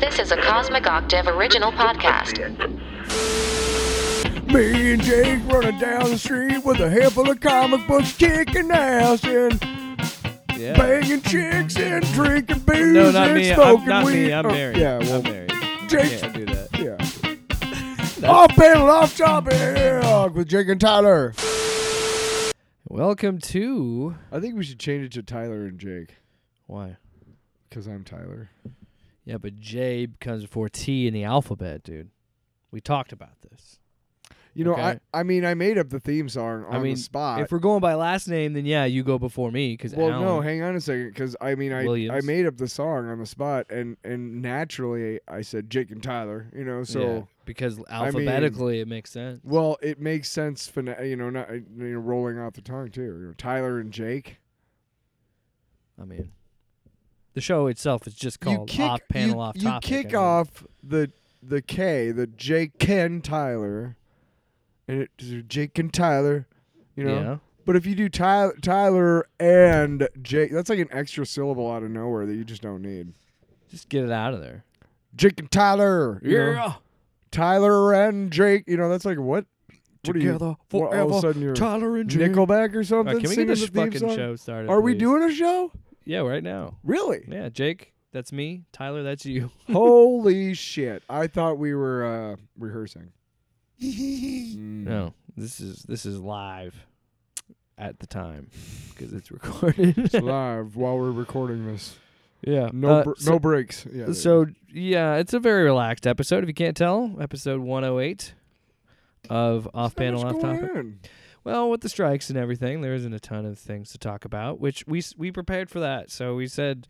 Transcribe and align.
This 0.00 0.18
is 0.18 0.32
a 0.32 0.36
Cosmic 0.36 0.86
Octave 0.88 1.28
original 1.28 1.70
podcast. 1.70 2.36
Me 4.52 4.92
and 4.94 5.02
Jake 5.02 5.40
running 5.46 5.78
down 5.78 6.10
the 6.10 6.18
street 6.18 6.64
with 6.64 6.80
a 6.80 6.90
handful 6.90 7.30
of 7.30 7.38
comic 7.40 7.86
books, 7.86 8.12
kicking 8.16 8.72
ass 8.72 9.22
and 9.24 9.62
Yeah. 10.58 10.76
banging 10.76 11.22
chicks 11.22 11.76
and 11.76 12.04
drinking 12.12 12.58
booze 12.60 12.92
No, 12.92 13.10
not 13.12 13.28
and 13.28 13.34
me. 13.38 13.52
I'm, 13.52 13.84
not 13.86 14.04
weed. 14.04 14.26
me. 14.26 14.32
I'm 14.32 14.46
Oh, 14.46 14.50
married. 14.50 14.76
Yeah, 14.76 14.98
well, 14.98 15.16
I'm 15.18 15.22
married. 15.22 15.52
Jake. 15.88 16.20
Can't 16.20 16.34
do 16.34 16.44
that. 16.46 16.68
Yeah. 18.22 18.28
off 18.28 18.50
panel, 18.56 18.90
off 18.90 19.16
topic 19.16 20.34
with 20.34 20.48
Jake 20.48 20.68
and 20.68 20.80
Tyler. 20.80 21.34
Welcome 22.88 23.38
to 23.38 24.16
I 24.32 24.40
think 24.40 24.56
we 24.56 24.64
should 24.64 24.78
change 24.80 25.04
it 25.04 25.12
to 25.12 25.22
Tyler 25.22 25.66
and 25.66 25.78
Jake 25.78 26.16
why? 26.66 26.96
because 27.74 27.88
I'm 27.88 28.04
Tyler. 28.04 28.50
Yeah, 29.24 29.38
but 29.38 29.58
J 29.58 30.06
comes 30.20 30.42
before 30.42 30.68
T 30.68 31.08
in 31.08 31.14
the 31.14 31.24
alphabet, 31.24 31.82
dude. 31.82 32.10
We 32.70 32.80
talked 32.80 33.12
about 33.12 33.40
this. 33.42 33.80
You 34.54 34.64
know, 34.64 34.74
Okay. 34.74 35.00
I 35.12 35.20
I 35.20 35.22
mean, 35.24 35.44
I 35.44 35.54
made 35.54 35.78
up 35.78 35.88
the 35.88 35.98
theme 35.98 36.28
song 36.28 36.64
on 36.66 36.76
I 36.76 36.78
mean, 36.78 36.94
the 36.94 37.00
spot. 37.00 37.40
if 37.40 37.50
we're 37.50 37.58
going 37.58 37.80
by 37.80 37.94
last 37.94 38.28
name, 38.28 38.52
then 38.52 38.64
yeah, 38.64 38.84
you 38.84 39.02
go 39.02 39.18
before 39.18 39.50
me 39.50 39.72
because 39.72 39.92
well, 39.92 40.20
no, 40.20 40.40
hang 40.40 40.62
on 40.62 40.76
a 40.76 40.80
second, 40.80 41.08
because 41.08 41.34
I 41.40 41.56
mean, 41.56 41.72
I 41.72 41.82
I 42.16 42.20
made 42.20 42.46
up 42.46 42.56
the 42.56 42.68
song 42.68 43.08
on 43.08 43.18
the 43.18 43.26
spot, 43.26 43.66
and 43.70 43.96
and 44.04 44.40
naturally 44.40 45.18
I 45.26 45.40
said 45.40 45.70
Jake 45.70 45.90
and 45.90 46.00
Tyler. 46.00 46.48
You 46.54 46.64
know, 46.64 46.84
so. 46.84 47.00
yeah, 47.00 47.22
because 47.44 47.80
alphabetically 47.90 48.78
it 48.78 48.86
makes 48.86 49.10
sense. 49.10 49.40
Well, 49.42 49.76
it 49.82 50.00
makes 50.00 50.30
sense, 50.30 50.70
phona- 50.70 51.08
you 51.08 51.16
know, 51.16 51.30
not 51.30 51.50
you 51.52 51.64
know, 51.76 51.98
rolling 51.98 52.38
off 52.38 52.52
the 52.52 52.62
tongue 52.62 52.90
too. 52.90 53.02
You 53.02 53.26
know, 53.26 53.34
Tyler 53.36 53.80
and 53.80 53.90
Jake. 53.90 54.38
I 56.00 56.04
mean, 56.04 56.30
the 57.34 57.40
show 57.40 57.66
itself 57.66 58.06
is 58.06 58.14
just 58.14 58.40
called 58.40 58.68
kick, 58.68 58.80
Off 58.80 59.00
Panel 59.08 59.34
you, 59.36 59.40
Off 59.40 59.56
you 59.56 59.62
Topic. 59.62 59.88
kick 59.88 60.06
I 60.06 60.08
mean, 60.08 60.16
off 60.16 60.64
the 60.82 61.10
the 61.42 61.60
K, 61.62 62.10
the 62.10 62.26
Jake 62.26 62.78
Ken 62.78 63.20
Tyler, 63.20 63.96
and 64.88 65.02
it's 65.18 65.46
Jake 65.48 65.78
and 65.78 65.92
Tyler. 65.92 66.46
You 66.96 67.04
know, 67.04 67.14
Yeah. 67.14 67.36
but 67.66 67.76
if 67.76 67.84
you 67.86 67.94
do 67.94 68.08
Tyler, 68.08 68.54
Tyler 68.62 69.26
and 69.40 70.08
Jake, 70.22 70.52
that's 70.52 70.70
like 70.70 70.78
an 70.78 70.88
extra 70.92 71.26
syllable 71.26 71.70
out 71.70 71.82
of 71.82 71.90
nowhere 71.90 72.24
that 72.24 72.34
you 72.34 72.44
just 72.44 72.62
don't 72.62 72.82
need. 72.82 73.12
Just 73.70 73.88
get 73.88 74.04
it 74.04 74.12
out 74.12 74.32
of 74.32 74.40
there. 74.40 74.64
Jake 75.16 75.38
and 75.40 75.50
Tyler. 75.50 76.20
you 76.22 76.38
know? 76.38 76.74
Tyler 77.30 77.92
and 77.92 78.30
Jake. 78.30 78.64
You 78.68 78.76
know, 78.76 78.88
that's 78.88 79.04
like 79.04 79.18
what? 79.18 79.44
What 80.04 80.16
are 80.16 80.18
you- 80.18 80.32
Together 80.32 80.54
what, 80.70 80.94
all 80.94 81.10
of 81.10 81.16
a 81.16 81.20
sudden 81.20 81.42
you're 81.42 81.54
Tyler 81.54 81.96
and 81.96 82.08
Jake. 82.08 82.30
Nickelback 82.32 82.74
or 82.76 82.84
something? 82.84 83.14
right, 83.16 83.20
can 83.22 83.30
we 83.30 83.36
get 83.36 83.46
this 83.48 83.68
the 83.68 83.80
fucking 83.84 83.98
song? 84.00 84.14
show 84.16 84.36
started? 84.36 84.70
Are 84.70 84.80
we 84.80 84.94
doing 84.94 85.22
a 85.24 85.32
show? 85.32 85.72
Yeah, 86.04 86.20
right 86.20 86.42
now. 86.42 86.76
Really? 86.82 87.24
Yeah, 87.28 87.48
Jake, 87.48 87.92
that's 88.12 88.32
me. 88.32 88.64
Tyler, 88.72 89.02
that's 89.02 89.24
you. 89.26 89.50
Holy 89.72 90.54
shit! 90.54 91.02
I 91.08 91.26
thought 91.26 91.58
we 91.58 91.74
were 91.74 92.04
uh, 92.04 92.36
rehearsing. 92.58 93.12
Mm. 93.82 94.84
No, 94.84 95.14
this 95.36 95.60
is 95.60 95.82
this 95.82 96.06
is 96.06 96.18
live 96.20 96.74
at 97.76 97.98
the 97.98 98.06
time 98.06 98.48
because 98.90 99.12
it's 99.12 99.30
recorded. 99.32 99.98
It's 99.98 100.14
live 100.22 100.76
while 100.76 100.96
we're 100.96 101.10
recording 101.10 101.66
this. 101.66 101.96
yeah, 102.42 102.70
No, 102.72 102.88
uh, 103.00 103.04
br- 103.04 103.12
so, 103.16 103.32
no 103.32 103.38
breaks. 103.40 103.84
Yeah. 103.92 104.12
so 104.12 104.46
yeah, 104.72 105.16
it's 105.16 105.34
a 105.34 105.40
very 105.40 105.64
relaxed 105.64 106.06
episode. 106.06 106.44
If 106.44 106.48
you 106.48 106.54
can't 106.54 106.76
tell, 106.76 107.16
episode 107.20 107.60
108 107.60 108.34
of. 109.28 109.68
Off 109.74 109.96
Panel 109.96 110.24
Off 110.24 110.40
Topic. 110.40 110.70
on. 110.76 110.98
Well, 111.44 111.68
with 111.70 111.82
the 111.82 111.90
strikes 111.90 112.30
and 112.30 112.38
everything, 112.38 112.80
there 112.80 112.94
isn't 112.94 113.12
a 113.12 113.20
ton 113.20 113.44
of 113.44 113.58
things 113.58 113.92
to 113.92 113.98
talk 113.98 114.24
about, 114.24 114.60
which 114.60 114.84
we 114.86 115.02
we 115.18 115.30
prepared 115.30 115.68
for 115.68 115.80
that. 115.80 116.10
So 116.10 116.34
we 116.34 116.46
said, 116.46 116.88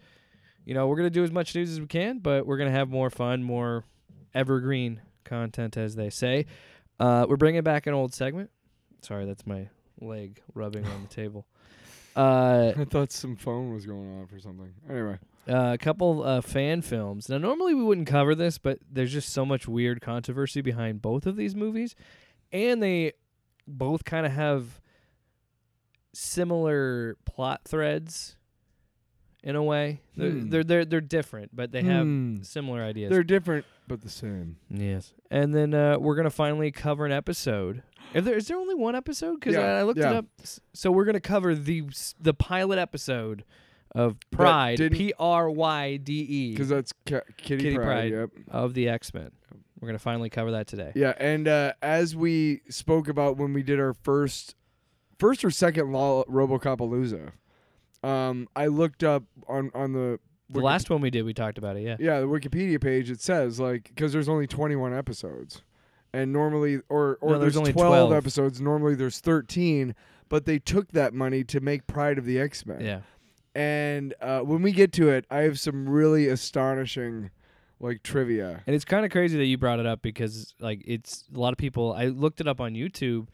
you 0.65 0.75
know, 0.75 0.87
we're 0.87 0.97
gonna 0.97 1.11
do 1.11 1.25
as 1.25 1.33
much 1.33 1.55
news 1.57 1.71
as 1.73 1.81
we 1.81 1.87
can, 1.89 2.21
but 2.21 2.47
we're 2.47 2.57
gonna 2.57 2.71
have 2.71 2.89
more 2.89 3.11
fun, 3.11 3.43
more 3.43 3.85
evergreen 4.33 5.01
content, 5.25 5.77
as 5.77 5.97
they 5.97 6.09
say. 6.09 6.47
Uh, 7.01 7.27
we're 7.29 7.37
bringing 7.37 7.63
back 7.63 7.89
an 7.89 7.95
old 7.95 8.15
segment. 8.15 8.51
Sorry, 9.03 9.27
that's 9.27 9.45
my 9.45 9.69
leg 10.01 10.41
rubbing 10.55 10.87
on 10.87 11.03
the 11.03 11.09
table. 11.15 11.47
Uh, 12.17 12.73
I 12.77 12.85
thought 12.85 13.11
some 13.11 13.35
phone 13.35 13.75
was 13.75 13.87
going 13.87 14.23
off 14.23 14.33
or 14.33 14.39
something. 14.39 14.73
Anyway, 14.89 15.19
uh, 15.49 15.73
a 15.75 15.79
couple 15.79 16.23
uh, 16.23 16.41
fan 16.41 16.81
films. 16.81 17.29
Now, 17.29 17.39
normally 17.39 17.75
we 17.75 17.83
wouldn't 17.83 18.07
cover 18.07 18.37
this, 18.37 18.57
but 18.57 18.79
there's 18.89 19.13
just 19.13 19.31
so 19.31 19.45
much 19.45 19.67
weird 19.67 20.01
controversy 20.01 20.61
behind 20.61 21.03
both 21.03 21.27
of 21.27 21.35
these 21.35 21.57
movies, 21.57 21.97
and 22.53 22.81
they 22.81 23.15
both 23.67 24.05
kind 24.05 24.27
of 24.27 24.33
have 24.33 24.81
similar 26.13 27.17
plot 27.25 27.63
threads 27.67 28.37
in 29.43 29.57
a 29.57 29.63
way. 29.63 30.01
They're, 30.17 30.31
Hmm. 30.31 30.49
they're 30.49 30.65
they're 30.65 30.85
they're 30.85 31.01
different, 31.01 31.55
but 31.55 31.73
they 31.73 31.83
have 31.83 32.05
Hmm. 32.07 32.43
similar 32.43 32.83
ideas. 32.83 33.11
they're 33.11 33.25
different 33.25 33.67
but 33.87 34.01
the 34.01 34.09
same. 34.09 34.57
yes, 34.71 35.13
and 35.31 35.55
then 35.55 35.75
uh, 35.75 35.99
we're 35.99 36.15
gonna 36.17 36.31
finally 36.31 36.71
cover 36.71 37.05
an 37.05 37.13
episode. 37.13 37.83
Is 38.15 38.25
there 38.25 38.37
is 38.37 38.49
there 38.49 38.57
only 38.57 38.75
one 38.75 38.95
episode? 38.95 39.35
Because 39.41 39.55
Yeah, 39.55 39.61
I, 39.77 39.79
I 39.81 39.83
looked 39.83 39.99
it 39.99 40.05
up. 40.07 40.27
So 40.73 40.91
we're 40.91 41.05
gonna 41.05 41.21
cover 41.21 41.55
the 41.55 41.85
the 42.21 42.35
pilot 42.35 42.79
episode 42.79 43.45
of 43.95 44.17
Pryde. 44.31 44.91
P 44.93 45.13
R 45.19 45.51
Y 45.51 45.97
D 45.99 46.13
E. 46.21 46.51
Because 46.53 46.69
that's 46.69 46.93
Kitty, 47.05 47.25
Kitty 47.37 47.75
Pride. 47.77 47.87
Pryde. 47.87 48.13
Yep. 48.13 48.31
of 48.49 48.75
the 48.75 48.89
X 48.89 49.13
Men. 49.13 49.31
We're 49.85 49.89
gonna 49.89 49.99
finally 49.99 50.31
cover 50.31 50.53
that 50.53 50.67
today. 50.67 50.93
Yeah, 50.95 51.13
and 51.19 51.47
uh, 51.47 51.75
as 51.83 52.17
we 52.17 52.63
spoke 52.71 53.07
about 53.09 53.37
when 53.37 53.53
we 53.53 53.63
did 53.63 53.79
our 53.79 53.93
first, 53.93 54.55
first 55.19 55.45
or 55.45 55.51
second 55.51 55.93
Lo- 55.93 56.25
RoboCopalooza, 56.27 57.33
um, 58.03 58.49
I 58.57 58.69
looked 58.69 59.05
up 59.05 59.25
on 59.47 59.71
on 59.75 59.93
the 59.93 60.19
The 60.49 60.55
Wiki- 60.61 60.65
last 60.65 60.89
one 60.89 61.03
we 61.03 61.11
did, 61.11 61.23
we 61.27 61.35
talked 61.35 61.59
about 61.59 61.77
it. 61.77 61.83
Yeah. 61.83 61.97
yeah 62.01 62.21
the 62.21 62.27
Wikipedia 62.27 62.81
page. 62.81 63.11
It 63.11 63.21
says 63.21 63.61
like 63.61 63.85
because 63.89 64.11
there's 64.15 64.29
only 64.29 64.47
21 64.47 64.95
episodes, 64.95 65.63
and 66.15 66.33
normally 66.33 66.81
or 66.89 67.19
or 67.21 67.33
No, 67.33 67.39
there's 67.41 67.53
there's, 67.53 67.57
only 67.59 67.73
12, 67.75 68.09
12. 68.09 68.13
episodes. 68.15 68.61
Normally 68.63 68.95
there's 68.95 69.21
13, 69.21 69.95
but 70.31 70.47
they 70.47 70.59
took 70.59 70.93
that 70.93 71.13
money 71.13 71.45
to 71.45 71.61
make 71.61 71.87
Pryde 71.87 72.17
of 72.17 72.25
the 72.25 72.41
X 72.41 72.65
Men. 72.65 72.81
Yeah. 72.81 73.01
And 73.55 74.15
uh, 74.23 74.41
when 74.41 74.63
we 74.63 74.73
get 74.73 74.93
to 74.95 75.11
it, 75.11 75.27
I 75.31 75.41
have 75.41 75.61
some 75.61 75.87
really 75.89 76.27
astonishing 76.27 77.31
like 77.81 78.03
trivia. 78.03 78.63
And 78.67 78.75
it's 78.75 78.85
kind 78.85 79.05
of 79.05 79.11
crazy 79.11 79.37
that 79.37 79.45
you 79.47 79.59
brought 79.59 79.81
it 79.81 79.87
up 79.87 80.03
because 80.03 80.55
like 80.61 80.83
it's 80.87 81.25
a 81.35 81.39
lot 81.39 81.53
of 81.53 81.59
people. 81.59 81.93
I 81.93 82.07
looked 82.07 82.41
it 82.41 82.49
up 82.49 82.61
on 82.61 82.75
YouTube 82.75 83.29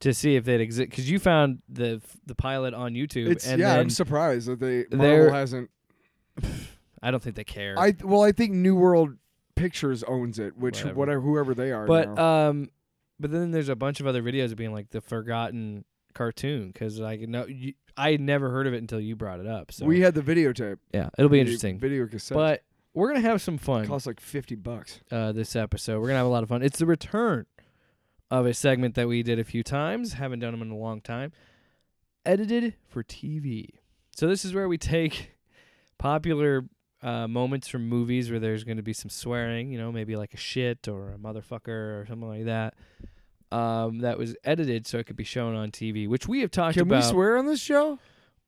to 0.00 0.12
see 0.12 0.36
if 0.36 0.46
it 0.48 0.60
exist 0.60 0.90
because 0.90 1.10
you 1.10 1.18
found 1.18 1.62
the 1.68 2.00
the 2.26 2.34
pilot 2.34 2.74
on 2.74 2.92
YouTube. 2.94 3.28
It's 3.28 3.46
and 3.46 3.60
yeah, 3.60 3.76
I'm 3.78 3.90
surprised 3.90 4.48
that 4.48 4.60
they 4.60 4.84
Marvel 4.94 5.32
hasn't. 5.32 5.70
I 7.02 7.10
don't 7.10 7.22
think 7.22 7.36
they 7.36 7.44
care. 7.44 7.74
I 7.78 7.94
well, 8.02 8.22
I 8.22 8.32
think 8.32 8.52
New 8.52 8.74
World 8.76 9.16
Pictures 9.54 10.02
owns 10.04 10.38
it, 10.38 10.56
which 10.56 10.78
Whatever. 10.78 10.98
whatever, 10.98 11.20
whoever 11.20 11.54
they 11.54 11.72
are. 11.72 11.86
but 11.86 12.10
now. 12.10 12.48
um, 12.48 12.70
but 13.18 13.30
then 13.30 13.50
there's 13.50 13.68
a 13.68 13.76
bunch 13.76 14.00
of 14.00 14.06
other 14.06 14.22
videos 14.22 14.54
being 14.54 14.72
like 14.72 14.90
the 14.90 15.00
forgotten 15.00 15.84
cartoon 16.14 16.68
because 16.68 16.98
like 16.98 17.20
no, 17.20 17.46
you, 17.46 17.74
I 17.96 18.12
had 18.12 18.20
never 18.20 18.50
heard 18.50 18.66
of 18.66 18.74
it 18.74 18.78
until 18.78 19.00
you 19.00 19.16
brought 19.16 19.40
it 19.40 19.46
up. 19.46 19.72
So 19.72 19.86
we 19.86 20.00
had 20.00 20.14
the 20.14 20.20
videotape. 20.20 20.78
yeah, 20.92 21.08
it'll 21.18 21.30
be 21.30 21.40
interesting. 21.40 21.78
Video 21.78 22.06
cassette. 22.06 22.36
But 22.36 22.62
we're 22.96 23.08
gonna 23.08 23.20
have 23.20 23.42
some 23.42 23.58
fun. 23.58 23.84
it 23.84 23.88
costs 23.88 24.06
like 24.06 24.20
fifty 24.20 24.54
bucks. 24.54 25.00
uh, 25.12 25.30
this 25.30 25.54
episode. 25.54 26.00
We're 26.00 26.08
gonna 26.08 26.18
have 26.18 26.26
a 26.26 26.30
lot 26.30 26.42
of 26.42 26.48
fun. 26.48 26.62
It's 26.62 26.78
the 26.78 26.86
return 26.86 27.44
of 28.30 28.46
a 28.46 28.54
segment 28.54 28.94
that 28.94 29.06
we 29.06 29.22
did 29.22 29.38
a 29.38 29.44
few 29.44 29.62
times. 29.62 30.14
Haven't 30.14 30.40
done 30.40 30.52
them 30.52 30.62
in 30.62 30.70
a 30.70 30.76
long 30.76 31.02
time. 31.02 31.32
Edited 32.24 32.74
for 32.88 33.04
TV. 33.04 33.68
So 34.16 34.26
this 34.26 34.44
is 34.44 34.54
where 34.54 34.66
we 34.66 34.78
take 34.78 35.32
popular 35.98 36.64
uh, 37.02 37.28
moments 37.28 37.68
from 37.68 37.86
movies 37.86 38.30
where 38.30 38.40
there's 38.40 38.64
going 38.64 38.78
to 38.78 38.82
be 38.82 38.94
some 38.94 39.10
swearing. 39.10 39.70
You 39.70 39.78
know, 39.78 39.92
maybe 39.92 40.16
like 40.16 40.32
a 40.32 40.38
shit 40.38 40.88
or 40.88 41.10
a 41.10 41.18
motherfucker 41.18 41.68
or 41.68 42.06
something 42.08 42.28
like 42.28 42.46
that. 42.46 42.74
Um, 43.52 43.98
that 43.98 44.18
was 44.18 44.34
edited 44.42 44.86
so 44.86 44.98
it 44.98 45.06
could 45.06 45.16
be 45.16 45.22
shown 45.22 45.54
on 45.54 45.70
TV, 45.70 46.08
which 46.08 46.26
we 46.26 46.40
have 46.40 46.50
talked 46.50 46.74
Can 46.74 46.82
about. 46.82 47.02
Can 47.02 47.08
we 47.08 47.12
swear 47.12 47.36
on 47.36 47.46
this 47.46 47.60
show? 47.60 47.98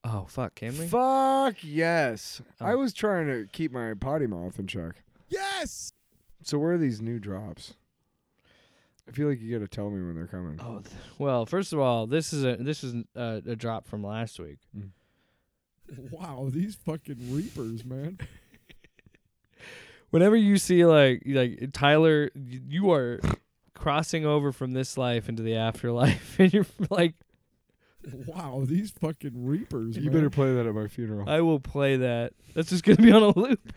Oh 0.05 0.27
fuck, 0.29 0.55
can 0.55 0.77
we? 0.79 0.87
Fuck 0.87 1.57
yes. 1.63 2.41
I 2.61 2.73
Oh. 2.73 2.79
was 2.79 2.93
trying 2.95 3.27
to 3.27 3.47
keep 3.53 3.73
my 3.73 3.95
potty 3.95 4.27
mouth 4.27 4.59
in 4.59 4.67
check. 4.67 5.03
Yes. 5.29 5.93
So 6.43 6.59
where 6.59 6.73
are 6.73 6.79
these 6.79 7.01
new 7.03 7.19
drops? 7.19 7.75
I 9.09 9.11
feel 9.11 9.29
like 9.29 9.41
you 9.41 9.59
got 9.59 9.65
to 9.65 9.75
tell 9.75 9.91
me 9.91 10.05
when 10.05 10.15
they're 10.15 10.27
coming. 10.27 10.61
Oh, 10.63 10.81
th- 10.81 10.95
well, 11.19 11.47
first 11.47 11.73
of 11.73 11.79
all, 11.79 12.07
this 12.07 12.33
is 12.33 12.45
a 12.45 12.57
this 12.57 12.85
is 12.85 12.95
a, 13.17 13.43
a 13.47 13.57
drop 13.57 13.87
from 13.87 14.05
last 14.05 14.39
week. 14.39 14.59
Mm. 14.77 14.91
Wow, 16.11 16.49
these 16.53 16.75
fucking 16.75 17.35
reapers, 17.35 17.85
man. 17.85 18.19
whenever 20.11 20.37
you 20.37 20.59
see 20.59 20.85
like 20.85 21.23
like 21.27 21.71
Tyler, 21.73 22.31
you 22.35 22.91
are 22.93 23.21
crossing 23.75 24.27
over 24.27 24.53
from 24.53 24.73
this 24.73 24.99
life 24.99 25.29
into 25.29 25.43
the 25.43 25.57
afterlife, 25.57 26.37
and 26.39 26.53
you're 26.53 26.67
like, 26.91 27.15
Wow, 28.27 28.65
these 28.67 28.91
fucking 28.91 29.33
reapers. 29.47 29.97
You 29.97 30.05
man. 30.05 30.13
better 30.15 30.31
play 30.31 30.55
that 30.55 30.67
at 30.67 30.75
my 30.75 30.87
funeral. 30.89 31.29
I 31.29 31.41
will 31.41 31.61
play 31.61 31.97
that. 31.97 32.33
That's 32.55 32.71
just 32.71 32.85
gonna 32.85 32.97
be 32.99 33.13
on 33.13 33.23
a 33.23 33.39
loop. 33.39 33.73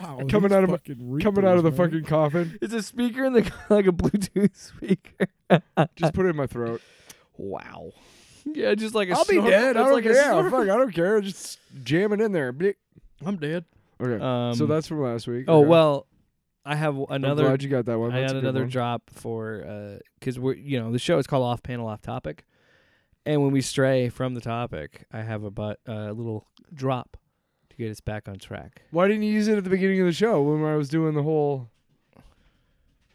Wow, 0.00 0.20
Coming 0.28 0.52
out 0.52 0.64
of 0.64 0.70
a- 0.70 0.72
fucking 0.78 1.20
Coming 1.20 1.44
out 1.44 1.56
of 1.56 1.64
the 1.64 1.70
man. 1.70 1.76
fucking 1.76 2.04
coffin. 2.04 2.58
It's 2.62 2.72
a 2.74 2.82
speaker 2.82 3.24
in 3.24 3.32
the 3.32 3.42
like 3.68 3.86
a 3.86 3.92
Bluetooth 3.92 4.56
speaker. 4.56 5.26
Just 5.96 6.14
put 6.14 6.26
it 6.26 6.30
in 6.30 6.36
my 6.36 6.46
throat. 6.46 6.80
wow. 7.36 7.92
Yeah, 8.44 8.76
just 8.76 8.94
like 8.94 9.08
a 9.08 9.12
I'll 9.16 9.24
be 9.24 9.40
dead. 9.40 9.76
I 9.76 9.82
don't 9.82 9.92
like 9.92 10.04
care. 10.04 10.14
snort. 10.22 10.50
Fuck, 10.52 10.62
I 10.62 10.76
don't 10.76 10.94
care. 10.94 11.20
Just 11.20 11.58
jam 11.82 12.12
it 12.12 12.20
in 12.20 12.30
there. 12.30 12.54
I'm 13.24 13.36
dead. 13.38 13.64
Okay. 14.00 14.22
Um, 14.22 14.54
so 14.54 14.66
that's 14.66 14.86
from 14.86 15.00
last 15.02 15.26
week. 15.26 15.46
Oh 15.48 15.60
Okay. 15.60 15.68
well, 15.68 16.06
I 16.64 16.76
have 16.76 16.96
I'm 16.96 17.06
another. 17.10 17.42
glad 17.44 17.62
you 17.64 17.68
got 17.68 17.86
that 17.86 17.98
one. 17.98 18.12
I 18.12 18.20
That's 18.20 18.32
got 18.32 18.38
a 18.38 18.40
good 18.40 18.44
another 18.48 18.60
one. 18.60 18.68
drop 18.70 19.02
for 19.10 19.98
because 20.20 20.38
we're 20.38 20.54
you 20.54 20.78
know 20.78 20.92
the 20.92 20.98
show 21.00 21.18
is 21.18 21.26
called 21.26 21.42
Off 21.44 21.62
Panel 21.64 21.88
Off 21.88 22.02
Topic, 22.02 22.44
and 23.26 23.42
when 23.42 23.50
we 23.52 23.60
stray 23.60 24.08
from 24.08 24.34
the 24.34 24.40
topic, 24.40 25.04
I 25.12 25.20
have 25.22 25.44
a 25.44 25.50
but 25.50 25.80
a 25.86 26.12
little 26.12 26.46
drop 26.72 27.16
to 27.70 27.76
get 27.76 27.90
us 27.90 28.00
back 28.00 28.28
on 28.28 28.38
track. 28.38 28.82
Why 28.90 29.08
didn't 29.08 29.24
you 29.24 29.32
use 29.32 29.48
it 29.48 29.58
at 29.58 29.64
the 29.64 29.70
beginning 29.70 30.00
of 30.00 30.06
the 30.06 30.12
show 30.12 30.40
when 30.42 30.64
I 30.64 30.76
was 30.76 30.88
doing 30.88 31.14
the 31.14 31.22
whole? 31.22 31.68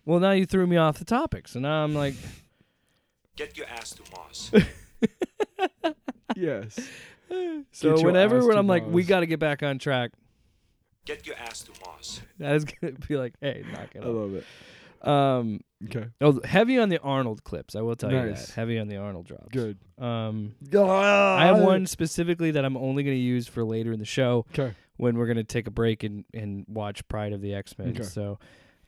Well, 0.05 0.19
now 0.19 0.31
you 0.31 0.45
threw 0.45 0.67
me 0.67 0.77
off 0.77 0.99
the 0.99 1.05
topic, 1.05 1.47
so 1.47 1.59
now 1.59 1.83
I'm 1.83 1.95
like, 1.95 2.15
Get 3.35 3.57
your 3.57 3.67
ass 3.67 3.91
to 3.91 4.03
Mars. 4.15 4.51
Yes. 6.35 6.79
so 7.71 7.95
your 7.97 8.05
whenever 8.05 8.45
when 8.45 8.57
I'm 8.57 8.67
like, 8.67 8.85
we 8.87 9.03
got 9.03 9.19
to 9.21 9.25
get 9.25 9.39
back 9.39 9.63
on 9.63 9.79
track, 9.79 10.11
Get 11.05 11.25
your 11.25 11.35
ass 11.35 11.61
to 11.63 11.71
Mars. 11.85 12.21
that 12.39 12.55
is 12.55 12.63
gonna 12.65 12.93
be 13.07 13.17
like, 13.17 13.33
hey, 13.41 13.63
knock 13.71 13.89
it 13.95 14.03
I 14.03 14.07
off. 14.07 14.15
love 14.15 14.35
it. 14.35 14.45
Um, 15.03 15.61
Okay. 15.85 16.05
oh, 16.21 16.39
heavy 16.43 16.77
on 16.77 16.89
the 16.89 16.99
Arnold 16.99 17.43
clips. 17.43 17.75
I 17.75 17.81
will 17.81 17.95
tell 17.95 18.11
you 18.11 18.17
Nice. 18.17 18.47
that. 18.47 18.53
Heavy 18.55 18.77
on 18.77 18.87
the 18.87 18.97
Arnold 18.97 19.25
drops. 19.25 19.47
Good. 19.51 19.79
Um, 19.97 20.53
I 20.75 21.45
have 21.47 21.57
one 21.59 21.87
specifically 21.87 22.51
that 22.51 22.63
I'm 22.63 22.77
only 22.77 23.03
going 23.03 23.17
to 23.17 23.21
use 23.21 23.47
for 23.47 23.63
later 23.63 23.91
in 23.91 23.97
the 23.99 24.05
show 24.05 24.45
Okay. 24.51 24.75
when 24.97 25.17
we're 25.17 25.25
going 25.25 25.37
to 25.37 25.43
take 25.43 25.65
a 25.65 25.71
break 25.71 26.03
and, 26.03 26.23
and 26.35 26.65
watch 26.67 27.07
Pryde 27.07 27.33
of 27.33 27.41
the 27.41 27.55
X 27.55 27.75
Men. 27.79 27.89
Okay. 27.89 28.03
So, 28.03 28.37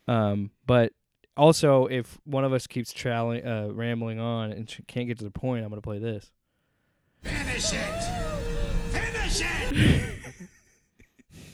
um, 0.08 0.52
but 0.68 0.94
also 1.36 1.88
if 1.88 2.20
one 2.26 2.44
of 2.46 2.54
us 2.54 2.68
keeps 2.68 2.94
trailing, 2.94 3.44
uh, 3.44 3.70
rambling 3.72 4.20
on 4.20 4.52
and 4.52 4.70
sh- 4.70 4.82
can't 4.88 5.08
get 5.08 5.18
to 5.18 5.24
the 5.24 5.32
point, 5.32 5.64
I'm 5.64 5.70
going 5.72 5.82
to 5.82 5.86
play 5.86 5.98
this. 5.98 6.32
Finish 7.24 7.74
it! 7.74 8.04
Finish 8.92 9.42
it! 9.42 10.14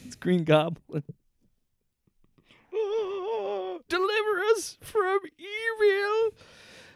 It's 0.06 0.16
Green 0.16 0.44
Goblin. 0.44 1.04
Us 4.56 4.78
from 4.82 5.20
evil. 5.38 6.34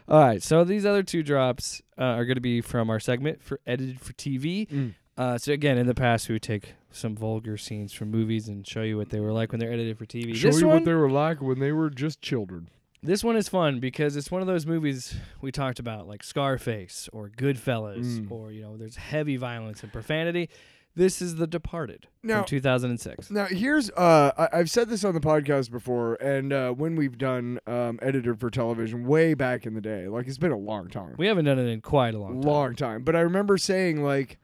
All 0.08 0.20
right, 0.20 0.42
so 0.42 0.64
these 0.64 0.84
other 0.84 1.02
two 1.02 1.22
drops 1.22 1.80
uh, 1.98 2.02
are 2.02 2.24
going 2.26 2.34
to 2.36 2.40
be 2.40 2.60
from 2.60 2.90
our 2.90 3.00
segment 3.00 3.42
for 3.42 3.60
edited 3.66 4.00
for 4.00 4.12
TV. 4.12 4.68
Mm. 4.68 4.94
Uh, 5.16 5.38
so 5.38 5.52
again, 5.52 5.78
in 5.78 5.86
the 5.86 5.94
past, 5.94 6.28
we 6.28 6.34
would 6.34 6.42
take 6.42 6.74
some 6.90 7.16
vulgar 7.16 7.56
scenes 7.56 7.92
from 7.92 8.10
movies 8.10 8.48
and 8.48 8.66
show 8.66 8.82
you 8.82 8.96
what 8.98 9.10
they 9.10 9.20
were 9.20 9.32
like 9.32 9.50
when 9.52 9.60
they're 9.60 9.72
edited 9.72 9.96
for 9.96 10.04
TV. 10.06 10.34
Show 10.34 10.48
this 10.48 10.60
you 10.60 10.66
one, 10.66 10.76
what 10.76 10.84
they 10.84 10.92
were 10.92 11.10
like 11.10 11.40
when 11.40 11.58
they 11.58 11.72
were 11.72 11.88
just 11.88 12.20
children. 12.20 12.68
this 13.02 13.22
one 13.24 13.36
is 13.36 13.48
fun 13.48 13.80
because 13.80 14.16
it's 14.16 14.30
one 14.30 14.40
of 14.40 14.46
those 14.46 14.66
movies 14.66 15.14
we 15.40 15.50
talked 15.52 15.78
about, 15.78 16.06
like 16.08 16.22
Scarface 16.22 17.08
or 17.12 17.30
Goodfellas, 17.30 18.20
Mm. 18.20 18.30
or 18.30 18.50
you 18.52 18.62
know, 18.62 18.76
there's 18.76 18.96
heavy 18.96 19.36
violence 19.36 19.82
and 19.82 19.92
profanity. 19.92 20.48
This 20.96 21.20
is 21.20 21.34
The 21.36 21.46
Departed 21.48 22.06
Now- 22.22 22.40
from 22.42 22.44
2006. 22.46 23.30
Now 23.30 23.46
here's 23.46 23.90
uh 23.90 24.30
I, 24.38 24.58
I've 24.58 24.70
said 24.70 24.88
this 24.88 25.04
on 25.04 25.12
the 25.14 25.20
podcast 25.20 25.70
before, 25.70 26.14
and 26.14 26.52
uh, 26.52 26.70
when 26.72 26.94
we've 26.94 27.18
done 27.18 27.58
um, 27.66 27.98
editor 28.00 28.34
for 28.34 28.48
television 28.50 29.04
way 29.04 29.34
back 29.34 29.66
in 29.66 29.74
the 29.74 29.80
day, 29.80 30.06
like 30.06 30.28
it's 30.28 30.38
been 30.38 30.52
a 30.52 30.56
long 30.56 30.88
time, 30.88 31.14
We 31.18 31.26
haven't 31.26 31.46
done 31.46 31.58
it 31.58 31.66
in 31.66 31.80
quite 31.80 32.14
a 32.14 32.18
long 32.18 32.40
time. 32.40 32.50
long 32.50 32.74
time. 32.76 33.02
But 33.02 33.16
I 33.16 33.20
remember 33.20 33.58
saying 33.58 34.04
like, 34.04 34.38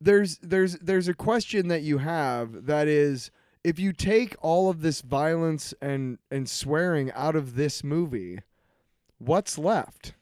there's 0.00 0.36
there's 0.38 0.76
there's 0.78 1.08
a 1.08 1.14
question 1.14 1.68
that 1.68 1.82
you 1.82 1.98
have 1.98 2.66
that 2.66 2.86
is 2.86 3.30
if 3.62 3.78
you 3.78 3.94
take 3.94 4.36
all 4.42 4.68
of 4.68 4.82
this 4.82 5.00
violence 5.00 5.72
and 5.80 6.18
and 6.30 6.46
swearing 6.50 7.10
out 7.12 7.34
of 7.34 7.54
this 7.54 7.82
movie, 7.82 8.40
what's 9.16 9.56
left? 9.56 10.12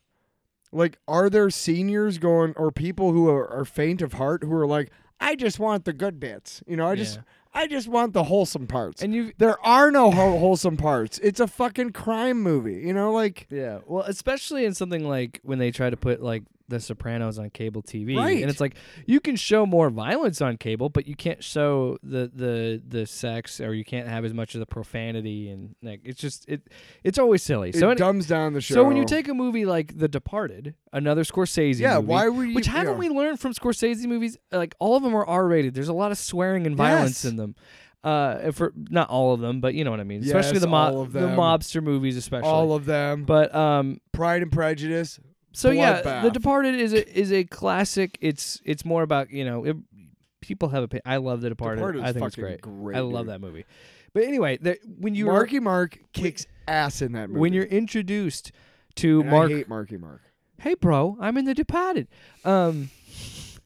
Like, 0.74 0.98
are 1.06 1.28
there 1.28 1.50
seniors 1.50 2.16
going 2.18 2.54
or 2.56 2.70
people 2.70 3.12
who 3.12 3.28
are, 3.28 3.46
are 3.50 3.64
faint 3.66 4.00
of 4.00 4.14
heart 4.14 4.42
who 4.42 4.54
are 4.54 4.66
like, 4.66 4.90
I 5.22 5.34
just 5.36 5.58
want 5.58 5.84
the 5.84 5.92
good 5.92 6.18
bits, 6.20 6.62
you 6.66 6.76
know, 6.76 6.86
I 6.86 6.96
just 6.96 7.16
Yeah. 7.16 7.22
I 7.54 7.66
just 7.66 7.86
want 7.86 8.14
the 8.14 8.24
wholesome 8.24 8.66
parts. 8.66 9.02
And 9.02 9.14
you, 9.14 9.32
There 9.36 9.60
are 9.64 9.90
no 9.90 10.10
wholesome 10.10 10.78
parts. 10.78 11.18
It's 11.18 11.38
a 11.38 11.46
fucking 11.46 11.90
crime 11.92 12.42
movie. 12.42 12.76
You 12.76 12.94
know, 12.94 13.12
like 13.12 13.46
yeah. 13.50 13.80
Well, 13.86 14.04
especially 14.04 14.64
in 14.64 14.72
something 14.74 15.06
like 15.06 15.40
when 15.42 15.58
they 15.58 15.70
try 15.70 15.90
to 15.90 15.96
put 15.96 16.22
like 16.22 16.44
The 16.72 16.80
Sopranos 16.80 17.38
on 17.38 17.50
cable 17.50 17.82
TV, 17.82 18.16
Right. 18.16 18.40
and 18.42 18.50
it's 18.50 18.60
like 18.60 18.74
you 19.06 19.20
can 19.20 19.36
show 19.36 19.66
more 19.66 19.90
violence 19.90 20.40
on 20.40 20.56
cable, 20.56 20.88
but 20.88 21.06
you 21.06 21.14
can't 21.14 21.44
show 21.44 21.98
the 22.02 22.30
the 22.34 22.82
the 22.86 23.06
sex, 23.06 23.60
or 23.60 23.74
you 23.74 23.84
can't 23.84 24.08
have 24.08 24.24
as 24.24 24.32
much 24.34 24.54
of 24.54 24.60
the 24.60 24.66
profanity, 24.66 25.48
and 25.50 25.74
like 25.82 26.00
it's 26.04 26.20
just 26.20 26.44
it 26.48 26.62
it's 27.04 27.18
always 27.18 27.42
silly. 27.42 27.68
it 27.70 27.76
so 27.76 27.90
any- 27.90 27.98
dumbs 27.98 28.26
down 28.26 28.54
the 28.54 28.60
show. 28.60 28.74
so 28.74 28.84
when 28.84 28.96
you 28.96 29.04
take 29.04 29.28
a 29.28 29.34
movie 29.34 29.64
like 29.66 29.98
The 29.98 30.08
Departed, 30.08 30.74
another 30.92 31.22
Scorsese, 31.24 31.78
yeah, 31.78 31.96
movie, 31.96 32.06
why 32.08 32.28
were 32.28 32.44
you? 32.44 32.54
Which 32.54 32.66
haven't 32.66 32.98
we 32.98 33.08
learned 33.08 33.38
from 33.38 33.52
Scorsese 33.52 34.04
movies? 34.06 34.36
Like 34.50 34.74
all 34.78 34.96
of 34.96 35.02
them 35.02 35.14
are 35.14 35.26
R 35.26 35.46
rated. 35.46 35.74
There's 35.74 35.88
a 35.88 35.92
lot 35.92 36.10
of 36.10 36.18
swearing 36.18 36.66
and 36.66 36.74
violence 36.76 37.24
Yes. 37.24 37.30
in 37.30 37.36
them. 37.36 37.54
Uh, 38.04 38.50
for 38.50 38.72
not 38.90 39.08
all 39.10 39.32
of 39.32 39.38
them, 39.38 39.60
but 39.60 39.74
you 39.74 39.84
know 39.84 39.92
what 39.92 40.00
I 40.00 40.04
mean. 40.04 40.24
Especially 40.24 40.58
the 40.58 40.66
mob, 40.66 41.12
the 41.12 41.20
mobster 41.20 41.80
movies, 41.80 42.16
especially. 42.16 42.48
all 42.48 42.72
of 42.74 42.84
them? 42.84 43.22
but 43.24 43.54
um, 43.54 44.00
Pride 44.10 44.42
and 44.42 44.50
Prejudice. 44.50 45.20
So 45.52 45.70
yeah, 45.70 46.02
Bloodbath. 46.02 46.22
The 46.22 46.30
Departed 46.30 46.74
is 46.76 46.92
a 46.92 47.18
is 47.18 47.32
a 47.32 47.44
classic. 47.44 48.18
It's 48.20 48.60
it's 48.64 48.84
more 48.84 49.02
about 49.02 49.30
you 49.30 49.44
know 49.44 49.64
it, 49.64 49.76
people 50.40 50.68
have 50.70 50.92
a. 50.92 51.08
I 51.08 51.16
love 51.18 51.40
The 51.40 51.48
Departed. 51.50 51.76
Departed's 51.76 52.04
I 52.04 52.12
think 52.12 52.26
it's 52.26 52.36
great. 52.36 52.60
great, 52.60 52.96
I 52.96 53.00
love 53.00 53.26
dude. 53.26 53.34
that 53.34 53.40
movie. 53.40 53.64
But 54.14 54.24
anyway, 54.24 54.58
the, 54.60 54.78
when 54.98 55.14
you 55.14 55.26
Marky 55.26 55.58
Mark 55.60 55.98
kicks 56.12 56.46
ass 56.68 57.00
in 57.02 57.12
that 57.12 57.28
movie. 57.28 57.40
when 57.40 57.52
you're 57.52 57.64
introduced 57.64 58.52
to 58.96 59.20
And 59.22 59.30
Mark, 59.30 59.50
I 59.50 59.54
hate 59.54 59.68
Marky 59.68 59.96
Mark. 59.96 60.20
hey 60.60 60.74
bro, 60.74 61.16
I'm 61.20 61.36
in 61.38 61.44
The 61.46 61.54
Departed. 61.54 62.08
Um, 62.44 62.90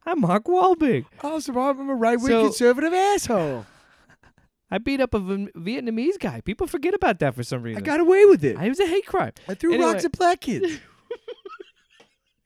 I'm 0.05 0.21
Mark 0.21 0.45
Wahlberg. 0.45 1.05
Also, 1.23 1.53
I'm 1.59 1.91
a 1.91 1.95
right 1.95 2.17
wing 2.19 2.29
So- 2.29 2.45
conservative 2.45 2.93
asshole. 2.95 3.67
I 4.71 4.79
beat 4.79 5.01
up 5.01 5.15
a 5.15 5.21
Vietnamese 5.21 6.19
guy. 6.19 6.41
People 6.41 6.67
forget 6.67 6.93
about 6.95 7.19
that 7.21 7.35
for 7.37 7.43
some 7.45 7.63
reason. 7.63 7.81
I 7.83 7.87
got 7.87 8.01
away 8.01 8.25
with 8.27 8.45
it. 8.45 8.57
I 8.57 8.69
was 8.69 8.81
a 8.81 8.87
hate 8.87 9.07
crime. 9.07 9.33
I 9.49 9.55
threw 9.55 9.75
Anyway. 9.75 9.93
rocks 9.93 10.05
at 10.05 10.13
black 10.13 10.41
kids. 10.41 10.79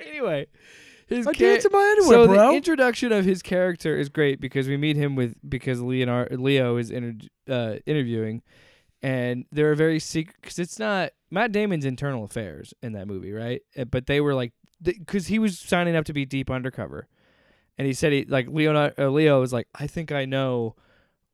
Anyway, 0.06 0.47
his 1.06 1.26
I 1.26 1.32
danced 1.32 1.67
in 1.67 1.73
my 1.73 1.97
so 2.02 2.23
underwear, 2.23 2.49
the 2.50 2.56
introduction 2.56 3.12
of 3.12 3.25
his 3.25 3.43
character 3.43 3.97
is 3.99 4.08
great 4.08 4.41
because 4.41 4.69
we 4.69 4.76
meet 4.76 4.97
him 4.97 5.17
with 5.17 5.35
because 5.49 5.81
Leonardo 5.81 6.37
Leo 6.37 6.76
is 6.76 6.91
inter- 6.91 7.26
uh, 7.49 7.76
interviewing, 7.87 8.43
and 9.02 9.44
there 9.50 9.70
are 9.70 9.75
very 9.75 9.99
secret 9.99 10.37
because 10.41 10.58
it's 10.58 10.79
not 10.79 11.11
Matt 11.31 11.52
Damon's 11.52 11.85
internal 11.85 12.25
affairs 12.25 12.73
in 12.82 12.93
that 12.93 13.06
movie, 13.06 13.32
right? 13.32 13.62
Uh, 13.76 13.85
But 13.85 14.06
they 14.06 14.20
were 14.20 14.35
like 14.35 14.52
because 14.82 15.26
he 15.26 15.38
was 15.38 15.58
signing 15.58 15.97
up 15.97 16.05
to 16.06 16.12
be 16.12 16.25
deep 16.25 16.50
undercover, 16.50 17.06
and 17.76 17.87
he 17.87 17.93
said 17.93 18.12
he 18.12 18.25
like 18.25 18.49
Leonardo 18.49 18.94
uh, 19.06 19.11
Leo 19.11 19.41
was 19.41 19.52
like 19.52 19.69
I 19.75 19.87
think 19.87 20.12
I 20.12 20.25
know 20.25 20.76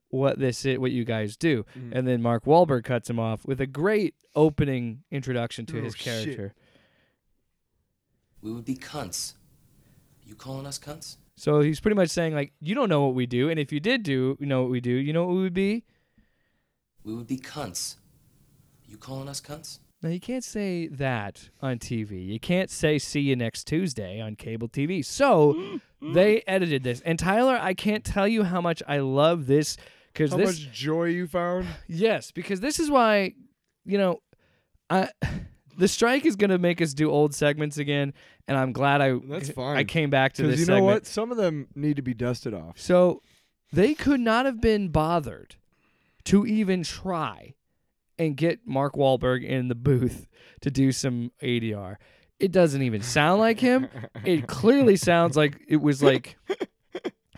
what 0.08 0.38
this 0.38 0.64
is, 0.64 0.78
what 0.78 0.92
you 0.92 1.04
guys 1.04 1.37
do, 1.37 1.64
Mm. 1.76 1.92
and 1.92 2.08
then 2.08 2.23
Mark 2.23 2.44
Wahlberg 2.44 2.85
cuts 2.85 3.11
him 3.11 3.18
off 3.18 3.44
with 3.44 3.61
a 3.61 3.66
great 3.66 4.14
opening 4.35 5.02
introduction 5.11 5.66
to 5.66 5.78
Oh, 5.80 5.82
his 5.82 5.96
shit. 5.96 6.52
Character. 8.40 8.47
We 8.47 8.52
would 8.52 8.64
be 8.64 8.76
cunts. 8.76 9.35
You 10.26 10.35
calling 10.35 10.66
us 10.66 10.78
cunts? 10.78 11.16
So 11.37 11.61
he's 11.61 11.81
pretty 11.81 11.97
much 11.97 12.09
saying 12.09 12.35
like, 12.35 12.52
you 12.61 12.75
don't 12.75 12.88
know 12.88 13.05
what 13.05 13.14
we 13.14 13.26
do, 13.26 13.50
and 13.50 13.61
if 13.61 13.73
you 13.73 13.81
did 13.81 14.02
do 14.02 14.37
know 14.40 14.62
what 14.62 14.71
we 14.71 14.81
do, 14.81 14.90
you 14.90 15.12
know 15.12 15.26
what 15.26 15.35
we 15.35 15.43
would 15.43 15.55
be. 15.55 15.85
We 17.05 17.14
would 17.14 17.26
be 17.26 17.38
cunts. 17.38 17.97
You 18.87 18.97
calling 18.97 19.28
us 19.28 19.40
cunts? 19.40 19.78
Now 20.02 20.11
you 20.11 20.21
can't 20.21 20.45
say 20.45 20.88
that 20.88 21.49
on 21.61 21.78
TV. 21.78 22.26
You 22.26 22.40
can't 22.40 22.71
say 22.71 22.99
"see 22.99 23.21
you 23.21 23.37
next 23.37 23.64
Tuesday" 23.64 24.21
on 24.21 24.37
cable 24.37 24.69
TV. 24.69 25.05
So 25.05 25.81
they 26.02 26.43
edited 26.47 26.85
this, 26.85 27.00
and 27.02 27.19
Tyler, 27.19 27.59
I 27.61 27.75
can't 27.75 28.05
tell 28.05 28.28
you 28.28 28.45
how 28.45 28.61
much 28.61 28.83
I 28.87 28.99
love 28.99 29.47
this 29.47 29.76
because 30.16 30.31
How 30.31 30.38
this, 30.38 30.47
much 30.47 30.73
joy 30.73 31.05
you 31.05 31.26
found? 31.26 31.66
yes, 31.88 32.31
because 32.31 32.61
this 32.61 32.81
is 32.81 32.90
why, 32.90 33.35
you 33.85 33.99
know, 33.99 34.21
I. 34.88 35.11
The 35.76 35.88
strike 35.88 36.25
is 36.25 36.37
going 36.37 36.50
to 36.50 36.59
make 36.59 36.80
us 36.80 36.95
do 36.95 37.11
old 37.11 37.35
segments 37.35 37.78
again, 37.78 38.14
and 38.49 38.56
I'm 38.56 38.73
glad 38.73 39.00
I 39.00 39.18
That's 39.28 39.50
fine. 39.50 39.76
I 39.76 39.85
came 39.85 40.11
back 40.11 40.33
to 40.35 40.42
Because 40.42 40.59
this 40.59 40.66
you 40.68 40.73
know 40.73 40.78
segment. 40.78 40.95
what? 40.95 41.06
Some 41.06 41.30
of 41.30 41.37
them 41.37 41.68
need 41.75 41.97
to 41.97 42.02
be 42.02 42.14
dusted 42.14 42.54
off. 42.54 42.78
So 42.78 43.23
they 43.73 43.95
could 43.95 44.21
not 44.21 44.47
have 44.47 44.61
been 44.61 44.88
bothered 44.88 45.56
to 46.25 46.47
even 46.47 46.83
try 46.83 47.54
and 48.18 48.37
get 48.37 48.66
Mark 48.66 48.95
Wahlberg 48.95 49.45
in 49.45 49.68
the 49.68 49.75
booth 49.75 50.26
to 50.62 50.71
do 50.71 50.92
some 50.92 51.33
ADR. 51.42 51.97
It 52.38 52.52
doesn't 52.52 52.83
even 52.83 53.02
sound 53.02 53.40
like 53.40 53.61
him. 53.61 53.88
It 54.25 54.47
clearly 54.47 54.97
sounds 54.97 55.37
like 55.37 55.59
it 55.68 55.76
was 55.76 56.02
like 56.02 56.37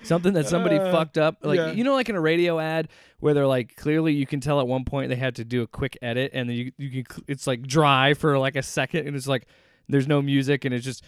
something 0.02 0.32
that 0.34 0.46
somebody 0.46 0.76
Uh, 0.76 0.90
fucked 0.92 1.18
up. 1.18 1.36
Like 1.42 1.58
yeah. 1.58 1.72
you 1.72 1.84
know, 1.84 1.94
like 1.94 2.08
in 2.08 2.16
a 2.16 2.20
radio 2.20 2.58
ad 2.58 2.88
where 3.20 3.34
they're 3.34 3.46
like 3.46 3.76
clearly 3.76 4.12
you 4.12 4.26
can 4.26 4.40
tell 4.40 4.60
at 4.60 4.66
one 4.66 4.84
point 4.84 5.08
they 5.10 5.16
had 5.16 5.34
to 5.36 5.44
do 5.44 5.62
a 5.62 5.66
quick 5.66 5.96
edit 6.02 6.30
and 6.34 6.48
then 6.48 6.56
you 6.56 6.72
you 6.78 7.04
can 7.04 7.24
it's 7.26 7.46
like 7.46 7.62
dry 7.62 8.14
for 8.14 8.38
like 8.38 8.56
a 8.56 8.62
second 8.62 9.06
and 9.06 9.16
it's 9.16 9.26
like 9.28 9.46
there's 9.88 10.06
no 10.06 10.20
music 10.22 10.64
and 10.64 10.74
it's 10.74 10.84
just 10.84 11.04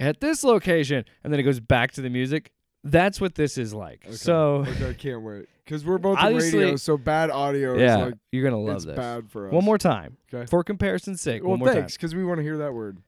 at 0.00 0.20
this 0.20 0.44
location 0.44 1.04
and 1.24 1.32
then 1.32 1.40
it 1.40 1.42
goes 1.44 1.60
back 1.60 1.92
to 1.92 2.00
the 2.02 2.10
music. 2.10 2.52
That's 2.84 3.20
what 3.20 3.34
this 3.34 3.58
is 3.58 3.74
like. 3.74 4.04
Okay. 4.06 4.14
So 4.14 4.64
okay, 4.68 4.90
I 4.90 4.92
can't 4.94 5.22
wait. 5.22 5.46
Because 5.64 5.84
we're 5.84 5.98
both 5.98 6.18
in 6.20 6.24
Obviously- 6.26 6.60
radio, 6.60 6.76
so 6.76 6.96
bad 6.96 7.28
audio 7.30 7.76
yeah, 7.76 7.96
is 7.96 8.02
like 8.04 8.14
you're 8.30 8.44
gonna 8.44 8.62
love 8.62 8.76
it's 8.76 8.84
this. 8.84 8.94
bad 8.96 9.28
for 9.28 9.48
us. 9.48 9.52
One 9.52 9.64
more 9.64 9.78
time, 9.78 10.16
Okay. 10.32 10.46
for 10.48 10.62
comparison's 10.62 11.20
sake. 11.20 11.42
Well, 11.42 11.50
one 11.50 11.58
more 11.58 11.72
thanks, 11.72 11.94
time. 11.94 11.98
because 11.98 12.14
we 12.14 12.24
want 12.24 12.38
to 12.38 12.44
hear 12.44 12.58
that 12.58 12.72
word. 12.72 12.98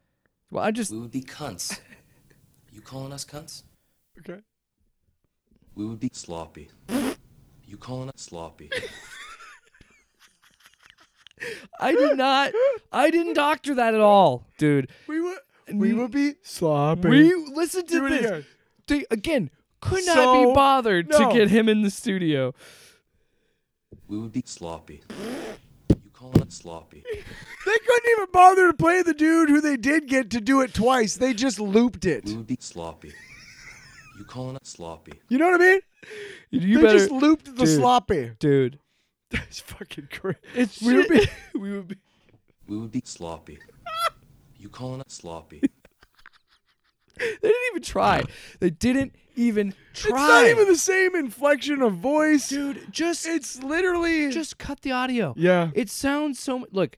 Well, 0.50 0.64
I 0.64 0.72
just 0.72 0.90
We 0.90 0.98
would 0.98 1.12
be 1.12 1.22
cunts. 1.22 1.78
You 2.72 2.80
calling 2.80 3.12
us 3.12 3.24
cunts? 3.24 3.62
Okay. 4.18 4.40
We 5.78 5.86
would 5.86 6.00
be 6.00 6.10
Sloppy. 6.12 6.70
You 7.64 7.76
calling 7.76 8.08
us 8.08 8.14
sloppy? 8.16 8.68
I 11.78 11.92
did 11.92 12.16
not. 12.18 12.50
I 12.90 13.10
didn't 13.12 13.34
doctor 13.34 13.76
that 13.76 13.94
at 13.94 14.00
all, 14.00 14.44
dude. 14.58 14.90
We 15.06 15.20
would 15.20 15.38
we 15.72 15.92
would 15.94 16.10
be 16.10 16.34
sloppy. 16.42 17.08
We 17.08 17.32
listen 17.54 17.86
to 17.86 17.92
Do 18.00 18.06
it 18.06 18.10
this. 18.10 18.24
again. 18.24 18.44
They, 18.88 19.04
again, 19.12 19.50
could 19.80 20.04
not 20.04 20.14
So- 20.16 20.48
be 20.48 20.52
bothered 20.52 21.10
no. 21.10 21.18
to 21.30 21.32
get 21.38 21.48
him 21.48 21.68
in 21.68 21.82
the 21.82 21.90
studio. 21.90 22.54
We 24.08 24.18
would 24.18 24.32
be 24.32 24.42
sloppy. 24.46 25.02
You 26.02 26.10
calling 26.12 26.42
us 26.42 26.54
sloppy? 26.54 27.04
They 27.66 27.78
couldn't 27.86 28.10
even 28.12 28.26
bother 28.32 28.66
to 28.68 28.74
play 28.74 29.02
the 29.02 29.12
dude 29.12 29.50
who 29.50 29.60
they 29.60 29.76
did 29.76 30.08
get 30.08 30.30
to 30.30 30.40
do 30.40 30.62
it 30.62 30.72
twice. 30.72 31.16
They 31.16 31.34
just 31.34 31.60
looped 31.60 32.06
it. 32.06 32.24
We 32.24 32.36
would 32.36 32.46
be 32.46 32.56
sloppy. 32.58 33.12
You 34.18 34.24
calling 34.24 34.56
us 34.56 34.62
sloppy? 34.68 35.12
You 35.28 35.38
know 35.38 35.46
what 35.50 35.60
I 35.60 35.64
mean? 35.64 35.80
You 36.50 36.78
they 36.78 36.82
better, 36.82 36.98
just 36.98 37.10
looped 37.12 37.44
the 37.56 37.64
Dude. 37.64 37.76
sloppy. 37.78 38.32
dude. 38.40 38.78
That's 39.30 39.60
fucking 39.60 40.08
crazy. 40.10 40.38
It's 40.54 40.82
We 40.82 40.94
would 40.94 41.08
be- 41.08 41.28
we 41.58 41.72
would 41.72 41.86
be. 41.88 41.96
We 42.66 42.76
would 42.78 42.90
be 42.90 43.02
sloppy. 43.04 43.58
You 44.58 44.68
calling 44.68 45.00
us 45.00 45.12
sloppy? 45.14 45.62
They 47.18 47.48
didn't 47.48 47.64
even 47.72 47.82
try. 47.82 48.22
They 48.60 48.70
didn't 48.70 49.12
even 49.34 49.74
try. 49.92 50.10
It's 50.10 50.18
not 50.28 50.46
even 50.46 50.68
the 50.68 50.78
same 50.78 51.16
inflection 51.16 51.82
of 51.82 51.94
voice. 51.94 52.48
dude. 52.48 52.92
Just 52.92 53.26
It's 53.26 53.60
literally 53.60 54.30
just 54.30 54.56
cut 54.58 54.82
the 54.82 54.92
audio. 54.92 55.34
Yeah. 55.36 55.70
It 55.74 55.90
sounds 55.90 56.38
so. 56.38 56.60
mu- 56.60 56.66
Look, 56.70 56.96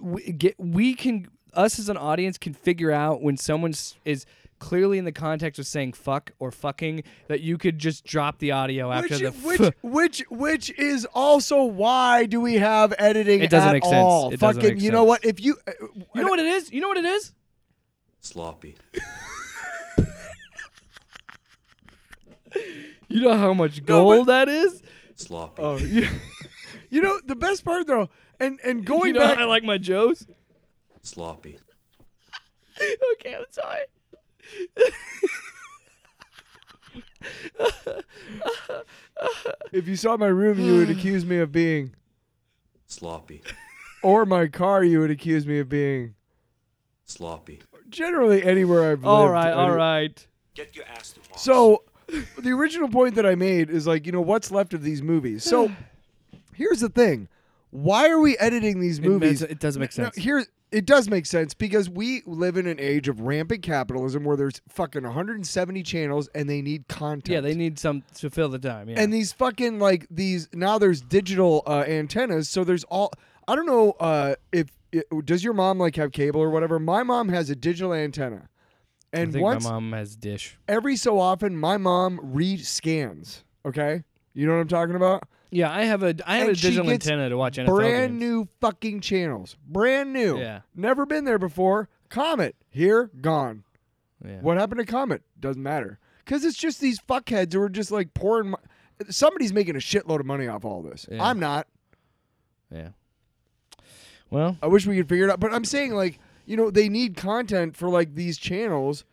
we, 0.00 0.32
get, 0.32 0.56
we 0.58 0.94
can 0.94 1.28
us 1.54 1.78
as 1.78 1.88
an 1.88 1.96
audience 1.96 2.38
can 2.38 2.54
figure 2.54 2.90
out 2.90 3.22
when 3.22 3.36
someone 3.36 3.70
s- 3.70 3.94
is 4.04 4.26
clearly 4.60 4.98
in 4.98 5.04
the 5.04 5.10
context 5.12 5.58
of 5.58 5.66
saying 5.66 5.94
fuck 5.94 6.30
or 6.38 6.52
fucking 6.52 7.02
that 7.26 7.40
you 7.40 7.58
could 7.58 7.78
just 7.78 8.04
drop 8.04 8.38
the 8.38 8.52
audio 8.52 8.92
after 8.92 9.14
which, 9.14 9.22
the 9.22 9.30
which, 9.32 9.60
f- 9.60 9.74
which, 9.82 10.24
which 10.30 10.70
is 10.78 11.04
also 11.12 11.64
why 11.64 12.26
do 12.26 12.40
we 12.40 12.54
have 12.54 12.94
editing 12.98 13.40
It 13.40 13.50
doesn't 13.50 13.68
at 13.70 13.72
make 13.72 13.84
sense. 13.84 13.94
all? 13.96 14.28
It 14.30 14.38
doesn't 14.38 14.62
Fucking, 14.62 14.76
make 14.76 14.84
you 14.84 14.92
know 14.92 15.02
what? 15.04 15.24
If 15.24 15.40
you, 15.40 15.56
uh, 15.66 15.72
You 16.14 16.22
know 16.22 16.28
what 16.28 16.38
it 16.38 16.46
is? 16.46 16.70
You 16.70 16.80
know 16.80 16.88
what 16.88 16.98
it 16.98 17.04
is? 17.06 17.32
Sloppy. 18.20 18.76
You 23.08 23.22
know 23.22 23.36
how 23.36 23.52
much 23.54 23.84
gold 23.84 24.28
that 24.28 24.48
is? 24.48 24.82
Sloppy. 25.16 25.62
Oh, 25.62 25.76
yeah. 25.78 26.08
you 26.90 27.00
know 27.02 27.20
the 27.26 27.34
best 27.34 27.64
part 27.64 27.86
though, 27.86 28.08
and 28.38 28.60
and 28.64 28.84
going 28.84 29.08
you 29.08 29.12
know 29.14 29.20
back, 29.26 29.36
how 29.38 29.44
I 29.44 29.46
like 29.46 29.64
my 29.64 29.78
Joes? 29.78 30.26
Sloppy. 31.02 31.58
okay, 33.14 33.34
I'm 33.34 33.44
sorry. 33.50 33.80
If 39.72 39.86
you 39.86 39.96
saw 39.96 40.16
my 40.16 40.26
room, 40.26 40.58
you 40.58 40.78
would 40.78 40.90
accuse 40.90 41.24
me 41.24 41.38
of 41.38 41.52
being, 41.52 41.94
Sloppy. 42.86 43.42
or 44.02 44.26
my 44.26 44.46
car, 44.48 44.82
you 44.82 45.00
would 45.00 45.10
accuse 45.10 45.46
me 45.46 45.58
of 45.60 45.68
being. 45.68 46.14
Sloppy. 47.04 47.60
Generally, 47.88 48.42
anywhere 48.44 48.84
I've 48.84 48.98
lived. 49.00 49.06
All 49.06 49.28
right, 49.28 49.52
all 49.52 49.66
any- 49.68 49.74
right. 49.76 50.26
Get 50.54 50.74
your 50.74 50.84
ass 50.86 51.12
to 51.12 51.20
Mars. 51.30 51.42
So, 51.42 51.84
the 52.38 52.50
original 52.50 52.88
point 52.88 53.14
that 53.16 53.26
I 53.26 53.34
made 53.34 53.70
is 53.70 53.86
like, 53.86 54.06
you 54.06 54.12
know, 54.12 54.20
what's 54.20 54.50
left 54.50 54.74
of 54.74 54.82
these 54.82 55.02
movies? 55.02 55.44
So, 55.44 55.70
here's 56.54 56.80
the 56.80 56.88
thing: 56.88 57.28
why 57.70 58.08
are 58.08 58.18
we 58.20 58.36
editing 58.38 58.80
these 58.80 58.98
It 58.98 59.04
movies? 59.04 59.40
makes- 59.42 59.52
it 59.52 59.58
doesn't 59.60 59.80
make 59.80 59.96
No, 59.98 60.04
sense. 60.04 60.16
here, 60.16 60.44
it 60.72 60.86
does 60.86 61.08
make 61.08 61.26
sense 61.26 61.52
because 61.52 61.90
we 61.90 62.22
live 62.26 62.56
in 62.56 62.66
an 62.66 62.78
age 62.78 63.08
of 63.08 63.20
rampant 63.20 63.62
capitalism 63.62 64.22
where 64.24 64.36
there's 64.36 64.60
fucking 64.68 65.02
170 65.02 65.82
channels 65.82 66.28
and 66.34 66.48
they 66.48 66.62
need 66.62 66.86
content. 66.88 67.28
Yeah, 67.28 67.40
they 67.40 67.54
need 67.54 67.78
some 67.78 68.04
to 68.16 68.30
fill 68.30 68.48
the 68.48 68.58
time. 68.58 68.88
Yeah. 68.88 69.00
and 69.00 69.12
these 69.12 69.32
fucking 69.32 69.78
like 69.78 70.06
these 70.10 70.48
now 70.52 70.78
there's 70.78 71.00
digital 71.00 71.62
uh, 71.66 71.84
antennas 71.88 72.48
so 72.48 72.62
there's 72.64 72.84
all 72.84 73.12
i 73.48 73.56
don't 73.56 73.66
know 73.66 73.92
uh, 74.00 74.34
if 74.52 74.68
it, 74.92 75.04
does 75.24 75.42
your 75.42 75.54
mom 75.54 75.78
like 75.78 75.96
have 75.96 76.12
cable 76.12 76.40
or 76.40 76.50
whatever 76.50 76.78
my 76.78 77.02
mom 77.02 77.28
has 77.28 77.50
a 77.50 77.56
digital 77.56 77.92
antenna 77.92 78.48
I 79.12 79.18
and 79.20 79.32
think 79.32 79.42
once 79.42 79.64
my 79.64 79.70
mom 79.72 79.92
has 79.92 80.14
dish. 80.14 80.56
every 80.68 80.94
so 80.96 81.18
often 81.18 81.56
my 81.56 81.76
mom 81.78 82.20
re-scans. 82.22 83.44
okay 83.66 84.02
you 84.34 84.46
know 84.46 84.52
what 84.54 84.60
i'm 84.60 84.68
talking 84.68 84.94
about 84.94 85.24
Yeah, 85.52 85.72
I 85.72 85.82
have 85.84 86.02
a 86.02 86.14
I 86.26 86.36
have 86.38 86.48
And 86.48 86.56
a 86.56 86.58
she 86.58 86.68
digital 86.68 86.86
gets 86.90 87.06
antenna 87.06 87.28
to 87.28 87.36
watch 87.36 87.56
NFL 87.58 87.66
brand 87.66 88.12
games. 88.12 88.20
new 88.20 88.48
fucking 88.60 89.00
channels 89.00 89.56
brand 89.66 90.12
new 90.12 90.38
Yeah. 90.38 90.60
never 90.74 91.04
been 91.06 91.24
there 91.24 91.38
before 91.38 91.88
comet 92.08 92.54
here 92.70 93.10
gone 93.20 93.64
Yeah. 94.24 94.40
what 94.40 94.56
happened 94.58 94.78
to 94.80 94.86
comet 94.86 95.22
doesn't 95.38 95.62
matter 95.62 95.98
because 96.24 96.44
it's 96.44 96.56
just 96.58 96.80
these 96.80 97.00
fuckheads 97.00 97.52
who 97.52 97.60
are 97.62 97.68
just 97.68 97.90
like 97.90 98.14
pouring 98.14 98.50
mo- 98.50 98.58
somebody's 99.08 99.52
making 99.52 99.74
a 99.76 99.80
shitload 99.80 100.20
of 100.20 100.26
money 100.26 100.46
off 100.46 100.64
all 100.64 100.82
this 100.82 101.06
Yeah. 101.10 101.24
i'm 101.24 101.40
not 101.40 101.66
Yeah. 102.72 102.90
Well, 104.30 104.56
I 104.62 104.68
wish 104.68 104.86
we 104.86 104.96
could 104.96 105.08
figure 105.08 105.24
it 105.26 105.30
out. 105.32 105.40
But 105.40 105.52
I'm 105.52 105.64
saying 105.64 105.92
like, 105.92 106.20
you 106.46 106.56
know, 106.56 106.70
they 106.70 106.88
need 106.88 107.16
content 107.16 107.76
for 107.76 107.88
like 107.88 108.14
these 108.14 108.38
channels 108.38 109.04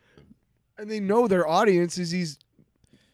and 0.77 0.91
they 0.91 0.99
know 0.99 1.27
their 1.27 1.47
audience 1.47 1.97
is 1.97 2.11
these 2.11 2.37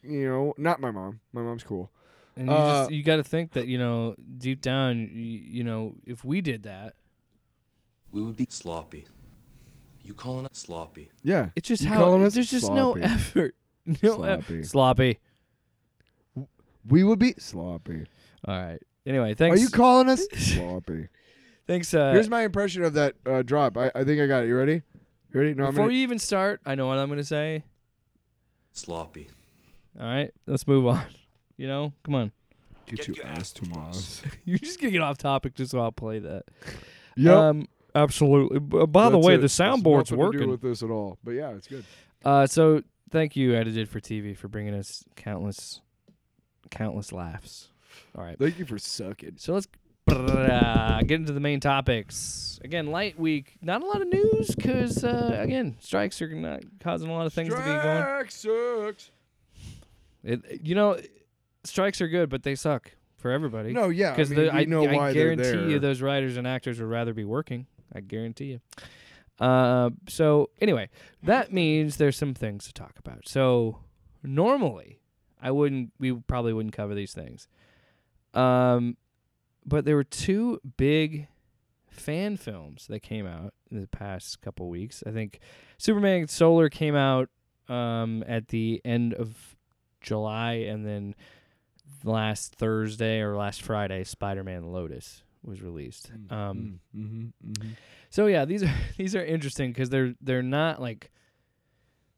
you 0.01 0.27
know, 0.27 0.53
not 0.57 0.81
my 0.81 0.91
mom. 0.91 1.21
My 1.31 1.41
mom's 1.41 1.63
cool. 1.63 1.89
And 2.35 2.47
you 2.47 2.53
Uh, 2.53 2.81
just 2.83 2.91
you 2.91 3.03
got 3.03 3.17
to 3.17 3.23
think 3.23 3.51
that 3.53 3.67
you 3.67 3.77
know 3.77 4.15
deep 4.37 4.61
down, 4.61 4.97
you, 5.13 5.21
you 5.23 5.63
know, 5.63 5.95
if 6.05 6.23
we 6.25 6.41
did 6.41 6.63
that, 6.63 6.95
We 8.11 8.21
would 8.21 8.35
be 8.37 8.47
sloppy. 8.49 9.05
You 10.03 10.13
calling 10.13 10.45
us 10.45 10.57
sloppy? 10.57 11.09
Yeah. 11.23 11.49
it's 11.55 11.67
just 11.67 11.81
You 11.83 11.89
how 11.89 12.17
there's 12.17 12.35
just 12.49 12.71
no 12.71 12.93
effort. 12.93 13.55
No 14.01 14.23
eff- 14.23 14.45
Sloppy. 14.47 14.63
sloppy. 14.63 15.19
We 16.87 17.03
would 17.03 17.19
be 17.19 17.33
sloppy. 17.37 18.05
All 18.47 18.55
right. 18.57 18.79
Anyway, 19.05 19.33
thanks. 19.33 19.57
Are 19.57 19.61
you 19.61 19.69
calling 19.69 20.07
us 20.09 20.25
sloppy? 20.33 21.09
thanks. 21.67 21.93
Uh, 21.93 22.11
Here's 22.13 22.29
my 22.29 22.43
impression 22.43 22.83
of 22.83 22.93
that 22.93 23.15
uh, 23.25 23.41
drop. 23.41 23.77
I, 23.77 23.91
I 23.95 24.03
think 24.05 24.21
I 24.21 24.27
got 24.27 24.43
it. 24.43 24.47
You 24.47 24.57
ready? 24.57 24.81
You 25.33 25.39
ready? 25.39 25.53
No, 25.53 25.65
before 25.67 25.85
gonna, 25.85 25.93
you 25.93 25.99
even 26.03 26.19
start, 26.19 26.61
I 26.65 26.75
know 26.75 26.87
what 26.87 26.97
I'm 26.97 27.09
gonna 27.09 27.23
say. 27.25 27.63
Sloppy. 28.71 29.27
All 29.99 30.05
right, 30.05 30.31
let's 30.47 30.65
move 30.67 30.87
on. 30.87 31.03
You 31.57 31.67
know, 31.67 31.93
come 32.03 32.15
on. 32.15 32.31
Get 32.85 33.07
your 33.07 33.25
ass 33.25 33.51
to 33.53 33.65
Mars. 33.69 34.21
You're 34.45 34.57
just 34.57 34.79
gonna 34.79 34.91
get 34.91 35.01
off 35.01 35.17
topic 35.17 35.55
just 35.55 35.71
so 35.71 35.79
I'll 35.79 35.91
play 35.91 36.19
that. 36.19 36.43
Yep. 37.15 37.33
Um, 37.35 37.67
absolutely. 37.95 38.59
B- 38.59 38.85
by 38.87 39.09
the 39.09 39.17
way, 39.19 39.35
it. 39.35 39.37
the 39.37 39.45
It's 39.45 39.57
soundboard's 39.57 40.11
nothing 40.11 40.31
to 40.31 40.31
do 40.31 40.37
working. 40.39 40.49
with 40.49 40.61
this 40.61 40.83
at 40.83 40.89
all. 40.89 41.17
But 41.23 41.31
yeah, 41.31 41.51
it's 41.51 41.67
good. 41.67 41.85
Uh, 42.25 42.45
so 42.47 42.81
thank 43.11 43.35
you, 43.35 43.53
edited 43.55 43.87
for 43.87 43.99
TV, 43.99 44.35
for 44.35 44.47
bringing 44.47 44.73
us 44.73 45.03
countless, 45.15 45.81
countless 46.71 47.11
laughs. 47.11 47.69
All 48.17 48.23
right, 48.23 48.37
Thank 48.37 48.59
you 48.59 48.65
for 48.65 48.77
sucking. 48.79 49.35
so 49.37 49.53
let's 49.53 49.67
uh, 50.09 50.99
get 51.03 51.19
into 51.19 51.31
the 51.33 51.39
main 51.39 51.59
topics. 51.59 52.59
Again, 52.63 52.87
light 52.87 53.17
week. 53.19 53.55
Not 53.61 53.81
a 53.81 53.85
lot 53.85 54.01
of 54.01 54.07
news 54.07 54.53
because 54.55 55.03
uh, 55.03 55.37
again, 55.39 55.77
strikes 55.79 56.21
are 56.21 56.27
not 56.29 56.63
causing 56.79 57.09
a 57.09 57.13
lot 57.13 57.25
of 57.27 57.33
things 57.33 57.49
to 57.49 57.59
be 57.59 57.65
going. 57.65 57.79
Strike 57.81 58.31
sucks. 58.31 59.11
It, 60.23 60.61
you 60.63 60.75
know, 60.75 60.97
strikes 61.63 62.01
are 62.01 62.07
good, 62.07 62.29
but 62.29 62.43
they 62.43 62.55
suck 62.55 62.91
for 63.17 63.31
everybody. 63.31 63.71
No, 63.73 63.89
yeah. 63.89 64.09
I 64.09 64.11
because 64.11 64.29
mean, 64.29 64.39
we 64.41 64.49
I, 64.49 64.65
know 64.65 64.85
I 64.87 64.93
why 64.95 65.13
they're 65.13 65.35
guarantee 65.35 65.57
there. 65.59 65.69
you 65.69 65.79
those 65.79 66.01
writers 66.01 66.37
and 66.37 66.45
actors 66.47 66.79
would 66.79 66.89
rather 66.89 67.13
be 67.13 67.23
working. 67.25 67.67
I 67.93 68.01
guarantee 68.01 68.45
you. 68.45 68.59
Uh, 69.39 69.91
so 70.07 70.49
anyway, 70.61 70.89
that 71.23 71.51
means 71.51 71.97
there's 71.97 72.17
some 72.17 72.33
things 72.33 72.65
to 72.65 72.73
talk 72.73 72.93
about. 72.99 73.27
So 73.27 73.79
normally, 74.23 74.99
I 75.41 75.51
wouldn't. 75.51 75.91
We 75.99 76.13
probably 76.13 76.53
wouldn't 76.53 76.75
cover 76.75 76.93
these 76.95 77.13
things. 77.13 77.47
Um, 78.33 78.97
but 79.65 79.85
there 79.85 79.95
were 79.95 80.03
two 80.03 80.59
big 80.77 81.27
fan 81.89 82.37
films 82.37 82.87
that 82.87 83.01
came 83.01 83.25
out 83.25 83.53
in 83.71 83.79
the 83.79 83.87
past 83.87 84.41
couple 84.41 84.67
weeks. 84.69 85.03
I 85.05 85.11
think 85.11 85.39
Superman 85.77 86.27
Solar 86.27 86.69
came 86.69 86.95
out 86.95 87.29
um, 87.69 88.23
at 88.27 88.49
the 88.49 88.81
end 88.83 89.13
of 89.13 89.55
July, 90.01 90.53
and 90.53 90.85
then 90.85 91.15
last 92.03 92.55
Thursday 92.55 93.19
or 93.19 93.35
last 93.35 93.61
Friday, 93.61 94.03
Spider-Man 94.03 94.71
Lotus 94.71 95.23
was 95.43 95.61
released. 95.61 96.11
Um, 96.29 96.79
mm-hmm, 96.95 97.51
mm-hmm. 97.51 97.69
so 98.09 98.27
yeah, 98.27 98.45
these 98.45 98.63
are 98.63 98.73
these 98.97 99.15
are 99.15 99.23
interesting 99.23 99.71
because 99.71 99.89
they're 99.89 100.13
they're 100.21 100.41
not 100.43 100.81
like 100.81 101.11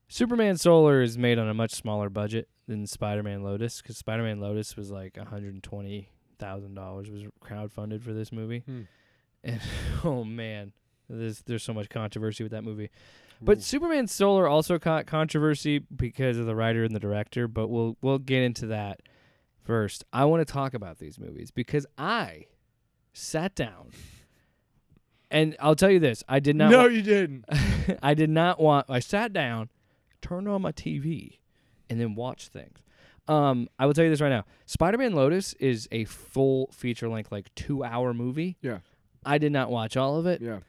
Superman 0.08 0.58
Solar 0.58 1.02
is 1.02 1.18
made 1.18 1.40
on 1.40 1.50
a 1.50 1.54
much 1.54 1.74
smaller 1.74 2.10
budget 2.10 2.48
than 2.68 2.88
Spider-Man 2.88 3.44
Lotus 3.44 3.82
because 3.82 3.98
Spider-Man 3.98 4.40
Lotus 4.40 4.76
was 4.76 4.92
like 4.92 5.18
one 5.18 5.28
hundred 5.28 5.62
twenty 5.64 6.10
thousand 6.38 6.76
dollars 6.76 7.10
was 7.10 7.24
crowdfunded 7.44 8.02
for 8.02 8.14
this 8.14 8.32
movie, 8.32 8.60
Hmm. 8.66 8.82
and 9.44 9.62
oh 10.04 10.24
man, 10.24 10.74
there's 11.10 11.42
there's 11.44 11.64
so 11.64 11.74
much 11.74 11.90
controversy 11.90 12.44
with 12.44 12.52
that 12.52 12.64
movie. 12.64 12.90
But 13.42 13.62
Superman 13.62 14.08
Solar 14.08 14.48
also 14.48 14.80
caught 14.80 15.08
controversy 15.08 15.80
because 15.80 16.38
of 16.38 16.46
the 16.46 16.56
writer 16.56 16.86
and 16.86 16.96
the 16.96 17.02
director. 17.02 17.48
But 17.48 17.68
we'll 17.68 17.98
we'll 18.02 18.18
get 18.18 18.44
into 18.44 18.68
that 18.68 19.02
first. 19.66 20.04
I 20.14 20.26
want 20.26 20.46
to 20.48 20.52
talk 20.52 20.74
about 20.74 21.00
these 21.00 21.20
movies 21.20 21.52
because 21.52 21.86
I 21.98 22.46
sat 23.14 23.56
down, 23.56 23.90
and 25.32 25.56
I'll 25.60 25.76
tell 25.76 25.92
you 25.92 26.00
this: 26.00 26.24
I 26.30 26.40
did 26.40 26.56
not. 26.56 26.72
No, 26.72 26.80
wa- 26.84 26.86
you 26.86 27.02
didn't. 27.02 27.46
I 28.04 28.14
did 28.14 28.30
not 28.30 28.60
want. 28.60 28.86
I 28.90 29.00
sat 29.00 29.34
down, 29.34 29.70
turned 30.22 30.48
on 30.48 30.62
my 30.62 30.72
TV, 30.72 31.40
and 31.90 32.00
then 32.00 32.16
watched 32.16 32.50
things. 32.50 32.78
Um, 33.28 33.70
I 33.80 33.86
will 33.88 33.94
tell 33.94 34.04
you 34.04 34.10
this 34.12 34.22
right 34.22 34.30
now. 34.30 34.46
Spider-Man 34.68 35.14
Lotus 35.14 35.54
is 35.54 35.88
a 35.92 36.06
full 36.06 36.70
feature 36.72 37.10
length, 37.10 37.32
like 37.32 37.54
two 37.56 37.84
hour 37.84 38.14
movie. 38.14 38.58
Yeah. 38.62 38.80
I 39.26 39.40
did 39.40 39.52
not 39.52 39.72
watch 39.72 39.98
all 39.98 40.18
of 40.18 40.28
it. 40.28 40.42
Yeah. 40.42 40.60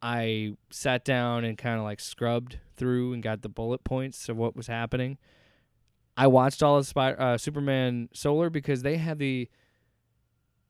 I 0.00 0.52
sat 0.70 1.04
down 1.04 1.44
and 1.44 1.58
kind 1.58 1.78
of 1.78 1.82
like 1.84 1.98
scrubbed 1.98 2.60
through 2.76 3.12
and 3.12 3.22
got 3.22 3.42
the 3.42 3.48
bullet 3.48 3.82
points 3.82 4.28
of 4.28 4.36
what 4.36 4.54
was 4.54 4.68
happening. 4.68 5.18
I 6.16 6.26
watched 6.28 6.62
all 6.62 6.78
of 6.78 6.86
Spy- 6.86 7.12
uh, 7.12 7.36
Superman 7.38 8.08
Solar 8.12 8.50
because 8.50 8.82
they 8.82 8.96
had 8.96 9.18
the 9.18 9.48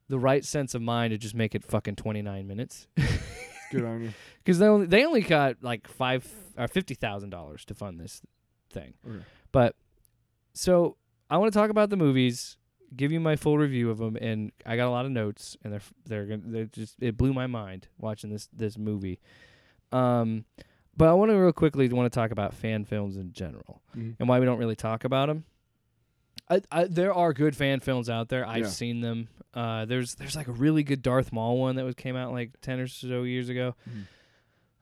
the 0.09 0.19
right 0.19 0.43
sense 0.45 0.73
of 0.73 0.81
mind 0.81 1.11
to 1.11 1.17
just 1.17 1.35
make 1.35 1.53
it 1.53 1.65
fucking 1.65 1.95
29 1.95 2.47
minutes. 2.47 2.87
Good 3.71 3.83
on 3.83 4.03
you. 4.03 4.13
Because 4.43 4.59
they 4.59 4.67
only 4.67 4.85
they 4.85 5.05
only 5.05 5.19
got 5.21 5.57
like 5.61 5.89
five 5.89 6.25
or 6.57 6.69
fifty 6.69 6.93
thousand 6.93 7.31
dollars 7.31 7.65
to 7.65 7.73
fund 7.73 7.99
this 7.99 8.21
thing. 8.71 8.93
Okay. 9.05 9.25
But 9.51 9.75
so 10.53 10.95
I 11.29 11.37
want 11.37 11.51
to 11.51 11.59
talk 11.59 11.69
about 11.69 11.89
the 11.89 11.97
movies, 11.97 12.55
give 12.95 13.11
you 13.11 13.19
my 13.19 13.35
full 13.35 13.57
review 13.57 13.89
of 13.89 13.97
them, 13.97 14.15
and 14.15 14.53
I 14.65 14.77
got 14.77 14.87
a 14.87 14.91
lot 14.91 15.03
of 15.05 15.11
notes, 15.11 15.57
and 15.65 15.73
they're 15.73 15.81
they're 16.05 16.25
gonna, 16.25 16.41
they're 16.45 16.65
just 16.65 16.95
it 17.01 17.17
blew 17.17 17.33
my 17.33 17.45
mind 17.45 17.89
watching 17.97 18.29
this 18.29 18.47
this 18.53 18.77
movie. 18.77 19.19
Um, 19.91 20.45
but 20.97 21.07
I 21.09 21.13
want 21.13 21.29
to 21.31 21.35
real 21.35 21.53
quickly 21.53 21.87
want 21.89 22.11
to 22.11 22.15
talk 22.19 22.31
about 22.31 22.53
fan 22.53 22.83
films 22.85 23.15
in 23.17 23.31
general 23.31 23.81
Mhm. 23.95 24.15
and 24.19 24.27
why 24.27 24.39
we 24.39 24.45
don't 24.45 24.57
really 24.59 24.75
talk 24.75 25.03
about 25.03 25.27
them. 25.27 25.45
I, 26.49 26.61
I, 26.71 26.83
there 26.85 27.13
are 27.13 27.33
good 27.33 27.55
fan 27.55 27.79
films 27.81 28.09
out 28.09 28.29
there. 28.29 28.45
I've 28.47 28.63
Yeah. 28.63 28.69
seen 28.69 29.01
them. 29.01 29.27
Uh, 29.53 29.85
there's 29.85 30.15
there's 30.15 30.35
like 30.35 30.47
a 30.47 30.51
really 30.51 30.83
good 30.83 31.01
Darth 31.01 31.31
Maul 31.33 31.57
one 31.59 31.75
that 31.75 31.83
was 31.85 31.95
came 31.95 32.15
out 32.15 32.31
like 32.31 32.51
ten 32.61 32.79
or 32.79 32.87
so 32.87 33.23
years 33.23 33.49
ago. 33.49 33.75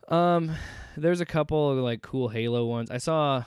Um, 0.08 0.52
there's 0.96 1.22
a 1.22 1.26
couple 1.26 1.72
of 1.72 1.78
like 1.80 2.02
cool 2.02 2.30
Halo 2.30 2.66
ones. 2.66 2.92
I 2.92 2.98
saw. 2.98 3.44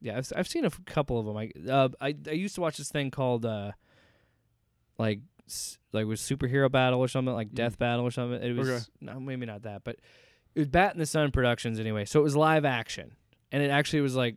Yeah, 0.00 0.18
I've 0.18 0.32
I've 0.36 0.48
seen 0.48 0.64
a 0.64 0.68
f- 0.68 0.80
couple 0.84 1.18
of 1.18 1.26
them. 1.26 1.36
I 1.36 1.50
uh 1.70 1.88
I 2.00 2.14
I 2.28 2.32
used 2.32 2.54
to 2.56 2.60
watch 2.60 2.76
this 2.76 2.90
thing 2.90 3.10
called 3.10 3.44
uh, 3.46 3.72
like 4.98 5.20
s- 5.48 5.78
like 5.92 6.06
was 6.06 6.20
superhero 6.20 6.70
battle 6.70 7.00
or 7.00 7.08
something 7.08 7.34
like 7.34 7.52
death 7.52 7.78
battle 7.78 8.04
or 8.04 8.10
something. 8.10 8.40
It 8.42 8.56
was 8.56 8.68
Okay. 8.68 8.84
no 9.00 9.18
maybe 9.20 9.46
not 9.46 9.62
that, 9.62 9.82
but 9.84 9.96
it 10.54 10.60
was 10.60 10.68
Bat 10.68 10.94
in 10.94 10.98
the 10.98 11.06
Sun 11.06 11.30
Productions 11.32 11.78
anyway. 11.80 12.04
So 12.04 12.20
it 12.20 12.22
was 12.22 12.36
live 12.36 12.64
action, 12.64 13.12
and 13.50 13.62
it 13.62 13.70
actually 13.70 14.00
was 14.02 14.14
like 14.16 14.36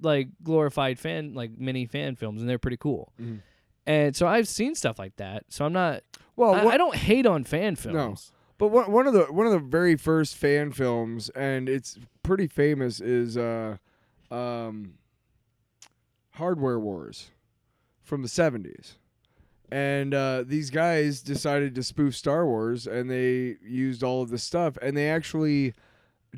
like 0.00 0.28
glorified 0.42 0.98
fan 0.98 1.34
like 1.34 1.56
mini 1.58 1.86
fan 1.86 2.16
films, 2.16 2.40
and 2.40 2.48
they're 2.50 2.58
pretty 2.58 2.76
cool. 2.76 3.12
Mhm. 3.20 3.40
And 3.86 4.16
so 4.16 4.26
I've 4.26 4.48
seen 4.48 4.74
stuff 4.74 4.98
like 4.98 5.16
that. 5.16 5.44
So 5.48 5.64
I'm 5.64 5.72
not. 5.72 6.02
Well, 6.36 6.54
I, 6.54 6.64
what- 6.64 6.74
I 6.74 6.76
don't 6.76 6.96
hate 6.96 7.26
on 7.26 7.44
fan 7.44 7.76
films. 7.76 8.32
But 8.56 8.68
one 8.68 8.90
one 8.92 9.06
of 9.06 9.12
the 9.14 9.24
one 9.26 9.46
of 9.46 9.52
the 9.52 9.58
very 9.58 9.96
first 9.96 10.36
fan 10.36 10.72
films, 10.72 11.28
and 11.30 11.68
it's 11.68 11.98
pretty 12.22 12.46
famous, 12.46 13.00
is 13.00 13.36
uh, 13.36 13.76
um, 14.30 14.94
Hardware 16.32 16.78
Wars 16.78 17.30
from 18.02 18.22
the 18.22 18.28
seventies. 18.28 18.96
And 19.74 20.14
uh, 20.14 20.44
these 20.46 20.70
guys 20.70 21.20
decided 21.20 21.74
to 21.74 21.82
spoof 21.82 22.14
Star 22.14 22.46
Wars, 22.46 22.86
and 22.86 23.10
they 23.10 23.56
used 23.60 24.04
all 24.04 24.22
of 24.22 24.30
this 24.30 24.44
stuff, 24.44 24.78
and 24.80 24.96
they 24.96 25.10
actually 25.10 25.74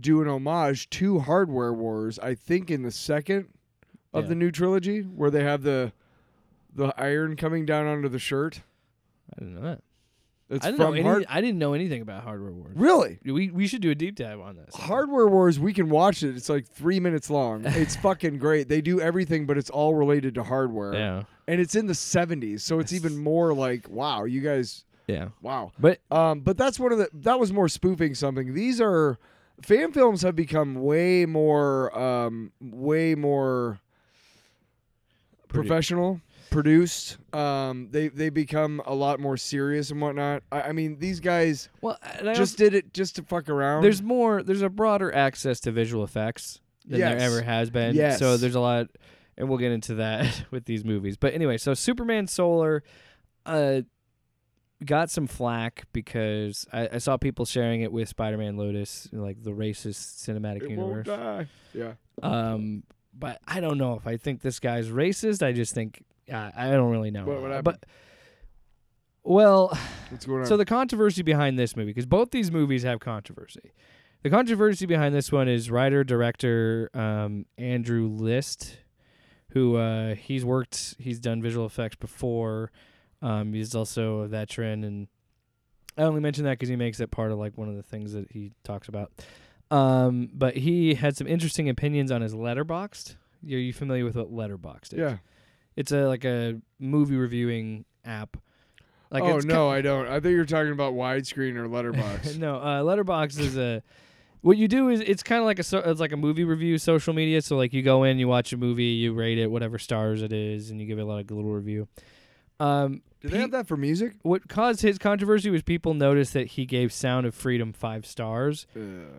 do 0.01 0.23
an 0.23 0.29
homage 0.29 0.89
to 0.91 1.19
Hardware 1.19 1.75
Wars. 1.75 2.19
I 2.21 2.35
think 2.35 2.71
in 2.71 2.81
the 2.83 2.91
second 2.91 3.49
of 4.15 4.25
Yeah. 4.25 4.29
the 4.31 4.35
new 4.37 4.51
trilogy, 4.51 5.03
where 5.03 5.31
they 5.31 5.43
have 5.45 5.63
the 5.65 5.93
the 6.75 6.95
iron 6.99 7.37
coming 7.37 7.67
down 7.67 7.87
onto 7.87 8.09
the 8.09 8.19
shirt. 8.19 8.63
I 9.35 9.41
didn't 9.41 9.57
know 9.57 9.61
that. 9.63 9.83
It's 10.49 10.65
I 10.65 10.69
didn't 10.71 10.79
know 10.79 10.87
from 10.87 10.95
any, 10.95 11.03
Hard- 11.03 11.27
I 11.29 11.41
didn't 11.41 11.59
know 11.59 11.73
anything 11.73 12.03
about 12.03 12.23
Hardware 12.23 12.53
Wars. 12.53 12.73
Really? 12.77 13.19
We 13.25 13.51
we 13.51 13.67
should 13.67 13.83
do 13.83 13.91
a 13.91 13.95
deep 13.97 14.15
dive 14.15 14.39
on 14.39 14.55
this. 14.57 14.75
Hardware 14.77 15.27
Wars, 15.27 15.59
we 15.59 15.73
can 15.73 15.89
watch 15.91 16.23
it. 16.23 16.37
It's 16.37 16.49
like 16.49 16.67
three 16.69 17.01
minutes 17.01 17.31
long. 17.31 17.65
It's 17.67 17.97
fucking 17.97 18.39
great. 18.39 18.69
They 18.69 18.81
do 18.81 19.01
everything, 19.01 19.45
but 19.47 19.59
it's 19.59 19.71
all 19.71 19.95
related 19.95 20.35
to 20.37 20.45
hardware. 20.45 20.95
Yeah. 20.95 21.23
And 21.49 21.61
it's 21.61 21.75
in 21.75 21.87
the 21.87 21.93
70s, 21.95 22.61
so 22.61 22.79
it's 22.79 22.93
even 22.93 23.17
more 23.19 23.55
like, 23.55 23.89
wow, 23.89 24.23
you 24.25 24.41
guys, 24.41 24.85
Yeah. 25.09 25.29
wow. 25.43 25.73
But 25.81 25.99
Um, 26.13 26.41
but 26.41 26.57
that's 26.57 26.79
one 26.79 26.93
of 26.93 26.99
the, 26.99 27.09
that 27.13 27.39
was 27.41 27.53
more 27.53 27.69
spoofing 27.69 28.15
something. 28.15 28.55
These 28.55 28.81
are, 28.81 29.19
fan 29.63 29.91
films 29.93 30.23
have 30.23 30.35
become 30.37 30.75
way 30.77 31.25
more, 31.27 31.97
um, 31.99 32.53
way 32.61 33.15
more 33.17 33.81
Produ- 35.49 35.49
professional, 35.49 36.21
produced. 36.57 37.19
Um, 37.35 37.89
they, 37.91 38.09
they 38.09 38.31
become 38.31 38.81
a 38.87 38.95
lot 38.95 39.21
more 39.21 39.37
serious 39.37 39.91
and 39.91 40.01
whatnot. 40.01 40.43
I, 40.51 40.63
I 40.63 40.73
mean, 40.73 40.99
these 40.99 41.21
guys 41.21 41.69
well, 41.81 41.99
just 42.35 42.57
did 42.57 42.75
it 42.75 42.95
just 42.95 43.17
to 43.17 43.23
fuck 43.23 43.49
around. 43.49 43.83
there's 43.83 44.03
more. 44.03 44.43
There's 44.43 44.63
a 44.63 44.71
broader 44.71 45.15
access 45.15 45.61
to 45.61 45.73
visual 45.73 46.03
effects 46.03 46.61
than 46.87 47.01
Yes. 47.01 47.19
there 47.19 47.29
ever 47.29 47.43
has 47.43 47.71
been. 47.71 47.95
Yes. 47.95 48.19
So 48.19 48.37
there's 48.37 48.55
a 48.55 48.61
lot, 48.61 48.89
and 49.37 49.49
we'll 49.49 49.59
get 49.59 49.73
into 49.73 49.97
that 49.97 50.45
with 50.51 50.65
these 50.65 50.85
movies. 50.85 51.17
But 51.17 51.35
anyway, 51.35 51.59
so 51.59 51.75
Superman 51.75 52.27
Solar, 52.27 52.83
uh, 53.45 53.83
got 54.85 55.11
some 55.11 55.27
flack 55.27 55.85
because 55.93 56.67
I, 56.73 56.89
I 56.95 56.99
saw 56.99 57.17
people 57.17 57.45
sharing 57.45 57.83
it 57.83 57.93
with 57.93 58.09
Spider-Man 58.09 58.57
Lotus, 58.57 59.09
like 59.13 59.43
the 59.43 59.53
racist 59.53 60.27
cinematic 60.27 60.63
it 60.65 60.71
universe. 60.71 61.47
Yeah. 61.75 61.93
Um, 62.23 62.83
but 63.19 63.41
I 63.47 63.61
don't 63.61 63.79
know 63.79 63.95
if 63.95 64.07
I 64.07 64.17
think 64.17 64.43
this 64.43 64.61
guy's 64.61 64.89
racist. 64.89 65.43
I 65.43 65.53
just 65.53 65.75
think 65.75 66.03
uh, 66.33 66.51
I 66.57 66.71
don't 66.71 66.91
really 66.91 67.11
know. 67.11 67.25
What- 67.25 67.41
what 67.43 67.51
happened? 67.51 67.65
but 67.65 67.85
well, 69.23 69.77
What's 70.11 70.25
going 70.27 70.41
on? 70.43 70.47
so 70.47 70.57
the 70.57 70.65
controversy 70.65 71.23
behind 71.23 71.59
this 71.59 71.77
movie, 71.77 71.91
because 71.91 72.07
both 72.07 72.31
these 72.31 72.51
movies 72.53 72.83
have 72.85 73.01
controversy. 73.01 73.73
The 74.23 74.31
controversy 74.31 74.87
behind 74.87 75.15
this 75.15 75.31
one 75.33 75.49
is 75.49 75.71
writer 75.71 76.05
director 76.05 76.91
um, 76.95 77.47
Andrew 77.59 78.07
List, 78.09 78.79
who 79.51 79.77
uh, 79.77 80.15
he's 80.15 80.45
worked, 80.45 80.97
he's 80.99 81.19
done 81.21 81.43
visual 81.43 81.67
effects 81.67 81.97
before. 81.97 82.71
Um, 83.23 83.53
he's 83.53 83.75
also 83.75 84.19
a 84.21 84.29
veteran, 84.29 84.85
and 84.85 85.09
I 85.97 86.03
only 86.03 86.21
mention 86.21 86.45
that 86.45 86.53
because 86.53 86.69
he 86.69 86.77
makes 86.77 87.01
it 87.01 87.11
part 87.11 87.33
of 87.33 87.39
like 87.39 87.57
one 87.57 87.69
of 87.69 87.77
the 87.77 87.83
things 87.83 88.13
that 88.13 88.31
he 88.31 88.53
talks 88.63 88.89
about. 88.89 89.11
Um, 89.71 90.29
but 90.33 90.57
he 90.57 90.95
had 90.95 91.17
some 91.17 91.27
interesting 91.27 91.69
opinions 91.69 92.13
on 92.13 92.21
his 92.21 92.35
Letterboxd. 92.35 93.17
Are 93.45 93.49
you 93.49 93.73
familiar 93.73 94.05
with 94.05 94.15
what 94.17 94.33
Letterboxd 94.33 94.93
is? 94.95 94.99
yeah. 94.99 95.17
It's 95.77 95.93
a 95.93 96.07
like 96.07 96.25
a 96.25 96.61
movie 96.79 97.17
reviewing 97.17 97.85
app. 98.05 98.37
Like 99.11 99.23
oh 99.23 99.39
no, 99.39 99.71
I 99.71 99.83
don't. 99.83 100.09
I 100.09 100.21
think 100.21 100.35
you're 100.35 100.45
talking 100.45 100.73
about 100.73 100.95
widescreen 100.95 101.57
or 101.57 101.69
letterbox. 101.69 102.37
no, 102.39 102.57
uh, 102.57 102.83
Letterboxd 102.83 103.39
is 103.39 103.57
a. 103.57 103.83
What 104.41 104.57
you 104.57 104.69
do 104.69 104.89
is 104.89 105.01
it's 105.01 105.23
kind 105.23 105.41
of 105.41 105.47
like 105.47 105.59
a 105.59 105.63
so, 105.63 105.79
it's 105.79 106.01
like 106.01 106.13
a 106.13 106.17
movie 106.17 106.45
review 106.45 106.79
social 106.79 107.15
media. 107.15 107.41
So 107.43 107.57
like 107.57 107.73
you 107.73 107.83
go 107.83 108.05
in, 108.05 108.19
you 108.19 108.29
watch 108.29 108.53
a 108.53 108.57
movie, 108.57 108.85
you 108.85 109.13
rate 109.13 109.39
it 109.39 109.51
whatever 109.51 109.79
stars 109.79 110.23
it 110.23 110.33
is, 110.33 110.71
and 110.71 110.81
you 110.81 110.87
give 110.87 110.99
it 110.99 111.05
like 111.05 111.31
a 111.31 111.35
little 111.35 111.51
review. 111.53 111.89
Um, 112.59 113.03
Do 113.27 113.33
they 113.35 113.41
have 113.41 113.51
that 113.53 113.67
for 113.67 113.77
music? 113.77 114.15
what 114.23 114.49
caused 114.49 114.83
his 114.83 114.99
controversy 114.99 115.51
was 115.51 115.63
people 115.63 115.95
noticed 115.95 116.33
that 116.35 116.49
he 116.49 116.67
gave 116.67 116.93
Sound 116.93 117.27
of 117.27 117.35
Freedom 117.35 117.73
five 117.73 118.07
stars 118.07 118.67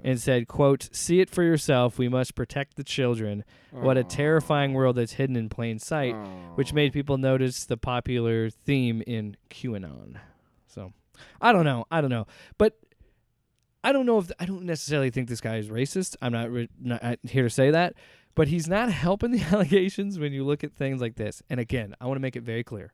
and 0.04 0.20
said, 0.20 0.48
"quote 0.48 0.89
See 0.91 1.20
it 1.20 1.30
for 1.30 1.43
yourself. 1.43 1.98
We 1.98 2.08
must 2.10 2.36
protect 2.36 2.76
the 2.76 2.84
children. 2.84 3.43
What 3.72 3.98
a 3.98 4.04
terrifying 4.04 4.74
world 4.74 4.96
that's 4.96 5.13
hidden 5.13 5.36
in 5.36 5.50
plain 5.50 5.80
sight." 5.80 6.15
Which 6.56 6.74
made 6.74 6.93
people 6.93 7.17
notice 7.17 7.65
the 7.65 7.78
popular 7.78 8.50
theme 8.50 9.04
in 9.06 9.38
QAnon. 9.50 10.17
So, 10.67 10.93
I 11.41 11.52
don't 11.52 11.65
know. 11.65 11.86
I 11.91 12.02
don't 12.02 12.10
know. 12.10 12.26
But 12.58 12.80
I 13.84 13.91
don't 13.91 14.06
know 14.06 14.17
if 14.20 14.32
I 14.39 14.46
don't 14.46 14.63
necessarily 14.63 15.10
think 15.12 15.30
this 15.30 15.41
guy 15.41 15.58
is 15.58 15.70
racist. 15.70 16.15
I'm 16.22 16.34
not, 16.34 16.52
re- 16.52 16.70
not 16.82 17.04
uh, 17.04 17.15
here 17.24 17.43
to 17.43 17.50
say 17.50 17.72
that, 17.72 17.93
but 18.36 18.48
he's 18.50 18.67
not 18.67 18.91
helping 19.06 19.32
the 19.32 19.41
allegations 19.52 20.20
when 20.20 20.34
you 20.34 20.43
look 20.43 20.63
at 20.63 20.74
things 20.74 21.00
like 21.00 21.15
this. 21.15 21.41
And 21.50 21.60
again, 21.60 21.96
I 22.02 22.06
want 22.06 22.17
to 22.17 22.22
make 22.22 22.36
it 22.36 22.43
very 22.43 22.63
clear. 22.63 22.91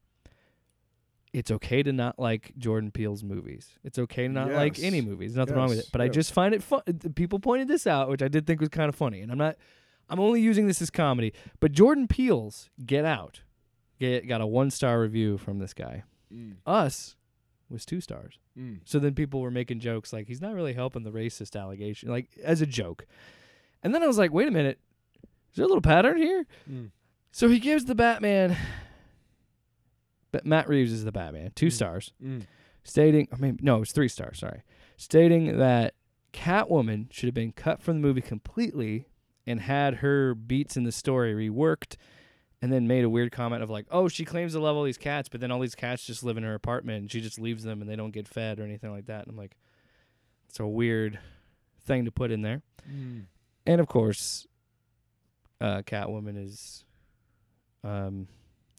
It's 1.33 1.49
okay 1.49 1.81
to 1.81 1.91
not 1.91 2.19
like 2.19 2.53
Jordan 2.57 2.91
Peele's 2.91 3.23
movies. 3.23 3.67
It's 3.83 3.97
okay 3.97 4.27
to 4.27 4.33
not 4.33 4.51
like 4.51 4.79
any 4.79 5.01
movies. 5.01 5.35
Nothing 5.35 5.55
wrong 5.55 5.69
with 5.69 5.79
it. 5.79 5.85
Yes, 5.85 5.89
But 5.91 6.01
I 6.01 6.07
just 6.07 6.31
find 6.31 6.53
it 6.53 6.61
fun. 6.61 6.81
People 7.15 7.39
pointed 7.39 7.67
this 7.67 7.87
out, 7.87 8.07
which 8.07 8.21
I 8.21 8.27
did 8.27 8.45
think 8.45 8.59
was 8.59 8.69
kind 8.69 8.87
of 8.87 8.95
funny. 8.95 9.21
And 9.21 9.31
I'm 9.31 9.37
not. 9.37 9.57
I'm 10.09 10.19
only 10.19 10.41
using 10.41 10.67
this 10.67 10.81
as 10.81 10.89
comedy. 10.91 11.33
But 11.59 11.71
Jordan 11.71 12.07
Peele's 12.07 12.69
Get 12.85 13.03
Out 13.03 13.41
get, 13.99 14.27
got 14.27 14.41
a 14.41 14.45
one 14.45 14.69
star 14.69 14.99
review 15.01 15.37
from 15.37 15.59
this 15.59 15.73
guy. 15.73 16.03
Mm, 16.33 16.55
Us 16.65 17.15
was 17.69 17.85
two 17.85 18.01
stars. 18.01 18.37
mm. 18.57 18.79
So 18.85 18.99
then 18.99 19.15
people 19.15 19.41
were 19.41 19.51
making 19.51 19.79
jokes 19.79 20.13
like 20.13 20.27
he's 20.27 20.41
not 20.41 20.53
really 20.53 20.73
helping 20.73 21.03
the 21.03 21.11
racist 21.11 21.59
allegation, 21.59 22.09
like 22.09 22.29
as 22.43 22.61
a 22.61 22.65
joke. 22.65 23.05
And 23.81 23.93
then 23.93 24.03
I 24.03 24.07
was 24.07 24.17
like, 24.17 24.31
wait 24.31 24.47
a 24.47 24.51
minute, 24.51 24.79
is 25.23 25.55
there 25.55 25.65
a 25.65 25.67
little 25.67 25.81
pattern 25.81 26.17
here? 26.17 26.45
Mm. 26.69 26.91
So 27.31 27.47
he 27.49 27.59
gives 27.59 27.85
the 27.85 27.95
Batman, 27.95 28.55
but 30.33 30.45
Matt 30.45 30.67
Reeves 30.67 30.91
is 30.91 31.05
the 31.05 31.11
Batman, 31.13 31.51
two 31.55 31.69
stars, 31.69 32.11
Mm. 32.21 32.41
stating, 32.83 33.29
I 33.31 33.37
mean, 33.37 33.57
no, 33.61 33.77
it 33.77 33.79
was 33.79 33.91
three 33.93 34.09
stars, 34.09 34.39
sorry, 34.39 34.63
stating 34.97 35.57
that 35.59 35.93
Catwoman 36.33 37.11
should 37.13 37.27
have 37.27 37.33
been 37.33 37.53
cut 37.53 37.81
from 37.81 37.95
the 38.01 38.01
movie 38.07 38.19
completely 38.21 39.07
and 39.47 39.61
had 39.61 39.95
her 39.95 40.33
beats 40.35 40.75
in 40.75 40.83
the 40.83 40.91
story 40.91 41.33
reworked. 41.33 41.95
And 42.61 42.71
then 42.71 42.87
made 42.87 43.03
a 43.03 43.09
weird 43.09 43.33
comment 43.33 43.61
of 43.61 43.69
like, 43.69 43.85
"Oh, 43.91 44.07
she 44.07 44.23
claims 44.23 44.53
to 44.53 44.59
love 44.61 44.77
all 44.77 44.83
these 44.85 44.97
cats, 44.97 45.27
but 45.27 45.41
then 45.41 45.51
all 45.51 45.59
these 45.59 45.75
cats 45.75 46.05
just 46.05 46.23
live 46.23 46.37
in 46.37 46.43
her 46.43 46.53
apartment, 46.53 47.01
and 47.01 47.11
she 47.11 47.19
just 47.19 47.37
leaves 47.37 47.65
them, 47.65 47.81
and 47.81 47.89
they 47.89 47.97
don't 47.97 48.11
get 48.11 48.25
fed 48.25 48.57
or 48.57 48.63
anything 48.63 48.89
like 48.89 49.05
that." 49.07 49.23
And 49.23 49.31
I'm 49.31 49.35
like, 49.37 49.57
"It's 50.47 50.61
a 50.61 50.65
weird 50.65 51.19
thing 51.81 52.05
to 52.05 52.11
put 52.11 52.31
in 52.31 52.41
there." 52.41 52.61
And 53.65 53.81
of 53.81 53.87
course, 53.87 54.47
uh, 55.59 55.81
Catwoman 55.81 56.37
is 56.41 56.85
um, 57.83 58.29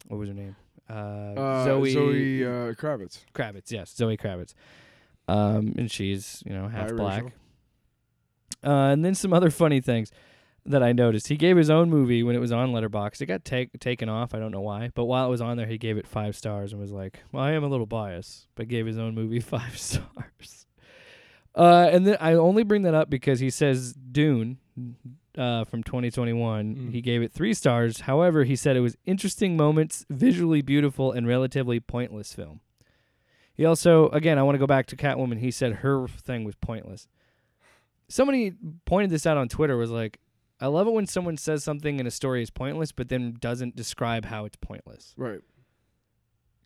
what 0.07 0.17
was 0.17 0.29
her 0.29 0.33
name? 0.35 0.55
Uh, 0.89 0.93
Uh, 0.93 1.65
Zoe 1.65 1.91
Zoe 1.91 2.43
uh, 2.45 2.73
Kravitz. 2.73 3.19
Kravitz. 3.33 3.71
Yes, 3.71 3.93
Zoe 3.95 4.17
Kravitz. 4.17 4.53
Um, 5.27 5.73
and 5.77 5.89
she's 5.89 6.43
you 6.45 6.53
know 6.53 6.67
half 6.67 6.95
black. 6.95 7.23
Biracial. 7.23 7.31
Uh, 8.63 8.91
and 8.93 9.03
then 9.05 9.15
some 9.15 9.33
other 9.33 9.49
funny 9.51 9.81
things 9.81 10.11
that 10.65 10.81
I 10.81 10.91
noticed. 10.91 11.27
He 11.27 11.37
gave 11.37 11.57
his 11.57 11.69
own 11.69 11.89
movie 11.89 12.23
when 12.23 12.35
it 12.35 12.39
was 12.39 12.51
on 12.51 12.71
Letterboxd. 12.71 13.21
It 13.21 13.27
got 13.27 13.45
take, 13.45 13.79
taken 13.79 14.09
off. 14.09 14.33
I 14.33 14.39
don't 14.39 14.51
know 14.51 14.61
why, 14.61 14.89
but 14.95 15.05
while 15.05 15.27
it 15.27 15.29
was 15.29 15.41
on 15.41 15.57
there, 15.57 15.67
he 15.67 15.77
gave 15.77 15.97
it 15.97 16.07
five 16.07 16.35
stars 16.35 16.71
and 16.71 16.81
was 16.81 16.91
like, 16.91 17.19
"Well, 17.31 17.43
I 17.43 17.51
am 17.51 17.63
a 17.63 17.67
little 17.67 17.85
biased," 17.85 18.47
but 18.55 18.67
gave 18.67 18.85
his 18.85 18.97
own 18.97 19.13
movie 19.13 19.39
five 19.55 19.77
stars. 19.77 20.65
Uh, 21.53 21.87
and 21.91 22.05
then 22.05 22.17
I 22.19 22.33
only 22.33 22.63
bring 22.63 22.81
that 22.81 22.93
up 22.93 23.09
because 23.09 23.39
he 23.39 23.49
says 23.49 23.93
Dune 23.93 24.57
uh, 25.37 25.63
from 25.65 25.83
2021. 25.83 26.75
Mm. 26.75 26.91
He 26.91 27.01
gave 27.01 27.21
it 27.21 27.31
three 27.31 27.53
stars. 27.53 28.01
However, 28.01 28.43
he 28.43 28.55
said 28.55 28.75
it 28.75 28.81
was 28.81 28.97
interesting 29.05 29.57
moments, 29.57 30.05
visually 30.09 30.61
beautiful, 30.61 31.11
and 31.11 31.27
relatively 31.27 31.79
pointless 31.79 32.33
film. 32.33 32.61
He 33.53 33.65
also, 33.65 34.09
again, 34.09 34.37
I 34.37 34.43
want 34.43 34.55
to 34.55 34.59
go 34.59 34.67
back 34.67 34.85
to 34.87 34.95
Catwoman. 34.95 35.39
He 35.39 35.51
said 35.51 35.73
her 35.75 36.07
thing 36.07 36.43
was 36.43 36.55
pointless. 36.55 37.07
Somebody 38.09 38.53
pointed 38.85 39.09
this 39.09 39.25
out 39.25 39.37
on 39.37 39.47
Twitter. 39.47 39.77
Was 39.77 39.91
like, 39.91 40.19
I 40.59 40.67
love 40.67 40.87
it 40.87 40.93
when 40.93 41.07
someone 41.07 41.37
says 41.37 41.63
something 41.63 41.99
in 41.99 42.05
a 42.05 42.11
story 42.11 42.41
is 42.41 42.49
pointless, 42.49 42.91
but 42.91 43.09
then 43.09 43.37
doesn't 43.39 43.75
describe 43.75 44.25
how 44.25 44.45
it's 44.45 44.57
pointless. 44.57 45.13
Right. 45.17 45.39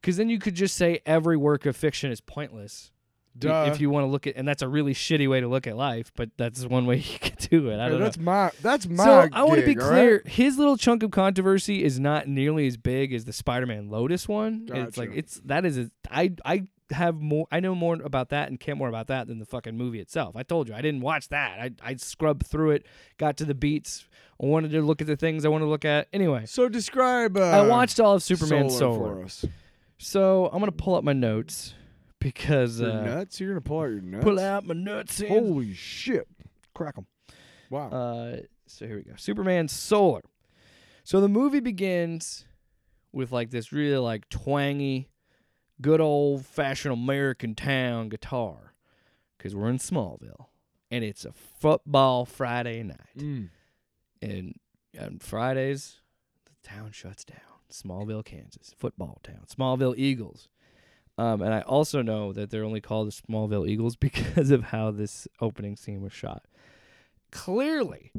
Because 0.01 0.17
then 0.17 0.29
you 0.29 0.39
could 0.39 0.55
just 0.55 0.75
say 0.75 1.01
every 1.05 1.37
work 1.37 1.65
of 1.65 1.75
fiction 1.75 2.11
is 2.11 2.21
pointless. 2.21 2.91
Duh. 3.39 3.69
If 3.73 3.81
you 3.81 3.89
want 3.89 4.05
to 4.05 4.07
look 4.07 4.27
at, 4.27 4.35
and 4.35 4.47
that's 4.47 4.61
a 4.61 4.67
really 4.67 4.93
shitty 4.93 5.29
way 5.29 5.39
to 5.41 5.47
look 5.47 5.65
at 5.67 5.75
life, 5.77 6.11
but 6.15 6.29
that's 6.37 6.65
one 6.65 6.85
way 6.85 6.97
you 7.13 7.19
could 7.19 7.37
do 7.37 7.69
it. 7.69 7.79
I 7.79 7.89
don't 7.89 7.99
know. 7.99 8.05
that's 8.05 8.17
my 8.17 8.51
that's 8.61 8.87
my. 8.87 9.03
So 9.03 9.29
I 9.31 9.43
want 9.43 9.59
to 9.61 9.65
be 9.65 9.75
clear. 9.75 10.17
right? 10.17 10.27
His 10.27 10.57
little 10.57 10.77
chunk 10.77 11.03
of 11.03 11.11
controversy 11.11 11.83
is 11.83 11.99
not 11.99 12.27
nearly 12.27 12.67
as 12.67 12.77
big 12.77 13.13
as 13.13 13.25
the 13.25 13.33
Spider-Man 13.33 13.89
Lotus 13.89 14.27
one. 14.27 14.67
It's 14.71 14.97
like 14.97 15.11
it's 15.13 15.41
that 15.45 15.65
is 15.65 15.77
a 15.77 15.89
I 16.11 16.31
I 16.43 16.67
have 16.91 17.21
more 17.21 17.45
I 17.51 17.59
know 17.59 17.75
more 17.75 17.93
about 18.03 18.29
that 18.29 18.49
and 18.49 18.59
care 18.59 18.75
more 18.75 18.89
about 18.89 19.07
that 19.07 19.27
than 19.27 19.37
the 19.39 19.45
fucking 19.45 19.77
movie 19.77 19.99
itself. 19.99 20.35
I 20.35 20.43
told 20.43 20.67
you 20.67 20.73
I 20.75 20.81
didn't 20.81 21.01
watch 21.01 21.29
that. 21.29 21.59
I 21.59 21.71
I 21.91 21.95
scrubbed 21.97 22.47
through 22.47 22.71
it, 22.71 22.85
got 23.17 23.37
to 23.37 23.45
the 23.45 23.53
beats. 23.55 24.07
I 24.41 24.45
wanted 24.45 24.71
to 24.71 24.81
look 24.81 25.01
at 25.01 25.07
the 25.07 25.15
things 25.17 25.45
I 25.45 25.49
want 25.49 25.61
to 25.63 25.67
look 25.67 25.85
at. 25.85 26.07
Anyway, 26.13 26.45
So 26.45 26.69
describe. 26.69 27.35
Uh, 27.37 27.41
I 27.41 27.67
watched 27.67 27.99
all 27.99 28.15
of 28.15 28.23
Superman 28.23 28.69
Solar 28.69 29.27
Solar. 29.27 29.53
So 29.97 30.47
I'm 30.51 30.59
gonna 30.59 30.71
pull 30.71 30.95
up 30.95 31.03
my 31.03 31.13
notes 31.13 31.73
because 32.19 32.79
Your 32.81 32.91
uh, 32.91 33.01
nuts? 33.05 33.39
You're 33.39 33.49
gonna 33.51 33.61
pull 33.61 33.79
out 33.81 33.85
your 33.89 34.01
nuts? 34.01 34.23
pull 34.23 34.39
out 34.39 34.65
my 34.65 34.73
nuts. 34.73 35.19
and 35.19 35.29
Holy 35.29 35.73
shit! 35.73 36.27
crack 36.73 36.95
'em. 36.97 37.07
Wow. 37.69 37.89
Uh, 37.89 38.37
so 38.67 38.87
here 38.87 38.97
we 38.97 39.03
go. 39.03 39.13
Superman 39.17 39.67
Solar. 39.67 40.21
So 41.03 41.21
the 41.21 41.27
movie 41.29 41.59
begins 41.59 42.45
with 43.11 43.31
like 43.31 43.49
this 43.51 43.71
really 43.73 43.97
like 43.97 44.27
twangy, 44.29 45.09
good 45.81 46.01
old 46.01 46.45
fashioned 46.45 46.93
American 46.93 47.55
town 47.55 48.09
guitar, 48.09 48.73
because 49.37 49.55
we're 49.55 49.69
in 49.69 49.77
Smallville, 49.79 50.47
and 50.91 51.03
it's 51.03 51.25
a 51.25 51.31
football 51.31 52.25
Friday 52.25 52.83
night, 52.83 53.17
Mm. 53.17 53.49
and 54.21 54.55
on 54.99 55.19
Fridays 55.19 56.01
the 56.45 56.67
town 56.67 56.91
shuts 56.91 57.23
down. 57.23 57.39
Smallville, 57.71 58.25
Kansas, 58.25 58.73
football 58.77 59.19
town. 59.23 59.45
Smallville 59.47 59.93
Eagles. 59.97 60.47
Um, 61.19 61.41
and 61.41 61.53
I 61.53 61.61
also 61.61 62.01
know 62.01 62.31
that 62.31 62.49
they're 62.49 62.63
only 62.63 62.79
called 62.79 63.09
the 63.09 63.11
Smallville 63.11 63.67
Eagles 63.67 63.95
because 64.07 64.51
of 64.51 64.63
how 64.63 64.91
this 64.91 65.27
opening 65.41 65.75
scene 65.75 66.01
was 66.01 66.13
shot. 66.13 66.45
Clearly 67.31 68.11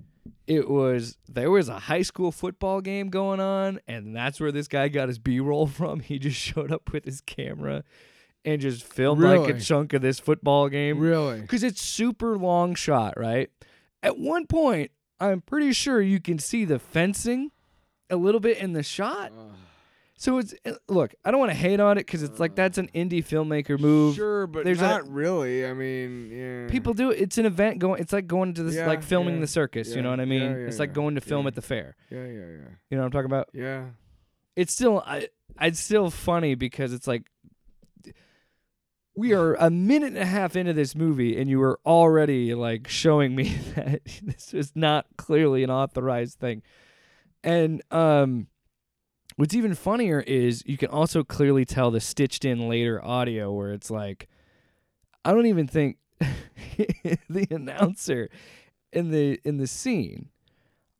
it 0.46 0.68
was 0.68 1.16
there 1.28 1.50
was 1.50 1.68
a 1.70 1.78
high 1.78 2.02
school 2.02 2.30
football 2.30 2.80
game 2.82 3.08
going 3.08 3.40
on 3.40 3.80
and 3.88 4.14
that's 4.14 4.38
where 4.38 4.52
this 4.52 4.68
guy 4.68 4.88
got 4.88 5.08
his 5.08 5.18
b-roll 5.18 5.66
from. 5.78 6.00
He 6.00 6.18
just 6.18 6.36
showed 6.36 6.70
up 6.70 6.92
with 6.92 7.06
his 7.06 7.22
camera 7.22 7.84
and 8.44 8.60
just 8.60 8.84
filmed 8.84 9.22
like 9.22 9.48
a 9.48 9.58
chunk 9.58 9.92
of 9.94 10.02
this 10.02 10.18
football 10.20 10.68
game. 10.68 10.98
Really? 10.98 11.40
because 11.40 11.62
it's 11.62 11.80
super 11.82 12.36
long 12.36 12.74
shot 12.74 13.14
right? 13.16 13.50
At 14.02 14.18
one 14.18 14.46
point 14.46 14.90
i'm 15.18 15.40
pretty 15.42 15.72
sure 15.72 16.00
you 16.00 16.20
can 16.20 16.38
see 16.38 16.64
the 16.64 16.78
fencing 16.78 17.50
a 18.08 18.16
little 18.16 18.40
bit 18.40 18.56
in 18.58 18.72
the 18.72 18.82
shot 18.82 19.32
so 20.22 20.36
it's 20.36 20.52
uh, 20.66 20.72
look 20.88 21.14
i 21.24 21.30
don't 21.30 21.40
want 21.40 21.50
to 21.50 21.56
hate 21.56 21.80
on 21.80 21.96
it 21.96 22.04
because 22.04 22.22
it's 22.22 22.38
like 22.38 22.54
that's 22.54 22.76
an 22.76 22.90
indie 22.94 23.24
filmmaker 23.24 23.80
move 23.80 24.14
Sure, 24.16 24.46
but 24.46 24.64
There's 24.64 24.80
a- 24.82 24.86
not 24.86 25.08
really. 25.10 25.64
I 25.64 25.72
mean, 25.72 26.30
yeah. 26.30 26.68
People 26.68 26.92
do 26.92 27.10
it. 27.10 27.20
It's 27.20 27.38
an 27.38 27.46
event 27.46 27.78
going. 27.78 28.00
It's 28.02 28.12
like 28.12 28.26
going 28.26 28.52
to 28.54 28.62
this, 28.62 28.74
Yeah, 28.74 28.86
like 28.86 29.02
filming 29.02 29.36
yeah, 29.36 29.40
the 29.40 29.46
circus. 29.46 29.88
yeah, 29.88 29.96
You 29.96 30.02
know 30.02 30.10
what 30.10 30.20
I 30.20 30.26
mean? 30.26 30.42
it's 30.42 30.78
like 30.78 30.92
going 30.92 31.14
to 31.14 31.20
film 31.22 31.46
at 31.46 31.54
the 31.54 31.62
fair. 31.62 31.96
Yeah, 32.10 32.24
yeah, 32.26 32.32
yeah, 32.32 32.68
You 32.90 32.96
know 32.96 32.98
what 32.98 33.04
I'm 33.06 33.10
talking 33.12 33.26
about? 33.26 33.48
yeah. 33.54 33.86
It's 34.56 34.74
still, 34.74 35.02
I, 35.06 35.28
it's 35.60 35.80
still 35.80 36.10
funny 36.10 36.54
because 36.54 36.92
it's 36.92 37.06
like 37.06 37.22
we 39.16 39.32
are 39.32 39.54
a 39.54 39.70
minute 39.70 40.08
and 40.08 40.18
a 40.18 40.26
half 40.26 40.56
into 40.56 40.72
this 40.72 40.94
movie, 40.94 41.38
and 41.40 41.48
you 41.48 41.58
were 41.58 41.78
already 41.84 42.54
like 42.54 42.88
showing 42.88 43.34
me 43.34 43.44
that 43.74 44.00
this 44.22 44.54
is 44.54 44.72
not 44.74 45.06
clearly 45.16 45.62
an 45.62 45.70
authorized 45.70 46.38
thing. 46.38 46.62
And 47.42 47.82
um, 47.90 48.48
what's 49.40 49.54
even 49.54 49.74
funnier 49.74 50.20
is 50.20 50.62
you 50.66 50.76
can 50.76 50.88
also 50.90 51.24
clearly 51.24 51.64
tell 51.64 51.90
the 51.90 52.00
stitched 52.00 52.44
in 52.44 52.68
later 52.68 53.04
audio 53.04 53.50
where 53.52 53.72
it's 53.72 53.90
like, 53.90 54.28
I 55.24 55.32
don't 55.32 55.46
even 55.46 55.66
think 55.66 55.96
the 56.20 57.46
announcer 57.50 58.28
in 58.92 59.10
the 59.10 59.40
in 59.44 59.56
the 59.56 59.66
scene, 59.66 60.28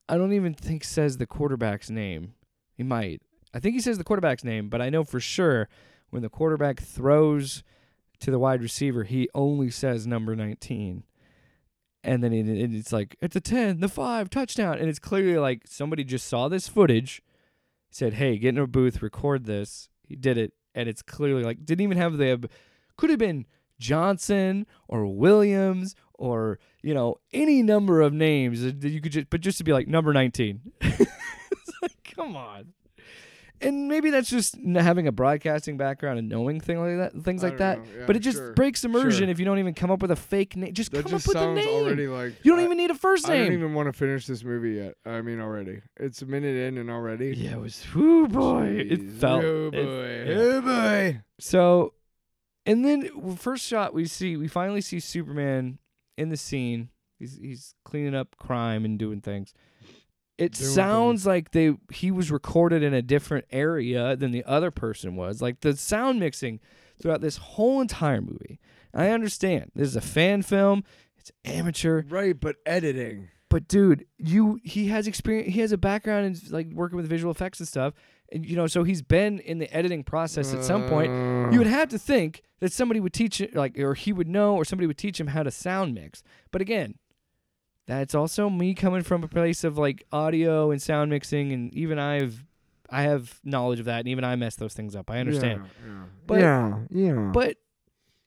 I 0.09 0.17
don't 0.17 0.33
even 0.33 0.55
think 0.55 0.85
says 0.85 1.17
the 1.19 1.27
quarterback's 1.27 1.91
name. 1.91 2.35
He 2.73 2.83
might. 2.83 3.23
I 3.53 3.61
think 3.61 3.75
he 3.75 3.81
says 3.81 3.99
the 3.99 4.05
quarterback's 4.05 4.45
name, 4.45 4.69
but 4.69 4.81
I 4.81 4.91
know 4.91 5.05
for 5.05 5.21
sure 5.21 5.69
when 6.11 6.23
the 6.23 6.29
quarterback 6.29 6.81
throws 6.81 7.63
to 8.21 8.31
the 8.31 8.39
wide 8.39 8.63
receiver, 8.63 9.05
he 9.05 9.29
only 9.35 9.71
says 9.71 10.07
number 10.07 10.35
19. 10.37 11.03
And 12.03 12.23
then 12.25 12.33
it, 12.33 12.49
it- 12.49 12.75
it's 12.75 12.93
like, 12.93 13.17
it's 13.21 13.37
a 13.37 13.41
10, 13.41 13.81
the 13.81 13.89
5, 13.89 14.31
touchdown. 14.31 14.79
And 14.79 14.89
it's 14.89 14.99
clearly 14.99 15.39
like 15.39 15.63
somebody 15.67 16.05
just 16.05 16.27
saw 16.29 16.49
this 16.49 16.69
footage, 16.69 17.23
said, 17.91 18.15
hey, 18.15 18.39
get 18.39 18.51
in 18.51 18.59
a 18.59 18.67
booth, 18.67 19.03
record 19.03 19.45
this. 19.45 19.89
He 20.07 20.17
did 20.17 20.39
it. 20.39 20.53
And 20.75 20.89
it's 20.89 21.03
clearly 21.03 21.43
like, 21.43 21.65
didn't 21.65 21.83
even 21.83 21.97
have 21.97 22.17
the, 22.17 22.33
uh, 22.33 22.39
could 22.97 23.11
have 23.11 23.19
been 23.19 23.47
Johnson 23.79 24.67
or 24.89 25.07
Williams 25.07 25.95
or, 26.15 26.59
you 26.83 26.95
know, 26.95 27.17
any 27.33 27.63
number 27.63 28.01
of 28.01 28.13
names 28.13 28.63
that 28.63 28.85
you 28.85 29.01
could 29.01 29.13
just, 29.13 29.31
but 29.31 29.41
just 29.41 29.59
to 29.59 29.65
be 29.65 29.73
like, 29.73 29.89
number 29.89 30.13
19. 30.13 30.61
it's 30.81 31.73
like, 31.83 32.15
come 32.15 32.37
on. 32.37 32.73
And 33.63 33.89
maybe 33.89 34.09
that's 34.11 34.31
just 34.31 34.57
having 34.75 35.07
a 35.07 35.13
broadcasting 35.13 35.77
background 35.77 36.19
and 36.19 36.29
knowing 36.31 36.61
thing 36.61 36.79
like 36.81 36.97
that, 37.13 37.23
things 37.25 37.45
I 37.45 37.49
like 37.49 37.59
that. 37.59 37.79
Yeah, 37.79 38.05
but 38.07 38.17
it 38.17 38.21
just 38.21 38.39
sure. 38.39 38.53
breaks 38.55 38.85
immersion 38.85 39.25
Sure. 39.25 39.29
if 39.29 39.39
you 39.39 39.45
don't 39.45 39.59
even 39.59 39.75
come 39.75 39.91
up 39.91 40.01
with 40.01 40.11
a 40.11 40.17
fake 40.17 40.57
name. 40.57 40.73
Just 40.73 40.93
That 40.93 41.03
come 41.03 41.11
just 41.13 41.29
up 41.29 41.35
with 41.35 41.43
a 41.43 41.55
name. 41.55 41.69
already 41.69 42.07
like 42.07 42.35
you 42.43 42.53
don't 42.53 42.61
I- 42.61 42.65
even 42.65 42.79
need 42.79 42.91
a 42.91 42.95
first 42.95 43.29
name. 43.29 43.43
I 43.43 43.45
don't 43.45 43.53
even 43.53 43.75
want 43.75 43.89
to 43.89 43.93
finish 43.93 44.27
this 44.27 44.43
movie 44.43 44.73
yet. 44.77 44.95
I 45.05 45.21
mean, 45.21 45.41
already. 45.41 45.81
It's 45.99 46.23
a 46.23 46.27
minute 46.27 46.57
in 46.57 46.79
and 46.79 46.91
already. 46.91 47.35
yeah, 47.37 47.53
it 47.53 47.61
was. 47.61 47.85
Whoo 47.95 48.29
boy, 48.29 48.67
it 48.89 49.03
felt. 49.03 49.45
Oh 49.45 49.67
it- 49.67 49.73
boy. 49.73 50.25
yeah. 50.33 50.39
Oh 50.39 50.61
boy. 50.63 51.21
So, 51.39 51.93
and 52.65 52.85
then 52.85 53.37
first 53.37 53.67
shot 53.67 53.93
we 53.93 54.07
see, 54.07 54.37
we 54.39 54.49
finally 54.49 54.81
see 54.81 55.01
Superman 55.01 55.79
in 56.17 56.31
the 56.31 56.37
scene. 56.39 56.89
He's 57.19 57.37
he's 57.37 57.75
cleaning 57.85 58.15
up 58.15 58.37
crime 58.39 58.87
and 58.87 58.99
doing 58.99 59.21
things. 59.21 59.53
It 60.41 60.57
sounds 60.57 61.27
like 61.27 61.51
they 61.53 61.77
he 61.93 62.11
was 62.11 62.31
recorded 62.31 62.83
in 62.83 62.95
a 62.95 63.03
different 63.03 63.45
area 63.51 64.17
than 64.17 64.31
the 64.31 64.45
other 64.45 64.71
person 64.71 65.15
was. 65.17 65.41
Like 65.43 65.61
the 65.61 65.77
sound 65.77 66.19
mixing 66.21 66.61
throughout 67.01 67.21
this 67.21 67.37
whole 67.37 67.81
entire 67.81 68.21
movie. 68.21 68.59
I 68.95 69.11
understand 69.11 69.71
this 69.75 69.89
is 69.89 69.97
a 69.97 70.01
fan 70.01 70.43
film. 70.43 70.83
It's 71.19 71.31
amateur, 71.45 72.03
Right, 72.09 72.39
but 72.39 72.57
editing. 72.65 73.29
but 73.51 73.69
dude, 73.69 74.07
you 74.19 74.59
he 74.65 74.87
has 74.89 75.07
experience. 75.07 75.53
He 75.55 75.61
has 75.61 75.73
a 75.73 75.79
background 75.79 76.27
in 76.27 76.37
like 76.53 76.69
working 76.73 76.97
with 76.97 77.07
visual 77.07 77.31
effects 77.31 77.59
and 77.61 77.69
stuff. 77.69 77.93
And 78.33 78.47
you 78.47 78.57
know, 78.57 78.67
so 78.67 78.85
he's 78.85 79.03
been 79.03 79.41
in 79.41 79.59
the 79.59 79.71
editing 79.77 80.05
process 80.05 80.55
at 80.55 80.65
some 80.65 80.89
point. 80.89 81.11
You 81.53 81.59
would 81.59 81.67
have 81.67 81.89
to 81.91 81.99
think 81.99 82.43
that 82.61 82.73
somebody 82.73 83.01
would 83.01 83.13
teach 83.13 83.41
it, 83.41 83.55
like, 83.57 83.79
or 83.79 83.95
he 83.95 84.13
would 84.13 84.29
know, 84.29 84.55
or 84.55 84.65
somebody 84.65 84.87
would 84.87 84.99
teach 84.99 85.19
him 85.19 85.27
how 85.29 85.43
to 85.43 85.51
sound 85.51 85.95
mix. 85.95 86.23
But 86.53 86.61
again, 86.63 86.95
that's 87.91 88.15
also 88.15 88.49
me 88.49 88.75
coming 88.75 89.03
from 89.03 89.23
a 89.25 89.29
place 89.29 89.65
of 89.65 89.77
like 89.79 90.05
audio 90.13 90.71
and 90.71 90.81
sound 90.81 91.11
mixing, 91.11 91.53
and 91.53 91.75
even 91.75 91.99
I've, 91.99 92.45
I 92.89 93.03
have 93.03 93.41
knowledge 93.45 93.81
of 93.81 93.87
that, 93.87 94.01
and 94.01 94.09
even 94.09 94.25
I 94.25 94.37
mess 94.37 94.57
those 94.57 94.75
things 94.75 94.95
up. 94.97 95.11
I 95.11 95.19
understand. 95.19 95.63
Yeah, 95.85 95.91
yeah. 95.93 96.05
But- 96.27 96.39
yeah, 96.41 96.79
yeah. 96.91 97.31
But 97.33 97.57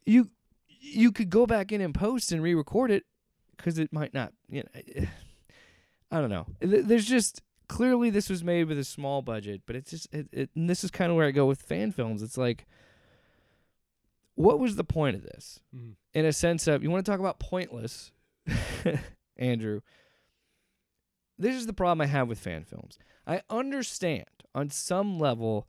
you, 0.06 0.30
you 0.68 1.12
could 1.12 1.30
go 1.30 1.46
back 1.46 1.72
in 1.72 1.82
and 1.82 1.94
post 1.96 2.32
and 2.32 2.42
re-record 2.44 2.92
it, 2.92 3.04
because 3.58 3.80
it 3.80 3.92
might 3.94 4.14
not. 4.14 4.34
You 4.50 4.64
know, 4.64 5.06
I 6.12 6.20
don't 6.22 6.30
know. 6.30 6.46
There's 6.60 7.06
just 7.06 7.42
clearly 7.70 8.10
this 8.10 8.30
was 8.30 8.44
made 8.44 8.68
with 8.68 8.78
a 8.78 8.84
small 8.84 9.22
budget, 9.22 9.62
but 9.66 9.76
it's 9.76 9.92
just 9.92 10.14
it, 10.14 10.28
it 10.32 10.50
and 10.56 10.70
this 10.70 10.84
is 10.84 10.92
kind 10.92 11.10
of 11.10 11.16
where 11.18 11.26
I 11.26 11.32
go 11.32 11.46
with 11.46 11.62
fan 11.62 11.92
films. 11.92 12.22
It's 12.22 12.38
like, 12.38 12.66
what 14.36 14.60
was 14.60 14.76
the 14.76 14.84
point 14.84 15.16
of 15.16 15.24
this? 15.24 15.60
Mhm. 15.76 15.94
In 16.14 16.26
a 16.26 16.34
sense 16.34 16.68
of 16.68 16.84
you 16.84 16.92
want 16.92 17.06
to 17.06 17.12
talk 17.12 17.20
about 17.20 17.40
pointless, 17.40 18.12
Andrew. 19.38 19.82
This 21.38 21.56
is 21.56 21.66
the 21.66 21.74
problem 21.74 22.02
I 22.02 22.06
have 22.08 22.28
with 22.28 22.40
fan 22.40 22.64
films. 22.64 22.98
I 23.26 23.42
understand 23.50 24.26
on 24.54 24.70
some 24.70 25.20
level 25.20 25.68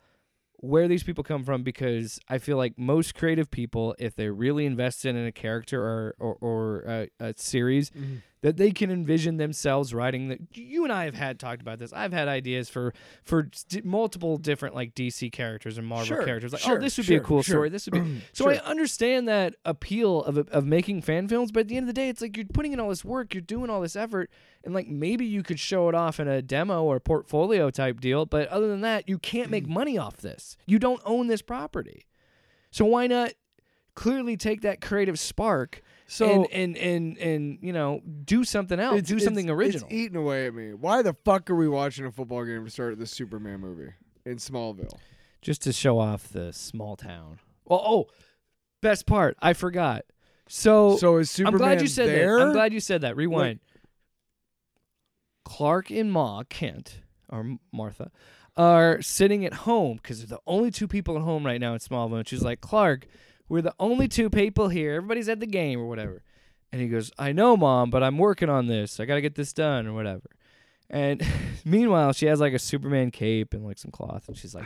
where 0.56 0.88
these 0.88 1.02
people 1.02 1.24
come 1.24 1.44
from 1.44 1.62
because 1.62 2.18
I 2.28 2.38
feel 2.38 2.56
like 2.56 2.78
most 2.78 3.14
creative 3.14 3.50
people, 3.50 3.94
if 3.98 4.14
they're 4.14 4.32
really 4.32 4.66
invested 4.66 5.16
in 5.16 5.26
a 5.26 5.32
character 5.32 5.82
or 5.82 6.14
or, 6.18 6.36
or 6.40 6.84
a, 6.86 7.08
a 7.20 7.34
series, 7.36 7.90
Mhm. 7.90 8.22
That 8.44 8.58
they 8.58 8.72
can 8.72 8.90
envision 8.90 9.38
themselves 9.38 9.94
writing. 9.94 10.28
The, 10.28 10.38
you 10.52 10.84
and 10.84 10.92
I 10.92 11.06
have 11.06 11.14
had 11.14 11.40
talked 11.40 11.62
about 11.62 11.78
this. 11.78 11.94
I've 11.94 12.12
had 12.12 12.28
ideas 12.28 12.68
for 12.68 12.92
for 13.22 13.44
d- 13.44 13.80
multiple 13.82 14.36
different 14.36 14.74
like 14.74 14.94
DC 14.94 15.32
characters 15.32 15.78
and 15.78 15.86
Marvel 15.86 16.04
Sure, 16.04 16.24
characters. 16.26 16.52
Like, 16.52 16.60
oh, 16.64 16.68
sure, 16.68 16.76
oh, 16.76 16.80
this 16.80 16.98
would 16.98 17.06
be 17.06 17.14
a 17.16 17.20
cool 17.20 17.42
sure. 17.42 17.54
story. 17.54 17.68
This 17.70 17.86
would 17.86 18.04
be. 18.04 18.20
So 18.34 18.50
I 18.50 18.56
understand 18.58 19.28
that 19.28 19.54
appeal 19.64 20.22
of 20.24 20.36
of 20.36 20.66
making 20.66 21.00
fan 21.02 21.26
films, 21.26 21.52
but 21.52 21.60
at 21.60 21.68
the 21.68 21.78
end 21.78 21.84
of 21.84 21.86
the 21.86 21.98
day, 21.98 22.10
it's 22.10 22.20
like 22.20 22.36
you're 22.36 22.44
putting 22.44 22.74
in 22.74 22.80
all 22.80 22.90
this 22.90 23.04
work, 23.04 23.32
you're 23.32 23.40
doing 23.40 23.70
all 23.70 23.80
this 23.80 23.96
effort, 23.96 24.30
and 24.62 24.74
like 24.74 24.88
maybe 24.88 25.24
you 25.24 25.42
could 25.42 25.58
show 25.58 25.88
it 25.88 25.94
off 25.94 26.20
in 26.20 26.28
a 26.28 26.42
demo 26.42 26.82
or 26.82 27.00
portfolio 27.00 27.70
type 27.70 27.98
deal, 27.98 28.26
but 28.26 28.46
other 28.48 28.68
than 28.68 28.82
that, 28.82 29.08
you 29.08 29.18
can't 29.18 29.50
make 29.50 29.64
mm. 29.64 29.70
money 29.70 29.96
off 29.96 30.18
this. 30.18 30.58
You 30.66 30.78
don't 30.78 31.00
own 31.06 31.28
this 31.28 31.40
property, 31.40 32.04
so 32.70 32.84
why 32.84 33.06
not 33.06 33.32
clearly 33.94 34.36
take 34.36 34.60
that 34.60 34.82
creative 34.82 35.18
spark 35.18 35.80
So 36.06 36.44
and 36.44 36.76
and 36.76 36.76
and 36.76 37.18
and 37.18 37.58
you 37.62 37.72
know 37.72 38.00
do 38.24 38.44
something 38.44 38.78
else, 38.78 38.98
it's, 38.98 39.08
do 39.08 39.14
it's- 39.16 39.24
something 39.24 39.48
original. 39.48 39.86
It's 39.86 39.94
eating 39.94 40.16
away 40.16 40.46
at 40.46 40.54
me. 40.54 40.74
Why 40.74 41.02
the 41.02 41.14
fuck 41.24 41.48
are 41.50 41.54
we 41.54 41.68
watching 41.68 42.04
a 42.04 42.12
football 42.12 42.44
game 42.44 42.64
to 42.64 42.70
start 42.70 42.98
the 42.98 43.06
Superman 43.06 43.60
movie 43.60 43.92
in 44.26 44.36
Smallville? 44.36 44.98
just 45.40 45.60
to 45.62 45.72
show 45.72 45.98
off 45.98 46.28
the 46.30 46.52
small 46.54 46.96
town. 46.96 47.38
Well, 47.66 47.82
oh, 47.86 48.06
best 48.80 49.04
part, 49.06 49.36
I 49.42 49.52
forgot. 49.52 50.04
So, 50.48 50.96
So 50.96 51.18
is 51.18 51.30
Superman 51.30 51.54
I'm 51.54 51.58
glad 51.58 51.82
you 51.82 51.86
said 51.88 52.08
there? 52.08 52.38
that. 52.38 52.46
I'm 52.46 52.52
glad 52.52 52.72
you 52.72 52.80
said 52.80 53.02
that. 53.02 53.14
Rewind. 53.16 53.60
Clark 55.44 55.90
and 55.90 56.10
Ma 56.10 56.42
Kent 56.44 57.00
or 57.28 57.56
Martha 57.72 58.10
are 58.56 59.02
sitting 59.02 59.44
at 59.44 59.52
home 59.52 59.98
because 60.02 60.18
they're 60.18 60.38
the 60.38 60.42
only 60.46 60.70
two 60.70 60.88
people 60.88 61.16
at 61.16 61.22
home 61.22 61.44
right 61.44 61.60
now 61.60 61.72
in 61.74 61.78
Smallville. 61.78 62.18
And 62.18 62.28
she's 62.28 62.42
like, 62.42 62.60
Clark, 62.60 63.06
we're 63.48 63.62
the 63.62 63.74
only 63.78 64.08
two 64.08 64.30
people 64.30 64.68
here. 64.68 64.94
Everybody's 64.94 65.28
at 65.28 65.40
the 65.40 65.46
game 65.46 65.80
or 65.80 65.86
whatever. 65.86 66.22
And 66.72 66.80
he 66.82 66.88
goes, 66.88 67.12
I 67.18 67.32
know, 67.32 67.56
Mom, 67.56 67.90
but 67.90 68.02
I'm 68.02 68.18
working 68.18 68.48
on 68.48 68.66
this. 68.66 68.98
I 68.98 69.04
got 69.04 69.14
to 69.14 69.20
get 69.20 69.34
this 69.36 69.52
done 69.52 69.86
or 69.86 69.92
whatever. 69.92 70.28
And 70.90 71.22
meanwhile, 71.64 72.12
she 72.12 72.26
has 72.26 72.40
like 72.40 72.52
a 72.52 72.58
Superman 72.58 73.10
cape 73.10 73.54
and 73.54 73.64
like 73.64 73.78
some 73.78 73.90
cloth. 73.92 74.26
And 74.28 74.36
she's 74.36 74.54
like, 74.54 74.64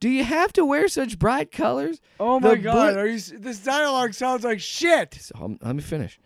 Do 0.00 0.08
you 0.08 0.24
have 0.24 0.52
to 0.54 0.64
wear 0.64 0.88
such 0.88 1.18
bright 1.18 1.52
colors? 1.52 2.00
Oh 2.18 2.40
The 2.40 2.48
my 2.48 2.54
god, 2.56 2.94
bl- 2.94 3.00
are 3.00 3.06
you? 3.06 3.18
This 3.18 3.58
dialogue 3.60 4.14
sounds 4.14 4.44
like 4.44 4.60
shit. 4.60 5.14
So 5.20 5.34
um, 5.40 5.58
let 5.62 5.76
me 5.76 5.82
finish. 5.82 6.18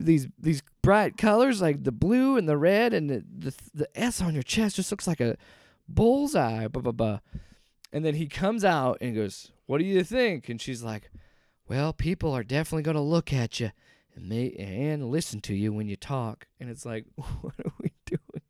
These 0.00 0.28
these 0.38 0.62
bright 0.82 1.16
colors 1.16 1.60
like 1.60 1.82
the 1.82 1.90
blue 1.92 2.36
and 2.36 2.48
the 2.48 2.56
red 2.56 2.94
and 2.94 3.10
the, 3.10 3.24
the 3.36 3.54
the 3.74 3.88
S 4.00 4.20
on 4.22 4.32
your 4.32 4.44
chest 4.44 4.76
just 4.76 4.90
looks 4.92 5.06
like 5.08 5.20
a 5.20 5.36
bullseye. 5.88 6.68
Blah 6.68 6.82
blah 6.82 6.92
blah. 6.92 7.18
And 7.92 8.04
then 8.04 8.14
he 8.14 8.26
comes 8.26 8.64
out 8.64 8.98
and 9.00 9.14
goes, 9.14 9.50
"What 9.66 9.78
do 9.78 9.84
you 9.84 10.04
think?" 10.04 10.48
And 10.48 10.60
she's 10.60 10.82
like, 10.82 11.10
"Well, 11.68 11.92
people 11.92 12.32
are 12.32 12.44
definitely 12.44 12.82
going 12.82 12.96
to 12.96 13.00
look 13.00 13.32
at 13.32 13.60
you 13.60 13.70
and 14.14 14.28
may 14.28 14.50
and 14.52 15.10
listen 15.10 15.40
to 15.42 15.54
you 15.54 15.72
when 15.72 15.88
you 15.88 15.96
talk." 15.96 16.46
And 16.60 16.68
it's 16.68 16.84
like, 16.84 17.06
"What 17.16 17.54
are 17.64 17.72
we 17.80 17.92
doing?" 18.04 18.42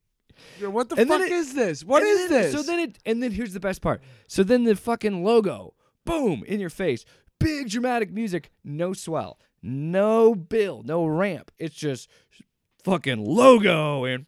Yo, 0.61 0.71
What 0.71 0.89
the 0.89 0.97
And 0.97 1.09
fuck 1.09 1.21
it- 1.23 1.31
is 1.33 1.55
this? 1.55 1.85
What 1.85 2.03
is 2.03 2.29
then- 2.29 2.43
this? 2.43 2.53
So 2.53 2.63
then 2.63 2.81
it 2.81 2.99
and 3.07 3.23
then 3.23 3.31
here's 3.33 3.53
the 3.53 3.61
best 3.61 3.81
part. 3.83 4.03
So 4.27 4.43
then 4.43 4.65
the 4.65 4.75
fucking 4.77 5.23
logo, 5.25 5.75
boom, 6.05 6.43
in 6.47 6.59
your 6.61 6.71
face. 6.71 7.05
Big 7.41 7.69
dramatic 7.71 8.11
music, 8.11 8.51
no 8.65 8.93
swell, 8.93 9.39
no 9.63 10.35
bill, 10.35 10.83
no 10.85 11.07
ramp. 11.07 11.53
It's 11.61 11.77
just 11.77 12.09
fucking 12.83 13.25
logo 13.25 14.05
and 14.05 14.27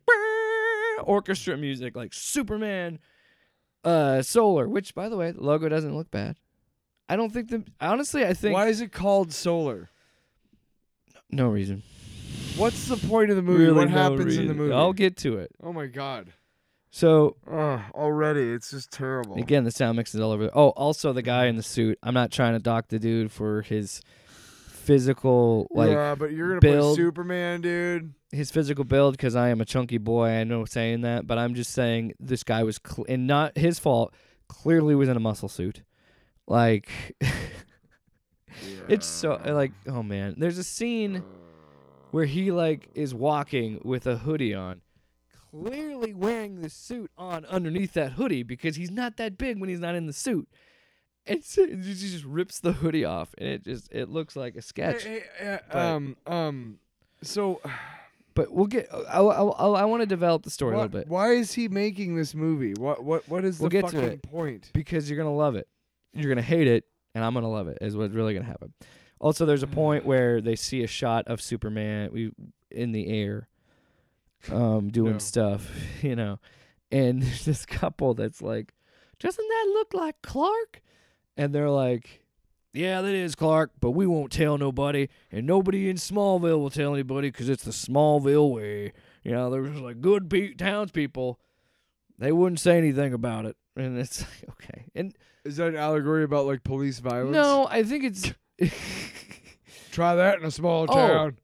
orchestra 1.02 1.56
music 1.56 1.96
like 1.96 2.12
Superman 2.14 2.98
uh 3.84 4.22
Solar, 4.22 4.68
which 4.68 4.94
by 4.94 5.08
the 5.08 5.16
way, 5.16 5.30
the 5.30 5.42
logo 5.42 5.68
doesn't 5.68 5.96
look 5.96 6.10
bad. 6.10 6.36
I 7.08 7.16
don't 7.16 7.32
think 7.32 7.48
the 7.50 7.64
honestly 7.80 8.24
I 8.24 8.34
think 8.34 8.54
Why 8.54 8.68
is 8.68 8.80
it 8.80 8.92
called 8.92 9.32
Solar? 9.32 9.90
no 11.30 11.48
reason. 11.48 11.82
What's 12.56 12.88
the 12.88 12.96
point 12.96 13.30
of 13.30 13.36
the 13.36 13.42
movie? 13.42 13.64
Really 13.64 13.76
what 13.76 13.90
no 13.90 13.96
happens 13.96 14.36
in 14.36 14.48
the 14.48 14.54
movie? 14.54 14.72
I'll 14.74 14.92
get 14.92 15.16
to 15.18 15.38
it. 15.38 15.50
oh 15.62 15.72
my 15.72 15.86
god. 15.86 16.32
So 16.90 17.36
Ugh, 17.50 17.80
already 17.94 18.52
it's 18.52 18.70
just 18.70 18.90
terrible. 18.90 19.36
Again, 19.36 19.62
the 19.64 19.70
sound 19.70 19.96
mix 19.96 20.14
is 20.14 20.20
all 20.20 20.32
over. 20.32 20.50
Oh, 20.52 20.70
also 20.70 21.12
the 21.12 21.22
guy 21.22 21.46
in 21.46 21.56
the 21.56 21.62
suit. 21.62 21.98
I'm 22.02 22.14
not 22.14 22.32
trying 22.32 22.54
to 22.54 22.58
dock 22.58 22.88
the 22.88 22.98
dude 22.98 23.30
for 23.30 23.62
his 23.62 24.00
physical 24.80 25.68
like 25.70 25.90
yeah, 25.90 26.14
but 26.14 26.32
you're 26.32 26.48
gonna 26.48 26.60
build- 26.60 26.96
play 26.96 27.04
Superman, 27.04 27.60
dude. 27.60 28.14
his 28.32 28.50
physical 28.50 28.84
build 28.84 29.14
because 29.14 29.36
I 29.36 29.48
am 29.50 29.60
a 29.60 29.64
chunky 29.64 29.98
boy. 29.98 30.28
I 30.28 30.44
know 30.44 30.64
saying 30.64 31.02
that, 31.02 31.26
but 31.26 31.38
I'm 31.38 31.54
just 31.54 31.72
saying 31.72 32.14
this 32.18 32.42
guy 32.42 32.62
was 32.62 32.80
cl- 32.84 33.06
and 33.08 33.26
not 33.26 33.56
his 33.56 33.78
fault. 33.78 34.14
Clearly 34.48 34.94
was 34.94 35.08
in 35.08 35.16
a 35.16 35.20
muscle 35.20 35.48
suit. 35.48 35.82
Like 36.46 36.88
it's 38.88 39.06
so 39.06 39.40
like 39.44 39.72
oh 39.86 40.02
man. 40.02 40.34
There's 40.38 40.58
a 40.58 40.64
scene 40.64 41.22
where 42.10 42.24
he 42.24 42.50
like 42.50 42.88
is 42.94 43.14
walking 43.14 43.80
with 43.84 44.06
a 44.06 44.16
hoodie 44.18 44.54
on. 44.54 44.80
Clearly 45.52 46.14
wearing 46.14 46.60
the 46.62 46.70
suit 46.70 47.10
on 47.18 47.44
underneath 47.46 47.92
that 47.94 48.12
hoodie 48.12 48.42
because 48.44 48.76
he's 48.76 48.90
not 48.90 49.16
that 49.16 49.36
big 49.36 49.58
when 49.60 49.68
he's 49.68 49.80
not 49.80 49.94
in 49.94 50.06
the 50.06 50.12
suit. 50.12 50.48
And 51.26 51.44
so 51.44 51.66
he 51.66 51.74
just 51.94 52.24
rips 52.24 52.60
the 52.60 52.72
hoodie 52.72 53.04
off 53.04 53.34
and 53.38 53.46
it 53.48 53.62
just 53.64 53.92
it 53.92 54.08
looks 54.08 54.34
like 54.36 54.56
a 54.56 54.62
sketch. 54.62 55.06
Uh, 55.06 55.58
But- 55.70 55.76
um, 55.76 56.16
um, 56.26 56.78
so 57.22 57.60
But 58.34 58.52
we'll 58.52 58.66
get 58.66 58.88
I 58.92 59.18
I, 59.20 59.42
I, 59.42 59.68
I 59.82 59.84
want 59.84 60.02
to 60.02 60.06
develop 60.06 60.44
the 60.44 60.50
story 60.50 60.74
a 60.74 60.76
what, 60.78 60.82
little 60.84 61.00
bit. 61.00 61.08
why 61.08 61.32
is 61.32 61.52
he 61.52 61.68
making 61.68 62.14
this 62.16 62.34
movie? 62.34 62.74
What 62.74 63.02
what 63.04 63.28
what 63.28 63.44
is 63.44 63.58
We'll 63.60 63.68
the 63.68 63.80
get 63.82 63.88
to 63.90 63.96
fucking 63.96 64.08
it. 64.10 64.22
point? 64.22 64.70
because 64.72 65.10
you're 65.10 65.18
gonna 65.18 65.34
love 65.34 65.56
it. 65.56 65.66
You're 66.14 66.30
gonna 66.30 66.40
hate 66.42 66.66
it, 66.68 66.84
and 67.14 67.24
I'm 67.24 67.34
gonna 67.34 67.50
love 67.50 67.68
it. 67.68 67.78
Is 67.80 67.96
what's 67.96 68.14
really 68.14 68.32
gonna 68.34 68.46
happen. 68.46 68.72
Also, 69.20 69.44
there's 69.46 69.62
a 69.64 69.66
point 69.68 70.06
where 70.10 70.40
they 70.40 70.56
see 70.56 70.82
a 70.82 70.86
shot 70.86 71.26
of 71.26 71.42
Superman 71.42 72.10
we 72.12 72.32
in 72.70 72.92
the 72.92 73.08
air, 73.08 73.48
um, 74.50 74.88
doing 74.92 75.14
No. 75.14 75.18
stuff, 75.18 75.68
you 76.02 76.16
know, 76.16 76.38
and 76.90 77.22
there's 77.22 77.44
this 77.44 77.66
couple 77.66 78.14
that's 78.14 78.40
like, 78.40 78.72
"Doesn't 79.18 79.46
that 79.48 79.66
look 79.74 79.92
like 79.92 80.22
Clark?" 80.22 80.80
And 81.40 81.54
they're 81.54 81.70
like, 81.70 82.22
"Yeah, 82.74 83.00
that 83.00 83.14
is 83.14 83.34
Clark, 83.34 83.70
but 83.80 83.92
we 83.92 84.06
won't 84.06 84.30
tell 84.30 84.58
nobody, 84.58 85.08
and 85.32 85.46
nobody 85.46 85.88
in 85.88 85.96
Smallville 85.96 86.58
will 86.58 86.68
tell 86.70 86.92
anybody 86.92 87.30
because 87.30 87.48
it's 87.48 87.64
the 87.64 87.70
Smallville 87.70 88.52
way." 88.52 88.92
You 89.24 89.32
know, 89.32 89.50
there's 89.50 89.70
just 89.70 89.80
like 89.82 90.00
good 90.00 90.28
pe- 90.28 90.52
townspeople. 90.54 91.40
They 92.18 92.32
wouldn't 92.32 92.60
say 92.60 92.76
anything 92.76 93.14
about 93.14 93.46
it, 93.46 93.56
and 93.76 93.98
it's 93.98 94.20
like 94.46 94.50
okay. 94.50 94.84
And 94.94 95.16
Is 95.44 95.56
that 95.56 95.68
an 95.68 95.76
allegory 95.76 96.24
about 96.24 96.44
like 96.46 96.62
police 96.62 96.98
violence? 96.98 97.32
no, 97.32 97.66
I 97.70 97.82
think 97.84 98.04
it's 98.04 98.32
Try 99.90 100.14
that 100.16 100.38
in 100.38 100.44
a 100.44 100.50
small 100.50 100.84
Oh. 100.88 100.94
town. 100.94 101.38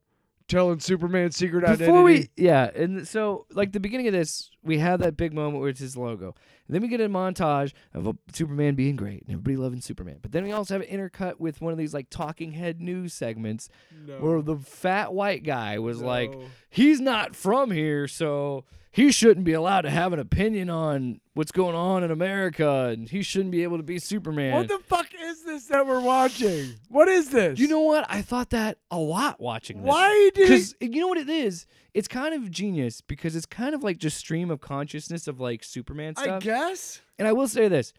Telling 0.47 0.79
Superman's 0.79 1.35
secret 1.35 1.65
before 1.65 2.03
we 2.03 2.11
identity. 2.13 2.31
yeah, 2.37 2.69
and 2.73 3.05
so 3.05 3.45
like 3.51 3.73
the 3.73 3.81
beginning 3.81 4.07
of 4.07 4.13
this, 4.13 4.49
we 4.63 4.77
have 4.77 5.01
that 5.01 5.17
big 5.17 5.33
moment 5.33 5.59
where 5.59 5.69
it's 5.69 5.81
his 5.81 5.97
logo. 5.97 6.35
And 6.67 6.75
then 6.75 6.81
we 6.81 6.87
get 6.87 7.01
a 7.01 7.09
montage 7.09 7.73
of 7.93 8.07
a 8.07 8.15
Superman 8.33 8.75
being 8.75 8.95
great 8.95 9.23
and 9.23 9.31
everybody 9.31 9.57
loving 9.57 9.81
Superman. 9.81 10.19
But 10.21 10.31
then 10.31 10.43
we 10.43 10.51
also 10.51 10.73
have 10.73 10.83
an 10.83 10.89
intercut 10.89 11.39
with 11.39 11.61
one 11.61 11.71
of 11.71 11.77
these 11.77 11.93
like 11.93 12.09
talking 12.09 12.51
head 12.51 12.81
news 12.81 13.13
segments 13.13 13.69
no. 14.05 14.15
where 14.19 14.41
the 14.41 14.57
fat 14.57 15.13
white 15.13 15.43
guy 15.43 15.79
was 15.79 16.01
like, 16.01 16.33
he's 16.69 16.99
not 16.99 17.35
from 17.35 17.71
here, 17.71 18.07
so 18.07 18.65
he 18.97 19.11
shouldn't 19.11 19.45
be 19.45 19.53
allowed 19.53 19.81
to 19.81 19.91
have 19.91 20.11
an 20.11 20.17
opinion 20.17 20.71
on 20.71 21.21
what's 21.35 21.51
going 21.51 21.75
on 21.75 22.03
in 22.03 22.09
America, 22.09 22.85
and 22.85 23.07
he 23.07 23.21
shouldn't 23.21 23.51
be 23.51 23.61
able 23.61 23.77
to 23.77 23.83
be 23.83 23.99
Superman. 23.99 24.55
What 24.55 24.67
the 24.69 24.79
fuck 24.79 25.05
is 25.21 25.43
this 25.43 25.67
that 25.67 25.85
we're 25.85 26.01
watching? 26.01 26.73
What 26.89 27.07
is 27.07 27.29
this? 27.29 27.59
you 27.59 27.67
know 27.67 27.81
what? 27.81 28.07
I 28.09 28.23
thought 28.23 28.49
that 28.49 28.79
a 28.89 28.97
lot 28.97 29.39
watching 29.39 29.83
this. 29.83 29.87
why 29.87 30.31
did? 30.33 30.49
Because 30.49 30.73
you 30.81 30.99
know 30.99 31.09
what 31.09 31.19
it 31.19 31.29
is? 31.29 31.67
It's 31.93 32.07
kind 32.07 32.33
of 32.33 32.49
genius 32.49 33.01
because 33.01 33.35
it's 33.35 33.45
kind 33.45 33.75
of 33.75 33.83
like 33.83 33.99
just 33.99 34.17
stream 34.17 34.49
of 34.49 34.61
consciousness 34.61 35.27
of 35.27 35.39
like 35.39 35.63
Superman 35.63 36.15
stuff. 36.15 36.27
I 36.27 36.39
guess. 36.39 36.99
And 37.19 37.27
I 37.27 37.33
will 37.33 37.47
say 37.47 37.67
this 37.67 37.93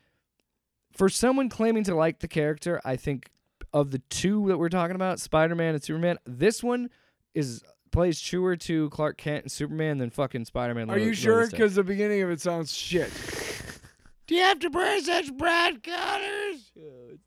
for 0.97 1.09
someone 1.09 1.49
claiming 1.49 1.85
to 1.85 1.95
like 1.95 2.19
the 2.19 2.27
character, 2.27 2.81
I 2.85 2.97
think 2.97 3.31
of 3.73 3.93
the 3.93 4.01
two 4.11 4.49
that 4.49 4.59
we're 4.59 4.69
talking 4.69 4.97
about, 4.97 5.21
Spider 5.21 5.55
Man 5.55 5.75
and 5.75 5.85
Superman, 5.85 6.19
this 6.27 6.61
one 6.61 6.91
is 7.35 7.63
plays 7.91 8.21
truer 8.21 8.57
to 8.57 8.91
Clark 8.91 9.19
Kent 9.19 9.45
and 9.45 9.53
Superman 9.53 9.99
than 9.99 10.11
fucking 10.11 10.45
Spider 10.45 10.75
Man. 10.75 10.91
Are 10.91 10.99
you 10.99 11.15
sure? 11.15 11.49
Because 11.49 11.75
the 11.75 11.85
beginning 11.85 12.23
of 12.23 12.31
it 12.31 12.41
sounds 12.41 12.73
shit. 12.73 13.11
do 14.27 14.35
you 14.35 14.43
have 14.43 14.59
to 14.61 14.69
wear 14.69 15.01
such 15.01 15.33
bright 15.37 15.83
colors? 15.83 16.73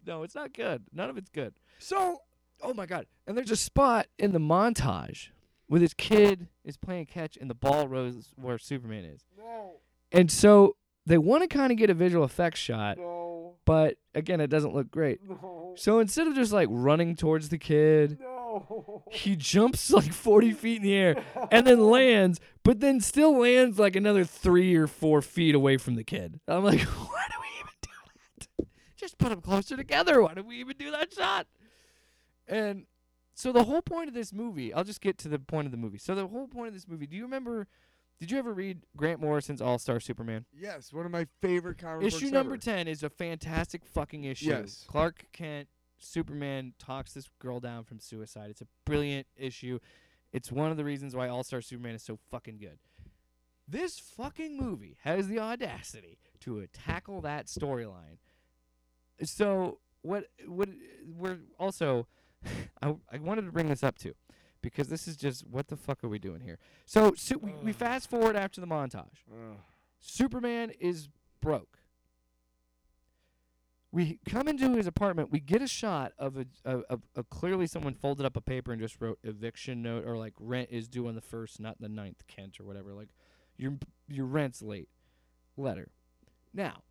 No, 0.05 0.23
it's 0.23 0.35
not 0.35 0.53
good. 0.53 0.83
None 0.93 1.09
of 1.09 1.17
it's 1.17 1.29
good. 1.29 1.53
So 1.79 2.19
Oh 2.63 2.73
my 2.73 2.85
god! 2.85 3.07
And 3.25 3.35
there's 3.35 3.51
a 3.51 3.55
spot 3.55 4.07
in 4.19 4.33
the 4.33 4.39
montage 4.39 5.29
where 5.67 5.81
his 5.81 5.93
kid 5.93 6.47
is 6.63 6.77
playing 6.77 7.07
catch 7.07 7.37
and 7.37 7.49
the 7.49 7.55
ball 7.55 7.87
rolls 7.87 8.33
where 8.35 8.57
Superman 8.57 9.05
is. 9.05 9.21
no, 9.37 9.77
And 10.11 10.29
so 10.29 10.75
they 11.05 11.17
want 11.17 11.41
to 11.43 11.47
kind 11.47 11.71
of 11.71 11.77
get 11.77 11.89
a 11.89 11.93
visual 11.93 12.23
effects 12.23 12.59
shot, 12.59 12.97
no, 12.97 13.55
but 13.65 13.97
again, 14.13 14.41
it 14.41 14.47
doesn't 14.47 14.75
look 14.75 14.91
great. 14.91 15.21
no, 15.27 15.73
So 15.77 15.99
instead 15.99 16.27
of 16.27 16.35
just 16.35 16.51
like 16.51 16.67
running 16.69 17.15
towards 17.15 17.49
the 17.49 17.57
kid, 17.57 18.19
no. 18.19 18.30
He 19.11 19.35
jumps 19.35 19.91
like 19.91 20.13
40 20.13 20.51
feet 20.53 20.77
in 20.77 20.83
the 20.83 20.93
air 20.93 21.23
and 21.51 21.65
then 21.67 21.79
lands, 21.79 22.39
but 22.63 22.79
then 22.79 22.99
still 22.99 23.37
lands 23.37 23.79
like 23.79 23.95
another 23.95 24.25
three 24.25 24.75
or 24.75 24.87
four 24.87 25.21
feet 25.21 25.55
away 25.55 25.77
from 25.77 25.95
the 25.95 26.03
kid. 26.03 26.39
I'm 26.47 26.63
like, 26.63 26.79
why 26.81 27.25
do 27.29 27.35
we 27.41 27.47
even 27.59 27.73
do 27.81 27.89
that? 28.57 28.67
Just 28.97 29.17
put 29.17 29.29
them 29.29 29.41
closer 29.41 29.75
together. 29.75 30.21
Why 30.21 30.33
did 30.33 30.45
we 30.45 30.57
even 30.57 30.75
do 30.77 30.91
that 30.91 31.13
shot? 31.13 31.47
And 32.47 32.85
so 33.33 33.51
the 33.51 33.63
whole 33.63 33.81
point 33.81 34.07
of 34.07 34.13
this 34.13 34.33
movie, 34.33 34.73
I'll 34.73 34.83
just 34.83 35.01
get 35.01 35.17
to 35.19 35.29
the 35.29 35.39
point 35.39 35.65
of 35.65 35.71
the 35.71 35.77
movie. 35.77 35.97
So 35.97 36.13
the 36.15 36.27
whole 36.27 36.47
point 36.47 36.67
of 36.69 36.73
this 36.73 36.87
movie, 36.87 37.07
do 37.07 37.15
you 37.15 37.23
remember? 37.23 37.67
Did 38.19 38.29
you 38.29 38.37
ever 38.37 38.53
read 38.53 38.83
Grant 38.95 39.19
Morrison's 39.19 39.61
All 39.61 39.79
Star 39.79 39.99
Superman? 39.99 40.45
Yes, 40.55 40.93
one 40.93 41.07
of 41.07 41.11
my 41.11 41.25
favorite 41.41 41.79
comic 41.79 42.05
Issue 42.05 42.29
number 42.29 42.53
ever. 42.53 42.61
10 42.61 42.87
is 42.87 43.01
a 43.01 43.09
fantastic 43.09 43.83
fucking 43.83 44.25
issue. 44.25 44.49
Yes. 44.49 44.85
Clark 44.87 45.25
Kent, 45.33 45.69
Superman 46.01 46.73
talks 46.79 47.13
this 47.13 47.29
girl 47.39 47.59
down 47.59 47.83
from 47.83 47.99
suicide. 47.99 48.49
It's 48.49 48.61
a 48.61 48.67
brilliant 48.85 49.27
issue. 49.35 49.79
It's 50.33 50.51
one 50.51 50.71
of 50.71 50.77
the 50.77 50.83
reasons 50.83 51.15
why 51.15 51.27
All 51.27 51.43
Star 51.43 51.61
Superman 51.61 51.95
is 51.95 52.03
so 52.03 52.17
fucking 52.29 52.57
good. 52.57 52.79
This 53.67 53.99
fucking 53.99 54.57
movie 54.57 54.97
has 55.03 55.27
the 55.27 55.39
audacity 55.39 56.17
to 56.41 56.59
uh, 56.59 56.65
tackle 56.73 57.21
that 57.21 57.45
storyline. 57.45 58.17
So 59.23 59.79
what 60.01 60.25
what 60.47 60.69
we're 61.05 61.39
also 61.59 62.07
I, 62.81 62.95
I 63.11 63.17
wanted 63.19 63.45
to 63.45 63.51
bring 63.51 63.69
this 63.69 63.83
up 63.83 63.97
too 63.97 64.13
because 64.61 64.87
this 64.87 65.07
is 65.07 65.15
just 65.15 65.45
what 65.47 65.67
the 65.67 65.75
fuck 65.75 66.03
are 66.03 66.09
we 66.09 66.19
doing 66.19 66.41
here? 66.41 66.57
So, 66.85 67.13
so 67.15 67.37
we, 67.37 67.51
we 67.63 67.73
fast 67.73 68.09
forward 68.09 68.35
after 68.35 68.61
the 68.61 68.67
montage. 68.67 69.23
Superman 69.99 70.71
is 70.79 71.09
broke. 71.41 71.77
We 73.91 74.19
come 74.27 74.47
into 74.47 74.73
his 74.75 74.87
apartment. 74.87 75.31
We 75.31 75.41
get 75.41 75.61
a 75.61 75.67
shot 75.67 76.13
of 76.17 76.37
a, 76.37 76.45
of, 76.63 77.01
of 77.15 77.29
clearly 77.29 77.67
someone 77.67 77.93
folded 77.93 78.25
up 78.25 78.37
a 78.37 78.41
paper 78.41 78.71
and 78.71 78.81
just 78.81 79.01
wrote 79.01 79.19
eviction 79.23 79.81
note 79.81 80.07
or 80.07 80.17
like 80.17 80.33
rent 80.39 80.69
is 80.71 80.87
due 80.87 81.07
on 81.07 81.15
the 81.15 81.21
first, 81.21 81.59
not 81.59 81.81
the 81.81 81.89
ninth, 81.89 82.25
Kent 82.27 82.59
or 82.59 82.63
whatever. 82.63 82.93
Like 82.93 83.09
your 83.57 83.73
your 84.07 84.25
rent's 84.25 84.61
late. 84.61 84.89
Letter. 85.57 85.89
Now, 86.53 86.83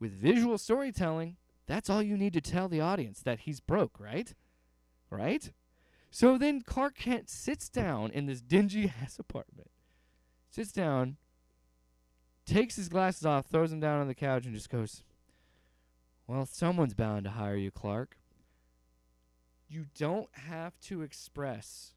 with 0.00 0.12
visual 0.12 0.56
storytelling, 0.56 1.36
that's 1.66 1.88
all 1.88 2.02
you 2.02 2.16
need 2.16 2.32
to 2.32 2.40
tell 2.40 2.68
the 2.68 2.80
audience 2.80 3.20
that 3.20 3.40
he's 3.40 3.60
broke, 3.60 4.00
right? 4.00 4.34
Right? 5.10 5.52
So 6.10 6.36
then 6.36 6.60
Clark 6.60 6.96
Kent 6.96 7.30
sits 7.30 7.68
down 7.68 8.10
in 8.10 8.26
this 8.26 8.40
dingy 8.40 8.92
ass 9.02 9.18
apartment. 9.18 9.70
Sits 10.50 10.72
down, 10.72 11.16
takes 12.44 12.76
his 12.76 12.88
glasses 12.88 13.24
off, 13.24 13.46
throws 13.46 13.70
them 13.70 13.80
down 13.80 14.00
on 14.00 14.08
the 14.08 14.14
couch, 14.14 14.44
and 14.44 14.54
just 14.54 14.68
goes, 14.68 15.02
Well, 16.32 16.46
someone's 16.46 16.94
bound 16.94 17.24
to 17.24 17.30
hire 17.32 17.56
you, 17.56 17.70
Clark. 17.70 18.16
You 19.68 19.84
don't 19.94 20.30
have 20.32 20.80
to 20.84 21.02
express 21.02 21.92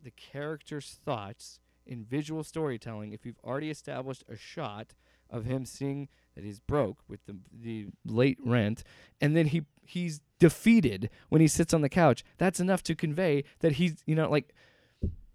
the 0.00 0.12
character's 0.12 1.00
thoughts 1.04 1.58
in 1.84 2.04
visual 2.04 2.44
storytelling 2.44 3.12
if 3.12 3.26
you've 3.26 3.40
already 3.42 3.68
established 3.68 4.22
a 4.28 4.36
shot 4.36 4.94
of 5.28 5.44
him 5.44 5.64
seeing 5.64 6.06
that 6.36 6.44
he's 6.44 6.60
broke 6.60 6.98
with 7.08 7.26
the 7.26 7.36
the 7.52 7.88
late 8.06 8.38
rent 8.44 8.84
and 9.20 9.36
then 9.36 9.46
he 9.46 9.62
he's 9.84 10.20
defeated 10.38 11.10
when 11.28 11.40
he 11.40 11.48
sits 11.48 11.74
on 11.74 11.80
the 11.80 11.88
couch 11.88 12.22
that's 12.38 12.60
enough 12.60 12.84
to 12.84 12.94
convey 12.94 13.42
that 13.58 13.72
he's 13.72 13.96
you 14.06 14.14
know 14.14 14.30
like 14.30 14.54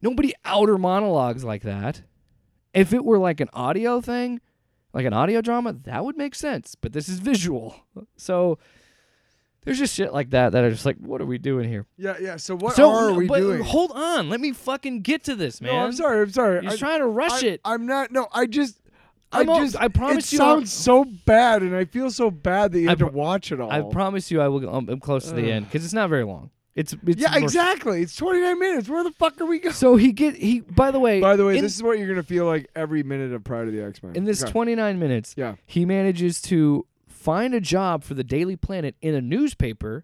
nobody 0.02 0.34
outer 0.46 0.78
monologues 0.78 1.44
like 1.44 1.64
that 1.64 2.04
if 2.74 2.94
it 2.94 3.04
were 3.04 3.20
like 3.20 3.42
an 3.42 3.50
audio 3.54 4.00
thing 4.00 4.40
like 4.96 5.06
an 5.06 5.14
audio 5.14 5.42
drama 5.42 5.74
that 5.84 6.04
would 6.04 6.18
make 6.18 6.34
sense 6.34 6.74
but 6.74 6.92
this 6.94 7.08
is 7.08 7.20
visual 7.20 7.76
so 8.18 8.58
there's 9.64 9.78
just 9.80 9.94
shit 9.96 10.14
like 10.14 10.30
that 10.30 10.52
that 10.54 10.64
are 10.64 10.70
just 10.72 10.86
like 10.86 10.96
what 10.98 11.20
are 11.22 11.26
we 11.26 11.38
doing 11.38 11.68
here 11.68 11.86
Yeah, 11.98 12.16
yeah. 12.22 12.38
So 12.38 12.56
what 12.56 12.76
so 12.76 12.90
are 12.92 13.14
we 13.14 13.28
but 13.28 13.40
doing? 13.40 13.62
hold 13.64 13.92
on 13.94 14.30
let 14.30 14.40
me 14.40 14.52
fucking 14.54 15.02
get 15.02 15.24
to 15.26 15.36
this 15.36 15.60
man 15.60 15.74
No, 15.74 15.80
I'm 15.80 15.92
sorry. 15.94 16.22
I'm 16.22 16.32
sorry. 16.32 16.62
he's 16.64 16.74
I, 16.74 16.78
trying 16.78 17.00
to 17.00 17.08
rush 17.08 17.44
I, 17.44 17.48
it 17.48 17.62
I'm 17.66 17.86
not. 17.88 18.12
No, 18.12 18.28
I 18.34 18.46
just. 18.46 18.80
I 19.32 19.40
I'm 19.42 19.50
all- 19.50 19.60
just. 19.60 19.76
I 19.76 19.88
promise 19.88 20.32
it 20.32 20.38
you 20.38 20.44
I'll- 20.44 20.58
sounds 20.58 20.72
so 20.72 21.04
bad, 21.26 21.64
and 21.64 21.76
I 21.76 21.86
feel 21.86 22.12
so 22.12 22.30
bad 22.30 22.72
that 22.74 22.80
you 22.80 22.88
I 22.88 22.92
have 22.92 23.00
to 23.00 23.08
watch 23.08 23.52
it 23.52 23.60
all. 23.60 23.72
I 23.72 23.82
promise 23.82 24.30
you, 24.30 24.40
I 24.40 24.48
will. 24.50 24.70
I'm, 24.70 24.76
um, 24.76 24.90
I'm 24.90 25.00
close 25.00 25.26
to 25.30 25.34
the 25.34 25.52
end 25.52 25.66
because 25.66 25.84
it's 25.84 25.96
not 25.96 26.10
very 26.12 26.24
long. 26.24 26.52
It's, 26.76 26.94
it's 27.08 27.22
yeah, 27.22 27.32
more- 27.32 27.40
exactly. 27.40 28.02
It's 28.02 28.16
29 28.18 28.60
minutes. 28.60 28.90
Where 28.90 29.04
the 29.04 29.12
fuck 29.12 29.40
are 29.40 29.46
we 29.46 29.60
going? 29.60 29.74
So 29.74 29.96
he 29.96 30.12
get 30.12 30.36
he. 30.36 30.60
By 30.60 30.92
the 30.92 31.00
way, 31.00 31.22
By 31.22 31.36
the 31.38 31.46
way, 31.46 31.58
in, 31.58 31.64
this 31.64 31.74
is 31.76 31.82
what 31.82 31.98
you're 31.98 32.08
gonna 32.10 32.22
feel 32.24 32.46
like 32.46 32.70
every 32.76 33.02
minute 33.02 33.32
of 33.32 33.44
Pryde 33.46 33.68
of 33.68 33.74
the 33.74 33.82
X 33.84 34.04
Men. 34.04 34.16
in 34.16 34.26
this 34.26 34.42
29 34.44 35.00
minutes, 35.00 35.34
Yeah. 35.38 35.56
he 35.66 35.86
manages 35.86 36.42
to 36.44 36.86
find 37.08 37.54
a 37.54 37.62
job 37.62 38.04
for 38.04 38.14
the 38.14 38.24
Daily 38.26 38.56
Planet 38.58 38.96
in 39.02 39.16
a 39.16 39.22
newspaper, 39.22 40.04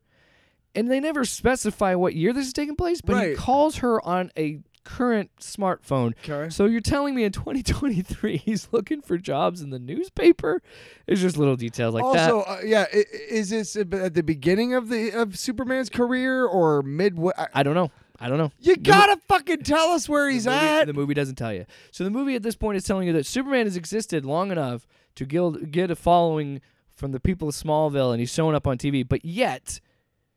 and 0.73 0.89
they 0.89 0.99
never 1.01 1.25
specify 1.25 1.93
what 1.93 2.15
year 2.15 2.31
this 2.31 2.47
is 2.47 2.53
taking 2.53 2.75
place. 2.77 3.01
But 3.01 3.27
he 3.27 3.35
calls 3.35 3.77
her 3.77 3.99
on 4.05 4.31
a 4.37 4.59
current 4.83 5.31
smartphone. 5.39 6.13
Okay. 6.27 6.49
So 6.49 6.65
you're 6.65 6.81
telling 6.81 7.15
me 7.15 7.23
in 7.23 7.31
2023 7.31 8.37
he's 8.45 8.67
looking 8.71 9.01
for 9.01 9.17
jobs 9.17 9.61
in 9.61 9.69
the 9.69 9.79
newspaper? 9.79 10.61
It's 11.07 11.21
just 11.21 11.37
little 11.37 11.55
details 11.55 11.93
like 11.93 12.03
that. 12.13 12.31
also, 12.31 12.49
uh, 12.49 12.59
yeah, 12.63 12.85
is 12.91 13.49
this 13.49 13.75
at 13.75 14.13
the 14.13 14.23
beginning 14.23 14.73
of 14.73 14.89
the 14.89 15.11
of 15.11 15.37
Superman's 15.37 15.89
career 15.89 16.45
or 16.45 16.81
midway? 16.81 17.33
I- 17.53 17.63
don't 17.63 17.75
know. 17.75 17.91
I 18.19 18.29
don't 18.29 18.37
know. 18.37 18.51
You 18.59 18.75
gotta 18.75 19.19
fucking 19.27 19.63
tell 19.63 19.89
us 19.89 20.07
where 20.07 20.29
he's 20.29 20.43
the 20.43 20.51
movie, 20.51 20.65
at. 20.65 20.85
The 20.85 20.93
movie 20.93 21.15
doesn't 21.15 21.35
tell 21.35 21.51
you. 21.51 21.65
So 21.89 22.03
the 22.03 22.11
movie 22.11 22.35
at 22.35 22.43
this 22.43 22.55
point 22.55 22.77
is 22.77 22.83
telling 22.83 23.07
you 23.07 23.13
that 23.13 23.25
Superman 23.25 23.65
has 23.65 23.75
existed 23.75 24.25
long 24.25 24.51
enough 24.51 24.85
to 25.15 25.25
gil- 25.25 25.51
get 25.53 25.89
a 25.89 25.95
following 25.95 26.61
from 26.91 27.13
the 27.13 27.19
people 27.19 27.49
of 27.49 27.55
Smallville, 27.55 28.11
and 28.11 28.19
he's 28.19 28.31
showing 28.31 28.55
up 28.55 28.67
on 28.67 28.77
TV. 28.77 29.07
But 29.07 29.25
yet, 29.25 29.79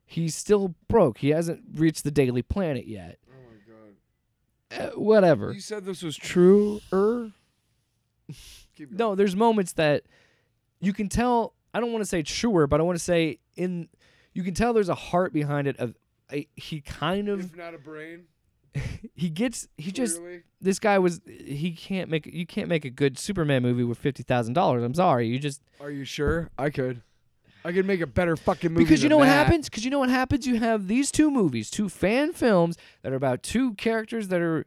he's 0.06 0.34
still 0.34 0.74
broke. 0.88 1.18
He 1.18 1.28
hasn't 1.28 1.62
reached 1.74 2.04
the 2.04 2.10
Daily 2.10 2.40
Planet 2.40 2.86
yet. 2.86 3.18
Uh, 4.76 4.88
whatever. 4.90 5.52
You 5.52 5.60
said 5.60 5.84
this 5.84 6.02
was 6.02 6.16
true, 6.16 6.80
er? 6.92 7.30
No, 8.90 9.14
there's 9.14 9.36
moments 9.36 9.74
that 9.74 10.02
you 10.80 10.92
can 10.92 11.08
tell. 11.08 11.54
I 11.72 11.78
don't 11.78 11.92
want 11.92 12.02
to 12.02 12.08
say 12.08 12.24
truer, 12.24 12.66
but 12.66 12.80
I 12.80 12.82
want 12.82 12.98
to 12.98 13.04
say 13.04 13.38
in. 13.56 13.88
You 14.32 14.42
can 14.42 14.52
tell 14.52 14.72
there's 14.72 14.88
a 14.88 14.96
heart 14.96 15.32
behind 15.32 15.68
it. 15.68 15.76
Of 15.78 15.94
a, 16.32 16.48
he 16.56 16.80
kind 16.80 17.28
of 17.28 17.38
if 17.38 17.56
not 17.56 17.74
a 17.74 17.78
brain, 17.78 18.24
he 19.14 19.30
gets 19.30 19.68
he 19.76 19.92
just 19.92 20.18
clearly. 20.18 20.42
this 20.60 20.80
guy 20.80 20.98
was 20.98 21.20
he 21.26 21.70
can't 21.70 22.10
make 22.10 22.26
you 22.26 22.46
can't 22.46 22.68
make 22.68 22.84
a 22.84 22.90
good 22.90 23.16
Superman 23.16 23.62
movie 23.62 23.84
with 23.84 23.98
fifty 23.98 24.24
thousand 24.24 24.54
dollars. 24.54 24.82
I'm 24.82 24.94
sorry, 24.94 25.28
you 25.28 25.38
just 25.38 25.62
Are 25.80 25.90
you 25.90 26.04
sure? 26.04 26.50
I 26.58 26.70
could. 26.70 27.02
I 27.64 27.72
could 27.72 27.86
make 27.86 28.00
a 28.00 28.06
better 28.06 28.36
fucking 28.36 28.72
movie. 28.72 28.84
because 28.84 29.02
you 29.02 29.08
know 29.08 29.16
what 29.16 29.24
that. 29.26 29.46
happens. 29.46 29.68
Because 29.68 29.84
you 29.84 29.90
know 29.90 29.98
what 30.00 30.10
happens. 30.10 30.46
You 30.46 30.56
have 30.60 30.86
these 30.86 31.10
two 31.10 31.30
movies, 31.30 31.70
two 31.70 31.88
fan 31.88 32.32
films 32.32 32.76
that 33.02 33.12
are 33.12 33.16
about 33.16 33.42
two 33.42 33.74
characters 33.74 34.28
that 34.28 34.40
are 34.40 34.66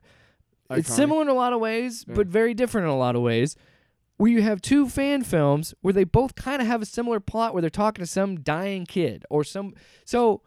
it's 0.72 0.94
similar 0.94 1.22
in 1.22 1.28
a 1.30 1.34
lot 1.34 1.54
of 1.54 1.60
ways, 1.60 2.04
Yeah. 2.08 2.16
but 2.16 2.28
very 2.28 2.54
different 2.54 2.86
in 2.86 2.92
a 2.92 2.98
lot 2.98 3.16
of 3.16 3.22
ways. 3.22 3.56
Where 4.18 4.32
you 4.32 4.42
have 4.42 4.62
two 4.62 4.90
fan 4.90 5.24
films 5.24 5.76
where 5.82 5.94
they 5.94 6.04
both 6.04 6.34
kind 6.36 6.60
of 6.62 6.68
have 6.68 6.82
a 6.82 6.86
similar 6.86 7.20
plot, 7.20 7.54
where 7.54 7.62
they're 7.62 7.70
talking 7.70 8.04
to 8.04 8.08
some 8.10 8.40
dying 8.42 8.86
kid 8.86 9.24
or 9.30 9.44
some 9.44 9.76
so. 10.04 10.42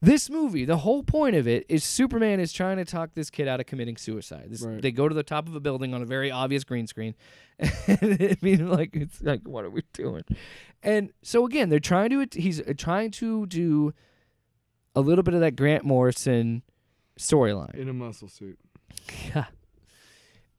This 0.00 0.30
movie, 0.30 0.64
the 0.64 0.76
whole 0.78 1.02
point 1.02 1.34
of 1.34 1.48
it 1.48 1.66
is 1.68 1.82
Superman 1.82 2.38
is 2.38 2.52
trying 2.52 2.76
to 2.76 2.84
talk 2.84 3.14
this 3.14 3.30
kid 3.30 3.48
out 3.48 3.58
of 3.58 3.66
committing 3.66 3.96
suicide. 3.96 4.46
This, 4.48 4.62
Right. 4.62 4.80
They 4.80 4.92
go 4.92 5.08
to 5.08 5.14
the 5.14 5.24
top 5.24 5.48
of 5.48 5.56
a 5.56 5.60
building 5.60 5.92
on 5.92 6.02
a 6.02 6.06
very 6.06 6.30
obvious 6.30 6.62
green 6.62 6.86
screen. 6.86 7.16
I 7.60 8.36
mean, 8.40 8.68
like 8.70 8.94
it's 8.94 9.20
like, 9.20 9.40
what 9.46 9.64
are 9.64 9.70
we 9.70 9.82
doing? 9.92 10.22
And 10.84 11.12
so 11.22 11.46
again, 11.46 11.68
they're 11.68 11.80
trying 11.80 12.10
to. 12.10 12.26
He's 12.40 12.62
trying 12.76 13.10
to 13.12 13.46
do 13.46 13.92
a 14.94 15.00
little 15.00 15.24
bit 15.24 15.34
of 15.34 15.40
that 15.40 15.56
Grant 15.56 15.84
Morrison 15.84 16.62
storyline. 17.18 17.74
in 17.74 17.88
a 17.88 17.92
muscle 17.92 18.28
suit. 18.28 18.58
Yeah. 19.34 19.46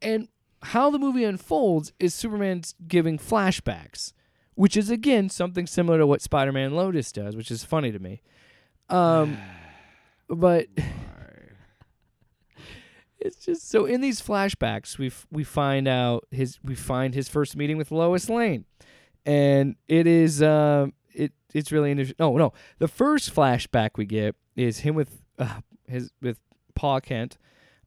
And 0.01 0.27
how 0.61 0.89
the 0.89 0.99
movie 0.99 1.23
unfolds 1.23 1.93
is 1.99 2.13
Superman's 2.13 2.75
giving 2.87 3.17
flashbacks, 3.17 4.11
which 4.55 4.75
is 4.75 4.89
again 4.89 5.29
something 5.29 5.65
similar 5.65 5.97
to 5.99 6.07
what 6.07 6.21
Spider-Man 6.21 6.75
Lotus 6.75 7.11
does, 7.13 7.35
which 7.37 7.51
is 7.51 7.63
funny 7.63 7.91
to 7.91 7.99
me. 7.99 8.21
Um, 8.89 9.37
but 10.27 10.67
it's 13.19 13.45
just 13.45 13.69
so 13.69 13.85
in 13.85 14.01
these 14.01 14.21
flashbacks 14.21 14.97
we 14.97 15.07
f- 15.07 15.27
we 15.31 15.43
find 15.43 15.87
out 15.87 16.25
his 16.31 16.59
we 16.63 16.75
find 16.75 17.13
his 17.13 17.27
first 17.27 17.55
meeting 17.55 17.77
with 17.77 17.91
Lois 17.91 18.29
Lane, 18.29 18.65
and 19.25 19.75
it 19.87 20.07
is 20.07 20.41
um 20.41 20.93
it 21.13 21.33
it's 21.53 21.71
really 21.71 21.91
interesting. 21.91 22.15
No, 22.19 22.37
no, 22.37 22.53
the 22.79 22.87
first 22.87 23.33
flashback 23.33 23.91
we 23.97 24.05
get 24.05 24.35
is 24.55 24.79
him 24.79 24.95
with 24.95 25.21
uh, 25.37 25.61
his 25.87 26.11
with 26.21 26.39
Pa 26.75 26.99
Kent, 26.99 27.37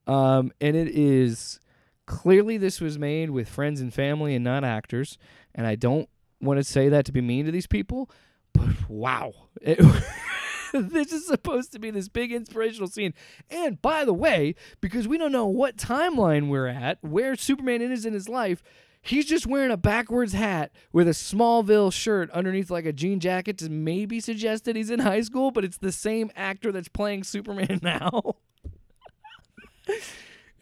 um, 0.06 0.52
and 0.60 0.76
it 0.76 0.88
is 0.88 1.60
clearly 2.06 2.58
this 2.58 2.80
was 2.80 2.98
made 2.98 3.30
with 3.30 3.48
friends 3.48 3.80
and 3.80 3.92
family 3.92 4.34
and 4.34 4.44
not 4.44 4.64
actors. 4.64 5.18
And 5.54 5.66
I 5.66 5.76
don't 5.76 6.08
want 6.40 6.58
to 6.58 6.64
say 6.64 6.88
that 6.88 7.04
to 7.06 7.12
be 7.12 7.20
mean 7.20 7.46
to 7.46 7.52
these 7.52 7.66
people, 7.66 8.10
but 8.52 8.88
wow. 8.88 9.32
It, 9.60 9.78
this 10.90 11.12
is 11.12 11.26
supposed 11.26 11.72
to 11.72 11.78
be 11.78 11.90
this 11.90 12.08
big 12.08 12.32
inspirational 12.32 12.88
scene. 12.88 13.14
And 13.50 13.80
by 13.80 14.04
the 14.04 14.14
way, 14.14 14.54
because 14.80 15.06
we 15.06 15.18
don't 15.18 15.32
know 15.32 15.46
what 15.46 15.76
timeline 15.76 16.48
we're 16.48 16.66
at, 16.66 16.98
where 17.02 17.36
Superman 17.36 17.82
is 17.82 18.06
in 18.06 18.14
his 18.14 18.28
life, 18.28 18.62
he's 19.02 19.26
just 19.26 19.46
wearing 19.46 19.70
a 19.70 19.76
backwards 19.76 20.32
hat 20.32 20.72
with 20.92 21.08
a 21.08 21.12
Smallville 21.12 21.92
shirt 21.92 22.30
underneath 22.30 22.70
like 22.70 22.86
a 22.86 22.92
jean 22.92 23.20
jacket 23.20 23.58
to 23.58 23.68
maybe 23.68 24.20
suggest 24.20 24.64
that 24.64 24.76
he's 24.76 24.90
in 24.90 25.00
high 25.00 25.20
school, 25.20 25.50
but 25.50 25.64
it's 25.64 25.78
the 25.78 25.92
same 25.92 26.30
actor 26.36 26.72
that's 26.72 26.88
playing 26.88 27.24
Superman 27.24 27.80
now. 27.82 28.36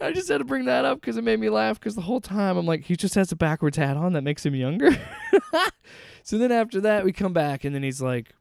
I 0.00 0.12
just 0.12 0.28
had 0.28 0.38
to 0.38 0.44
bring 0.44 0.64
that 0.64 0.86
up 0.86 1.00
because 1.00 1.18
it 1.18 1.24
made 1.24 1.38
me 1.38 1.50
laugh. 1.50 1.78
Because 1.78 1.94
the 1.94 2.00
whole 2.00 2.22
time 2.22 2.56
I'm 2.56 2.66
like, 2.66 2.84
he 2.84 2.96
just 2.96 3.14
has 3.14 3.30
a 3.32 3.36
backwards 3.36 3.76
hat 3.76 3.96
on 3.96 4.14
that 4.14 4.22
makes 4.22 4.44
him 4.44 4.54
younger. 4.54 4.96
so 6.22 6.38
then 6.38 6.50
after 6.50 6.80
that, 6.80 7.04
we 7.04 7.12
come 7.12 7.34
back 7.34 7.64
and 7.64 7.74
then 7.74 7.82
he's 7.82 8.00
like, 8.00 8.34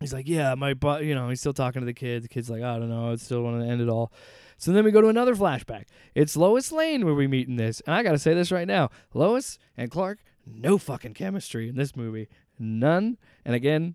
he's 0.00 0.12
like, 0.12 0.28
yeah, 0.28 0.54
my 0.54 0.74
but 0.74 1.04
you 1.04 1.14
know, 1.14 1.28
he's 1.28 1.40
still 1.40 1.52
talking 1.52 1.80
to 1.80 1.86
the 1.86 1.94
kid. 1.94 2.24
The 2.24 2.28
kid's 2.28 2.50
like, 2.50 2.62
I 2.62 2.78
don't 2.78 2.88
know, 2.88 3.12
I 3.12 3.16
still 3.16 3.42
want 3.42 3.62
to 3.62 3.68
end 3.68 3.80
it 3.80 3.88
all. 3.88 4.12
So 4.56 4.72
then 4.72 4.84
we 4.84 4.90
go 4.90 5.00
to 5.00 5.08
another 5.08 5.34
flashback. 5.34 5.84
It's 6.14 6.36
Lois 6.36 6.72
Lane 6.72 7.04
where 7.04 7.14
we 7.14 7.26
meet 7.26 7.48
in 7.48 7.56
this, 7.56 7.80
and 7.86 7.94
I 7.94 8.02
gotta 8.02 8.18
say 8.18 8.34
this 8.34 8.50
right 8.50 8.66
now: 8.66 8.90
Lois 9.14 9.58
and 9.76 9.90
Clark, 9.90 10.18
no 10.46 10.76
fucking 10.76 11.14
chemistry 11.14 11.68
in 11.68 11.76
this 11.76 11.96
movie, 11.96 12.28
none. 12.58 13.16
And 13.44 13.54
again, 13.54 13.94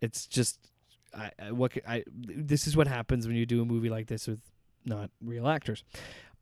it's 0.00 0.26
just, 0.26 0.58
I, 1.14 1.32
I 1.40 1.52
what 1.52 1.72
I 1.86 2.04
this 2.06 2.66
is 2.66 2.76
what 2.76 2.86
happens 2.86 3.26
when 3.26 3.36
you 3.36 3.46
do 3.46 3.62
a 3.62 3.64
movie 3.64 3.88
like 3.88 4.06
this 4.06 4.28
with 4.28 4.40
not 4.84 5.10
real 5.20 5.48
actors. 5.48 5.84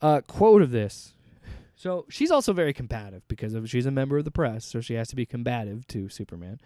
Uh, 0.03 0.21
quote 0.21 0.63
of 0.63 0.71
this. 0.71 1.15
So 1.77 2.07
she's 2.09 2.31
also 2.31 2.53
very 2.53 2.73
combative 2.73 3.27
because 3.29 3.55
of 3.55 3.69
she's 3.69 3.87
a 3.87 3.91
member 3.91 4.19
of 4.19 4.25
the 4.25 4.31
press, 4.31 4.65
so 4.65 4.81
she 4.81 4.95
has 4.95 5.09
to 5.09 5.17
be 5.17 5.27
combative 5.27 5.87
to 5.89 6.09
Superman. 6.09 6.59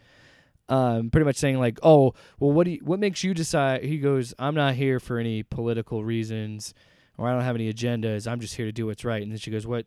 Um, 0.70 1.10
pretty 1.10 1.24
much 1.24 1.36
saying 1.36 1.58
like, 1.58 1.80
oh, 1.82 2.14
well, 2.38 2.52
what 2.52 2.64
do 2.64 2.70
you, 2.70 2.80
what 2.84 3.00
makes 3.00 3.24
you 3.24 3.34
decide? 3.34 3.82
He 3.82 3.98
goes, 3.98 4.32
I'm 4.38 4.54
not 4.54 4.74
here 4.74 5.00
for 5.00 5.18
any 5.18 5.42
political 5.42 6.04
reasons, 6.04 6.74
or 7.18 7.28
I 7.28 7.32
don't 7.32 7.42
have 7.42 7.56
any 7.56 7.70
agendas. 7.70 8.30
I'm 8.30 8.38
just 8.38 8.54
here 8.54 8.66
to 8.66 8.72
do 8.72 8.86
what's 8.86 9.04
right. 9.04 9.20
And 9.20 9.32
then 9.32 9.38
she 9.38 9.50
goes, 9.50 9.66
what? 9.66 9.86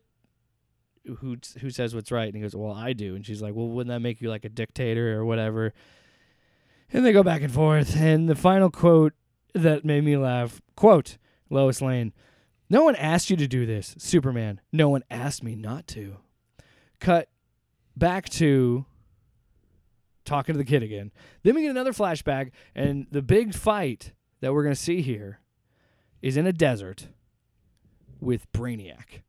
Who 1.06 1.36
who 1.60 1.70
says 1.70 1.94
what's 1.94 2.12
right? 2.12 2.26
And 2.26 2.36
he 2.36 2.42
goes, 2.42 2.54
well, 2.54 2.72
I 2.72 2.92
do. 2.92 3.14
And 3.14 3.24
she's 3.24 3.42
like, 3.42 3.54
well, 3.54 3.68
wouldn't 3.68 3.92
that 3.94 4.00
make 4.00 4.20
you 4.20 4.28
like 4.28 4.44
a 4.44 4.50
dictator 4.50 5.18
or 5.18 5.24
whatever? 5.24 5.72
And 6.92 7.04
they 7.04 7.12
go 7.12 7.22
back 7.22 7.42
and 7.42 7.52
forth. 7.52 7.96
And 7.96 8.28
the 8.28 8.34
final 8.34 8.70
quote 8.70 9.14
that 9.54 9.84
made 9.84 10.04
me 10.04 10.16
laugh, 10.16 10.60
quote, 10.76 11.16
Lois 11.50 11.80
Lane, 11.80 12.12
no 12.68 12.84
one 12.84 12.96
asked 12.96 13.30
you 13.30 13.36
to 13.36 13.46
do 13.46 13.66
this, 13.66 13.94
Superman. 13.98 14.60
No 14.72 14.88
one 14.88 15.02
asked 15.10 15.42
me 15.42 15.54
not 15.54 15.86
to. 15.88 16.16
Cut 17.00 17.28
back 17.96 18.28
to 18.30 18.86
talking 20.24 20.54
to 20.54 20.58
the 20.58 20.64
kid 20.64 20.82
again. 20.82 21.12
Then 21.42 21.54
we 21.54 21.62
get 21.62 21.70
another 21.70 21.92
flashback, 21.92 22.50
and 22.74 23.06
the 23.10 23.22
big 23.22 23.54
fight 23.54 24.12
that 24.40 24.52
we're 24.52 24.62
going 24.62 24.74
to 24.74 24.80
see 24.80 25.02
here 25.02 25.40
is 26.22 26.36
in 26.36 26.46
a 26.46 26.52
desert 26.52 27.08
with 28.20 28.50
Brainiac. 28.52 29.22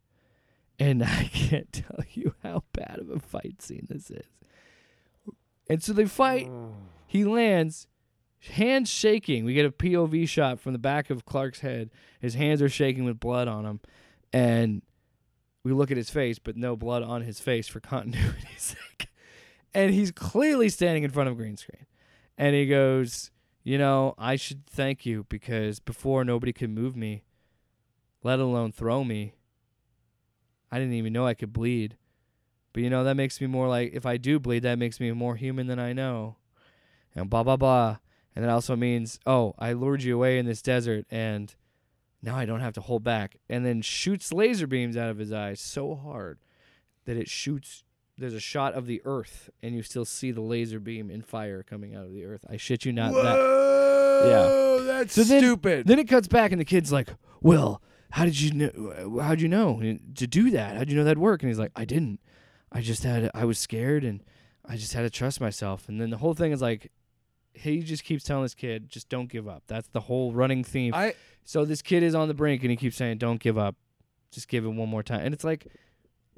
And 0.80 1.04
I 1.04 1.30
can't 1.32 1.72
tell 1.72 2.04
you 2.14 2.36
how 2.44 2.64
bad 2.74 3.00
of 3.00 3.10
a 3.10 3.20
fight 3.20 3.62
scene 3.62 3.88
this 3.90 4.10
is. 4.10 4.26
And 5.70 5.82
so 5.82 5.94
they 5.94 6.06
fight. 6.06 6.48
Oh. 6.50 6.74
He 7.08 7.24
lands, 7.24 7.88
hands 8.40 8.90
shaking. 8.90 9.46
We 9.46 9.54
get 9.54 9.66
a 9.66 9.72
POV 9.72 10.28
shot 10.28 10.60
from 10.60 10.74
the 10.74 10.80
back 10.80 11.10
of 11.10 11.26
Clark's 11.26 11.62
head. 11.62 11.92
His 12.20 12.34
hands 12.34 12.62
are 12.62 12.70
shaking 12.70 13.06
with 13.06 13.20
blood 13.20 13.48
on 13.48 13.64
them. 13.64 13.80
And 14.34 14.82
we 15.64 15.72
look 15.72 15.92
at 15.92 15.98
his 15.98 16.10
face, 16.10 16.40
but 16.40 16.58
no 16.58 16.76
blood 16.76 17.04
on 17.04 17.22
his 17.22 17.40
face 17.40 17.68
for 17.68 17.80
continuity's 17.80 18.36
sake. 18.58 19.08
And 19.76 19.94
he's 19.94 20.12
clearly 20.12 20.70
standing 20.70 21.04
in 21.04 21.12
front 21.12 21.28
of 21.28 21.34
a 21.34 21.38
green 21.38 21.58
screen. 21.58 21.86
And 22.38 22.56
he 22.56 22.66
goes, 22.66 23.30
You 23.64 23.78
know, 23.78 24.16
I 24.18 24.38
should 24.38 24.66
thank 24.66 25.06
you 25.06 25.26
because 25.30 25.80
before 25.80 26.24
nobody 26.24 26.54
could 26.54 26.72
move 26.72 26.96
me, 26.96 27.26
let 28.24 28.40
alone 28.40 28.72
throw 28.72 29.04
me. 29.04 29.34
I 30.72 30.80
didn't 30.80 30.94
even 30.96 31.14
know 31.14 31.28
I 31.28 31.36
could 31.36 31.54
bleed. 31.54 31.98
But 32.74 32.84
you 32.84 32.90
know, 32.90 33.04
that 33.06 33.16
makes 33.16 33.40
me 33.40 33.48
more 33.48 33.70
like, 33.70 33.94
if 33.94 34.06
I 34.06 34.18
do 34.18 34.40
bleed, 34.40 34.64
that 34.64 34.78
makes 34.80 35.00
me 35.00 35.10
more 35.12 35.38
human 35.38 35.68
than 35.68 35.80
I 35.80 35.94
know. 35.94 36.36
And 37.16 37.30
blah, 37.30 37.44
blah, 37.44 37.56
blah. 37.56 38.00
And 38.36 38.44
that 38.44 38.52
also 38.52 38.76
means, 38.76 39.18
oh, 39.26 39.56
I 39.58 39.72
lured 39.72 40.04
you 40.04 40.16
away 40.16 40.38
in 40.38 40.46
this 40.46 40.62
desert 40.62 41.06
and 41.10 41.56
now 42.22 42.36
I 42.36 42.46
don't 42.46 42.60
have 42.60 42.74
to 42.74 42.82
hold 42.82 43.04
back. 43.04 43.38
And 43.50 43.66
then 43.66 43.82
shoots 43.82 44.34
laser 44.34 44.68
beams 44.68 44.98
out 44.98 45.10
of 45.10 45.18
his 45.18 45.32
eyes 45.32 45.62
so 45.62 45.96
hard 45.96 46.40
that 47.06 47.16
it 47.16 47.30
shoots. 47.30 47.85
There's 48.18 48.34
a 48.34 48.40
shot 48.40 48.74
of 48.74 48.86
the 48.86 49.02
earth 49.06 49.50
and 49.62 49.76
you 49.76 49.82
still 49.84 50.06
see 50.06 50.32
the 50.32 50.42
laser 50.42 50.80
beam 50.80 51.10
and 51.10 51.26
fire 51.26 51.64
coming 51.64 51.96
out 51.96 52.06
of 52.06 52.14
the 52.14 52.24
earth. 52.26 52.46
I 52.50 52.58
shit 52.58 52.86
you 52.86 52.94
not. 52.94 53.14
That 53.14 53.36
Whoa, 53.36 54.84
that's 54.86 55.14
So 55.14 55.24
then- 55.24 55.42
stupid. 55.42 55.88
then 55.88 56.00
it 56.00 56.08
cuts 56.08 56.28
back, 56.28 56.52
and 56.52 56.60
the 56.62 56.66
kid's 56.66 56.92
like, 56.92 57.10
"Well, 57.42 57.82
how 58.12 58.24
did 58.26 58.40
you 58.40 58.52
know? 58.54 59.20
How'd 59.22 59.42
you 59.42 59.50
know 59.50 59.80
to 60.16 60.28
do 60.28 60.50
that? 60.52 60.78
How'd 60.78 60.90
you 60.90 60.96
know 60.96 61.04
that'd 61.04 61.18
work?" 61.18 61.44
And 61.44 61.50
he's 61.50 61.60
like, 61.60 61.72
"I 61.76 61.84
didn't. 61.86 62.22
I 62.72 62.82
just 62.82 63.04
had. 63.04 63.30
I 63.34 63.44
was 63.46 63.60
scared, 63.60 64.04
and 64.06 64.24
I 64.64 64.78
just 64.78 64.94
had 64.94 65.02
to 65.02 65.10
trust 65.10 65.42
myself." 65.42 65.90
And 65.90 66.00
then 66.00 66.10
the 66.12 66.18
whole 66.18 66.34
thing 66.34 66.54
is 66.54 66.62
like, 66.62 66.92
he 67.54 67.82
just 67.82 68.04
keeps 68.06 68.24
telling 68.24 68.44
this 68.44 68.56
kid, 68.56 68.88
"Just 68.90 69.10
don't 69.10 69.30
give 69.30 69.48
up." 69.50 69.64
That's 69.68 69.90
the 69.90 70.02
whole 70.02 70.32
running 70.32 70.64
theme. 70.64 70.94
I 70.94 71.14
so 71.44 71.66
this 71.66 71.82
kid 71.82 72.02
is 72.02 72.16
on 72.16 72.30
the 72.30 72.34
brink, 72.34 72.62
and 72.64 72.72
he 72.72 72.78
keeps 72.78 72.96
saying, 72.96 73.18
"Don't 73.18 73.42
give 73.42 73.58
up. 73.58 73.76
Just 74.32 74.48
give 74.48 74.64
it 74.64 74.70
one 74.70 74.88
more 74.90 75.04
time." 75.04 75.22
And 75.26 75.34
it's 75.34 75.44
like, 75.44 75.68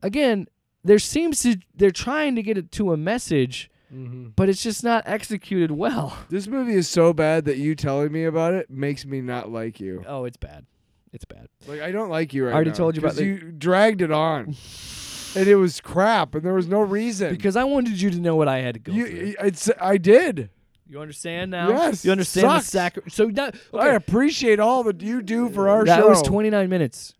again, 0.02 0.48
there 0.88 1.00
seems 1.00 1.42
to 1.44 1.58
they're 1.76 1.92
trying 1.92 2.36
to 2.36 2.44
get 2.44 2.58
it 2.58 2.72
to 2.74 2.92
a 2.92 2.98
message, 2.98 3.70
mm-hmm. 3.94 4.30
but 4.36 4.50
it's 4.50 4.64
just 4.64 4.84
not 4.84 5.04
executed 5.06 5.72
well. 5.72 6.18
this 6.30 6.48
movie 6.48 6.74
is 6.74 6.90
so 6.90 7.14
bad 7.14 7.46
that 7.46 7.58
you 7.58 7.76
telling 7.76 8.12
me 8.12 8.24
about 8.24 8.54
it 8.54 8.70
makes 8.70 9.06
me 9.06 9.22
not 9.22 9.52
like 9.52 9.80
you. 9.80 10.04
Oh, 10.08 10.26
it's 10.26 10.38
bad. 10.38 10.66
It's 11.14 11.26
bad. 11.26 11.48
Like 11.68 11.82
I 11.82 11.92
don't 11.92 12.10
like 12.10 12.34
you 12.34 12.46
right 12.46 12.50
now. 12.50 12.54
I 12.54 12.56
already 12.56 12.72
now, 12.72 12.76
told 12.78 12.96
you 12.96 13.02
about 13.02 13.16
the- 13.16 13.26
you 13.26 13.52
dragged 13.52 14.02
it 14.02 14.12
on, 14.12 14.56
and 15.36 15.48
it 15.48 15.56
was 15.56 15.80
crap, 15.82 16.36
and 16.36 16.44
there 16.44 16.54
was 16.54 16.68
no 16.68 16.82
reason. 16.82 17.30
Because 17.30 17.56
I 17.56 17.64
wanted 17.64 18.02
you 18.02 18.10
to 18.10 18.20
know 18.20 18.36
what 18.36 18.48
I 18.48 18.60
had 18.60 18.76
to 18.76 18.80
go 18.80 18.94
through. 18.94 19.36
it's 19.40 19.70
I 19.80 19.98
did. 19.98 20.50
You 20.90 21.02
understand 21.02 21.52
now? 21.52 21.70
Yes, 21.70 22.06
You 22.06 22.12
understand 22.12 22.48
the 22.48 22.60
sucks. 22.60 22.68
sacri- 22.68 23.12
So 23.12 23.26
now, 23.26 23.52
I 23.74 23.90
appreciate 23.90 24.60
all 24.60 24.84
that 24.84 25.02
you 25.02 25.22
do 25.22 25.50
for 25.50 25.68
our 25.68 25.84
that 25.84 25.98
show. 25.98 26.04
That 26.04 26.10
was 26.10 26.22
29 26.22 26.70
minutes, 26.70 27.14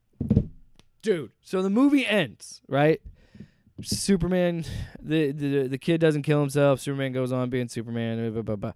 dude. 1.02 1.32
So 1.42 1.62
the 1.62 1.70
movie 1.70 2.06
ends 2.06 2.62
right. 2.70 3.02
Superman, 3.82 4.66
the 5.02 5.32
the 5.32 5.68
the 5.68 5.78
kid 5.78 6.02
doesn't 6.02 6.24
kill 6.24 6.40
himself. 6.40 6.80
Superman 6.80 7.12
goes 7.14 7.32
on 7.32 7.50
being 7.50 7.68
Superman. 7.68 8.32
Blah, 8.34 8.42
blah, 8.42 8.56
blah. 8.56 8.72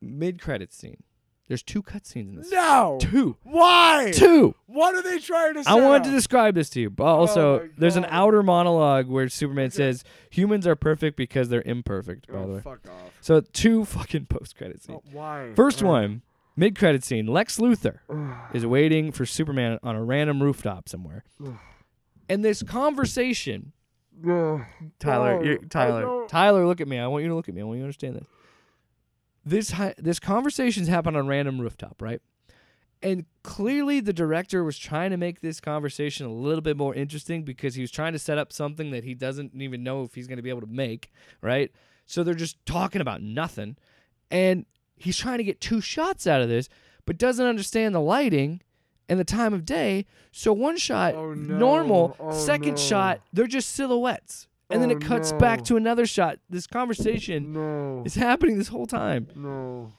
Mid 0.00 0.40
credit 0.40 0.72
scene. 0.72 1.02
There's 1.48 1.62
two 1.62 1.82
cutscenes 1.82 2.28
in 2.28 2.34
this. 2.36 2.50
No. 2.52 2.98
Two. 3.00 3.36
Why? 3.42 4.12
Two. 4.14 4.54
What 4.66 4.94
are 4.94 5.02
they 5.02 5.18
trying 5.18 5.54
to 5.54 5.64
say? 5.64 5.70
I 5.70 5.76
wanted 5.76 6.04
to 6.04 6.10
describe 6.10 6.54
this 6.54 6.68
to 6.70 6.80
you, 6.80 6.90
but 6.90 7.04
also 7.06 7.60
Oh 7.60 7.68
there's 7.78 7.96
an 7.96 8.04
outer 8.10 8.42
monologue 8.42 9.06
where 9.08 9.28
Superman 9.30 9.70
says 9.70 10.04
humans 10.28 10.66
are 10.66 10.76
perfect 10.76 11.16
because 11.16 11.48
they're 11.48 11.62
imperfect. 11.64 12.26
By 12.26 12.34
the 12.34 12.38
Oh, 12.40 12.54
way, 12.56 12.60
fuck 12.60 12.80
off. 12.86 13.12
so 13.22 13.40
two 13.40 13.84
fucking 13.86 14.26
post 14.26 14.56
credit 14.58 14.82
scenes. 14.82 15.00
Oh, 15.06 15.10
why? 15.12 15.52
First 15.56 15.82
Uh, 15.82 15.86
one, 15.86 16.22
mid 16.54 16.78
credit 16.78 17.02
scene. 17.02 17.26
Lex 17.26 17.56
Luthor 17.58 18.00
is 18.52 18.66
waiting 18.66 19.10
for 19.10 19.24
Superman 19.24 19.78
on 19.82 19.96
a 19.96 20.04
random 20.04 20.42
rooftop 20.42 20.86
somewhere, 20.86 21.24
and 22.28 22.44
this 22.44 22.62
conversation. 22.62 23.72
ugh. 24.28 24.60
Tyler, 24.98 25.42
No, 25.44 25.56
Tyler, 25.68 26.26
Tyler, 26.28 26.66
look 26.66 26.80
at 26.80 26.88
me. 26.88 26.98
I 26.98 27.06
want 27.06 27.22
you 27.22 27.28
to 27.30 27.34
look 27.34 27.48
at 27.48 27.54
me. 27.54 27.60
I 27.60 27.64
want 27.64 27.76
you 27.76 27.82
to 27.82 27.86
understand 27.86 28.16
this. 28.16 28.26
This 29.44 29.70
hi- 29.72 29.94
this 29.96 30.18
conversations 30.18 30.88
happen 30.88 31.16
on 31.16 31.26
random 31.26 31.60
rooftop, 31.60 32.02
right? 32.02 32.20
And 33.00 33.26
clearly, 33.44 34.00
the 34.00 34.12
director 34.12 34.64
was 34.64 34.76
trying 34.76 35.10
to 35.10 35.16
make 35.16 35.40
this 35.40 35.60
conversation 35.60 36.26
a 36.26 36.32
little 36.32 36.60
bit 36.60 36.76
more 36.76 36.94
interesting 36.94 37.44
because 37.44 37.76
he 37.76 37.80
was 37.80 37.92
trying 37.92 38.12
to 38.12 38.18
set 38.18 38.38
up 38.38 38.52
something 38.52 38.90
that 38.90 39.04
he 39.04 39.14
doesn't 39.14 39.54
even 39.54 39.84
know 39.84 40.02
if 40.02 40.14
he's 40.14 40.26
going 40.26 40.36
to 40.38 40.42
be 40.42 40.50
able 40.50 40.62
to 40.62 40.66
make, 40.66 41.10
right? 41.40 41.70
So 42.06 42.24
they're 42.24 42.34
just 42.34 42.64
talking 42.66 43.00
about 43.00 43.22
nothing, 43.22 43.76
and 44.30 44.66
he's 44.96 45.16
trying 45.16 45.38
to 45.38 45.44
get 45.44 45.60
two 45.60 45.80
shots 45.80 46.26
out 46.26 46.42
of 46.42 46.48
this, 46.48 46.68
but 47.06 47.16
doesn't 47.18 47.46
understand 47.46 47.94
the 47.94 48.00
lighting 48.00 48.62
and 49.08 49.18
the 49.18 49.24
time 49.24 49.54
of 49.54 49.64
day. 49.64 50.06
So 50.32 50.52
one 50.52 50.76
shot, 50.76 51.14
Oh, 51.14 51.34
no. 51.34 51.56
normal. 51.58 52.16
Oh, 52.20 52.32
second 52.32 52.72
no. 52.72 52.76
shot, 52.76 53.20
they're 53.32 53.46
just 53.46 53.70
silhouettes. 53.70 54.46
And 54.70 54.82
then 54.82 54.90
Oh, 54.90 54.96
it 54.96 55.00
cuts 55.00 55.32
no. 55.32 55.38
back 55.38 55.64
to 55.64 55.76
another 55.76 56.04
shot. 56.06 56.38
This 56.50 56.66
conversation 56.66 57.52
No. 57.54 58.02
is 58.04 58.14
happening 58.16 58.58
this 58.58 58.68
whole 58.68 58.86
time. 58.86 59.28
No. 59.34 59.92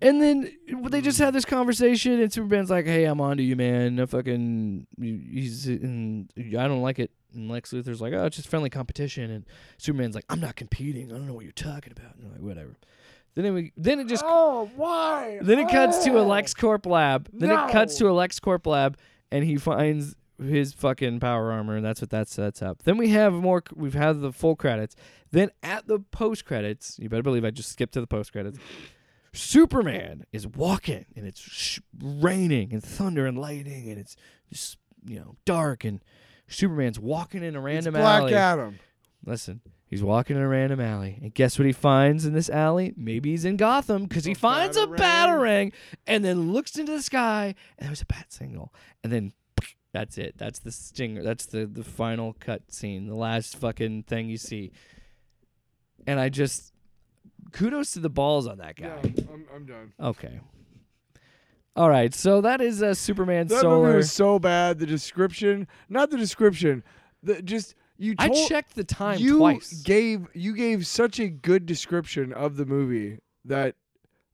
And 0.00 0.22
then 0.22 0.50
they 0.88 1.00
just 1.00 1.18
have 1.18 1.32
this 1.34 1.44
conversation, 1.44 2.20
and 2.20 2.32
Superman's 2.32 2.70
like, 2.70 2.86
"Hey, 2.86 3.04
I'm 3.04 3.20
onto 3.20 3.42
you, 3.42 3.56
man. 3.56 3.98
I 3.98 4.06
fucking, 4.06 4.86
he's, 5.00 5.66
and 5.66 6.28
I 6.38 6.68
don't 6.68 6.82
like 6.82 6.98
it." 7.00 7.10
And 7.34 7.48
Lex 7.50 7.72
Luthor's 7.72 8.00
like, 8.00 8.12
"Oh, 8.12 8.24
it's 8.26 8.36
just 8.36 8.48
friendly 8.48 8.70
competition." 8.70 9.30
And 9.30 9.44
Superman's 9.78 10.14
like, 10.14 10.24
"I'm 10.28 10.40
not 10.40 10.54
competing. 10.54 11.12
I 11.12 11.16
don't 11.16 11.26
know 11.26 11.34
what 11.34 11.44
you're 11.44 11.52
talking 11.52 11.92
about." 11.96 12.14
And 12.14 12.24
they're 12.24 12.32
like, 12.32 12.40
"Whatever." 12.42 12.76
Then 13.34 13.54
we, 13.54 13.72
then 13.76 13.98
it 14.00 14.08
just, 14.08 14.22
Oh, 14.26 14.70
why? 14.76 15.38
then 15.40 15.58
it 15.58 15.68
cuts 15.70 16.04
to 16.04 16.18
a 16.18 16.22
Oh. 16.22 16.26
LexCorp 16.28 16.84
lab. 16.86 17.28
Then 17.32 17.50
it 17.50 17.70
cuts 17.70 17.96
to 17.98 18.04
No. 18.04 18.18
a 18.18 18.28
LexCorp 18.28 18.66
lab, 18.66 18.98
and 19.30 19.44
he 19.44 19.56
finds 19.56 20.14
his 20.38 20.72
fucking 20.74 21.20
power 21.20 21.50
armor, 21.52 21.76
and 21.76 21.84
that's 21.84 22.00
what 22.00 22.10
that 22.10 22.28
sets 22.28 22.60
up. 22.60 22.82
Then 22.82 22.98
we 22.98 23.08
have 23.10 23.32
more. 23.32 23.62
We've 23.74 23.94
had 23.94 24.20
the 24.20 24.32
full 24.32 24.56
credits. 24.56 24.96
Then 25.30 25.50
at 25.62 25.86
the 25.86 26.00
post 26.00 26.44
credits, 26.44 26.98
you 26.98 27.08
better 27.08 27.22
believe 27.22 27.44
I 27.44 27.50
just 27.50 27.70
skipped 27.70 27.94
to 27.94 28.00
the 28.00 28.06
post 28.06 28.32
credits. 28.32 28.58
Superman 29.32 30.24
is 30.32 30.46
walking, 30.46 31.06
and 31.16 31.26
it's 31.26 31.40
sh- 31.40 31.78
raining 32.02 32.72
and 32.74 32.82
thunder 32.82 33.26
and 33.26 33.38
lightning, 33.38 33.88
and 33.88 33.98
it's 33.98 34.14
just 34.50 34.76
you 35.06 35.18
know 35.18 35.36
dark, 35.46 35.84
and 35.84 36.00
Superman's 36.48 37.00
walking 37.00 37.42
in 37.42 37.56
a 37.56 37.60
random 37.60 37.94
It's 37.94 38.02
Black 38.02 38.20
alley. 38.22 38.34
Adam. 38.34 38.78
Listen, 39.24 39.60
He's 39.92 40.02
walking 40.02 40.36
in 40.36 40.42
a 40.42 40.48
random 40.48 40.80
alley, 40.80 41.18
and 41.20 41.34
guess 41.34 41.58
what 41.58 41.66
he 41.66 41.72
finds 41.72 42.24
in 42.24 42.32
this 42.32 42.48
alley? 42.48 42.94
Maybe 42.96 43.32
he's 43.32 43.44
in 43.44 43.58
Gotham 43.58 44.04
because 44.04 44.24
he 44.24 44.32
finds 44.32 44.78
a 44.78 44.86
batarang, 44.86 45.74
and 46.06 46.24
then 46.24 46.50
looks 46.50 46.78
into 46.78 46.92
the 46.92 47.02
sky, 47.02 47.54
and 47.78 47.88
there's 47.90 48.00
a 48.00 48.06
bat 48.06 48.32
signal, 48.32 48.72
and 49.04 49.12
then 49.12 49.34
that's 49.92 50.16
it. 50.16 50.36
That's 50.38 50.60
the 50.60 50.72
stinger. 50.72 51.22
That's 51.22 51.44
the 51.44 51.66
the 51.66 51.84
final 51.84 52.32
cut 52.40 52.72
scene, 52.72 53.06
the 53.06 53.14
last 53.14 53.58
fucking 53.58 54.04
thing 54.04 54.30
you 54.30 54.38
see. 54.38 54.72
And 56.06 56.18
I 56.18 56.30
just 56.30 56.72
kudos 57.52 57.90
to 57.90 58.00
the 58.00 58.08
balls 58.08 58.46
on 58.46 58.56
that 58.58 58.78
Yeah, 58.80 58.96
guy. 59.02 59.12
I'm, 59.30 59.44
I'm 59.54 59.66
done. 59.66 59.92
Okay. 60.00 60.40
All 61.76 61.90
right, 61.90 62.14
so 62.14 62.40
that 62.40 62.62
is 62.62 62.82
uh, 62.82 62.94
Superman 62.94 63.48
That 63.48 63.60
Solar. 63.60 63.88
movie 63.88 63.96
was 63.98 64.10
so 64.12 64.38
bad. 64.38 64.78
The 64.78 64.86
description, 64.86 65.68
not 65.90 66.08
the 66.08 66.16
description, 66.16 66.82
the 67.22 67.42
just 67.42 67.74
you. 68.02 68.14
I 68.18 68.28
checked 68.48 68.74
the 68.74 68.84
time 68.84 69.18
you 69.18 69.38
twice. 69.38 69.82
gave 69.82 70.26
you 70.34 70.54
gave 70.54 70.86
such 70.86 71.20
a 71.20 71.28
good 71.28 71.66
description 71.66 72.32
of 72.32 72.56
the 72.56 72.66
movie 72.66 73.18
that 73.44 73.76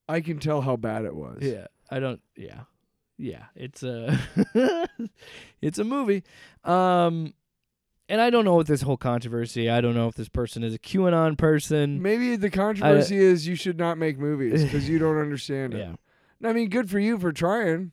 I 0.08 0.20
can 0.20 0.38
tell 0.38 0.62
how 0.62 0.76
bad 0.76 1.04
it 1.04 1.14
was. 1.14 1.38
Yeah, 1.42 1.66
I 1.90 2.00
don't. 2.00 2.20
Yeah, 2.36 2.62
yeah. 3.18 3.44
It's 3.54 3.82
a 3.82 4.18
it's 5.60 5.78
a 5.78 5.84
movie. 5.84 6.24
Um, 6.64 7.34
and 8.08 8.20
I 8.20 8.30
don't 8.30 8.44
know 8.44 8.54
what 8.54 8.66
this 8.66 8.82
whole 8.82 8.96
controversy. 8.96 9.68
I 9.68 9.80
don't 9.82 9.94
know 9.94 10.08
if 10.08 10.14
this 10.14 10.30
person 10.30 10.64
is 10.64 10.74
a 10.74 10.78
QAnon 10.78 11.36
person. 11.36 12.00
Maybe 12.00 12.36
the 12.36 12.50
controversy 12.50 13.18
is 13.18 13.46
you 13.46 13.54
should 13.54 13.78
not 13.78 13.98
make 13.98 14.18
movies 14.18 14.64
because 14.64 14.88
you 14.88 14.98
don't 14.98 15.18
understand 15.18 15.74
it. 15.74 15.78
Yeah, 16.40 16.48
I 16.48 16.52
mean, 16.52 16.68
good 16.70 16.88
for 16.88 17.00
you 17.00 17.18
for 17.18 17.32
trying, 17.32 17.92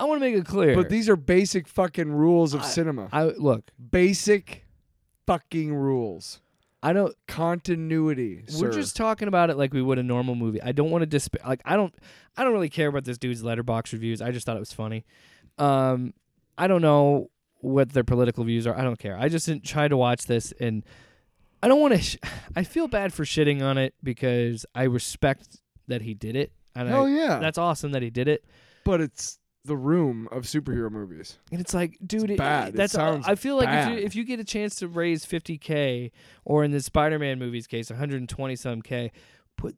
I 0.00 0.04
want 0.04 0.20
to 0.20 0.26
make 0.26 0.34
it 0.34 0.46
clear. 0.46 0.74
but 0.74 0.88
these 0.88 1.08
are 1.08 1.16
basic 1.16 1.68
fucking 1.68 2.10
rules 2.10 2.54
of 2.54 2.62
I- 2.62 2.64
cinema. 2.64 3.08
I 3.12 3.24
look. 3.24 3.70
basic 3.90 4.66
fucking 5.26 5.74
rules. 5.74 6.40
I 6.82 6.92
don't. 6.94 7.14
Continuity. 7.26 8.42
We're 8.58 8.72
sir. 8.72 8.78
just 8.80 8.96
talking 8.96 9.28
about 9.28 9.50
it 9.50 9.58
like 9.58 9.74
we 9.74 9.82
would 9.82 9.98
a 9.98 10.02
normal 10.02 10.34
movie. 10.34 10.62
I 10.62 10.72
don't 10.72 10.90
want 10.90 11.02
to 11.02 11.06
disp. 11.06 11.36
Like 11.46 11.60
I 11.64 11.76
don't. 11.76 11.94
I 12.36 12.42
don't 12.44 12.52
really 12.54 12.70
care 12.70 12.88
about 12.88 13.04
this 13.04 13.18
dude's 13.18 13.42
Letterboxd 13.42 13.92
reviews. 13.92 14.22
I 14.22 14.30
just 14.30 14.46
thought 14.46 14.56
it 14.56 14.60
was 14.60 14.72
funny. 14.72 15.04
Um, 15.58 16.14
I 16.56 16.66
don't 16.68 16.80
know 16.80 17.28
what 17.58 17.90
their 17.92 18.04
political 18.04 18.44
views 18.44 18.66
are. 18.66 18.74
I 18.74 18.82
don't 18.82 18.98
care. 18.98 19.16
I 19.18 19.28
just 19.28 19.44
didn't 19.44 19.64
try 19.64 19.88
to 19.88 19.96
watch 19.96 20.24
this, 20.24 20.52
and 20.58 20.82
I 21.62 21.68
don't 21.68 21.80
want 21.80 21.94
to. 21.94 22.00
Sh- 22.00 22.16
I 22.56 22.64
feel 22.64 22.88
bad 22.88 23.12
for 23.12 23.24
shitting 23.24 23.60
on 23.62 23.76
it 23.76 23.92
because 24.02 24.64
I 24.74 24.84
respect 24.84 25.58
that 25.88 26.00
he 26.00 26.14
did 26.14 26.34
it. 26.34 26.52
And 26.74 26.88
Hell 26.88 27.04
I, 27.06 27.10
yeah. 27.10 27.38
that's 27.40 27.58
awesome 27.58 27.92
that 27.92 28.00
he 28.02 28.08
did 28.10 28.26
it. 28.28 28.44
but 28.84 29.00
it's 29.02 29.38
the 29.64 29.76
room 29.76 30.28
of 30.32 30.44
superhero 30.44 30.90
movies. 30.90 31.38
And 31.52 31.60
it's 31.60 31.74
like, 31.74 31.98
dude, 32.04 32.30
it- 32.30 32.38
bad. 32.38 32.70
It 32.70 32.76
that's 32.76 32.92
sounds 32.92 33.26
I 33.28 33.34
feel 33.34 33.56
like 33.56 33.68
if 33.68 33.88
you 33.88 34.06
if 34.06 34.16
you 34.16 34.24
get 34.24 34.40
a 34.40 34.44
chance 34.44 34.76
to 34.76 34.88
raise 34.88 35.24
50k, 35.26 36.10
or 36.44 36.64
in 36.64 36.70
the 36.70 36.80
Spider-Man 36.80 37.38
movies 37.38 37.66
case, 37.66 37.90
120 37.90 38.56
some 38.56 38.82
k, 38.82 39.12
put 39.56 39.76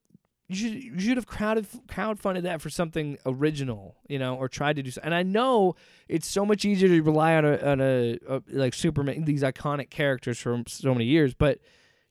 you 0.49 0.57
should 0.57 0.83
you 0.83 1.01
should 1.01 1.17
have 1.17 1.27
crowded 1.27 1.67
crowdfunded 1.89 2.43
that 2.43 2.61
for 2.61 2.71
something 2.71 3.19
original, 3.27 3.97
you 4.09 4.19
know, 4.19 4.37
or 4.37 4.49
tried 4.49 4.77
to 4.77 4.83
do. 4.83 4.91
So. 4.91 5.01
And 5.03 5.15
I 5.15 5.23
know 5.23 5.75
it's 6.09 6.29
so 6.29 6.45
much 6.47 6.65
easier 6.65 6.89
to 6.89 7.01
rely 7.03 7.35
on 7.35 7.45
a 7.45 7.57
on 7.59 7.81
a, 7.81 8.19
a 8.29 8.43
like 8.49 8.75
Superman, 8.75 9.25
these 9.25 9.43
iconic 9.43 9.91
characters 9.91 10.39
from 10.39 10.65
so 10.69 10.93
many 10.93 11.07
years, 11.07 11.35
but 11.35 11.59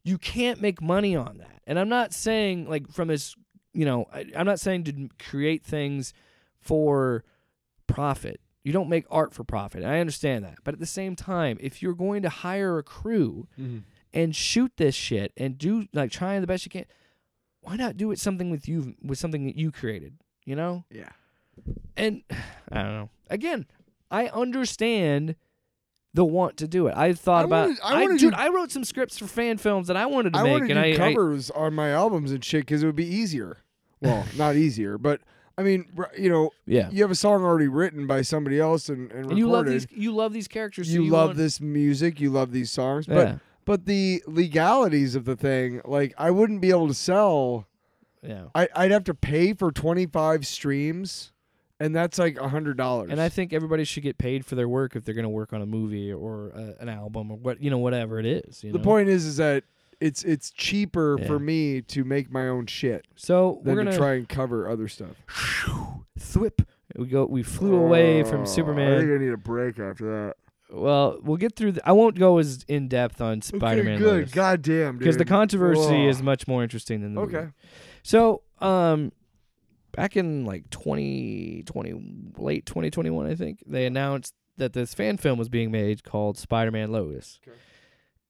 you 0.03 0.17
can't 0.17 0.59
make 0.59 0.81
money 0.81 1.15
on 1.15 1.37
that. 1.37 1.61
And 1.67 1.77
I'm 1.79 1.89
not 1.89 2.13
saying 2.13 2.67
like 2.67 2.89
from 2.89 3.07
this, 3.07 3.35
you 3.73 3.85
know, 3.85 4.07
I, 4.11 4.25
I'm 4.35 4.45
not 4.45 4.59
saying 4.59 4.85
to 4.85 5.09
create 5.19 5.63
things 5.63 6.13
for 6.59 7.23
profit. 7.93 8.39
You 8.63 8.71
don't 8.71 8.89
make 8.89 9.05
art 9.09 9.33
for 9.33 9.43
profit. 9.43 9.83
I 9.83 9.99
understand 9.99 10.45
that. 10.45 10.59
But 10.63 10.75
at 10.75 10.79
the 10.79 10.85
same 10.85 11.15
time, 11.15 11.57
if 11.59 11.81
you're 11.81 11.95
going 11.95 12.21
to 12.21 12.29
hire 12.29 12.77
a 12.77 12.83
crew 12.83 13.47
mm-hmm. 13.59 13.79
and 14.13 14.35
shoot 14.35 14.71
this 14.77 14.93
shit 14.93 15.33
and 15.35 15.57
do 15.57 15.87
like 15.93 16.11
trying 16.11 16.41
the 16.41 16.47
best 16.47 16.65
you 16.65 16.69
can, 16.69 16.85
why 17.61 17.75
not 17.75 17.97
do 17.97 18.11
it 18.11 18.19
something 18.19 18.51
with 18.51 18.67
you 18.67 18.95
with 19.01 19.17
something 19.17 19.45
that 19.45 19.55
you 19.55 19.71
created, 19.71 20.13
you 20.45 20.55
know? 20.55 20.85
Yeah. 20.91 21.09
And 21.97 22.23
I 22.71 22.83
don't 22.83 22.93
know. 22.93 23.09
Again, 23.29 23.65
I 24.11 24.27
understand 24.27 25.35
the 26.13 26.25
want 26.25 26.57
to 26.57 26.67
do 26.67 26.87
it. 26.87 26.95
I 26.95 27.13
thought 27.13 27.43
I 27.43 27.45
about 27.45 27.67
wanna- 27.67 27.79
I 27.83 28.01
wanna 28.01 28.17
dude, 28.17 28.33
do- 28.33 28.39
I 28.39 28.49
wrote 28.49 28.71
some 28.71 28.83
scripts 28.83 29.17
for 29.17 29.27
fan 29.27 29.57
films 29.57 29.87
that 29.87 29.97
I 29.97 30.05
wanted 30.05 30.33
to 30.33 30.39
I 30.39 30.43
make 30.43 30.61
and 30.61 30.69
do 30.69 30.77
I, 30.79 30.91
I 30.91 30.95
covers 30.97 31.49
on 31.49 31.73
my 31.73 31.91
albums 31.91 32.31
and 32.31 32.43
shit 32.43 32.61
because 32.61 32.83
it 32.83 32.85
would 32.85 32.95
be 32.95 33.07
easier. 33.07 33.57
Well, 34.01 34.25
not 34.35 34.55
easier, 34.55 34.97
but 34.97 35.21
I 35.61 35.63
mean, 35.63 35.85
you 36.17 36.29
know, 36.29 36.49
yeah. 36.65 36.89
you 36.91 37.03
have 37.03 37.11
a 37.11 37.15
song 37.15 37.43
already 37.43 37.67
written 37.67 38.07
by 38.07 38.23
somebody 38.23 38.59
else 38.59 38.89
and, 38.89 39.11
and, 39.11 39.29
And 39.29 39.37
you 39.37 39.47
love 39.47 39.67
these 39.67 39.85
you 39.91 40.11
love 40.11 40.33
these 40.33 40.47
characters. 40.47 40.87
so 40.87 40.93
you, 40.95 41.03
you 41.03 41.11
love 41.11 41.29
want- 41.29 41.37
this 41.37 41.61
music, 41.61 42.19
you 42.19 42.31
love 42.31 42.51
these 42.51 42.71
songs, 42.71 43.05
but 43.05 43.27
Yeah. 43.27 43.35
but 43.63 43.85
the 43.85 44.23
legalities 44.25 45.13
of 45.15 45.25
the 45.25 45.35
thing, 45.35 45.81
like 45.85 46.13
I 46.17 46.31
wouldn't 46.31 46.61
be 46.61 46.71
able 46.71 46.87
to 46.87 46.93
sell. 46.95 47.67
Yeah. 48.23 48.45
I, 48.55 48.67
I'd 48.75 48.91
have 48.91 49.03
to 49.05 49.13
pay 49.13 49.53
for 49.53 49.71
twenty 49.71 50.05
five 50.07 50.45
streams, 50.47 51.31
and 51.79 51.95
that's 51.95 52.17
like 52.19 52.37
a 52.39 52.49
hundred 52.49 52.77
dollars. 52.77 53.09
And 53.11 53.21
I 53.21 53.29
think 53.29 53.53
everybody 53.53 53.83
should 53.83 54.03
get 54.03 54.17
paid 54.17 54.45
for 54.45 54.55
their 54.55 54.67
work 54.69 54.95
if 54.95 55.05
they're 55.05 55.15
going 55.15 55.23
to 55.23 55.29
work 55.29 55.53
on 55.53 55.61
a 55.61 55.65
movie 55.65 56.11
or 56.11 56.51
uh, 56.55 56.73
an 56.81 56.89
album 56.89 57.31
or 57.31 57.37
what 57.37 57.61
you 57.61 57.69
know 57.69 57.77
whatever 57.79 58.19
it 58.19 58.25
is. 58.25 58.63
You 58.63 58.71
the 58.71 58.77
know? 58.79 58.83
point 58.83 59.09
is, 59.09 59.25
is 59.25 59.37
that 59.37 59.63
it's 60.01 60.23
it's 60.23 60.51
cheaper 60.51 61.17
Yeah. 61.19 61.27
for 61.27 61.39
me 61.39 61.81
to 61.83 62.03
make 62.03 62.31
my 62.31 62.47
own 62.47 62.65
shit 62.65 63.05
So 63.15 63.61
than 63.63 63.75
we're 63.75 63.83
to 63.83 63.85
gonna 63.91 63.97
try 63.97 64.13
and 64.15 64.27
cover 64.27 64.67
other 64.67 64.87
stuff. 64.87 65.15
thwip. 66.19 66.65
We 66.95 67.07
go. 67.07 67.25
We 67.25 67.43
flew 67.43 67.75
away 67.75 68.23
from 68.23 68.39
Oh, 68.41 68.43
I 68.43 68.45
Superman. 68.45 68.99
think 68.99 69.11
I 69.11 69.23
need 69.23 69.31
a 69.31 69.37
break 69.37 69.79
after 69.79 70.05
that. 70.27 70.35
Well, 70.73 71.19
we'll 71.23 71.37
get 71.37 71.55
through. 71.55 71.73
The, 71.73 71.87
I 71.87 71.91
won't 71.93 72.17
go 72.17 72.37
as 72.37 72.63
in 72.67 72.87
depth 72.87 73.19
on 73.21 73.41
Spider-Man. 73.41 73.95
okay, 73.95 74.01
good. 74.03 74.31
God 74.31 74.61
damn, 74.61 74.97
Because 74.97 75.17
the 75.17 75.25
controversy 75.25 76.03
Ugh. 76.03 76.09
is 76.09 76.21
much 76.21 76.47
more 76.47 76.63
interesting 76.63 77.01
than 77.01 77.13
the 77.13 77.21
movie. 77.21 77.35
okay. 77.37 77.47
So, 78.03 78.41
um, 78.59 79.11
back 79.91 80.15
in 80.15 80.45
like 80.45 80.69
2020, 80.69 82.33
late 82.37 82.65
2021, 82.65 83.25
I 83.27 83.35
think 83.35 83.63
they 83.67 83.85
announced 83.85 84.33
that 84.57 84.73
this 84.73 84.93
fan 84.93 85.17
film 85.17 85.37
was 85.37 85.49
being 85.49 85.71
made 85.71 86.03
called 86.03 86.37
Spider-Man 86.37 86.91
Lotus, 86.91 87.39
Okay. 87.45 87.57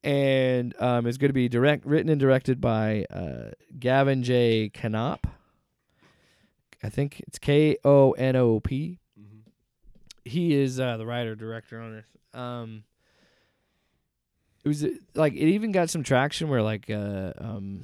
And 0.04 0.74
um, 0.80 1.06
it's 1.06 1.18
going 1.18 1.30
to 1.30 1.34
be 1.34 1.47
direct, 1.47 1.86
written 1.86 2.10
and 2.10 2.20
directed 2.20 2.60
by 2.60 3.06
uh, 3.12 3.52
Gavin 3.80 4.24
J. 4.24 4.72
Konop. 4.74 5.26
I 6.84 6.89
think 6.89 7.22
it's 7.28 7.38
K 7.38 7.78
O 7.84 8.12
N 8.14 8.36
O 8.36 8.60
P. 8.60 8.97
He 10.26 10.54
is 10.56 10.80
uh, 10.80 10.97
the 10.97 11.06
writer 11.06 11.36
director 11.36 11.80
on 11.80 11.93
this. 11.93 12.06
Um, 12.34 12.84
it 14.64 14.68
was 14.68 14.86
like 15.16 15.34
it 15.34 15.47
even 15.47 15.72
got 15.72 15.89
some 15.89 16.04
traction 16.04 16.49
where 16.49 16.62
like 16.62 16.89
uh, 16.89 17.34
um, 17.38 17.84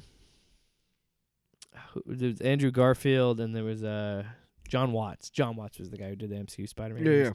there 2.06 2.28
was 2.28 2.40
Andrew 2.40 2.70
Garfield 2.70 3.40
and 3.40 3.54
there 3.54 3.64
was 3.64 3.82
uh 3.82 4.24
John 4.68 4.92
Watts. 4.92 5.30
John 5.30 5.56
Watts 5.56 5.78
was 5.78 5.90
the 5.90 5.96
guy 5.96 6.10
who 6.10 6.16
did 6.16 6.30
the 6.30 6.36
MCU 6.36 6.68
Spider-Man. 6.68 7.04
Yeah, 7.04 7.12
yeah. 7.12 7.30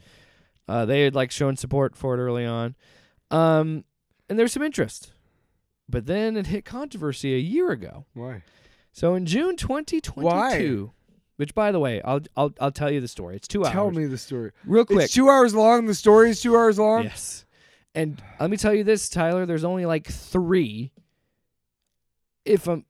Uh, 0.67 0.86
they 0.86 1.01
had 1.01 1.15
like 1.15 1.31
shown 1.31 1.57
support 1.57 1.95
for 1.95 2.15
it 2.15 2.21
early 2.21 2.45
on, 2.45 2.75
um, 3.31 3.84
and 4.34 4.39
there 4.39 4.45
was 4.45 4.53
some 4.53 4.63
interest. 4.63 5.11
But 5.88 6.07
then 6.07 6.36
it 6.38 6.47
hit 6.47 6.65
controversy 6.65 7.36
a 7.36 7.38
year 7.38 7.69
ago. 7.69 8.07
Why? 8.15 8.41
So 8.91 9.13
in 9.13 9.27
June 9.27 9.57
2022, 9.57 10.91
which 11.36 11.53
by 11.53 11.71
the 11.71 11.79
way, 11.79 12.01
I'll 12.01 12.21
I'll 12.36 12.51
I'll 12.59 12.71
tell 12.71 12.89
you 12.89 12.99
the 12.99 13.07
story. 13.07 13.36
It's 13.36 13.47
two 13.47 13.63
hours. 13.63 13.73
Tell 13.73 13.91
me 13.91 14.07
the 14.07 14.17
story. 14.17 14.49
real 14.65 14.86
quick. 14.86 15.05
It's 15.05 15.13
two 15.13 15.29
hours 15.29 15.53
long. 15.53 15.86
The 15.86 15.93
story 15.93 16.31
is 16.31 16.41
two 16.41 16.55
hours 16.55 16.79
long. 16.79 17.03
Yes. 17.03 17.45
And 17.93 18.23
let 18.39 18.49
me 18.49 18.57
tell 18.57 18.73
you 18.73 18.84
this, 18.84 19.07
Tyler, 19.07 19.45
there's 19.45 19.63
only 19.63 19.86
like 19.86 20.07
3 20.07 20.91
if 22.43 22.67
I'm 22.67 22.86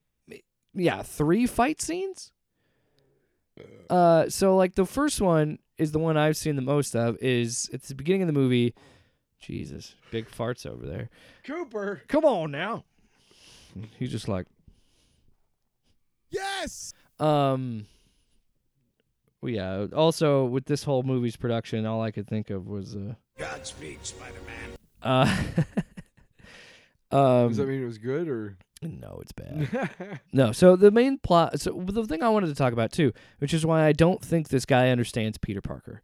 yeah, 0.73 1.01
3 1.01 1.45
fight 1.45 1.81
scenes. 1.81 2.31
Uh 3.89 4.29
so 4.29 4.55
like 4.55 4.75
the 4.75 4.85
first 4.85 5.19
one 5.19 5.59
is 5.77 5.91
the 5.91 5.99
one 5.99 6.15
I've 6.15 6.37
seen 6.37 6.55
the 6.55 6.61
most 6.61 6.95
of 6.95 7.17
is 7.17 7.69
it's 7.73 7.89
the 7.89 7.95
beginning 7.95 8.21
of 8.21 8.27
the 8.27 8.33
movie. 8.33 8.73
Jesus, 9.43 9.95
big 10.09 10.29
farts 10.29 10.65
over 10.65 10.85
there. 10.85 11.09
Cooper. 11.43 12.01
Come 12.07 12.23
on 12.23 12.51
now. 12.51 12.85
He's 13.97 14.11
just 14.11 14.27
like 14.27 14.47
Yes. 16.33 16.93
Um. 17.19 17.85
Well, 19.41 19.51
yeah. 19.51 19.85
Also, 19.95 20.45
with 20.45 20.65
this 20.65 20.83
whole 20.83 21.03
movie's 21.03 21.35
production, 21.35 21.85
all 21.85 22.01
I 22.01 22.11
could 22.11 22.27
think 22.27 22.49
of 22.49 22.67
was 22.67 22.95
uh. 22.95 23.13
Godspeed, 23.37 23.99
Spider-Man. 24.03 24.77
Uh. 25.01 25.37
um. 27.15 27.49
Does 27.49 27.57
that 27.57 27.67
mean 27.67 27.83
it 27.83 27.85
was 27.85 27.99
good 27.99 28.27
or? 28.27 28.57
no, 28.81 29.19
it's 29.21 29.31
bad. 29.31 30.19
no. 30.33 30.51
So 30.51 30.75
the 30.75 30.91
main 30.91 31.17
plot. 31.17 31.59
So 31.59 31.83
the 31.85 32.05
thing 32.05 32.23
I 32.23 32.29
wanted 32.29 32.47
to 32.47 32.55
talk 32.55 32.73
about 32.73 32.91
too, 32.91 33.13
which 33.37 33.53
is 33.53 33.65
why 33.65 33.85
I 33.85 33.93
don't 33.93 34.21
think 34.21 34.49
this 34.49 34.65
guy 34.65 34.89
understands 34.89 35.37
Peter 35.37 35.61
Parker 35.61 36.01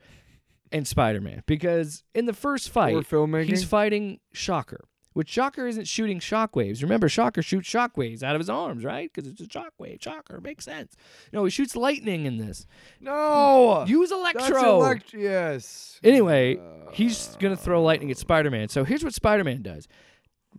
and 0.72 0.88
Spider 0.88 1.22
Man, 1.22 1.44
because 1.46 2.04
in 2.14 2.26
the 2.26 2.34
first 2.34 2.70
fight, 2.70 2.96
or 2.96 3.02
filmmaking? 3.02 3.46
he's 3.46 3.64
fighting 3.64 4.20
Shocker. 4.34 4.86
Which 5.14 5.28
Shocker 5.28 5.68
isn't 5.68 5.88
shooting 5.88 6.20
shockwaves. 6.20 6.82
Remember, 6.84 7.10
Shocker 7.10 7.42
shoots 7.42 7.68
shockwaves 7.68 8.22
out 8.22 8.36
of 8.36 8.40
his 8.40 8.50
arms, 8.50 8.86
right? 8.86 9.12
Because 9.12 9.30
it's 9.30 9.42
a 9.42 9.46
shockwave. 9.48 10.02
Shocker 10.02 10.40
makes 10.40 10.64
sense. 10.66 10.96
No, 11.34 11.44
he 11.44 11.50
shoots 11.50 11.76
lightning 11.76 12.26
in 12.26 12.38
this. 12.38 12.68
no. 13.02 13.84
Use 13.88 14.12
Electro. 14.12 14.42
That's 14.42 14.52
Electro. 14.52 14.76
elect- 14.80 15.14
yes. 15.14 16.00
Anyway, 16.04 16.58
uh, 16.58 16.92
he's 16.92 17.36
gonna 17.40 17.58
throw 17.58 17.82
lightning 17.84 18.12
at 18.12 18.18
Spider-Man. 18.18 18.70
So 18.70 18.84
here's 18.84 19.04
what 19.04 19.14
Spider-Man 19.14 19.64
does: 19.64 19.88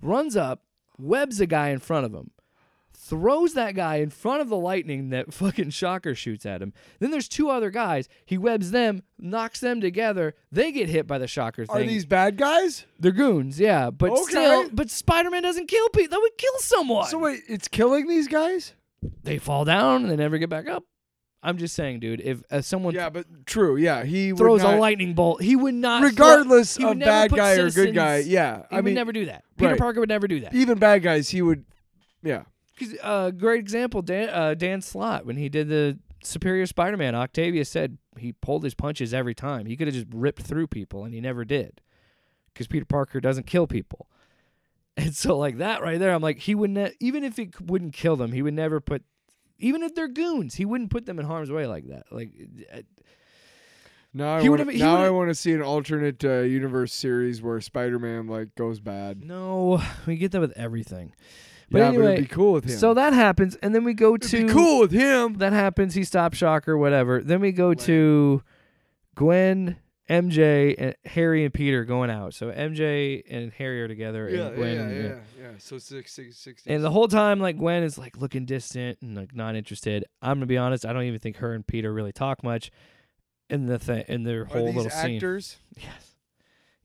runs 0.03 0.37
up, 0.37 0.65
webs 0.99 1.41
a 1.41 1.47
guy 1.47 1.69
in 1.69 1.79
front 1.79 2.05
of 2.07 2.13
him, 2.13 2.31
throws 3.11 3.55
that 3.55 3.75
guy 3.75 3.97
in 3.97 4.09
front 4.09 4.41
of 4.41 4.49
the 4.49 4.57
lightning 4.57 5.11
that 5.11 5.35
fucking 5.35 5.71
Shocker 5.71 6.15
shoots 6.15 6.47
at 6.47 6.63
him. 6.63 6.73
Then 7.01 7.11
there's 7.11 7.29
two 7.29 7.51
other 7.51 7.71
guys. 7.71 8.09
He 8.25 8.39
webs 8.39 8.71
them, 8.71 9.03
knocks 9.19 9.61
them 9.61 9.81
together. 9.81 10.35
They 10.51 10.73
get 10.73 10.89
hit 10.89 11.07
by 11.07 11.19
the 11.19 11.27
Shocker 11.27 11.67
Are 11.69 11.83
these 11.83 12.07
bad 12.07 12.39
guys? 12.39 12.87
They're 12.99 13.11
goons, 13.13 13.61
yeah. 13.61 13.91
But 13.91 14.13
Okay. 14.13 14.23
still, 14.23 14.71
but 14.73 14.89
Spider-Man 14.89 15.43
doesn't 15.43 15.67
kill 15.67 15.89
people. 15.91 16.11
That 16.17 16.21
would 16.23 16.39
kill 16.39 16.59
someone. 16.61 17.07
So 17.09 17.19
wait, 17.19 17.43
it's 17.49 17.69
killing 17.69 18.07
these 18.09 18.29
guys? 18.29 18.75
they 19.23 19.39
fall 19.39 19.65
down 19.65 20.03
and 20.03 20.11
they 20.11 20.17
never 20.17 20.39
get 20.39 20.49
back 20.51 20.69
up. 20.69 20.85
I'm 21.43 21.57
just 21.57 21.75
saying, 21.75 22.01
dude. 22.01 22.21
If 22.21 22.43
uh, 22.51 22.61
someone 22.61 22.95
Yeah, 22.95 23.09
but 23.09 23.25
true. 23.47 23.77
Yeah, 23.77 24.05
he 24.05 24.31
would 24.33 24.39
throws 24.39 24.63
not, 24.63 24.75
a 24.75 24.79
lightning 24.79 25.15
bolt, 25.15 25.41
he 25.43 25.57
would 25.57 25.73
not. 25.75 26.03
regardless 26.03 26.79
would 26.79 26.87
of 26.87 26.99
bad 26.99 27.33
guy 27.33 27.53
or 27.55 27.71
good 27.71 27.95
guy. 27.95 28.19
Yeah, 28.19 28.65
He 28.69 28.77
I 28.77 28.77
would 28.77 28.85
mean, 28.85 28.95
never 28.95 29.11
do 29.13 29.25
that. 29.25 29.45
Peter 29.57 29.71
right. 29.71 29.79
Parker 29.81 30.01
would 30.01 30.11
never 30.11 30.29
do 30.29 30.41
that. 30.41 30.55
even 30.55 30.79
bad 30.79 31.03
guys, 31.03 31.31
he 31.31 31.41
would. 31.41 31.65
Yeah, 32.23 32.43
'Cause, 32.81 32.97
uh, 33.03 33.31
great 33.31 33.61
example, 33.61 34.03
Dan, 34.03 34.28
uh, 34.31 34.55
Dan 34.55 34.81
Slott 34.81 35.26
when 35.26 35.37
he 35.37 35.49
did 35.49 35.68
the 35.68 35.99
Superior 36.22 36.66
Spider-Man. 36.66 37.14
Octavius 37.14 37.68
said 37.68 37.99
he 38.18 38.33
pulled 38.33 38.64
his 38.64 38.74
punches 38.74 39.12
every 39.14 39.35
time. 39.35 39.66
He 39.66 39.76
could 39.76 39.87
have 39.87 39.95
just 39.95 40.07
ripped 40.12 40.43
through 40.43 40.66
people, 40.68 41.05
and 41.05 41.14
he 41.14 41.20
never 41.20 41.45
did, 41.45 41.81
because 42.53 42.66
Peter 42.66 42.85
Parker 42.87 43.20
doesn't 43.20 43.47
kill 43.47 43.66
people. 43.66 44.07
And 44.97 45.14
so, 45.14 45.39
like 45.39 45.59
that 45.59 45.81
right 45.83 45.99
there, 45.99 46.12
I'm 46.12 46.20
like, 46.20 46.41
he 46.41 46.55
would 46.55 46.70
ne- 46.70 46.93
even 47.01 47.24
if 47.24 47.39
it 47.39 47.55
c- 47.57 47.64
wouldn't 47.64 47.95
kill 47.95 48.16
them, 48.16 48.33
he 48.33 48.43
would 48.43 48.53
never 48.53 48.81
put, 48.81 49.03
even 49.59 49.83
if 49.83 49.95
they're 49.95 50.09
goons, 50.09 50.57
he 50.57 50.66
wouldn't 50.66 50.91
put 50.91 51.07
them 51.07 51.18
in 51.18 51.24
harm's 51.24 51.51
way 51.51 51.66
like 51.66 51.87
that. 51.89 52.05
Like, 52.11 52.31
uh, 52.74 52.81
now 54.12 54.37
I 54.37 54.43
He 54.43 54.49
would've- 54.51 54.74
now 54.76 54.97
I 54.97 55.09
want 55.11 55.31
to 55.31 55.35
see 55.35 55.53
an 55.55 55.62
alternate 55.62 56.22
uh, 56.24 56.41
universe 56.41 56.93
series 56.93 57.41
where 57.41 57.61
Spider-Man 57.61 58.26
like 58.26 58.55
goes 58.57 58.81
bad. 58.81 59.24
no, 59.24 59.81
we 60.07 60.16
get 60.16 60.33
that 60.33 60.41
with 60.41 60.53
everything. 60.57 61.14
But 61.71 61.79
yeah, 61.79 61.89
anyway, 61.89 62.03
but 62.05 62.12
it'd 62.14 62.29
be 62.29 62.35
cool 62.35 62.53
with 62.55 62.64
him. 62.64 62.77
so 62.79 62.95
that 62.95 63.12
happens, 63.12 63.57
and 63.62 63.75
then 63.75 63.85
we 63.85 63.95
go 63.95 64.14
it'd 64.16 64.29
to 64.31 64.47
be 64.47 64.53
cool 64.53 64.81
with 64.81 64.91
him. 64.93 65.35
that 65.35 65.53
happens. 65.53 65.95
He 65.95 66.03
stops 66.05 66.37
Shocker, 66.39 66.77
whatever. 66.77 67.23
Then 67.23 67.41
we 67.41 67.53
go 67.53 67.75
to 67.75 68.43
Gwen, 69.14 69.77
MJ, 70.09 70.75
and 70.79 70.97
Harry 71.05 71.45
and 71.45 71.55
Peter 71.55 71.85
going 71.85 72.11
out. 72.11 72.35
So 72.35 72.51
MJ 72.51 73.23
and 73.31 73.53
Harry 73.53 73.83
are 73.83 73.89
together, 73.89 74.29
Yeah, 74.29 74.47
and 74.49 74.57
Gwen. 74.57 74.75
yeah, 74.75 74.81
and- 74.83 75.05
yeah, 75.05 75.14
yeah. 75.41 75.51
So 75.59 75.79
six, 75.79 76.12
six, 76.12 76.37
six. 76.39 76.62
And 76.66 76.83
the 76.83 76.91
whole 76.91 77.07
time, 77.09 77.39
like 77.39 77.57
Gwen 77.57 77.83
is 77.85 77.97
like 77.99 78.16
looking 78.16 78.47
distant 78.47 78.99
and 79.03 79.14
like 79.16 79.35
not 79.35 79.55
interested. 79.55 80.05
I'm 80.21 80.39
gonna 80.39 80.47
be 80.47 80.59
honest. 80.59 80.85
I 80.85 80.93
don't 80.93 81.05
even 81.05 81.21
think 81.21 81.37
her 81.37 81.53
and 81.55 81.64
Peter 81.66 81.93
really 81.93 82.12
talk 82.12 82.43
much 82.43 82.73
in 83.49 83.66
the 83.66 83.79
thing 83.79 84.05
in 84.09 84.25
their 84.25 84.43
Are 84.43 84.45
whole 84.47 84.66
these 84.66 84.75
little 84.77 84.91
scene. 84.91 85.16
actors? 85.16 85.57
Yes, 85.77 86.14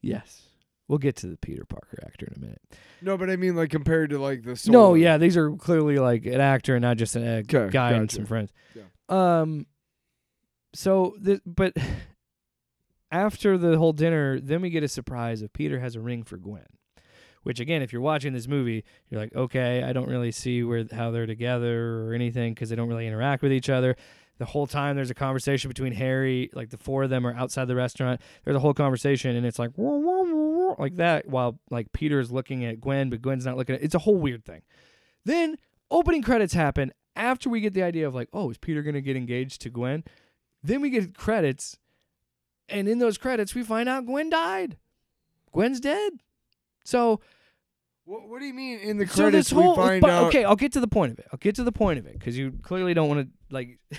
yes. 0.00 0.42
We'll 0.88 0.98
get 0.98 1.16
to 1.16 1.26
the 1.26 1.36
Peter 1.36 1.64
Parker 1.64 1.98
actor 2.06 2.26
in 2.26 2.34
a 2.36 2.38
minute. 2.38 2.62
No, 3.02 3.16
but 3.18 3.28
I 3.28 3.36
mean 3.36 3.56
like 3.56 3.70
compared 3.70 4.10
to 4.10 4.18
like 4.18 4.42
the. 4.44 4.60
No, 4.70 4.94
yeah, 4.94 5.18
these 5.18 5.36
are 5.36 5.50
clearly 5.56 5.98
like 5.98 6.26
an 6.26 6.40
actor 6.40 6.76
and 6.76 6.82
not 6.82 6.96
just 6.96 7.16
a 7.16 7.38
Okay, 7.38 7.68
guy 7.70 7.92
and 7.92 8.10
some 8.10 8.24
friends. 8.26 8.52
Yeah. 8.74 8.82
Um. 9.08 9.66
So 10.74 11.16
the 11.20 11.40
but 11.44 11.74
after 13.10 13.58
the 13.58 13.78
whole 13.78 13.92
dinner, 13.92 14.40
then 14.40 14.60
we 14.60 14.70
get 14.70 14.82
a 14.82 14.88
surprise 14.88 15.42
of 15.42 15.52
Peter 15.52 15.80
has 15.80 15.96
a 15.96 16.00
ring 16.00 16.22
for 16.22 16.36
Gwen. 16.36 16.66
Which 17.42 17.60
again, 17.60 17.80
if 17.80 17.92
you're 17.92 18.02
watching 18.02 18.32
this 18.32 18.48
movie, 18.48 18.84
you're 19.08 19.20
like, 19.20 19.32
okay, 19.34 19.84
I 19.84 19.92
don't 19.92 20.08
really 20.08 20.32
see 20.32 20.64
where 20.64 20.84
how 20.92 21.12
they're 21.12 21.26
together 21.26 22.08
or 22.08 22.12
anything 22.12 22.54
because 22.54 22.70
they 22.70 22.76
don't 22.76 22.88
really 22.88 23.06
interact 23.06 23.42
with 23.42 23.52
each 23.52 23.70
other. 23.70 23.96
The 24.38 24.44
whole 24.44 24.66
time 24.66 24.96
there's 24.96 25.10
a 25.10 25.14
conversation 25.14 25.68
between 25.68 25.92
Harry, 25.92 26.50
like 26.54 26.70
the 26.70 26.76
four 26.76 27.04
of 27.04 27.10
them 27.10 27.24
are 27.26 27.32
outside 27.34 27.68
the 27.68 27.76
restaurant. 27.76 28.20
There's 28.44 28.56
a 28.56 28.60
whole 28.60 28.74
conversation 28.74 29.34
and 29.36 29.46
it's 29.46 29.58
like 29.60 29.70
"Wah, 29.76 29.96
wah, 29.96 30.22
wah, 30.22 30.34
wah," 30.34 30.35
like 30.78 30.96
that 30.96 31.28
while 31.28 31.58
like 31.70 31.92
Peter's 31.92 32.32
looking 32.32 32.64
at 32.64 32.80
Gwen, 32.80 33.10
but 33.10 33.22
Gwen's 33.22 33.46
not 33.46 33.56
looking 33.56 33.76
at. 33.76 33.82
It's 33.82 33.94
a 33.94 34.00
whole 34.00 34.16
weird 34.16 34.44
thing. 34.44 34.62
Then 35.24 35.56
opening 35.90 36.22
credits 36.22 36.54
happen 36.54 36.92
after 37.14 37.48
we 37.48 37.60
get 37.60 37.74
the 37.74 37.82
idea 37.82 38.06
of 38.08 38.14
like, 38.14 38.28
oh, 38.32 38.50
is 38.50 38.58
Peter 38.58 38.82
gonna 38.82 39.00
get 39.00 39.16
engaged 39.16 39.60
to 39.62 39.70
Gwen? 39.70 40.04
Then 40.62 40.80
we 40.80 40.90
get 40.90 41.16
credits, 41.16 41.78
and 42.68 42.88
in 42.88 42.98
those 42.98 43.18
credits 43.18 43.54
we 43.54 43.62
find 43.62 43.88
out 43.88 44.06
Gwen 44.06 44.30
died. 44.30 44.76
Gwen's 45.52 45.80
dead. 45.80 46.14
So, 46.84 47.20
What, 48.04 48.28
what 48.28 48.40
do 48.40 48.46
you 48.46 48.54
mean 48.54 48.78
in 48.80 48.98
the 48.98 49.06
credits 49.06 49.16
so 49.16 49.30
this 49.30 49.50
whole 49.50 49.70
we 49.70 49.76
find 49.76 50.00
but, 50.00 50.10
out? 50.10 50.24
okay, 50.26 50.44
I'll 50.44 50.56
get 50.56 50.72
to 50.72 50.80
the 50.80 50.88
point 50.88 51.12
of 51.12 51.18
it. 51.18 51.26
I'll 51.32 51.38
get 51.38 51.54
to 51.56 51.64
the 51.64 51.72
point 51.72 51.98
of 51.98 52.06
it 52.06 52.12
because 52.18 52.36
you 52.36 52.52
clearly 52.62 52.94
don't 52.94 53.08
want 53.08 53.26
to 53.26 53.54
like. 53.54 53.78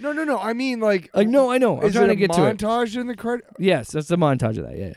No, 0.00 0.10
no, 0.10 0.24
no. 0.24 0.36
I 0.36 0.52
mean 0.52 0.80
like. 0.80 1.10
like 1.14 1.28
no, 1.28 1.52
I 1.52 1.58
know. 1.58 1.78
I'm 1.78 1.84
Is 1.86 1.92
trying 1.94 2.08
to 2.08 2.16
get 2.16 2.32
to 2.32 2.44
it. 2.46 2.56
montage 2.58 2.96
in 3.00 3.06
the 3.06 3.14
credit? 3.14 3.44
Yes, 3.56 3.92
that's 3.92 4.08
the 4.08 4.16
montage 4.16 4.58
of 4.58 4.66
that. 4.66 4.76
Yeah, 4.76 4.86
yeah. 4.86 4.94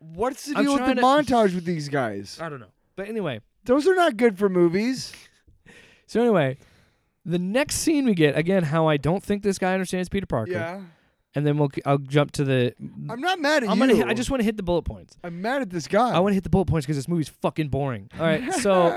What's 0.00 0.46
the 0.46 0.56
I'm 0.58 0.64
deal 0.64 0.72
with 0.74 0.86
the 0.86 0.94
trying 1.00 1.24
to- 1.24 1.32
montage 1.32 1.54
with 1.54 1.64
these 1.64 1.88
guys? 1.88 2.38
I 2.40 2.48
don't 2.48 2.58
know, 2.60 2.72
but 2.96 3.08
anyway. 3.08 3.40
Those 3.64 3.86
are 3.86 3.94
not 3.94 4.16
good 4.16 4.38
for 4.38 4.48
movies. 4.48 5.12
So 6.06 6.20
anyway, 6.20 6.58
the 7.24 7.38
next 7.38 7.76
scene 7.76 8.04
we 8.04 8.14
get 8.14 8.36
again, 8.36 8.64
how 8.64 8.88
I 8.88 8.96
don't 8.96 9.22
think 9.22 9.44
this 9.44 9.58
guy 9.58 9.74
understands 9.74 10.08
Peter 10.08 10.26
Parker. 10.26 10.50
Yeah. 10.50 10.80
and 11.36 11.46
then 11.46 11.56
we'll 11.56 11.70
I'll 11.86 11.98
jump 11.98 12.32
to 12.32 12.42
the. 12.44 12.74
I'm 13.08 13.20
not 13.20 13.38
mad 13.38 13.62
at 13.62 13.68
I'm 13.70 13.78
you. 13.78 13.86
gonna. 13.86 13.94
hit- 13.96 14.08
I 14.08 14.14
just 14.14 14.28
want 14.28 14.40
to 14.40 14.44
hit 14.44 14.56
the 14.56 14.64
bullet 14.64 14.82
points. 14.82 15.16
I'm 15.22 15.40
mad 15.40 15.62
at 15.62 15.70
this 15.70 15.86
guy. 15.86 16.10
I 16.10 16.18
want 16.18 16.32
to 16.32 16.34
hit 16.34 16.42
the 16.42 16.50
bullet 16.50 16.64
points 16.66 16.84
because 16.84 16.96
this 16.96 17.06
movie's 17.06 17.28
fucking 17.28 17.68
boring. 17.68 18.10
All 18.18 18.26
right, 18.26 18.52
so 18.60 18.90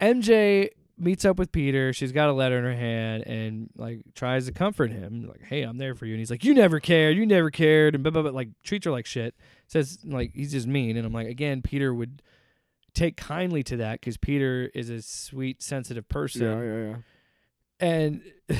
MJ 0.00 0.68
meets 0.98 1.24
up 1.24 1.38
with 1.38 1.50
Peter. 1.52 1.92
She's 1.92 2.12
got 2.12 2.28
a 2.28 2.32
letter 2.32 2.58
in 2.58 2.64
her 2.64 2.74
hand 2.74 3.24
and 3.26 3.70
like 3.76 4.02
tries 4.14 4.46
to 4.46 4.52
comfort 4.52 4.90
him, 4.92 5.26
like, 5.28 5.42
"Hey, 5.42 5.62
I'm 5.62 5.78
there 5.78 5.94
for 5.94 6.06
you." 6.06 6.12
And 6.14 6.20
he's 6.20 6.30
like, 6.30 6.44
"You 6.44 6.54
never 6.54 6.80
cared. 6.80 7.16
You 7.16 7.26
never 7.26 7.50
cared." 7.50 7.94
And 7.94 8.04
blah 8.04 8.10
blah 8.12 8.22
blah. 8.22 8.30
Like 8.30 8.48
treats 8.62 8.84
her 8.84 8.90
like 8.92 9.06
shit. 9.06 9.34
Says 9.72 10.00
like 10.04 10.32
he's 10.34 10.52
just 10.52 10.66
mean. 10.66 10.98
And 10.98 11.06
I'm 11.06 11.14
like, 11.14 11.28
again, 11.28 11.62
Peter 11.62 11.94
would 11.94 12.20
take 12.92 13.16
kindly 13.16 13.62
to 13.62 13.78
that 13.78 14.00
because 14.00 14.18
Peter 14.18 14.70
is 14.74 14.90
a 14.90 15.00
sweet, 15.00 15.62
sensitive 15.62 16.06
person. 16.10 16.42
yeah, 16.42 16.62
yeah, 16.62 16.88
yeah. 16.90 16.96
And 17.80 18.22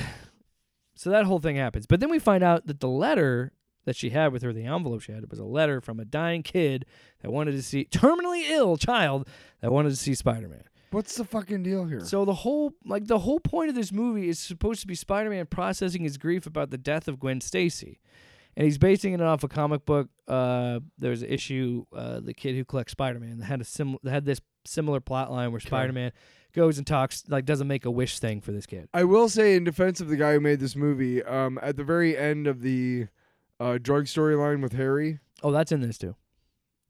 so 0.94 1.10
that 1.10 1.26
whole 1.26 1.38
thing 1.38 1.56
happens. 1.56 1.84
But 1.84 2.00
then 2.00 2.08
we 2.08 2.18
find 2.18 2.42
out 2.42 2.66
that 2.66 2.80
the 2.80 2.88
letter 2.88 3.52
that 3.84 3.94
she 3.94 4.08
had 4.08 4.32
with 4.32 4.40
her, 4.40 4.54
the 4.54 4.64
envelope 4.64 5.02
she 5.02 5.12
had, 5.12 5.22
it 5.22 5.28
was 5.28 5.38
a 5.38 5.44
letter 5.44 5.82
from 5.82 6.00
a 6.00 6.06
dying 6.06 6.42
kid 6.42 6.86
that 7.20 7.30
wanted 7.30 7.52
to 7.52 7.62
see 7.62 7.84
terminally 7.90 8.48
ill 8.48 8.78
child 8.78 9.28
that 9.60 9.70
wanted 9.70 9.90
to 9.90 9.96
see 9.96 10.14
Spider 10.14 10.48
Man. 10.48 10.64
What's 10.92 11.16
the 11.16 11.24
fucking 11.26 11.62
deal 11.62 11.84
here? 11.84 12.00
So 12.06 12.24
the 12.24 12.32
whole 12.32 12.72
like 12.86 13.06
the 13.06 13.18
whole 13.18 13.38
point 13.38 13.68
of 13.68 13.74
this 13.74 13.92
movie 13.92 14.30
is 14.30 14.38
supposed 14.38 14.80
to 14.80 14.86
be 14.86 14.94
Spider 14.94 15.28
Man 15.28 15.44
processing 15.44 16.04
his 16.04 16.16
grief 16.16 16.46
about 16.46 16.70
the 16.70 16.78
death 16.78 17.06
of 17.06 17.20
Gwen 17.20 17.42
Stacy. 17.42 18.00
And 18.56 18.64
he's 18.66 18.76
basing 18.78 19.14
it 19.14 19.20
off 19.22 19.42
a 19.44 19.48
comic 19.48 19.86
book. 19.86 20.08
Uh, 20.28 20.80
there 20.98 21.10
was 21.10 21.22
an 21.22 21.28
issue, 21.30 21.86
uh, 21.96 22.20
the 22.20 22.34
kid 22.34 22.54
who 22.54 22.64
collects 22.64 22.92
Spider 22.92 23.18
Man, 23.18 23.38
that 23.38 23.46
had 23.46 23.60
a 23.60 23.64
sim- 23.64 23.96
that 24.02 24.10
had 24.10 24.24
this 24.26 24.40
similar 24.66 25.00
plot 25.00 25.32
line 25.32 25.50
where 25.52 25.60
Spider 25.60 25.92
Man 25.92 26.12
goes 26.52 26.76
and 26.76 26.86
talks 26.86 27.24
like 27.28 27.46
doesn't 27.46 27.66
make 27.66 27.86
a 27.86 27.90
wish 27.90 28.18
thing 28.18 28.40
for 28.42 28.52
this 28.52 28.66
kid. 28.66 28.88
I 28.92 29.04
will 29.04 29.28
say, 29.30 29.54
in 29.56 29.64
defense 29.64 30.00
of 30.02 30.08
the 30.08 30.16
guy 30.16 30.34
who 30.34 30.40
made 30.40 30.60
this 30.60 30.76
movie, 30.76 31.22
um, 31.22 31.58
at 31.62 31.76
the 31.76 31.84
very 31.84 32.16
end 32.16 32.46
of 32.46 32.60
the 32.60 33.06
uh, 33.58 33.78
drug 33.80 34.04
storyline 34.04 34.60
with 34.62 34.74
Harry, 34.74 35.18
Oh, 35.42 35.50
that's 35.50 35.72
in 35.72 35.80
this 35.80 35.96
too. 35.96 36.14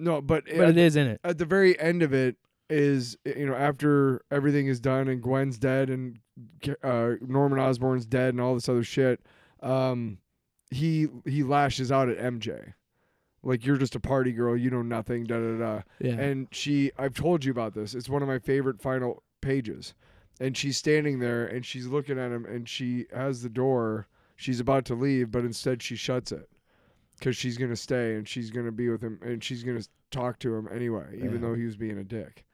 no, 0.00 0.20
but, 0.20 0.44
But 0.46 0.70
it 0.70 0.76
is 0.76 0.96
in 0.96 1.06
it. 1.06 1.20
at 1.22 1.38
the 1.38 1.44
very 1.46 1.78
end 1.78 2.02
of 2.02 2.12
it 2.12 2.36
is 2.70 3.16
you 3.24 3.46
know 3.46 3.54
after 3.54 4.22
everything 4.30 4.66
is 4.66 4.80
done 4.80 5.06
and 5.06 5.22
Gwen's 5.22 5.58
dead 5.58 5.90
and 5.90 6.18
uh, 6.82 7.10
Norman 7.20 7.58
Osborn's 7.60 8.04
dead 8.06 8.30
and 8.34 8.40
all 8.40 8.54
this 8.54 8.68
other 8.68 8.82
shit, 8.84 9.20
um, 9.62 10.18
he 10.72 11.08
he 11.24 11.42
lashes 11.42 11.92
out 11.92 12.08
at 12.08 12.18
MJ, 12.18 12.74
like 13.42 13.64
you're 13.66 13.76
just 13.76 13.94
a 13.94 14.00
party 14.00 14.32
girl, 14.32 14.56
you 14.56 14.70
know 14.70 14.82
nothing, 14.82 15.24
da 15.24 15.38
da 15.38 15.58
da. 15.58 15.82
Yeah. 16.00 16.12
And 16.20 16.48
she, 16.50 16.90
I've 16.98 17.14
told 17.14 17.44
you 17.44 17.50
about 17.52 17.74
this. 17.74 17.94
It's 17.94 18.08
one 18.08 18.22
of 18.22 18.28
my 18.28 18.38
favorite 18.38 18.80
final 18.80 19.22
pages. 19.40 19.94
And 20.40 20.56
she's 20.56 20.76
standing 20.76 21.18
there 21.18 21.46
and 21.46 21.64
she's 21.64 21.86
looking 21.86 22.18
at 22.18 22.32
him 22.32 22.44
and 22.46 22.68
she 22.68 23.06
has 23.14 23.42
the 23.42 23.48
door. 23.48 24.08
She's 24.36 24.60
about 24.60 24.84
to 24.86 24.94
leave, 24.94 25.30
but 25.30 25.44
instead 25.44 25.82
she 25.82 25.94
shuts 25.94 26.32
it 26.32 26.48
because 27.18 27.36
she's 27.36 27.56
gonna 27.58 27.76
stay 27.76 28.14
and 28.16 28.26
she's 28.26 28.50
gonna 28.50 28.72
be 28.72 28.88
with 28.88 29.02
him 29.02 29.20
and 29.22 29.44
she's 29.44 29.62
gonna 29.62 29.82
talk 30.10 30.38
to 30.40 30.54
him 30.56 30.68
anyway, 30.74 31.06
even 31.16 31.32
Yeah. 31.34 31.38
though 31.38 31.54
he 31.54 31.64
was 31.64 31.76
being 31.76 31.98
a 31.98 32.04
dick. 32.04 32.44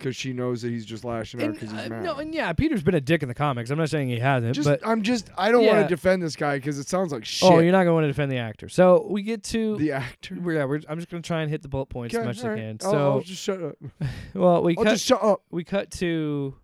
Because 0.00 0.16
she 0.16 0.32
knows 0.32 0.62
that 0.62 0.70
he's 0.70 0.86
just 0.86 1.04
lashing 1.04 1.42
out 1.42 1.52
because 1.52 1.70
he's 1.70 1.78
uh, 1.86 1.88
mad. 1.90 2.02
no, 2.04 2.14
and 2.16 2.34
yeah, 2.34 2.52
Peter's 2.54 2.82
been 2.82 2.94
a 2.94 3.00
dick 3.02 3.22
in 3.22 3.28
the 3.28 3.34
comics. 3.34 3.68
I'm 3.70 3.76
not 3.78 3.90
saying 3.90 4.08
he 4.08 4.18
hasn't, 4.18 4.54
just, 4.54 4.66
but 4.66 4.80
I'm 4.84 5.02
just, 5.02 5.28
I 5.36 5.52
don't 5.52 5.64
want 5.66 5.76
Yeah. 5.76 5.82
to 5.82 5.88
defend 5.88 6.22
this 6.22 6.36
guy 6.36 6.56
because 6.56 6.78
it 6.78 6.88
sounds 6.88 7.12
like 7.12 7.24
shit. 7.26 7.48
oh, 7.50 7.58
you're 7.58 7.70
not 7.72 7.84
going 7.84 7.88
to 7.88 7.92
want 7.92 8.04
to 8.04 8.08
defend 8.08 8.32
the 8.32 8.38
actor. 8.38 8.68
So 8.70 9.06
we 9.10 9.22
get 9.22 9.42
to 9.44 9.76
the 9.76 9.92
actor. 9.92 10.36
we're, 10.40 10.54
yeah, 10.54 10.64
we're, 10.64 10.80
I'm 10.88 10.98
just 10.98 11.10
going 11.10 11.22
to 11.22 11.26
try 11.26 11.42
and 11.42 11.50
hit 11.50 11.60
the 11.62 11.68
bullet 11.68 11.86
points 11.90 12.14
as 12.14 12.18
Okay, 12.20 12.26
much 12.26 12.38
as 12.38 12.44
I 12.44 12.48
alright. 12.48 12.78
can. 12.80 12.86
I'll- 12.86 12.90
So 12.92 13.10
I'll 13.12 13.20
just 13.20 13.42
shut 13.42 13.62
up. 13.62 13.76
well, 14.34 14.62
we 14.62 14.76
I'll 14.76 14.84
cut 14.84 14.90
just 14.92 15.04
shut 15.04 15.22
up. 15.22 15.42
we 15.50 15.64
cut 15.64 15.90
to 15.92 16.54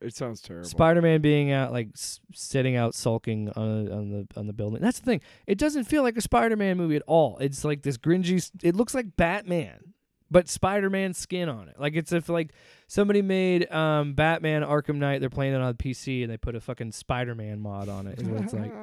It 0.00 0.14
sounds 0.14 0.40
terrible. 0.40 0.66
Spider-Man 0.66 1.20
being 1.20 1.52
out 1.52 1.72
like 1.72 1.88
s- 1.94 2.20
sitting 2.32 2.76
out 2.76 2.94
sulking 2.94 3.50
on 3.50 3.92
on 3.92 4.10
the 4.10 4.26
on 4.40 4.46
the 4.46 4.54
building. 4.54 4.80
That's 4.80 4.98
the 5.00 5.04
thing. 5.04 5.20
It 5.46 5.58
doesn't 5.58 5.84
feel 5.84 6.02
like 6.02 6.16
a 6.16 6.22
Spider-Man 6.22 6.78
movie 6.78 6.96
at 6.96 7.02
all. 7.06 7.36
It's 7.38 7.62
like 7.64 7.82
this 7.82 7.98
gringy. 7.98 8.36
s- 8.38 8.50
It 8.62 8.74
looks 8.74 8.94
like 8.94 9.16
Batman, 9.16 9.92
but 10.30 10.48
Spider-Man 10.48 11.14
skin 11.14 11.48
on 11.48 11.68
it. 11.68 11.78
Like 11.78 11.94
it's 11.94 12.12
if 12.12 12.28
like 12.28 12.52
somebody 12.86 13.22
made 13.22 13.70
um, 13.72 14.14
Batman 14.14 14.62
Arkham 14.62 14.96
Knight. 14.96 15.20
They're 15.20 15.30
playing 15.30 15.54
it 15.54 15.60
on 15.60 15.74
PC 15.74 16.22
and 16.22 16.30
they 16.30 16.36
put 16.36 16.54
a 16.54 16.60
fucking 16.60 16.92
Spider-Man 16.92 17.60
mod 17.60 17.88
on 17.88 18.06
it. 18.06 18.20
Is 18.20 18.28
what 18.28 18.42
it's 18.42 18.52
like. 18.54 18.72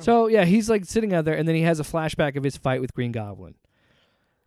So 0.00 0.28
yeah, 0.28 0.44
he's 0.44 0.70
like 0.70 0.84
sitting 0.84 1.12
out 1.12 1.24
there, 1.24 1.34
and 1.36 1.48
then 1.48 1.56
he 1.56 1.62
has 1.62 1.80
a 1.80 1.82
flashback 1.82 2.36
of 2.36 2.44
his 2.44 2.56
fight 2.56 2.80
with 2.80 2.94
Green 2.94 3.10
Goblin. 3.10 3.56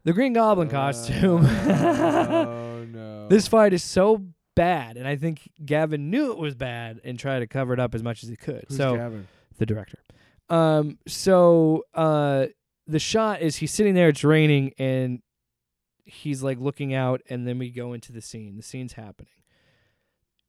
The 0.06 0.14
Green 0.14 0.32
Goblin 0.32 0.70
costume. 0.70 1.46
oh 1.46 2.86
no. 2.92 3.28
This 3.28 3.50
fight 3.50 3.74
is 3.74 3.84
so 3.84 4.26
bad, 4.56 4.96
and 4.96 5.06
I 5.08 5.18
think 5.18 5.52
Gavin 5.66 6.10
knew 6.10 6.32
it 6.32 6.38
was 6.38 6.56
bad 6.56 7.02
and 7.04 7.20
tried 7.20 7.39
to 7.39 7.48
cover 7.48 7.74
it 7.74 7.80
up 7.82 7.94
as 7.94 8.02
much 8.02 8.24
as 8.24 8.30
he 8.30 8.38
could. 8.38 8.66
Who's 8.70 8.78
so 8.78 8.96
Gavin? 8.96 9.28
the 9.58 9.66
director. 9.66 10.00
Um, 10.50 10.98
so 11.08 11.84
uh, 11.94 12.48
the 12.88 13.00
shot 13.00 13.42
is 13.42 13.58
he's 13.58 13.72
sitting 13.72 13.94
there, 13.94 14.10
it's 14.10 14.24
raining, 14.24 14.74
and 14.80 15.22
he's 16.12 16.43
like 16.43 16.59
looking 16.59 16.93
out, 16.93 17.22
and 17.30 17.47
then 17.47 17.57
we 17.57 17.70
go 17.72 17.93
into 17.93 18.12
the 18.12 18.22
scene. 18.22 18.57
The 18.57 18.64
scene's 18.64 18.93
happening. 18.93 19.32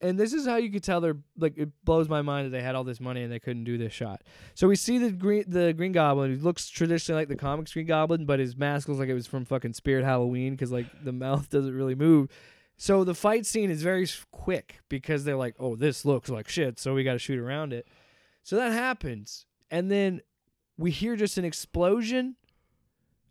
And 0.01 0.19
this 0.19 0.33
is 0.33 0.45
how 0.45 0.57
you 0.57 0.69
could 0.69 0.83
tell 0.83 1.01
they're 1.01 1.19
like 1.39 1.57
it 1.57 1.71
blows 1.85 2.09
my 2.09 2.23
mind 2.23 2.47
that 2.47 2.51
they 2.51 2.63
had 2.63 2.75
all 2.75 2.83
this 2.83 3.01
money 3.01 3.23
and 3.23 3.33
they 3.33 3.39
couldn't 3.39 3.63
do 3.63 3.79
this 3.79 3.93
shot. 3.93 4.23
So 4.55 4.67
we 4.67 4.75
see 4.75 4.99
the 4.99 5.13
green 5.13 5.45
the 5.47 5.73
Green 5.73 5.93
Goblin. 5.93 6.33
He 6.33 6.39
looks 6.39 6.69
traditionally 6.69 7.21
like 7.21 7.29
the 7.29 7.37
comic 7.37 7.71
Green 7.73 7.87
Goblin, 7.87 8.27
but 8.27 8.41
his 8.41 8.57
mask 8.57 8.89
looks 8.89 8.99
like 8.99 9.09
it 9.09 9.15
was 9.15 9.29
from 9.29 9.45
fucking 9.45 9.75
Spirit 9.75 10.05
Halloween 10.05 10.55
because 10.55 10.73
like 10.73 10.87
the 11.05 11.13
mouth 11.13 11.49
doesn't 11.51 11.75
really 11.75 11.95
move. 11.95 12.29
So 12.77 13.05
the 13.05 13.15
fight 13.15 13.47
scene 13.47 13.71
is 13.71 13.83
very 13.83 14.09
quick 14.33 14.81
because 14.89 15.23
they're 15.23 15.37
like, 15.37 15.55
"Oh, 15.61 15.77
this 15.77 16.05
looks 16.05 16.29
like 16.29 16.49
shit," 16.49 16.81
so 16.81 16.95
we 16.95 17.05
got 17.05 17.13
to 17.13 17.19
shoot 17.21 17.39
around 17.39 17.73
it. 17.73 17.87
So 18.43 18.57
that 18.57 18.73
happens, 18.73 19.47
and 19.71 19.89
then 19.89 20.21
we 20.77 20.91
hear 20.91 21.15
just 21.15 21.39
an 21.39 21.45
explosion 21.45 22.35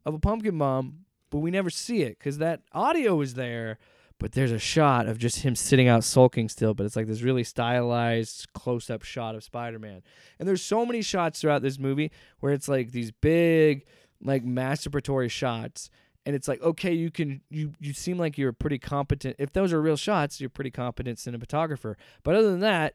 of 0.06 0.14
a 0.14 0.20
pumpkin 0.20 0.58
bomb, 0.58 1.06
but 1.32 1.40
we 1.40 1.50
never 1.50 1.72
see 1.72 2.04
it 2.04 2.20
because 2.20 2.38
that 2.38 2.62
audio 2.74 3.20
is 3.22 3.34
there. 3.34 3.80
But 4.20 4.34
there's 4.34 4.52
a 4.52 4.60
shot 4.60 5.08
of 5.08 5.18
just 5.18 5.40
him 5.40 5.56
sitting 5.56 5.88
out 5.88 6.04
sulking 6.04 6.48
still, 6.48 6.76
but 6.76 6.86
it's 6.86 6.96
like 6.96 7.08
this 7.08 7.24
really 7.24 7.44
stylized 7.44 8.54
close 8.54 8.92
up 8.92 9.02
shot 9.02 9.34
of 9.34 9.44
Spider 9.44 9.80
Man. 9.80 10.04
And 10.38 10.48
there's 10.48 10.62
so 10.62 10.86
many 10.86 11.02
shots 11.02 11.42
throughout 11.42 11.64
this 11.64 11.80
movie 11.80 12.12
where 12.40 12.54
it's 12.54 12.68
like 12.68 12.92
these 12.92 13.10
big, 13.10 13.88
like 14.22 14.46
masturbatory 14.46 15.32
shots. 15.32 15.90
And 16.24 16.36
it's 16.36 16.48
like, 16.48 16.62
okay, 16.62 16.94
you 16.94 17.10
can 17.10 17.42
you 17.50 17.74
you 17.80 17.94
seem 17.94 18.20
like 18.20 18.38
you're 18.38 18.54
pretty 18.54 18.78
competent 18.78 19.38
if 19.40 19.54
those 19.54 19.74
are 19.74 19.82
real 19.82 19.98
shots, 19.98 20.40
you're 20.40 20.52
pretty 20.52 20.70
competent 20.70 21.18
cinematographer. 21.18 21.96
But 22.22 22.36
other 22.36 22.52
than 22.52 22.60
that, 22.60 22.94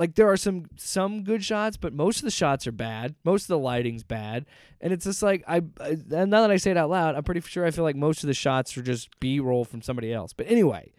like 0.00 0.14
there 0.14 0.32
are 0.32 0.36
some 0.38 0.64
some 0.76 1.24
good 1.24 1.44
shots, 1.44 1.76
but 1.76 1.92
most 1.92 2.20
of 2.20 2.24
the 2.24 2.30
shots 2.30 2.66
are 2.66 2.72
bad. 2.72 3.16
Most 3.22 3.42
of 3.42 3.48
the 3.48 3.58
lighting's 3.58 4.02
bad, 4.02 4.46
and 4.80 4.94
it's 4.94 5.04
just 5.04 5.22
like 5.22 5.44
I. 5.46 5.56
I 5.78 5.98
and 6.10 6.30
now 6.30 6.40
that 6.40 6.50
I 6.50 6.56
say 6.56 6.70
it 6.70 6.78
out 6.78 6.88
loud, 6.88 7.14
I'm 7.14 7.22
pretty 7.22 7.42
sure 7.42 7.66
I 7.66 7.70
feel 7.70 7.84
like 7.84 7.96
most 7.96 8.24
of 8.24 8.26
the 8.26 8.32
shots 8.32 8.78
are 8.78 8.82
just 8.82 9.10
B 9.20 9.40
roll 9.40 9.62
from 9.66 9.82
somebody 9.82 10.10
else. 10.10 10.32
But 10.32 10.50
anyway, 10.50 10.94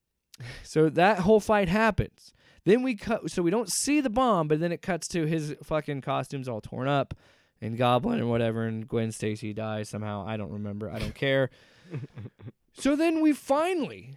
so 0.62 0.88
that 0.88 1.18
whole 1.18 1.38
fight 1.38 1.68
happens. 1.68 2.32
Then 2.64 2.82
we 2.82 2.96
cut, 2.96 3.30
so 3.30 3.42
we 3.42 3.50
don't 3.50 3.70
see 3.70 4.00
the 4.00 4.10
bomb, 4.10 4.48
but 4.48 4.58
then 4.58 4.72
it 4.72 4.80
cuts 4.80 5.06
to 5.08 5.26
his 5.26 5.54
fucking 5.62 6.00
costumes 6.00 6.48
all 6.48 6.62
torn 6.62 6.88
up, 6.88 7.12
and 7.60 7.76
Goblin 7.76 8.20
and 8.20 8.30
whatever, 8.30 8.64
and 8.64 8.88
Gwen 8.88 9.12
Stacy 9.12 9.52
dies 9.52 9.90
somehow. 9.90 10.26
I 10.26 10.38
don't 10.38 10.52
remember. 10.52 10.90
I 10.90 10.98
don't 10.98 11.14
care. 11.14 11.50
so 12.72 12.96
then 12.96 13.20
we 13.20 13.34
finally. 13.34 14.16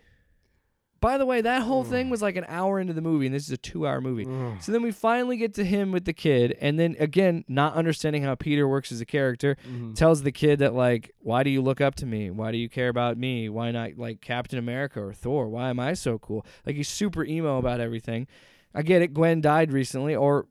By 1.01 1.17
the 1.17 1.25
way, 1.25 1.41
that 1.41 1.63
whole 1.63 1.83
thing 1.83 2.07
mm. 2.07 2.11
was 2.11 2.21
like 2.21 2.35
an 2.35 2.45
hour 2.47 2.79
into 2.79 2.93
the 2.93 3.01
movie, 3.01 3.25
and 3.25 3.33
this 3.33 3.45
is 3.45 3.51
a 3.51 3.57
two-hour 3.57 4.01
movie. 4.01 4.25
Mm. 4.25 4.61
So 4.61 4.71
then 4.71 4.83
we 4.83 4.91
finally 4.91 5.35
get 5.35 5.55
to 5.55 5.65
him 5.65 5.91
with 5.91 6.05
the 6.05 6.13
kid, 6.13 6.55
and 6.61 6.79
then 6.79 6.95
again, 6.99 7.43
not 7.47 7.73
understanding 7.73 8.21
how 8.21 8.35
Peter 8.35 8.67
works 8.67 8.91
as 8.91 9.01
a 9.01 9.05
character, 9.05 9.57
mm-hmm. 9.67 9.93
tells 9.93 10.21
the 10.21 10.31
kid 10.31 10.59
that 10.59 10.75
like, 10.75 11.11
why 11.19 11.41
do 11.41 11.49
you 11.49 11.63
look 11.63 11.81
up 11.81 11.95
to 11.95 12.05
me? 12.05 12.29
Why 12.29 12.51
do 12.51 12.59
you 12.59 12.69
care 12.69 12.87
about 12.87 13.17
me? 13.17 13.49
Why 13.49 13.71
not 13.71 13.97
like 13.97 14.21
Captain 14.21 14.59
America 14.59 15.01
or 15.01 15.11
Thor? 15.11 15.49
Why 15.49 15.71
am 15.71 15.79
I 15.79 15.95
so 15.95 16.19
cool? 16.19 16.45
Like 16.67 16.75
he's 16.75 16.87
super 16.87 17.25
emo 17.25 17.57
about 17.57 17.79
everything. 17.79 18.27
I 18.75 18.83
get 18.83 19.01
it. 19.01 19.13
Gwen 19.13 19.41
died 19.41 19.73
recently 19.73 20.15
or 20.15 20.45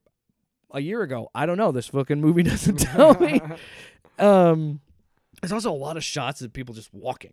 a 0.72 0.80
year 0.80 1.02
ago. 1.02 1.30
I 1.32 1.46
don't 1.46 1.58
know. 1.58 1.70
This 1.70 1.86
fucking 1.86 2.20
movie 2.20 2.42
doesn't 2.44 2.76
tell 2.76 3.14
me. 3.14 3.40
Um, 4.18 4.80
there's 5.40 5.50
also 5.50 5.72
a 5.72 5.72
lot 5.72 5.96
of 5.96 6.04
shots 6.04 6.42
of 6.42 6.52
people 6.52 6.74
just 6.74 6.92
walking 6.92 7.32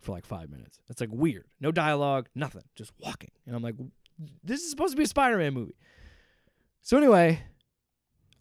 for 0.00 0.12
like 0.12 0.26
five 0.26 0.50
minutes. 0.50 0.80
It's 0.88 1.00
like 1.00 1.10
weird. 1.12 1.46
No 1.60 1.70
dialogue, 1.70 2.28
nothing. 2.34 2.62
Just 2.74 2.92
walking. 2.98 3.30
And 3.46 3.54
I'm 3.54 3.62
like, 3.62 3.76
this 4.42 4.62
is 4.62 4.70
supposed 4.70 4.92
to 4.92 4.96
be 4.96 5.04
a 5.04 5.06
Spider-Man 5.06 5.54
movie. 5.54 5.76
So 6.82 6.96
anyway, 6.96 7.42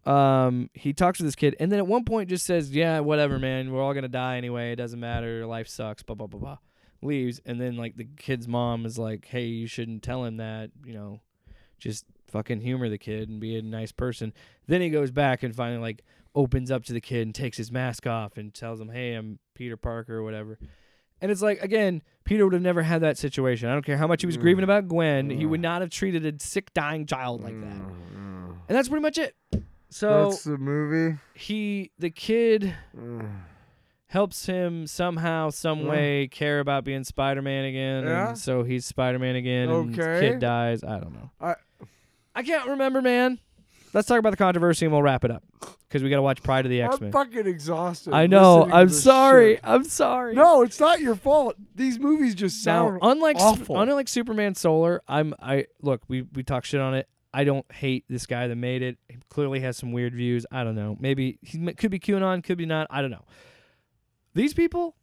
um, 0.06 0.70
he 0.74 0.94
talks 0.94 1.18
to 1.20 1.24
this 1.24 1.36
kid, 1.36 1.56
and 1.60 1.72
then 1.72 1.80
at 1.80 1.88
one 1.88 2.06
point 2.06 2.30
just 2.30 2.46
says, 2.46 2.72
"Yeah, 2.72 3.00
whatever, 3.02 3.38
man. 3.38 3.72
We're 3.72 3.82
all 3.82 3.94
gonna 3.94 4.08
die 4.08 4.38
anyway. 4.38 4.72
It 4.72 4.78
doesn't 4.78 5.00
matter. 5.00 5.46
Life 5.46 5.68
sucks." 5.68 6.04
Blah 6.04 6.16
blah 6.16 6.28
blah 6.28 6.40
blah. 6.40 6.58
Leaves, 7.02 7.40
and 7.46 7.60
then 7.60 7.76
like 7.78 7.96
the 7.96 8.08
kid's 8.18 8.48
mom 8.48 8.86
is 8.86 8.98
like, 8.98 9.26
"Hey, 9.26 9.46
you 9.46 9.68
shouldn't 9.68 10.04
tell 10.04 10.24
him 10.24 10.38
that. 10.38 10.72
You 10.86 10.94
know, 10.94 11.22
just 11.78 12.06
fucking 12.28 12.62
humor 12.62 12.90
the 12.90 12.98
kid 12.98 13.30
and 13.30 13.40
be 13.40 13.58
a 13.58 13.62
nice 13.62 13.92
person." 13.92 14.34
Then 14.68 14.82
he 14.82 14.90
goes 14.90 15.12
back 15.12 15.44
and 15.44 15.56
finally 15.56 15.82
like 15.82 16.04
opens 16.34 16.72
up 16.72 16.86
to 16.86 16.94
the 16.94 17.02
kid 17.02 17.24
and 17.28 17.36
takes 17.36 17.58
his 17.58 17.72
mask 17.72 18.08
off 18.08 18.38
and 18.38 18.54
tells 18.54 18.80
him, 18.80 18.90
"Hey, 18.90 19.16
I'm 19.16 19.40
Peter 19.54 19.78
Parker 19.78 20.16
or 20.16 20.24
whatever." 20.24 20.58
And 21.22 21.32
it's 21.32 21.42
like 21.42 21.62
again, 21.62 22.02
Peter 22.24 22.46
would 22.46 22.54
have 22.54 22.62
never 22.62 22.82
had 22.82 23.02
that 23.02 23.18
situation. 23.18 23.70
I 23.70 23.74
don't 23.74 23.86
care 23.86 23.98
how 23.98 24.08
much 24.08 24.22
he 24.22 24.28
was 24.28 24.38
grieving 24.38 24.62
mm. 24.62 24.66
about 24.66 24.88
Gwen, 24.88 25.30
he 25.30 25.46
would 25.46 25.60
mm. 25.60 25.64
not 25.64 25.82
have 25.82 25.90
treated 25.90 26.26
a 26.26 26.44
sick, 26.44 26.74
dying 26.74 27.06
child 27.06 27.42
like 27.44 27.60
that. 27.60 27.78
Mm. 27.78 28.58
And 28.68 28.78
that's 28.78 28.88
pretty 28.88 29.02
much 29.02 29.18
it. 29.18 29.36
So 29.90 30.30
That's 30.30 30.44
the 30.44 30.58
movie. 30.60 31.18
he, 31.34 31.90
the 31.98 32.12
kid, 32.12 32.76
helps 34.06 34.46
him 34.46 34.86
somehow, 34.86 35.50
some 35.50 35.86
way 35.86 36.28
care 36.28 36.60
about 36.60 36.84
being 36.84 37.04
Spider-Man 37.04 37.66
again. 37.66 38.04
Yeah? 38.04 38.34
So 38.34 38.62
he's 38.62 38.86
Spider-Man 38.86 39.36
again. 39.36 39.70
And 39.70 40.00
Okay. 40.00 40.30
kid 40.30 40.40
dies. 40.40 40.84
I 40.84 41.00
don't 41.00 41.14
know. 41.14 41.32
I- 41.42 41.56
I 42.36 42.44
can't 42.44 42.70
remember, 42.70 43.02
man. 43.02 43.40
Let's 43.94 44.08
talk 44.08 44.20
about 44.20 44.30
the 44.30 44.38
controversy 44.38 44.86
and 44.86 44.94
we'll 44.94 45.02
wrap 45.02 45.26
it 45.26 45.32
up 45.32 45.44
because 45.60 46.04
we 46.04 46.10
got 46.10 46.18
to 46.18 46.22
watch 46.22 46.44
Pryde 46.44 46.66
of 46.66 46.70
the 46.70 46.82
X 46.82 46.96
I'm 46.96 47.04
Men. 47.06 47.12
fucking 47.12 47.48
exhausted. 47.48 48.14
I 48.14 48.28
know. 48.28 48.68
I'm 48.72 48.90
sorry. 48.90 49.56
shit. 49.56 49.62
I'm 49.64 49.84
sorry. 49.84 50.36
No, 50.36 50.62
it's 50.62 50.80
not 50.80 51.00
your 51.00 51.16
fault. 51.16 51.56
These 51.76 52.00
movies 52.00 52.36
just 52.36 52.66
Now, 52.66 52.90
sound 52.90 53.00
unlike 53.02 53.38
Sp- 53.40 53.46
awful. 53.46 53.80
unlike 53.80 54.08
Superman 54.08 54.56
Solar, 54.56 55.02
I'm 55.08 55.34
I 55.42 55.66
look 55.82 56.02
we 56.08 56.22
we 56.22 56.44
talk 56.44 56.66
shit 56.66 56.80
on 56.82 56.94
it. 56.94 57.08
I 57.34 57.44
don't 57.44 57.66
hate 57.72 58.06
this 58.10 58.26
guy 58.26 58.48
that 58.48 58.56
made 58.56 58.82
it. 58.82 58.98
He 59.08 59.18
clearly 59.30 59.60
has 59.60 59.78
some 59.78 59.92
weird 59.92 60.16
views. 60.16 60.46
I 60.52 60.64
don't 60.64 60.76
know. 60.76 60.98
Maybe 61.00 61.38
he 61.42 61.60
could 61.74 61.92
be 61.92 62.00
QAnon, 62.00 62.44
could 62.44 62.58
be 62.58 62.66
not. 62.66 62.88
I 62.90 63.02
don't 63.02 63.12
know. 63.12 63.26
These 64.34 64.54
people, 64.54 64.96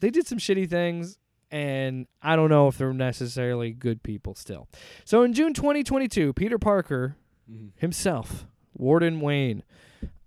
they 0.00 0.10
did 0.10 0.26
some 0.26 0.38
shitty 0.38 0.68
things, 0.68 1.18
and 1.50 2.06
I 2.20 2.34
don't 2.34 2.50
know 2.50 2.66
if 2.68 2.78
they're 2.78 2.92
necessarily 2.92 3.70
good 3.70 4.02
people 4.02 4.34
still. 4.34 4.68
So 5.04 5.22
in 5.22 5.32
June 5.32 5.54
2022, 5.54 6.32
Peter 6.32 6.58
Parker 6.58 7.16
mm-hmm. 7.50 7.68
himself, 7.76 8.46
Warden 8.76 9.20
Wayne, 9.20 9.62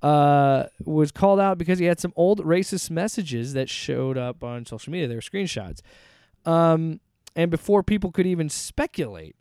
uh, 0.01 0.65
was 0.85 1.11
called 1.11 1.39
out 1.39 1.57
because 1.57 1.79
he 1.79 1.85
had 1.85 1.99
some 1.99 2.13
old 2.15 2.43
racist 2.45 2.89
messages 2.91 3.53
that 3.53 3.69
showed 3.69 4.17
up 4.17 4.43
on 4.43 4.65
social 4.65 4.91
media. 4.91 5.07
They 5.07 5.15
were 5.15 5.21
screenshots. 5.21 5.81
Um, 6.45 6.99
and 7.35 7.51
before 7.51 7.83
people 7.83 8.11
could 8.11 8.25
even 8.27 8.49
speculate, 8.49 9.35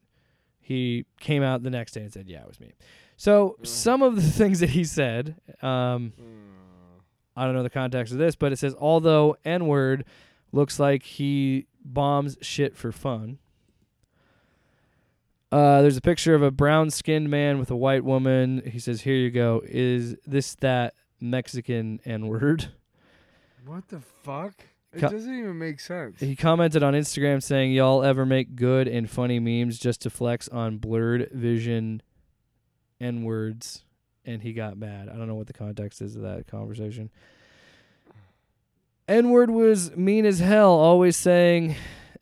he 0.60 1.06
came 1.20 1.42
out 1.42 1.62
the 1.62 1.70
next 1.70 1.92
day 1.92 2.02
and 2.02 2.12
said, 2.12 2.28
"Yeah, 2.28 2.42
it 2.42 2.48
was 2.48 2.58
me." 2.60 2.72
So 3.16 3.56
some 3.62 4.02
of 4.02 4.16
the 4.16 4.22
things 4.40 4.60
that 4.60 4.70
he 4.70 4.84
said, 4.84 5.36
um, 5.62 6.12
I 7.36 7.44
don't 7.44 7.54
know 7.54 7.62
the 7.62 7.70
context 7.70 8.12
of 8.12 8.18
this, 8.18 8.34
but 8.34 8.52
it 8.52 8.58
says 8.58 8.74
although 8.78 9.36
N 9.44 9.66
word 9.66 10.04
looks 10.52 10.80
like 10.80 11.02
he 11.02 11.66
bombs 11.84 12.36
shit 12.40 12.76
for 12.76 12.92
fun. 12.92 13.38
Uh, 15.52 15.80
there's 15.82 15.96
a 15.96 16.00
picture 16.02 16.34
of 16.34 16.42
a 16.42 16.50
brown 16.50 16.90
skinned 16.90 17.30
man 17.30 17.58
with 17.58 17.70
a 17.70 17.76
white 17.76 18.04
woman. 18.04 18.62
He 18.66 18.78
says, 18.78 19.02
Here 19.02 19.14
you 19.14 19.30
go. 19.30 19.62
Is 19.64 20.16
this 20.26 20.54
that 20.56 20.94
Mexican 21.20 22.00
N 22.04 22.26
word? 22.26 22.68
What 23.64 23.88
the 23.88 24.00
fuck? 24.22 24.54
It 24.92 25.00
Co- 25.00 25.08
doesn't 25.10 25.32
even 25.38 25.58
make 25.58 25.78
sense. 25.80 26.20
He 26.20 26.36
commented 26.36 26.82
on 26.82 26.94
Instagram 26.94 27.42
saying, 27.42 27.72
Y'all 27.72 28.02
ever 28.02 28.24
make 28.26 28.56
good 28.56 28.88
and 28.88 29.08
funny 29.08 29.38
memes 29.38 29.78
just 29.78 30.00
to 30.02 30.10
flex 30.10 30.48
on 30.48 30.78
blurred 30.78 31.30
vision 31.32 32.02
N 33.00 33.22
words? 33.22 33.84
And 34.24 34.42
he 34.42 34.52
got 34.52 34.76
mad. 34.76 35.08
I 35.08 35.16
don't 35.16 35.28
know 35.28 35.36
what 35.36 35.46
the 35.46 35.52
context 35.52 36.02
is 36.02 36.16
of 36.16 36.22
that 36.22 36.48
conversation. 36.48 37.10
N 39.06 39.30
word 39.30 39.50
was 39.50 39.94
mean 39.96 40.26
as 40.26 40.40
hell, 40.40 40.70
always 40.72 41.16
saying 41.16 41.76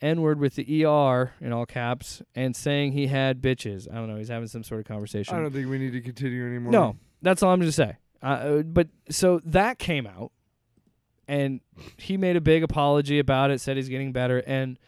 N 0.04 0.20
word 0.20 0.38
with 0.38 0.54
the 0.54 0.84
ER 0.84 1.32
in 1.40 1.52
all 1.52 1.64
caps 1.64 2.22
and 2.34 2.54
saying 2.54 2.92
he 2.92 3.06
had 3.06 3.40
bitches. 3.40 3.90
I 3.90 3.94
don't 3.94 4.08
know. 4.08 4.16
He's 4.16 4.28
having 4.28 4.48
some 4.48 4.62
sort 4.62 4.80
of 4.80 4.86
conversation. 4.86 5.34
I 5.34 5.40
don't 5.40 5.50
think 5.50 5.68
we 5.68 5.78
need 5.78 5.92
to 5.92 6.02
continue 6.02 6.46
anymore. 6.46 6.70
No, 6.72 6.96
that's 7.22 7.42
all 7.42 7.50
I'm 7.52 7.58
going 7.58 7.68
to 7.68 7.72
say. 7.72 7.96
Uh, 8.22 8.58
but 8.58 8.88
so 9.08 9.40
that 9.46 9.78
came 9.78 10.06
out, 10.06 10.30
and 11.26 11.60
he 11.96 12.18
made 12.18 12.36
a 12.36 12.40
big 12.42 12.62
apology 12.62 13.18
about 13.18 13.50
it. 13.50 13.62
Said 13.62 13.78
he's 13.78 13.88
getting 13.88 14.12
better. 14.12 14.38
And 14.40 14.78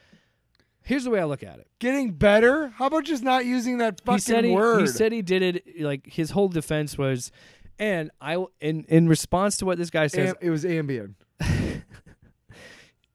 here's 0.82 1.04
the 1.04 1.10
way 1.10 1.20
I 1.20 1.24
look 1.24 1.42
at 1.42 1.58
it. 1.60 1.66
Getting 1.78 2.12
better? 2.12 2.68
How 2.68 2.86
about 2.86 3.04
just 3.04 3.22
not 3.22 3.46
using 3.46 3.78
that 3.78 4.02
fucking 4.02 4.16
he 4.16 4.20
said 4.20 4.44
he, 4.44 4.52
word? 4.52 4.82
he 4.82 4.86
said 4.86 5.12
he 5.12 5.22
did 5.22 5.42
it. 5.42 5.80
Like 5.80 6.06
his 6.06 6.30
whole 6.30 6.48
defense 6.48 6.98
was, 6.98 7.32
and 7.78 8.10
I 8.20 8.44
in 8.60 8.84
in 8.88 9.08
response 9.08 9.56
to 9.58 9.64
what 9.64 9.78
this 9.78 9.88
guy 9.88 10.08
says, 10.08 10.30
Am- 10.30 10.36
it 10.42 10.50
was 10.50 10.64
Ambien. 10.64 11.14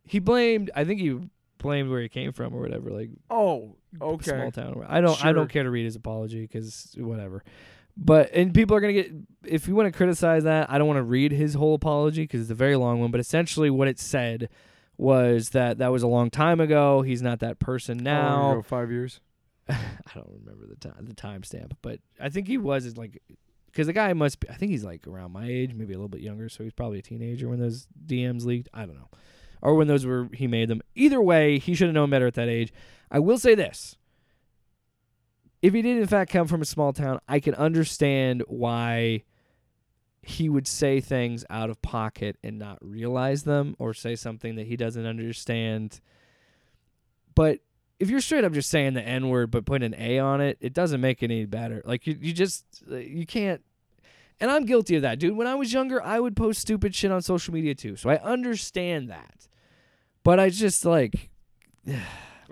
he 0.04 0.18
blamed. 0.18 0.72
I 0.76 0.84
think 0.84 1.00
he 1.00 1.20
blamed 1.62 1.90
where 1.90 2.02
he 2.02 2.10
came 2.10 2.32
from 2.34 2.54
or 2.54 2.62
whatever. 2.62 2.90
Like 2.90 3.10
Oh, 3.30 3.76
okay. 4.02 4.32
small 4.32 4.52
town. 4.52 4.84
I 4.88 5.02
don't. 5.02 5.24
I 5.24 5.32
don't 5.34 5.50
care 5.50 5.64
to 5.64 5.70
read 5.72 5.86
his 5.86 5.96
apology 5.96 6.42
because 6.42 6.94
whatever. 6.98 7.44
But 7.98 8.32
and 8.34 8.54
people 8.54 8.76
are 8.76 8.80
gonna 8.80 8.94
get 8.94 9.12
if 9.46 9.68
you 9.68 9.76
want 9.76 9.88
to 9.88 9.92
criticize 9.96 10.44
that, 10.46 10.70
I 10.72 10.78
don't 10.78 10.88
want 10.88 10.98
to 10.98 11.04
read 11.04 11.32
his 11.32 11.54
whole 11.54 11.76
apology 11.76 12.24
because 12.24 12.42
it's 12.42 12.52
a 12.52 12.56
very 12.56 12.76
long 12.76 13.00
one. 13.02 13.12
But 13.12 13.20
essentially, 13.20 13.70
what 13.70 13.88
it 13.88 14.00
said 14.00 14.50
was 14.98 15.50
that 15.50 15.80
that 15.80 15.92
was 15.92 16.04
a 16.04 16.08
long 16.08 16.30
time 16.30 16.60
ago. 16.60 17.02
He's 17.02 17.22
not 17.22 17.40
that 17.40 17.60
person 17.60 17.98
now. 17.98 18.52
ago? 18.52 18.62
five 18.62 18.92
years. 18.92 19.20
I 19.70 19.76
don't 20.16 20.30
remember 20.30 20.68
the 20.68 20.76
time 20.76 20.94
the 21.02 21.14
timestamp, 21.14 21.74
but 21.82 22.00
I 22.20 22.30
think 22.30 22.48
he 22.48 22.58
was 22.58 22.98
like 22.98 23.22
because 23.68 23.88
the 23.88 23.94
guy 23.94 24.14
must 24.14 24.40
be. 24.40 24.50
I 24.50 24.54
think 24.56 24.72
he's 24.72 24.84
like 24.84 25.08
around 25.08 25.32
my 25.32 25.48
age, 25.48 25.74
maybe 25.74 25.94
a 25.94 25.98
little 25.98 26.10
bit 26.10 26.22
younger. 26.22 26.50
So 26.50 26.64
he's 26.64 26.74
probably 26.74 27.00
a 27.00 27.04
teenager 27.04 27.48
when 27.50 27.60
those 27.60 27.88
DMs 28.06 28.46
leaked. 28.46 28.70
I 28.74 28.86
don't 28.86 28.96
know, 28.96 29.10
or 29.62 29.76
when 29.76 29.88
those 29.88 30.06
were 30.06 30.30
he 30.34 30.48
made 30.48 30.68
them. 30.70 30.82
Either 30.96 31.22
way, 31.22 31.60
he 31.60 31.74
should 31.76 31.88
have 31.88 31.96
known 31.96 32.10
better 32.10 32.28
at 32.28 32.34
that 32.36 32.50
age. 32.50 32.74
I 33.10 33.20
will 33.20 33.38
say 33.38 33.56
this: 33.56 33.98
if 35.62 35.74
he 35.74 35.82
did 35.82 35.98
in 35.98 36.08
fact 36.08 36.32
come 36.32 36.48
from 36.48 36.62
a 36.62 36.66
small 36.66 36.94
town, 36.94 37.20
I 37.28 37.40
can 37.40 37.56
understand 37.56 38.44
why 38.48 39.24
he 40.24 40.50
would 40.50 40.68
say 40.68 41.02
things 41.02 41.44
out 41.50 41.70
of 41.70 41.82
pocket 41.82 42.38
and 42.44 42.60
not 42.60 42.78
realize 42.82 43.44
them, 43.44 43.76
or 43.80 43.94
say 43.94 44.16
something 44.16 44.56
that 44.56 44.68
he 44.68 44.78
doesn't 44.78 45.06
understand. 45.06 46.00
But 47.34 47.60
if 48.00 48.10
you're 48.10 48.22
straight 48.22 48.44
up 48.44 48.54
just 48.54 48.70
saying 48.70 48.94
the 48.94 49.02
N 49.02 49.30
word 49.30 49.52
but 49.52 49.66
putting 49.66 49.94
an 49.94 50.00
A 50.00 50.20
on 50.20 50.42
it, 50.42 50.58
it 50.60 50.74
doesn't 50.74 51.02
make 51.02 51.22
it 51.22 51.26
any 51.26 51.46
better. 51.46 51.82
Like 51.86 52.08
you, 52.08 52.18
you 52.20 52.34
just 52.34 52.66
you 52.88 53.26
can't. 53.26 53.62
And 54.40 54.50
I'm 54.50 54.66
guilty 54.66 54.96
of 54.96 55.04
that, 55.04 55.20
dude. 55.20 55.38
When 55.38 55.46
I 55.46 55.54
was 55.54 55.72
younger, 55.72 56.02
I 56.02 56.20
would 56.20 56.36
post 56.36 56.62
stupid 56.62 56.96
shit 56.96 57.12
on 57.12 57.22
social 57.22 57.54
media 57.54 57.76
too, 57.76 57.96
so 57.96 58.10
I 58.10 58.18
understand 58.18 59.10
that. 59.12 59.48
But 60.24 60.40
I 60.40 60.50
just 60.50 60.86
like, 60.86 61.30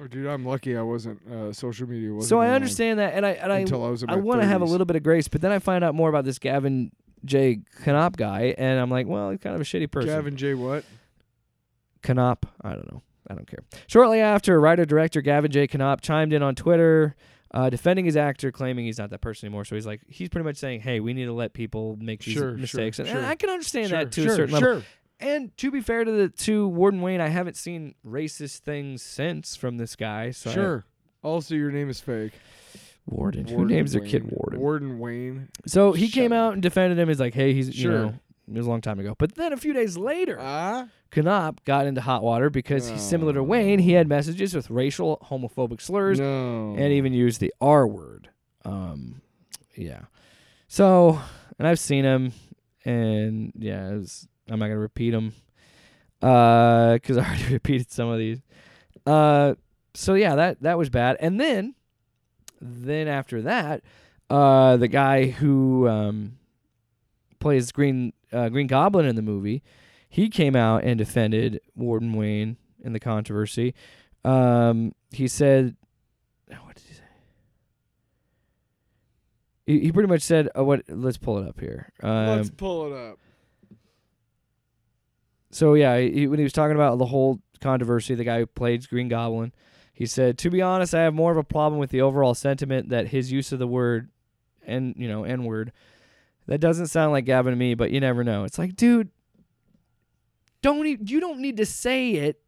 Oh, 0.01 0.07
dude, 0.07 0.27
I'm 0.27 0.45
lucky 0.45 0.77
I 0.77 0.81
wasn't. 0.81 1.19
Uh, 1.29 1.51
social 1.51 1.87
media 1.87 2.13
wasn't. 2.13 2.29
so 2.29 2.39
I 2.39 2.49
understand 2.51 2.99
that, 2.99 3.13
and 3.15 3.25
I 3.25 3.31
and 3.31 3.51
I 3.51 3.59
until 3.59 3.83
I 3.85 3.89
was 3.89 4.03
I 4.07 4.15
want 4.15 4.41
to 4.41 4.47
have 4.47 4.61
a 4.61 4.65
little 4.65 4.85
bit 4.85 4.95
of 4.95 5.03
grace, 5.03 5.27
but 5.27 5.41
then 5.41 5.51
I 5.51 5.59
find 5.59 5.83
out 5.83 5.93
more 5.93 6.07
about 6.09 6.23
this 6.25 6.39
Gavin 6.39 6.91
J. 7.25 7.59
Konop 7.83 8.15
guy, 8.15 8.55
and 8.57 8.79
I'm 8.79 8.89
like, 8.89 9.07
well, 9.07 9.29
he's 9.31 9.39
kind 9.39 9.55
of 9.55 9.61
a 9.61 9.65
shitty 9.65 9.91
person. 9.91 10.09
Gavin 10.09 10.37
J. 10.37 10.53
What? 10.53 10.85
Konop. 12.01 12.43
I 12.61 12.69
don't 12.71 12.89
know. 12.91 13.01
I 13.29 13.35
don't 13.35 13.45
care. 13.45 13.59
Shortly 13.87 14.21
after, 14.21 14.59
writer 14.59 14.85
director 14.85 15.21
Gavin 15.21 15.51
J. 15.51 15.67
Konop 15.67 15.99
chimed 16.01 16.31
in 16.33 16.41
on 16.41 16.55
Twitter, 16.55 17.15
uh, 17.53 17.69
defending 17.69 18.05
his 18.05 18.15
actor, 18.15 18.51
claiming 18.53 18.85
he's 18.85 18.97
not 18.97 19.09
that 19.09 19.19
person 19.21 19.47
anymore. 19.47 19.65
So 19.65 19.75
he's 19.75 19.85
like, 19.85 20.01
he's 20.07 20.29
pretty 20.29 20.45
much 20.45 20.55
saying, 20.55 20.79
"Hey, 20.79 21.01
we 21.01 21.13
need 21.13 21.25
to 21.25 21.33
let 21.33 21.51
people 21.53 21.97
make 21.99 22.23
these 22.23 22.35
Sure, 22.35 22.51
sure, 22.51 22.57
mistakes," 22.57 22.99
and, 22.99 23.07
and 23.09 23.19
sure. 23.19 23.27
I 23.29 23.35
can 23.35 23.49
understand 23.49 23.89
Sure, 23.89 23.97
that 23.99 24.11
to 24.13 24.21
sure, 24.23 24.31
a 24.31 24.35
certain 24.35 24.53
level. 24.53 24.81
Sure. 25.21 25.29
And 25.35 25.55
to 25.57 25.71
be 25.71 25.81
fair 25.81 26.03
to 26.03 26.11
the 26.11 26.29
to 26.29 26.67
Warden 26.67 27.01
Wayne, 27.01 27.21
I 27.21 27.27
haven't 27.29 27.57
seen 27.57 27.95
racist 28.05 28.59
things 28.59 29.01
since 29.01 29.55
from 29.55 29.77
this 29.77 29.95
guy. 29.95 30.31
So 30.31 30.49
I- 30.49 30.53
Sure. 30.53 30.85
Also, 31.21 31.53
your 31.55 31.71
name 31.71 31.89
is 31.89 31.99
fake. 31.99 32.31
Warden. 33.05 33.45
Who 33.47 33.55
Warden 33.57 33.75
names 33.75 33.91
their 33.93 34.01
kid 34.05 34.29
Warden? 34.31 34.59
Warden 34.59 34.99
Wayne. 34.99 35.49
So 35.65 35.91
he 35.93 36.05
Shut 36.07 36.13
came 36.13 36.31
up. 36.31 36.37
out 36.37 36.53
and 36.53 36.61
defended 36.61 36.97
him. 36.99 37.07
He's 37.09 37.19
like, 37.19 37.33
"Hey, 37.33 37.53
he's 37.53 37.77
you 37.81 37.89
know." 37.91 38.13
It 38.47 38.53
was 38.57 38.65
a 38.65 38.69
long 38.69 38.81
time 38.81 38.99
ago. 38.99 39.13
But 39.17 39.35
then 39.35 39.53
a 39.53 39.57
few 39.57 39.73
days 39.73 39.95
later, 39.97 40.37
Ah. 40.39 40.87
Konop 41.11 41.59
got 41.65 41.85
into 41.85 42.01
hot 42.01 42.23
water 42.23 42.49
because 42.49 42.89
he's 42.89 43.01
similar 43.01 43.33
to 43.33 43.43
Wayne. 43.43 43.77
He 43.79 43.91
had 43.91 44.07
messages 44.07 44.55
with 44.55 44.69
racial, 44.71 45.19
homophobic 45.29 45.81
slurs, 45.81 46.19
No. 46.19 46.73
and 46.75 46.91
even 46.93 47.13
used 47.13 47.41
the 47.41 47.53
R 47.61 47.87
word. 47.87 48.29
Um, 48.65 49.21
yeah. 49.75 50.03
So, 50.67 51.19
and 51.59 51.67
I've 51.67 51.77
seen 51.79 52.05
him, 52.05 52.31
and 52.85 53.51
yeah, 53.55 53.89
it 53.91 53.97
was, 53.97 54.27
I'm 54.49 54.59
not 54.59 54.67
gonna 54.67 54.77
repeat 54.77 55.11
them, 55.11 55.33
uh, 56.21 56.93
because 56.93 57.17
I 57.19 57.25
already 57.25 57.53
repeated 57.53 57.91
some 57.91 58.09
of 58.09 58.17
these. 58.17 58.41
Uh, 59.05 59.55
so 59.93 60.13
yeah, 60.13 60.35
that 60.35 60.61
that 60.61 60.77
was 60.77 60.89
bad. 60.89 61.17
And 61.19 61.39
then, 61.39 61.75
then 62.61 63.07
after 63.07 63.41
that, 63.43 63.81
uh, 64.29 64.77
the 64.77 64.87
guy 64.87 65.27
who 65.27 65.87
um 65.87 66.37
plays 67.39 67.71
Green 67.71 68.13
uh, 68.31 68.49
Green 68.49 68.67
Goblin 68.67 69.05
in 69.05 69.15
the 69.15 69.21
movie, 69.21 69.63
he 70.09 70.29
came 70.29 70.55
out 70.55 70.83
and 70.83 70.97
defended 70.97 71.61
Warden 71.75 72.13
Wayne 72.13 72.57
in 72.83 72.93
the 72.93 72.99
controversy. 72.99 73.73
Um, 74.25 74.93
he 75.11 75.27
said, 75.27 75.75
what 76.47 76.75
did 76.75 76.83
he 76.87 76.93
say? 76.93 77.03
He, 79.65 79.79
he 79.81 79.91
pretty 79.91 80.09
much 80.09 80.21
said, 80.21 80.49
uh, 80.57 80.63
"What? 80.63 80.83
Let's 80.87 81.17
pull 81.17 81.37
it 81.37 81.47
up 81.47 81.59
here." 81.59 81.91
Um, 82.01 82.27
Let's 82.27 82.49
pull 82.49 82.87
it 82.87 82.97
up. 82.97 83.19
So 85.51 85.73
yeah, 85.73 85.97
he, 85.99 86.27
when 86.27 86.39
he 86.39 86.43
was 86.43 86.53
talking 86.53 86.75
about 86.75 86.97
the 86.97 87.05
whole 87.05 87.41
controversy, 87.61 88.15
the 88.15 88.23
guy 88.23 88.39
who 88.39 88.45
played 88.45 88.87
Green 88.89 89.07
Goblin, 89.09 89.51
he 89.93 90.05
said, 90.05 90.37
"To 90.39 90.49
be 90.49 90.61
honest, 90.61 90.93
I 90.93 91.01
have 91.01 91.13
more 91.13 91.31
of 91.31 91.37
a 91.37 91.43
problem 91.43 91.79
with 91.79 91.89
the 91.89 92.01
overall 92.01 92.33
sentiment 92.33 92.89
that 92.89 93.07
his 93.07 93.31
use 93.31 93.51
of 93.51 93.59
the 93.59 93.67
word, 93.67 94.09
and 94.65 94.95
you 94.97 95.07
know, 95.07 95.23
N 95.23 95.43
word, 95.43 95.71
that 96.47 96.59
doesn't 96.59 96.87
sound 96.87 97.11
like 97.11 97.25
Gavin 97.25 97.51
to 97.51 97.57
me, 97.57 97.73
but 97.73 97.91
you 97.91 97.99
never 97.99 98.23
know." 98.23 98.43
It's 98.43 98.57
like, 98.59 98.75
dude, 98.75 99.09
don't 100.61 100.85
e- 100.85 100.97
you 101.03 101.19
don't 101.19 101.39
need 101.39 101.57
to 101.57 101.65
say 101.65 102.11
it. 102.11 102.41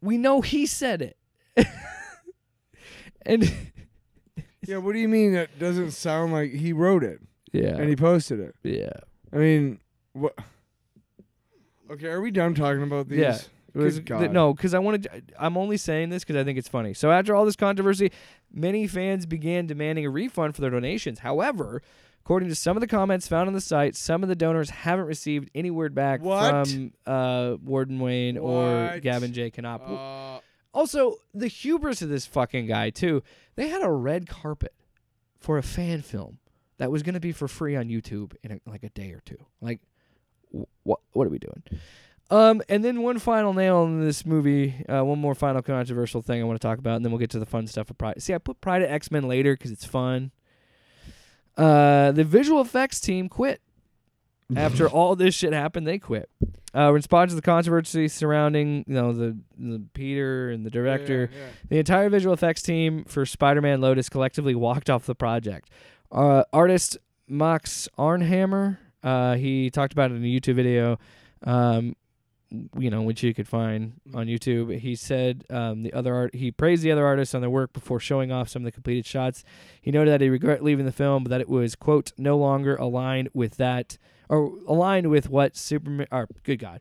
We 0.00 0.18
know 0.18 0.40
he 0.40 0.66
said 0.66 1.02
it, 1.02 1.16
and 3.26 3.52
Yeah, 4.66 4.78
what 4.78 4.94
do 4.94 4.98
you 4.98 5.08
mean 5.08 5.32
that 5.34 5.58
doesn't 5.60 5.92
sound 5.92 6.32
like 6.32 6.50
he 6.50 6.72
wrote 6.72 7.04
it 7.04 7.20
yeah, 7.52 7.76
and 7.76 7.88
he 7.88 7.94
posted 7.94 8.40
it? 8.40 8.54
yeah, 8.64 8.90
I 9.32 9.36
mean, 9.36 9.78
what? 10.12 10.36
Okay, 11.90 12.08
are 12.08 12.20
we 12.20 12.30
done 12.30 12.54
talking 12.54 12.82
about 12.82 13.08
these? 13.08 13.18
Yeah. 13.20 13.38
It 13.74 13.78
was- 13.78 13.98
Good 14.00 14.18
th- 14.18 14.30
no, 14.30 14.54
because 14.54 14.72
I 14.72 14.78
wanted. 14.78 15.02
To, 15.04 15.22
I'm 15.38 15.56
only 15.58 15.76
saying 15.76 16.08
this 16.08 16.24
because 16.24 16.36
I 16.36 16.44
think 16.44 16.58
it's 16.58 16.68
funny. 16.68 16.94
So 16.94 17.10
after 17.10 17.34
all 17.36 17.44
this 17.44 17.56
controversy, 17.56 18.10
many 18.52 18.86
fans 18.86 19.26
began 19.26 19.66
demanding 19.66 20.06
a 20.06 20.10
refund 20.10 20.54
for 20.54 20.62
their 20.62 20.70
donations. 20.70 21.18
However, 21.18 21.82
according 22.24 22.48
to 22.48 22.54
some 22.54 22.76
of 22.76 22.80
the 22.80 22.86
comments 22.86 23.28
found 23.28 23.48
on 23.48 23.52
the 23.52 23.60
site, 23.60 23.94
some 23.94 24.22
of 24.22 24.30
the 24.30 24.34
donors 24.34 24.70
haven't 24.70 25.04
received 25.04 25.50
any 25.54 25.70
word 25.70 25.94
back 25.94 26.22
What? 26.22 26.66
from 26.68 26.92
uh, 27.06 27.56
Warden 27.62 27.98
Wayne 28.00 28.38
or 28.38 28.84
What? 28.92 29.02
Gavin 29.02 29.34
J. 29.34 29.50
Konop. 29.50 29.82
Uh, 29.86 30.40
also, 30.72 31.16
the 31.34 31.46
hubris 31.48 32.00
of 32.00 32.08
this 32.08 32.24
fucking 32.24 32.66
guy 32.66 32.88
too. 32.88 33.22
They 33.56 33.68
had 33.68 33.82
a 33.82 33.90
red 33.90 34.26
carpet 34.26 34.72
for 35.38 35.58
a 35.58 35.62
fan 35.62 36.00
film 36.00 36.38
that 36.78 36.90
was 36.90 37.02
going 37.02 37.14
to 37.14 37.20
be 37.20 37.32
for 37.32 37.46
free 37.46 37.76
on 37.76 37.88
YouTube 37.88 38.34
in 38.42 38.52
a, 38.52 38.70
like 38.70 38.84
a 38.84 38.90
day 38.90 39.12
or 39.12 39.20
two. 39.20 39.38
Like, 39.60 39.80
what? 40.82 41.00
What 41.12 41.26
are 41.26 41.30
we 41.30 41.38
doing? 41.38 41.62
Um, 42.30 42.60
and 42.68 42.84
then 42.84 43.02
one 43.02 43.18
final 43.18 43.52
nail 43.52 43.84
in 43.84 44.04
this 44.04 44.26
movie. 44.26 44.84
Uh, 44.88 45.04
one 45.04 45.18
more 45.18 45.34
final 45.34 45.62
controversial 45.62 46.22
thing 46.22 46.40
I 46.40 46.44
want 46.44 46.60
to 46.60 46.66
talk 46.66 46.78
about, 46.78 46.96
and 46.96 47.04
then 47.04 47.12
we'll 47.12 47.20
get 47.20 47.30
to 47.30 47.38
the 47.38 47.46
fun 47.46 47.66
stuff 47.66 47.90
of 47.90 47.98
Pryde. 47.98 48.20
See, 48.20 48.34
I 48.34 48.38
put 48.38 48.60
Pryde 48.60 48.82
of 48.82 48.90
X 48.90 49.10
Men 49.10 49.28
later 49.28 49.54
because 49.54 49.70
it's 49.70 49.84
fun. 49.84 50.32
Uh, 51.56 52.12
the 52.12 52.24
visual 52.24 52.60
effects 52.60 53.00
team 53.00 53.28
quit 53.28 53.60
after 54.56 54.88
all 54.88 55.16
this 55.16 55.34
shit 55.34 55.52
happened. 55.52 55.86
They 55.86 55.98
quit. 55.98 56.28
Uh, 56.74 56.88
in 56.88 56.94
response 56.94 57.30
to 57.30 57.36
the 57.36 57.42
controversy 57.42 58.06
surrounding, 58.08 58.84
you 58.86 58.94
know, 58.94 59.12
the 59.12 59.38
the 59.56 59.82
Peter 59.94 60.50
and 60.50 60.66
the 60.66 60.70
director, 60.70 61.30
yeah, 61.32 61.38
yeah. 61.38 61.46
the 61.68 61.78
entire 61.78 62.10
visual 62.10 62.34
effects 62.34 62.60
team 62.60 63.04
for 63.04 63.24
Spider-Man 63.24 63.80
Lotus 63.80 64.08
collectively 64.08 64.54
walked 64.54 64.90
off 64.90 65.06
the 65.06 65.14
project. 65.14 65.70
Uh, 66.12 66.42
artist 66.52 66.98
Max 67.28 67.88
Arnhammer, 67.98 68.78
uh, 69.06 69.34
he 69.36 69.70
talked 69.70 69.92
about 69.92 70.10
it 70.10 70.14
in 70.16 70.24
a 70.24 70.26
YouTube 70.26 70.56
video, 70.56 70.98
um, 71.44 71.94
you 72.78 72.90
know, 72.90 73.02
which 73.02 73.22
you 73.22 73.32
could 73.34 73.48
find 73.48 73.94
on 74.14 74.26
YouTube. 74.26 74.78
He 74.78 74.94
said 74.96 75.44
um, 75.50 75.82
the 75.82 75.92
other 75.92 76.14
art, 76.14 76.34
he 76.34 76.50
praised 76.50 76.82
the 76.82 76.92
other 76.92 77.06
artists 77.06 77.34
on 77.34 77.40
their 77.40 77.50
work 77.50 77.72
before 77.72 78.00
showing 78.00 78.30
off 78.32 78.48
some 78.48 78.62
of 78.62 78.64
the 78.64 78.72
completed 78.72 79.06
shots. 79.06 79.44
He 79.80 79.90
noted 79.90 80.10
that 80.12 80.20
he 80.20 80.28
regret 80.28 80.62
leaving 80.62 80.86
the 80.86 80.92
film, 80.92 81.24
but 81.24 81.30
that 81.30 81.40
it 81.40 81.48
was 81.48 81.74
quote 81.76 82.12
no 82.18 82.36
longer 82.36 82.76
aligned 82.76 83.28
with 83.34 83.56
that 83.56 83.98
or 84.28 84.52
aligned 84.66 85.08
with 85.10 85.28
what 85.28 85.56
Superman. 85.56 86.06
Or 86.10 86.28
good 86.42 86.58
God. 86.58 86.80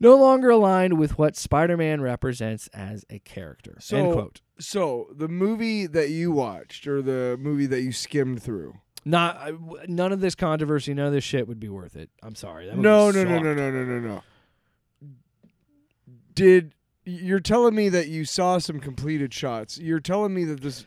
No 0.00 0.16
longer 0.16 0.50
aligned 0.50 0.96
with 0.96 1.18
what 1.18 1.36
Spider-Man 1.36 2.00
represents 2.00 2.68
as 2.68 3.04
a 3.10 3.18
character. 3.18 3.72
End 3.72 3.82
So- 3.82 4.12
quote. 4.12 4.40
So 4.60 5.08
the 5.16 5.28
movie 5.28 5.86
that 5.86 6.10
you 6.10 6.32
watched, 6.32 6.86
or 6.88 7.00
the 7.02 7.36
movie 7.40 7.66
that 7.66 7.82
you 7.82 7.92
skimmed 7.92 8.42
through? 8.42 8.74
Not 9.08 9.36
I- 9.38 9.52
none 9.86 10.12
of 10.12 10.20
this 10.20 10.34
controversy, 10.34 10.92
none 10.92 11.06
of 11.06 11.12
this 11.12 11.24
shit 11.24 11.48
would 11.48 11.58
be 11.58 11.68
worth 11.70 11.96
it. 11.96 12.10
I'm 12.22 12.34
sorry. 12.34 12.66
That 12.66 12.76
No, 12.76 13.10
no, 13.10 13.24
no, 13.24 13.38
no, 13.38 13.54
no, 13.54 13.70
no, 13.70 13.84
no, 13.84 13.98
no. 14.00 14.22
Did 16.34 16.74
you're 17.04 17.40
telling 17.40 17.74
me 17.74 17.88
that 17.88 18.08
you 18.08 18.24
saw 18.24 18.58
some 18.58 18.80
completed 18.80 19.32
shots? 19.32 19.78
You're 19.78 20.00
telling 20.00 20.34
me 20.34 20.44
that 20.44 20.60
this 20.60 20.86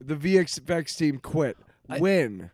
the 0.00 0.16
VFX 0.16 0.96
team 0.96 1.18
quit. 1.18 1.56
I- 1.88 1.98
when? 1.98 2.50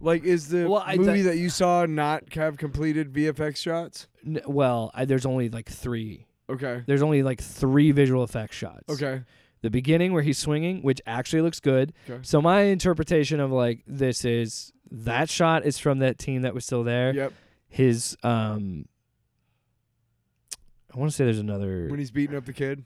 Like, 0.00 0.24
is 0.24 0.48
the 0.48 0.68
Well, 0.68 0.84
movie 0.96 1.22
that- 1.22 1.30
that 1.32 1.38
you 1.38 1.48
saw 1.48 1.86
not 1.86 2.32
have 2.34 2.56
completed 2.56 3.12
VFX 3.12 3.56
shots? 3.58 4.08
N- 4.24 4.40
well, 4.46 4.90
I, 4.94 5.04
there's 5.04 5.26
only 5.26 5.48
like 5.48 5.68
three. 5.68 6.26
Okay. 6.48 6.82
There's 6.86 7.02
only 7.02 7.22
like 7.22 7.40
three 7.40 7.90
visual 7.92 8.22
effects 8.24 8.56
shots. 8.56 8.84
Okay. 8.88 9.22
The 9.62 9.70
beginning 9.70 10.12
where 10.12 10.22
he's 10.22 10.38
swinging, 10.38 10.82
which 10.82 11.00
actually 11.06 11.42
looks 11.42 11.60
good. 11.60 11.92
Okay. 12.08 12.20
So 12.22 12.40
my 12.40 12.62
interpretation 12.62 13.40
of 13.40 13.50
like 13.50 13.82
this 13.86 14.24
is 14.24 14.72
that 14.90 15.28
shot 15.28 15.64
is 15.64 15.78
from 15.78 15.98
that 16.00 16.18
team 16.18 16.42
that 16.42 16.54
was 16.54 16.64
still 16.64 16.84
there. 16.84 17.12
Yep. 17.14 17.32
His 17.68 18.16
um, 18.22 18.86
I 20.94 20.98
want 20.98 21.10
to 21.10 21.16
say 21.16 21.24
there's 21.24 21.38
another. 21.38 21.88
When 21.88 21.98
he's 21.98 22.10
beating 22.10 22.36
up 22.36 22.44
the 22.46 22.52
kid, 22.52 22.84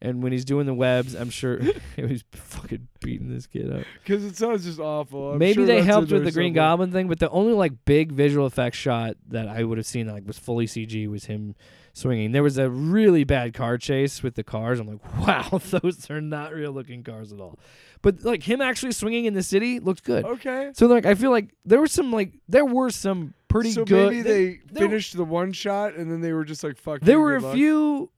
and 0.00 0.22
when 0.22 0.32
he's 0.32 0.44
doing 0.44 0.66
the 0.66 0.74
webs, 0.74 1.14
I'm 1.14 1.30
sure 1.30 1.60
he's 1.96 2.24
fucking 2.32 2.88
beating 3.00 3.32
this 3.32 3.46
kid 3.46 3.72
up. 3.72 3.84
because 4.04 4.24
it 4.24 4.36
sounds 4.36 4.64
just 4.64 4.80
awful. 4.80 5.32
I'm 5.32 5.38
Maybe 5.38 5.54
sure 5.54 5.66
they 5.66 5.82
helped 5.82 6.10
with 6.10 6.24
the 6.24 6.32
Green. 6.32 6.52
Goblin 6.52 6.92
thing, 6.92 7.08
but 7.08 7.20
the 7.20 7.30
only 7.30 7.52
like 7.52 7.72
big 7.84 8.12
visual 8.12 8.46
effects 8.46 8.76
shot 8.76 9.16
that 9.28 9.48
I 9.48 9.64
would 9.64 9.78
have 9.78 9.86
seen 9.86 10.08
like 10.08 10.26
was 10.26 10.38
fully 10.38 10.66
CG 10.66 11.08
was 11.08 11.24
him 11.26 11.54
swinging. 11.92 12.32
There 12.32 12.42
was 12.42 12.58
a 12.58 12.68
really 12.70 13.24
bad 13.24 13.54
car 13.54 13.78
chase 13.78 14.22
with 14.22 14.34
the 14.34 14.44
cars. 14.44 14.80
I'm 14.80 14.86
like, 14.86 15.18
wow, 15.26 15.58
those 15.70 16.10
are 16.10 16.20
not 16.20 16.52
real 16.52 16.72
looking 16.72 17.02
cars 17.02 17.32
at 17.32 17.40
all. 17.40 17.58
But 18.00 18.24
like 18.24 18.42
him 18.42 18.60
actually 18.60 18.92
swinging 18.92 19.26
in 19.26 19.34
the 19.34 19.42
city 19.42 19.78
looked 19.80 20.04
good. 20.04 20.24
Okay. 20.24 20.70
So 20.74 20.86
like 20.86 21.06
I 21.06 21.14
feel 21.14 21.30
like 21.30 21.54
there 21.64 21.78
were 21.80 21.86
some 21.86 22.12
like 22.12 22.32
there 22.48 22.64
were 22.64 22.90
some 22.90 23.34
pretty 23.48 23.72
so 23.72 23.84
good. 23.84 24.10
maybe 24.10 24.22
they 24.22 24.60
there- 24.72 24.88
finished 24.88 25.16
the 25.16 25.24
one 25.24 25.52
shot 25.52 25.94
and 25.94 26.10
then 26.10 26.20
they 26.20 26.32
were 26.32 26.44
just 26.44 26.64
like, 26.64 26.76
"Fuck." 26.76 27.00
There 27.00 27.20
were 27.20 27.36
a 27.36 27.40
luck. 27.40 27.54
few 27.54 28.10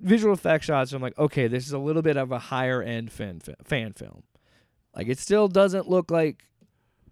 visual 0.00 0.32
effect 0.34 0.64
shots. 0.64 0.92
I'm 0.92 1.02
like, 1.02 1.18
okay, 1.18 1.48
this 1.48 1.66
is 1.66 1.72
a 1.72 1.78
little 1.78 2.02
bit 2.02 2.16
of 2.16 2.32
a 2.32 2.38
higher 2.38 2.82
end 2.82 3.10
fan 3.12 3.40
fan 3.64 3.92
film. 3.94 4.22
Like 4.94 5.08
it 5.08 5.18
still 5.18 5.48
doesn't 5.48 5.88
look 5.88 6.10
like 6.10 6.44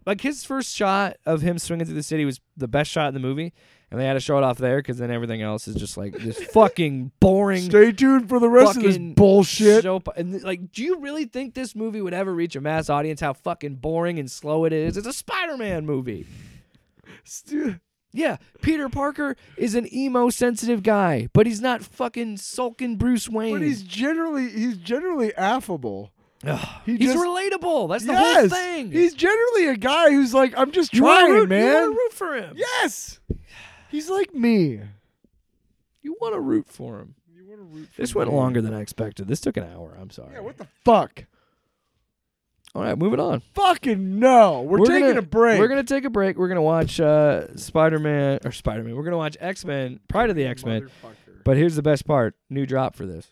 like 0.04 0.20
his 0.20 0.44
first 0.44 0.74
shot 0.74 1.16
of 1.24 1.42
him 1.42 1.58
swinging 1.58 1.86
through 1.86 1.94
the 1.96 2.02
city 2.02 2.24
was 2.24 2.40
the 2.56 2.68
best 2.68 2.90
shot 2.90 3.08
in 3.08 3.14
the 3.14 3.20
movie, 3.20 3.52
and 3.90 4.00
they 4.00 4.04
had 4.04 4.14
to 4.14 4.20
show 4.20 4.36
it 4.38 4.44
off 4.44 4.58
there 4.58 4.78
because 4.78 4.98
then 4.98 5.10
everything 5.10 5.42
else 5.42 5.68
is 5.68 5.76
just 5.76 5.96
like 5.96 6.12
this 6.18 6.42
fucking 6.52 7.12
boring. 7.20 7.62
Stay 7.62 7.92
tuned 7.92 8.28
for 8.28 8.38
the 8.40 8.48
rest 8.48 8.76
of 8.76 8.82
this 8.82 8.94
fucking 8.96 9.14
bullshit. 9.14 9.84
and 10.16 10.42
like, 10.42 10.72
do 10.72 10.82
you 10.82 10.98
really 11.00 11.24
think 11.24 11.54
this 11.54 11.74
movie 11.76 12.00
would 12.00 12.14
ever 12.14 12.34
reach 12.34 12.56
a 12.56 12.60
mass 12.60 12.90
audience? 12.90 13.20
How 13.20 13.32
fucking 13.32 13.76
boring 13.76 14.18
and 14.18 14.30
slow 14.30 14.64
it 14.64 14.72
is! 14.72 14.96
It's 14.96 15.06
a 15.06 15.12
Spider-Man 15.12 15.86
movie. 15.86 16.26
Stu- 17.24 17.76
Yeah, 18.12 18.36
Peter 18.62 18.88
Parker 18.88 19.36
is 19.56 19.74
an 19.74 19.92
emo 19.94 20.30
sensitive 20.30 20.82
guy, 20.82 21.28
but 21.32 21.46
he's 21.46 21.60
not 21.60 21.82
fucking 21.82 22.38
sulking 22.38 22.96
Bruce 22.96 23.28
Wayne. 23.28 23.52
But 23.52 23.62
he's 23.62 23.82
generally 23.82 24.48
he's 24.48 24.76
generally 24.78 25.34
affable. 25.34 26.12
Ugh, 26.44 26.68
he 26.84 26.96
he's 26.96 27.12
just- 27.12 27.24
relatable. 27.24 27.88
That's 27.90 28.04
the 28.04 28.12
yes, 28.12 28.36
whole 28.38 28.48
thing. 28.48 28.92
he's 28.92 29.14
generally 29.14 29.68
a 29.68 29.76
guy 29.76 30.10
who's 30.10 30.32
like, 30.34 30.54
I'm 30.56 30.70
just 30.70 30.92
you 30.94 31.02
wanna 31.02 31.20
trying, 31.20 31.32
root, 31.32 31.42
You 31.42 31.46
man. 31.48 31.72
want 31.74 31.84
to 31.84 31.88
root 31.98 32.12
for 32.12 32.34
him. 32.36 32.54
Yes, 32.56 33.20
he's 33.90 34.08
like 34.08 34.34
me. 34.34 34.80
You 36.02 36.16
want 36.20 36.34
to 36.34 36.40
root 36.40 36.66
for 36.68 36.98
him. 36.98 37.14
You 37.34 37.46
want 37.46 37.60
to 37.60 37.64
root 37.64 37.88
for 37.88 38.00
This 38.00 38.14
went 38.14 38.30
me. 38.30 38.36
longer 38.36 38.60
than 38.60 38.74
I 38.74 38.80
expected. 38.80 39.28
This 39.28 39.40
took 39.40 39.56
an 39.56 39.64
hour. 39.64 39.96
I'm 40.00 40.10
sorry. 40.10 40.34
Yeah, 40.34 40.40
what 40.40 40.56
the 40.56 40.66
fuck? 40.84 41.24
All 42.74 42.82
right, 42.82 42.98
moving 42.98 43.20
on. 43.20 43.40
Fucking 43.54 44.18
no. 44.18 44.60
We're, 44.60 44.84
taking 44.84 45.08
gonna, 45.08 45.20
a 45.20 45.22
break. 45.22 45.58
We're 45.58 45.68
gonna 45.68 45.82
take 45.82 46.04
a 46.04 46.10
break. 46.10 46.36
We're 46.36 46.48
gonna 46.48 46.60
watch 46.60 47.00
uh, 47.00 47.56
Spider 47.56 47.98
Man 47.98 48.40
or 48.44 48.52
Spider 48.52 48.82
Man. 48.82 48.94
We're 48.94 49.04
gonna 49.04 49.16
watch 49.16 49.36
X 49.40 49.64
Men, 49.64 49.98
Pryde 50.08 50.28
of 50.28 50.36
the 50.36 50.44
X 50.44 50.62
Men. 50.62 50.82
Motherfucker. 50.82 51.42
But 51.42 51.56
here's 51.56 51.74
the 51.74 51.82
best 51.82 52.06
part: 52.06 52.34
new 52.50 52.66
drop 52.66 52.94
for 52.94 53.06
this. 53.06 53.28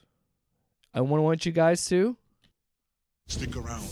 I 0.94 1.02
want 1.02 1.18
to 1.18 1.22
want 1.24 1.44
you 1.44 1.52
guys 1.52 1.84
to 1.86 2.16
Stick 3.26 3.54
around. 3.56 3.86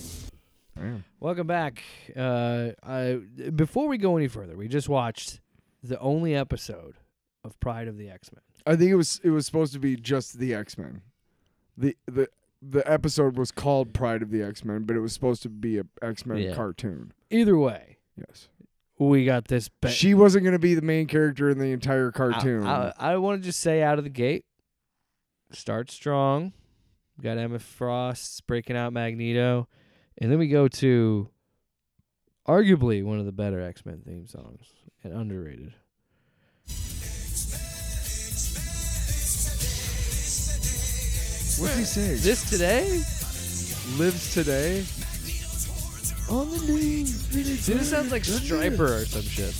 Damn. 0.75 1.05
welcome 1.21 1.47
back. 1.47 1.83
Uh, 2.17 2.71
I 2.83 3.21
before 3.55 3.89
we 3.89 3.99
go 3.99 4.17
any 4.17 4.29
further, 4.29 4.57
we 4.57 4.69
just 4.69 4.89
watched 4.89 5.42
the 5.83 5.99
only 6.01 6.35
episode 6.35 6.97
of 7.45 7.59
Pryde 7.61 7.89
of 7.89 7.97
the 7.99 8.09
X 8.09 8.31
Men. 8.33 8.43
I 8.67 8.77
think 8.77 8.91
it 8.91 8.97
was 8.97 9.21
it 9.25 9.31
was 9.31 9.47
supposed 9.47 9.73
to 9.73 9.79
be 9.79 9.97
just 9.97 10.39
the 10.39 10.55
X 10.55 10.79
Men. 10.79 11.03
The 11.77 11.97
the 12.07 12.29
the 12.61 12.89
episode 12.91 13.37
was 13.37 13.51
called 13.51 13.93
Pryde 13.93 14.23
of 14.23 14.31
the 14.31 14.43
X 14.43 14.65
Men, 14.65 14.85
but 14.85 14.95
it 14.97 15.01
was 15.01 15.13
supposed 15.13 15.43
to 15.43 15.49
be 15.49 15.79
a 15.79 15.85
X 16.01 16.25
Men 16.25 16.39
Yeah. 16.39 16.55
cartoon. 16.55 17.13
Either 17.31 17.57
way, 17.59 17.97
Yes. 18.17 18.49
we 18.99 19.25
got 19.25 19.49
this. 19.49 19.69
Ba- 19.81 19.91
she 19.91 20.15
wasn't 20.15 20.45
going 20.45 20.53
to 20.53 20.59
be 20.61 20.75
the 20.75 20.83
main 20.83 21.07
character 21.09 21.51
in 21.51 21.59
the 21.59 21.73
entire 21.73 22.09
I- 22.09 22.17
cartoon. 22.17 22.65
I, 22.65 22.93
I, 22.99 23.17
want 23.17 23.43
to 23.43 23.45
just 23.47 23.59
say 23.59 23.83
out 23.83 23.99
of 23.99 24.05
the 24.05 24.11
gate, 24.11 24.45
start 25.51 25.91
strong. 25.91 26.53
We 27.19 27.25
got 27.25 27.37
Emma 27.39 27.59
Frost 27.59 28.47
breaking 28.47 28.77
out 28.77 28.93
Magneto, 28.93 29.69
and 30.19 30.31
then 30.31 30.39
we 30.39 30.47
go 30.49 30.69
to 30.69 31.29
arguably 32.47 33.05
one 33.05 33.19
of 33.19 33.27
the 33.27 33.33
better 33.33 33.61
X 33.61 33.85
Men 33.87 34.03
theme 34.05 34.27
songs 34.27 34.67
and 35.03 35.13
underrated. 35.13 35.75
What's 41.59 41.77
he 41.77 41.85
say? 41.85 42.15
This 42.15 42.49
today? 42.49 43.03
lives 43.97 44.33
today. 44.33 44.85
On 46.31 46.51
the 46.51 46.59
news. 46.73 47.27
See, 47.27 47.75
this 47.75 47.91
sounds 47.91 48.11
like 48.11 48.23
Stryper 48.23 49.03
or 49.03 49.05
some 49.05 49.23
shit. 49.23 49.53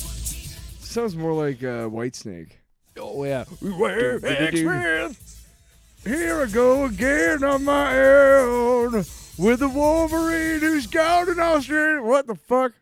Sounds 0.81 1.17
more 1.17 1.33
like 1.33 1.63
uh, 1.63 1.89
Whitesnake. 1.89 2.53
Oh 2.97 3.25
yeah, 3.25 3.45
Beware, 3.63 4.21
X-Men. 4.25 5.17
Here 6.05 6.43
I 6.43 6.47
go 6.47 6.85
again 6.85 7.45
on 7.45 7.65
my 7.65 7.99
own 7.99 9.05
with 9.39 9.61
the 9.61 9.69
Wolverine 9.69 10.61
who's 10.61 10.87
gone 10.87 11.29
in 11.29 11.41
Australia. 11.41 12.03
What 12.03 12.27
the 12.27 12.35
fuck? 12.35 12.73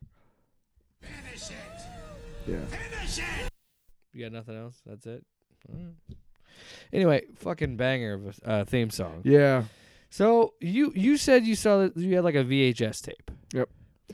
Finish 1.01 1.51
it. 1.51 1.83
Yeah. 2.47 2.65
Finish 2.67 3.19
it. 3.19 3.51
You 4.13 4.25
got 4.25 4.33
nothing 4.33 4.57
else? 4.57 4.81
That's 4.85 5.07
it. 5.07 5.25
Alright. 5.69 5.95
Anyway, 6.93 7.23
fucking 7.37 7.77
banger 7.77 8.15
of 8.15 8.41
a 8.45 8.51
uh, 8.51 8.65
theme 8.65 8.91
song. 8.91 9.21
Yeah. 9.25 9.65
So 10.11 10.55
you 10.61 10.93
you 10.97 11.17
said 11.17 11.45
you 11.45 11.55
saw 11.55 11.79
that 11.79 11.97
you 11.97 12.17
had 12.17 12.25
like 12.25 12.35
a 12.35 12.45
VHS 12.45 13.03
tape. 13.03 13.31
Yep. 13.55 13.69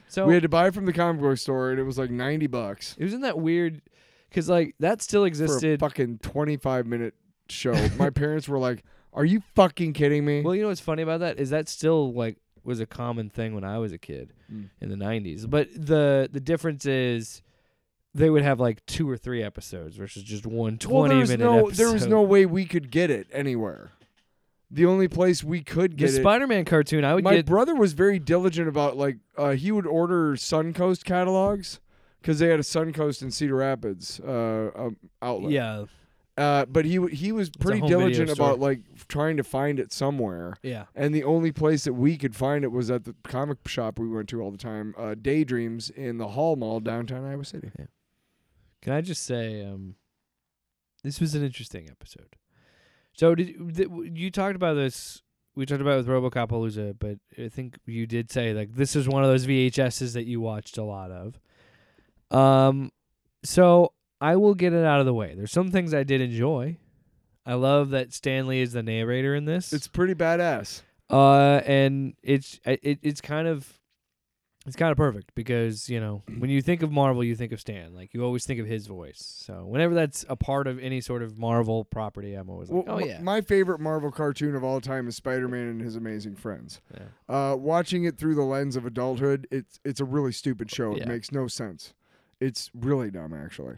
So 0.09 0.27
we 0.27 0.35
had 0.35 0.43
to 0.43 0.49
buy 0.49 0.69
it 0.69 0.75
from 0.75 0.85
the 0.85 0.93
comic 0.93 1.23
book 1.23 1.39
store 1.39 1.71
and 1.71 1.81
it 1.81 1.85
was 1.85 1.97
like 1.99 2.11
90 2.11 2.47
bucks 2.49 2.95
it 2.99 3.05
wasn't 3.05 3.23
that 3.23 3.39
weird 3.39 3.81
because 4.29 4.49
like 4.49 4.75
that 4.79 5.01
still 5.01 5.23
for 5.23 5.25
a 5.25 5.29
existed. 5.29 5.81
fucking 5.81 6.19
25 6.19 6.87
minute 6.87 7.15
show. 7.49 7.73
my 7.99 8.11
parents 8.11 8.49
were 8.49 8.59
like, 8.59 8.85
Are 9.17 9.25
you 9.25 9.43
fucking 9.55 9.95
kidding 9.95 10.25
me? 10.25 10.43
well, 10.43 10.55
you 10.55 10.63
know 10.63 10.69
what's 10.69 10.81
funny 10.81 11.03
about 11.03 11.21
that 11.21 11.39
is 11.41 11.51
that 11.51 11.69
still 11.69 12.13
like 12.13 12.37
was 12.63 12.81
a 12.81 12.87
common 12.87 13.31
thing 13.31 13.55
when 13.55 13.65
I 13.65 13.79
was 13.79 13.93
a 13.93 13.99
kid 13.99 14.33
Mm. 14.53 14.69
in 14.81 14.89
the 14.91 14.97
'90s. 14.97 15.49
But 15.51 15.69
the 15.75 16.29
the 16.31 16.39
difference 16.41 16.87
is 16.87 17.43
they 18.15 18.31
would 18.31 18.43
have 18.43 18.61
like 18.61 18.85
two 18.87 19.09
or 19.11 19.17
three 19.17 19.43
episodes 19.43 19.97
versus 19.97 20.23
just 20.23 20.47
one 20.47 20.79
20 20.79 20.95
well, 20.95 21.09
there 21.09 21.19
was 21.19 21.31
minute 21.31 21.45
no, 21.45 21.59
episode. 21.67 21.77
there 21.77 21.93
was 21.93 22.07
no 22.07 22.23
way 22.23 22.47
we 22.47 22.65
could 22.65 22.91
get 22.91 23.11
it 23.11 23.27
anywhere. 23.33 23.91
The 24.71 24.87
only 24.87 25.07
place 25.09 25.45
we 25.45 25.63
could 25.63 25.93
the 25.93 25.97
get 25.97 26.11
it 26.11 26.21
Spider-Man 26.21 26.65
cartoon. 26.65 27.05
I 27.05 27.15
would 27.15 27.25
my 27.25 27.37
get 27.37 27.47
brother 27.47 27.75
was 27.75 27.93
very 27.93 28.19
diligent 28.19 28.69
about 28.69 28.97
like 28.97 29.19
uh, 29.37 29.51
he 29.51 29.71
would 29.73 29.87
order 29.87 30.35
Suncoast 30.35 31.05
catalogs 31.05 31.79
because 32.21 32.39
they 32.41 32.49
had 32.49 32.59
a 32.59 32.65
Suncoast 32.65 33.23
in 33.23 33.31
Cedar 33.31 33.57
Rapids 33.57 34.19
uh, 34.21 34.71
um, 34.75 34.97
outlet. 35.23 35.53
yeah 35.53 35.85
Uh, 36.37 36.67
but 36.67 36.85
he 36.85 37.01
he 37.07 37.33
was 37.33 37.49
pretty 37.49 37.79
home 37.79 37.89
video 37.89 38.01
diligent 38.01 38.31
store. 38.31 38.49
about 38.49 38.61
like 38.61 38.81
trying 39.09 39.39
to 39.39 39.43
find 39.45 39.81
it 39.81 39.91
somewhere. 39.93 40.55
yeah 40.63 40.85
And 40.95 41.15
the 41.15 41.25
only 41.25 41.51
place 41.51 41.85
that 41.85 41.95
we 41.95 42.19
could 42.19 42.37
find 42.37 42.63
it 42.63 42.71
was 42.73 42.91
at 42.91 43.05
the 43.05 43.15
comic 43.25 43.67
shop 43.67 43.99
we 43.99 44.07
went 44.09 44.29
to 44.29 44.43
all 44.43 44.51
the 44.51 44.59
time, 44.59 44.95
uh, 44.99 45.15
Daydreams 45.15 45.89
in 45.89 46.19
the 46.19 46.29
Hall 46.29 46.57
Mall 46.57 46.81
downtown 46.81 47.25
Iowa 47.25 47.45
City. 47.45 47.71
Can 48.83 48.93
I 48.93 49.01
just 49.01 49.25
say, 49.25 49.65
um, 49.65 49.97
this 51.03 51.21
was 51.21 51.35
an 51.35 51.43
interesting 51.43 51.89
episode. 51.91 52.37
So 53.15 53.35
did 53.35 53.75
th- 53.75 53.89
you 54.13 54.31
talked 54.31 54.57
about 54.57 54.75
this? 54.75 55.23
We 55.55 55.65
talked 55.65 55.81
about 55.81 55.95
it 55.95 56.07
with 56.07 56.09
RoboCop 56.09 56.49
Palooza, 56.51 56.95
but 56.99 57.17
I 57.43 57.49
think 57.49 57.79
you 57.87 58.07
did 58.07 58.31
say 58.31 58.53
like 58.53 58.75
this 58.75 58.95
is 58.95 59.09
one 59.09 59.25
of 59.25 59.31
those 59.31 59.47
VHSs 59.47 60.13
that 60.13 60.27
you 60.27 60.39
watched 60.39 60.77
a 60.77 60.85
lot 60.85 61.11
of. 61.11 61.41
Um, 62.31 62.93
so 63.43 63.93
I 64.21 64.37
will 64.37 64.55
get 64.55 64.73
it 64.73 64.85
out 64.85 65.01
of 65.01 65.07
the 65.07 65.15
way. 65.15 65.35
There's 65.35 65.53
some 65.53 65.71
things 65.71 65.93
I 65.93 66.03
did 66.05 66.21
enjoy. 66.21 66.79
I 67.45 67.55
love 67.55 67.91
that 67.91 68.13
Stan 68.13 68.47
Lee 68.47 68.61
is 68.61 68.73
the 68.73 68.83
narrator 68.83 69.35
in 69.35 69.45
this. 69.45 69.73
It's 69.73 69.87
pretty 69.89 70.15
badass. 70.15 70.83
Uh, 71.09 71.61
and 71.65 72.15
it's 72.23 72.59
it, 72.65 72.99
it's 73.03 73.21
kind 73.21 73.47
of 73.47 73.73
it's 74.67 74.75
kind 74.75 74.91
of 74.91 74.97
perfect 74.97 75.33
because 75.37 75.89
you 75.89 76.01
know 76.01 76.25
when 76.39 76.51
you 76.51 76.61
think 76.61 76.83
of 76.83 76.91
Marvel, 76.91 77.23
you 77.23 77.37
think 77.37 77.53
of 77.53 77.61
Stan. 77.61 77.95
Like 77.95 78.13
you 78.15 78.25
always 78.25 78.45
think 78.45 78.59
of 78.59 78.67
his 78.67 78.89
voice. 78.89 79.23
So 79.45 79.65
whenever 79.67 79.95
that's 79.95 80.25
a 80.29 80.35
part 80.35 80.67
of 80.67 80.81
any 80.81 81.01
sort 81.01 81.23
of 81.23 81.39
Marvel 81.39 81.85
property, 81.85 82.35
I'm 82.35 82.51
always 82.51 82.69
like, 82.69 82.85
Well, 82.89 82.97
oh 82.97 82.99
yeah, 83.05 83.21
My 83.21 83.41
favorite 83.43 83.79
Marvel 83.79 84.11
cartoon 84.11 84.57
of 84.57 84.65
all 84.65 84.81
time 84.81 85.07
is 85.07 85.15
Spider-Man 85.15 85.69
and 85.69 85.81
His 85.81 85.95
Amazing 85.95 86.35
Friends. 86.35 86.81
yeah. 86.93 87.05
Uh, 87.53 87.55
watching 87.55 88.03
it 88.05 88.19
through 88.19 88.35
the 88.35 88.43
lens 88.43 88.75
of 88.75 88.85
adulthood, 88.85 89.47
it's 89.53 89.79
it's 89.85 90.01
a 90.01 90.05
really 90.05 90.33
stupid 90.33 90.69
show. 90.73 90.95
It 90.95 91.01
Yeah. 91.03 91.09
makes 91.09 91.31
no 91.31 91.47
sense. 91.47 91.95
It's 92.41 92.71
really 92.75 93.13
dumb, 93.13 93.33
actually. 93.33 93.77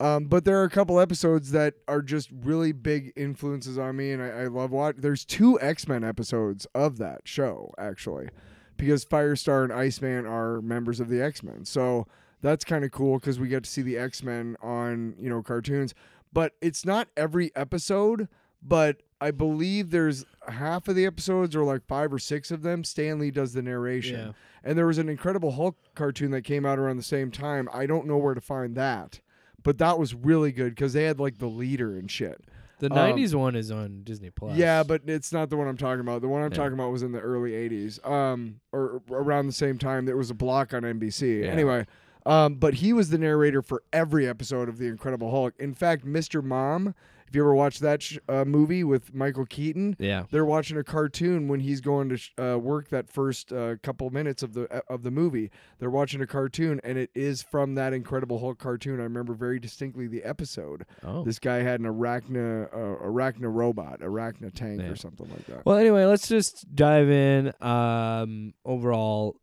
Um, 0.00 0.26
but 0.26 0.44
there 0.44 0.60
are 0.60 0.64
a 0.64 0.70
couple 0.70 1.00
episodes 1.00 1.50
that 1.50 1.74
are 1.88 2.02
just 2.02 2.30
really 2.32 2.72
big 2.72 3.12
influences 3.16 3.78
on 3.78 3.96
me, 3.96 4.12
and 4.12 4.22
I, 4.22 4.28
I 4.28 4.46
love 4.46 4.70
watching. 4.70 5.00
There's 5.00 5.24
two 5.24 5.60
X 5.60 5.88
Men 5.88 6.04
episodes 6.04 6.66
of 6.74 6.98
that 6.98 7.22
show, 7.24 7.74
actually, 7.78 8.28
because 8.76 9.04
Firestar 9.04 9.64
and 9.64 9.72
Iceman 9.72 10.24
are 10.24 10.60
members 10.62 11.00
of 11.00 11.08
the 11.08 11.20
X 11.20 11.42
Men. 11.42 11.64
So 11.64 12.06
that's 12.42 12.64
kind 12.64 12.84
of 12.84 12.92
cool 12.92 13.18
because 13.18 13.40
we 13.40 13.48
get 13.48 13.64
to 13.64 13.70
see 13.70 13.82
the 13.82 13.98
X 13.98 14.22
Men 14.22 14.56
on 14.62 15.16
you 15.18 15.28
know 15.28 15.42
cartoons. 15.42 15.94
But 16.32 16.52
it's 16.60 16.84
not 16.84 17.08
every 17.16 17.50
episode. 17.56 18.28
But 18.62 19.02
I 19.20 19.30
believe 19.30 19.90
there's 19.90 20.24
half 20.48 20.88
of 20.88 20.96
the 20.96 21.06
episodes, 21.06 21.54
or 21.56 21.64
like 21.64 21.86
five 21.86 22.12
or 22.12 22.18
six 22.18 22.50
of 22.50 22.62
them. 22.62 22.84
Stan 22.84 23.18
Lee 23.18 23.30
does 23.30 23.52
the 23.52 23.62
narration. 23.62 24.18
Yeah. 24.18 24.32
And 24.64 24.76
there 24.76 24.86
was 24.86 24.98
an 24.98 25.08
Incredible 25.08 25.52
Hulk 25.52 25.76
cartoon 25.94 26.30
that 26.32 26.42
came 26.42 26.66
out 26.66 26.78
around 26.78 26.96
the 26.96 27.02
same 27.02 27.30
time. 27.30 27.68
I 27.72 27.86
don't 27.86 28.06
know 28.06 28.16
where 28.16 28.34
to 28.34 28.40
find 28.40 28.74
that, 28.74 29.20
but 29.68 29.76
that 29.76 29.98
was 29.98 30.14
really 30.14 30.50
good 30.50 30.74
because 30.74 30.94
they 30.94 31.04
had 31.04 31.20
like 31.20 31.36
the 31.36 31.46
leader 31.46 31.94
and 31.98 32.10
shit. 32.10 32.40
The 32.78 32.86
Um, 32.90 32.96
'90s 32.96 33.34
one 33.34 33.54
is 33.54 33.70
on 33.70 34.00
Disney 34.02 34.30
Plus. 34.30 34.56
Yeah, 34.56 34.82
but 34.82 35.02
it's 35.06 35.30
not 35.30 35.50
the 35.50 35.58
one 35.58 35.68
I'm 35.68 35.76
talking 35.76 36.00
about. 36.00 36.22
The 36.22 36.28
one 36.28 36.40
I'm 36.42 36.50
Yeah. 36.50 36.56
talking 36.56 36.72
about 36.72 36.90
was 36.90 37.02
in 37.02 37.12
the 37.12 37.20
early 37.20 37.52
'80s, 37.52 38.00
um, 38.02 38.60
or 38.72 39.02
around 39.10 39.46
the 39.46 39.52
same 39.52 39.76
time. 39.76 40.06
There 40.06 40.16
was 40.16 40.30
a 40.30 40.34
block 40.34 40.72
on 40.72 40.84
NBC. 40.86 41.40
Yeah. 41.42 41.48
Anyway, 41.48 41.84
Um, 42.24 42.54
but 42.54 42.74
he 42.74 42.92
was 42.94 43.10
the 43.10 43.18
narrator 43.18 43.60
for 43.62 43.82
every 43.92 44.26
episode 44.26 44.68
of 44.70 44.78
The 44.78 44.86
Incredible 44.86 45.30
Hulk. 45.30 45.54
In 45.58 45.72
fact, 45.74 46.04
Mr. 46.06 46.42
Mom, 46.42 46.94
if 47.28 47.34
you 47.36 47.42
ever 47.42 47.54
watched 47.54 47.80
that 47.80 48.02
sh- 48.02 48.18
uh, 48.28 48.44
movie 48.44 48.82
with 48.84 49.14
Michael 49.14 49.46
Keaton, 49.46 49.94
Yeah. 49.98 50.24
they're 50.30 50.44
watching 50.44 50.76
a 50.78 50.84
cartoon 50.84 51.46
when 51.48 51.60
he's 51.60 51.80
going 51.80 52.08
to 52.08 52.16
sh- 52.16 52.32
uh, 52.38 52.58
work 52.58 52.88
that 52.88 53.08
first 53.10 53.52
uh, 53.52 53.76
couple 53.82 54.08
minutes 54.10 54.42
of 54.42 54.54
the 54.54 54.66
uh, 54.74 54.80
of 54.88 55.02
the 55.02 55.10
movie. 55.10 55.50
They're 55.78 55.90
watching 55.90 56.20
a 56.20 56.26
cartoon, 56.26 56.80
and 56.82 56.98
it 56.98 57.10
is 57.14 57.42
from 57.42 57.74
that 57.76 57.92
Incredible 57.92 58.38
Hulk 58.38 58.58
cartoon. 58.58 58.98
I 59.00 59.04
remember 59.04 59.34
very 59.34 59.58
distinctly 59.60 60.06
the 60.06 60.24
episode. 60.24 60.84
Oh. 61.04 61.22
This 61.22 61.38
guy 61.38 61.56
had 61.62 61.80
an 61.80 61.86
arachna 61.86 62.66
uh, 62.72 63.04
arachna 63.04 63.52
robot, 63.54 64.00
arachna 64.00 64.52
tank, 64.52 64.80
Yeah. 64.80 64.88
or 64.88 64.96
something 64.96 65.28
like 65.30 65.46
that. 65.46 65.66
Well, 65.66 65.76
anyway, 65.76 66.04
let's 66.06 66.26
just 66.28 66.74
dive 66.74 67.10
in. 67.10 67.52
Um, 67.60 68.54
overall, 68.64 69.36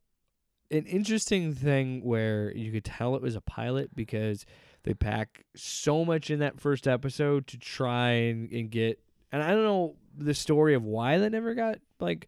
an 0.71 0.85
interesting 0.85 1.53
thing 1.53 2.03
where 2.03 2.51
you 2.55 2.71
could 2.71 2.83
tell 2.85 3.15
it 3.15 3.21
was 3.21 3.35
a 3.35 3.41
pilot 3.41 3.95
because 3.95 4.45
they 4.85 4.93
pack 4.93 5.43
so 5.55 6.05
much 6.05 6.29
in 6.31 6.39
that 6.39 6.59
first 6.59 6.87
episode 6.87 7.47
to 7.47 7.57
try 7.57 8.11
and, 8.11 8.49
and 8.51 8.69
get. 8.71 8.99
And 9.31 9.43
I 9.43 9.49
don't 9.51 9.63
know 9.63 9.95
the 10.17 10.33
story 10.33 10.73
of 10.75 10.83
why 10.83 11.17
that 11.17 11.31
never 11.31 11.53
got 11.55 11.79
like, 11.99 12.27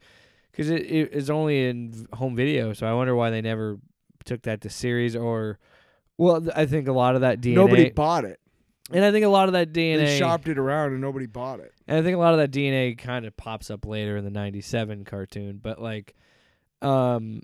because 0.52 0.70
it, 0.70 0.82
it 0.92 1.14
is 1.14 1.30
only 1.30 1.68
in 1.70 1.92
v- 1.92 2.06
home 2.14 2.36
video, 2.36 2.74
so 2.74 2.86
I 2.86 2.94
wonder 2.94 3.16
why 3.16 3.30
they 3.30 3.42
never 3.42 3.78
took 4.26 4.42
that 4.42 4.62
to 4.62 4.70
series 4.70 5.16
or. 5.16 5.60
Well, 6.20 6.48
I 6.56 6.66
think 6.66 6.88
a 6.88 6.92
lot 6.94 7.14
of 7.14 7.22
that 7.22 7.42
DNA, 7.42 7.54
Nobody 7.54 7.90
bought 7.92 8.26
it. 8.26 8.40
and 8.92 9.06
I 9.06 9.12
think 9.12 9.24
a 9.24 9.30
lot 9.30 9.48
of 9.50 9.54
that 9.54 9.72
DNA, 9.72 9.98
They 10.00 10.18
shopped 10.18 10.48
it 10.48 10.58
around, 10.58 10.94
and 10.94 11.00
nobody 11.00 11.28
bought 11.28 11.60
it. 11.60 11.72
and 11.88 11.96
I 11.96 12.02
think 12.02 12.16
a 12.16 12.20
lot 12.20 12.34
of 12.34 12.40
that 12.40 12.50
DNA 12.50 12.98
kind 12.98 13.26
of 13.26 13.38
pops 13.38 13.70
up 13.70 13.86
later 13.86 14.18
in 14.18 14.24
the 14.26 14.32
97 14.32 15.06
cartoon, 15.06 15.60
but 15.62 15.80
like 15.80 16.16
um 16.82 17.42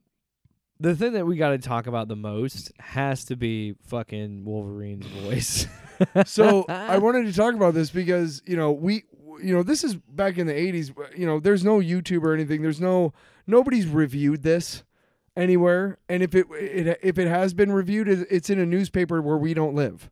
the 0.84 0.96
thing 0.98 1.14
that 1.14 1.26
we 1.26 1.38
got 1.38 1.52
to 1.52 1.58
talk 1.58 1.88
about 1.88 2.10
the 2.10 2.16
most 2.16 2.74
has 2.78 3.24
to 3.26 3.38
be 3.38 3.74
fucking 3.88 4.44
Wolverine's 4.46 5.08
voice. 5.08 5.68
So 6.26 6.66
I 6.68 6.98
wanted 7.06 7.28
to 7.28 7.34
talk 7.34 7.54
about 7.54 7.76
this 7.76 7.90
because 7.90 8.42
you 8.46 8.58
know 8.58 8.74
we 8.74 9.06
you 9.42 9.54
know 9.54 9.64
this 9.64 9.86
is 9.86 9.96
back 9.96 10.38
in 10.38 10.48
the 10.48 10.54
80s 10.54 10.92
you 11.16 11.26
know 11.26 11.40
there's 11.40 11.64
no 11.64 11.78
YouTube 11.78 12.24
or 12.24 12.34
anything. 12.34 12.62
There's 12.62 12.82
no 12.82 13.14
nobody's 13.48 13.88
reviewed 13.88 14.44
this 14.44 14.84
anywhere. 15.38 16.00
And 16.10 16.22
if 16.22 16.36
it, 16.36 16.48
it 16.52 17.00
if 17.02 17.18
it 17.18 17.28
has 17.30 17.54
been 17.54 17.72
reviewed 17.72 18.10
it's 18.10 18.50
in 18.50 18.60
a 18.60 18.66
newspaper 18.66 19.22
where 19.22 19.38
we 19.38 19.54
don't 19.54 19.76
live 19.76 20.10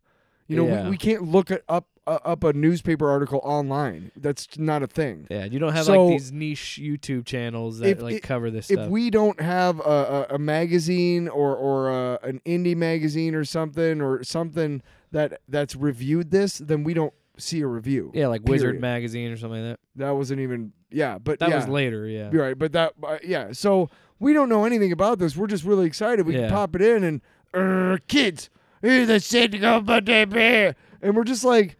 you 0.51 0.57
know 0.57 0.67
Yeah. 0.67 0.83
we, 0.85 0.91
we 0.91 0.97
can't 0.97 1.23
look 1.23 1.49
it 1.51 1.63
up 1.69 1.87
uh, 2.07 2.17
up 2.25 2.43
a 2.43 2.51
newspaper 2.53 3.09
article 3.09 3.39
online 3.43 4.11
that's 4.15 4.57
not 4.57 4.81
a 4.83 4.87
thing 4.87 5.27
yeah, 5.29 5.45
you 5.45 5.59
don't 5.59 5.73
have 5.73 5.85
So- 5.85 6.05
like 6.05 6.17
these 6.17 6.31
niche 6.31 6.79
YouTube 6.81 7.25
channels 7.25 7.79
that 7.79 7.89
If 7.89 8.01
like 8.01 8.15
it- 8.15 8.23
cover 8.23 8.49
this 8.51 8.65
stuff. 8.65 8.77
if 8.77 8.81
stuff. 8.83 8.91
we 8.91 9.09
don't 9.11 9.39
have 9.39 9.79
a, 9.79 10.27
a, 10.31 10.35
a 10.35 10.39
magazine 10.39 11.27
or 11.27 11.55
or 11.55 11.89
a, 11.89 12.19
an 12.23 12.41
indie 12.45 12.75
magazine 12.75 13.35
or 13.35 13.45
something 13.45 14.01
or 14.01 14.23
something 14.23 14.81
that 15.11 15.41
that's 15.47 15.75
reviewed 15.75 16.31
this 16.31 16.57
then 16.57 16.83
we 16.83 16.93
don't 16.93 17.13
see 17.37 17.61
a 17.61 17.67
review 17.67 18.11
yeah, 18.13 18.27
like 18.27 18.41
Wizard 18.45 18.79
magazine 18.81 19.31
or 19.31 19.37
something 19.37 19.61
like 19.63 19.71
that. 19.73 19.79
That 20.03 20.11
wasn't 20.11 20.41
even 20.41 20.73
yeah, 20.91 21.17
but 21.17 21.39
That 21.39 21.49
yeah, 21.49 21.55
was 21.55 21.67
later, 21.67 22.05
yeah. 22.05 22.29
You're 22.31 22.43
right, 22.43 22.57
but 22.59 22.71
that 22.73 22.93
uh, 23.03 23.17
yeah. 23.23 23.51
So 23.53 23.89
we 24.19 24.33
don't 24.33 24.49
know 24.49 24.65
anything 24.65 24.91
about 24.91 25.17
this. 25.19 25.35
We're 25.37 25.47
just 25.47 25.63
really 25.63 25.85
excited. 25.87 26.27
We 26.27 26.33
Yeah. 26.35 26.41
can 26.41 26.49
pop 26.51 26.75
it 26.75 26.81
in 26.81 27.03
and 27.03 27.21
uh, 27.53 27.97
kids, 28.07 28.49
the 28.81 29.19
shit 29.19 29.59
go 29.61 29.79
but 29.81 30.05
they 30.05 30.25
bear. 30.25 30.75
And 31.01 31.15
we're 31.15 31.23
just 31.23 31.43
like, 31.43 31.77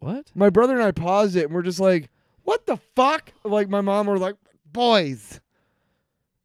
What? 0.00 0.30
my 0.34 0.50
brother 0.50 0.74
and 0.74 0.82
I 0.82 0.90
paused 0.92 1.36
it, 1.36 1.44
and 1.46 1.54
we're 1.54 1.62
just 1.62 1.80
like, 1.80 2.10
what 2.44 2.66
the 2.66 2.76
fuck? 2.94 3.32
Like 3.44 3.68
my 3.68 3.80
mom 3.80 4.06
were 4.06 4.18
like, 4.18 4.36
boys, 4.72 5.40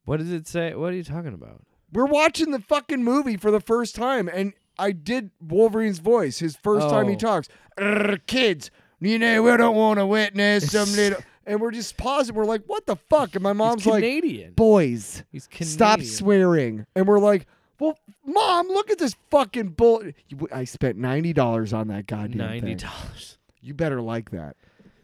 What 0.06 0.18
does 0.18 0.32
it 0.32 0.48
say? 0.48 0.74
What 0.76 0.92
are 0.94 0.96
you 0.96 1.04
talking 1.04 1.34
about? 1.34 1.62
we're 1.94 2.06
watching 2.06 2.52
the 2.52 2.60
fucking 2.62 3.04
movie 3.04 3.36
for 3.36 3.52
the 3.52 3.60
first 3.60 3.96
time, 3.96 4.30
and 4.34 4.54
I 4.80 4.94
did 4.94 5.30
Wolverine's 5.42 6.00
voice, 6.00 6.40
his 6.40 6.56
first 6.56 6.88
time 6.88 7.10
he 7.10 7.16
Oh. 7.16 7.18
talks. 7.18 7.50
"Uh, 7.78 8.16
kids, 8.28 8.72
you 9.02 9.20
know 9.20 9.42
we 9.44 9.56
don't 9.58 9.76
want 9.76 10.00
to 10.00 10.06
witness 10.06 10.72
some 10.72 10.90
little. 10.94 11.20
And 11.46 11.60
we're 11.60 11.72
just 11.72 11.98
pausing. 11.98 12.34
We're 12.36 12.46
like, 12.46 12.62
what 12.68 12.86
the 12.86 12.96
fuck? 12.96 13.34
And 13.36 13.42
my 13.44 13.52
mom's 13.52 13.84
He's 13.84 13.92
like, 13.92 14.04
Canadian. 14.04 14.54
boys, 14.54 15.24
He's 15.32 15.48
Canadian. 15.48 15.70
stop 15.74 16.02
swearing. 16.04 16.86
And 16.96 17.08
we're 17.08 17.20
like, 17.20 17.46
well, 17.82 17.98
mom, 18.26 18.68
look 18.68 18.90
at 18.90 18.98
this 19.00 19.16
fucking 19.30 19.70
bull. 19.70 20.04
You- 20.30 20.48
I 20.54 20.64
spent 20.64 20.98
ninety 20.98 21.34
dollars 21.34 21.74
on 21.74 21.88
that 21.90 22.06
goddamn 22.08 22.38
Ninety 22.38 22.76
thing. 22.76 22.78
dollars. 22.78 23.38
You 23.62 23.74
better 23.74 24.02
like 24.02 24.32
that. 24.32 24.56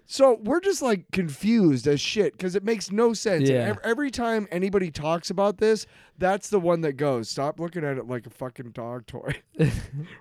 So 0.09 0.39
we're 0.41 0.61
just 0.61 0.81
like 0.81 1.11
confused 1.11 1.85
as 1.85 1.99
shit 1.99 2.31
because 2.31 2.55
it 2.55 2.63
makes 2.63 2.91
no 2.91 3.11
sense. 3.13 3.49
Yeah. 3.49 3.67
Ev- 3.71 3.79
Every 3.83 4.09
time 4.09 4.47
anybody 4.51 4.89
talks 4.89 5.29
about 5.29 5.57
this, 5.57 5.85
that's 6.17 6.49
the 6.49 6.59
one 6.61 6.79
that 6.81 6.93
goes. 6.93 7.29
Stop 7.29 7.59
looking 7.59 7.83
at 7.83 7.97
it 7.97 8.07
like 8.07 8.25
a 8.25 8.29
fucking 8.29 8.71
dog 8.71 9.05
toy. 9.05 9.35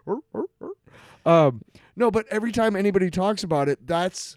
um, 1.27 1.63
no, 1.95 2.11
but 2.11 2.27
every 2.31 2.53
time 2.53 2.77
anybody 2.77 3.11
talks 3.11 3.45
about 3.45 3.69
it, 3.69 3.87
that's 3.87 4.37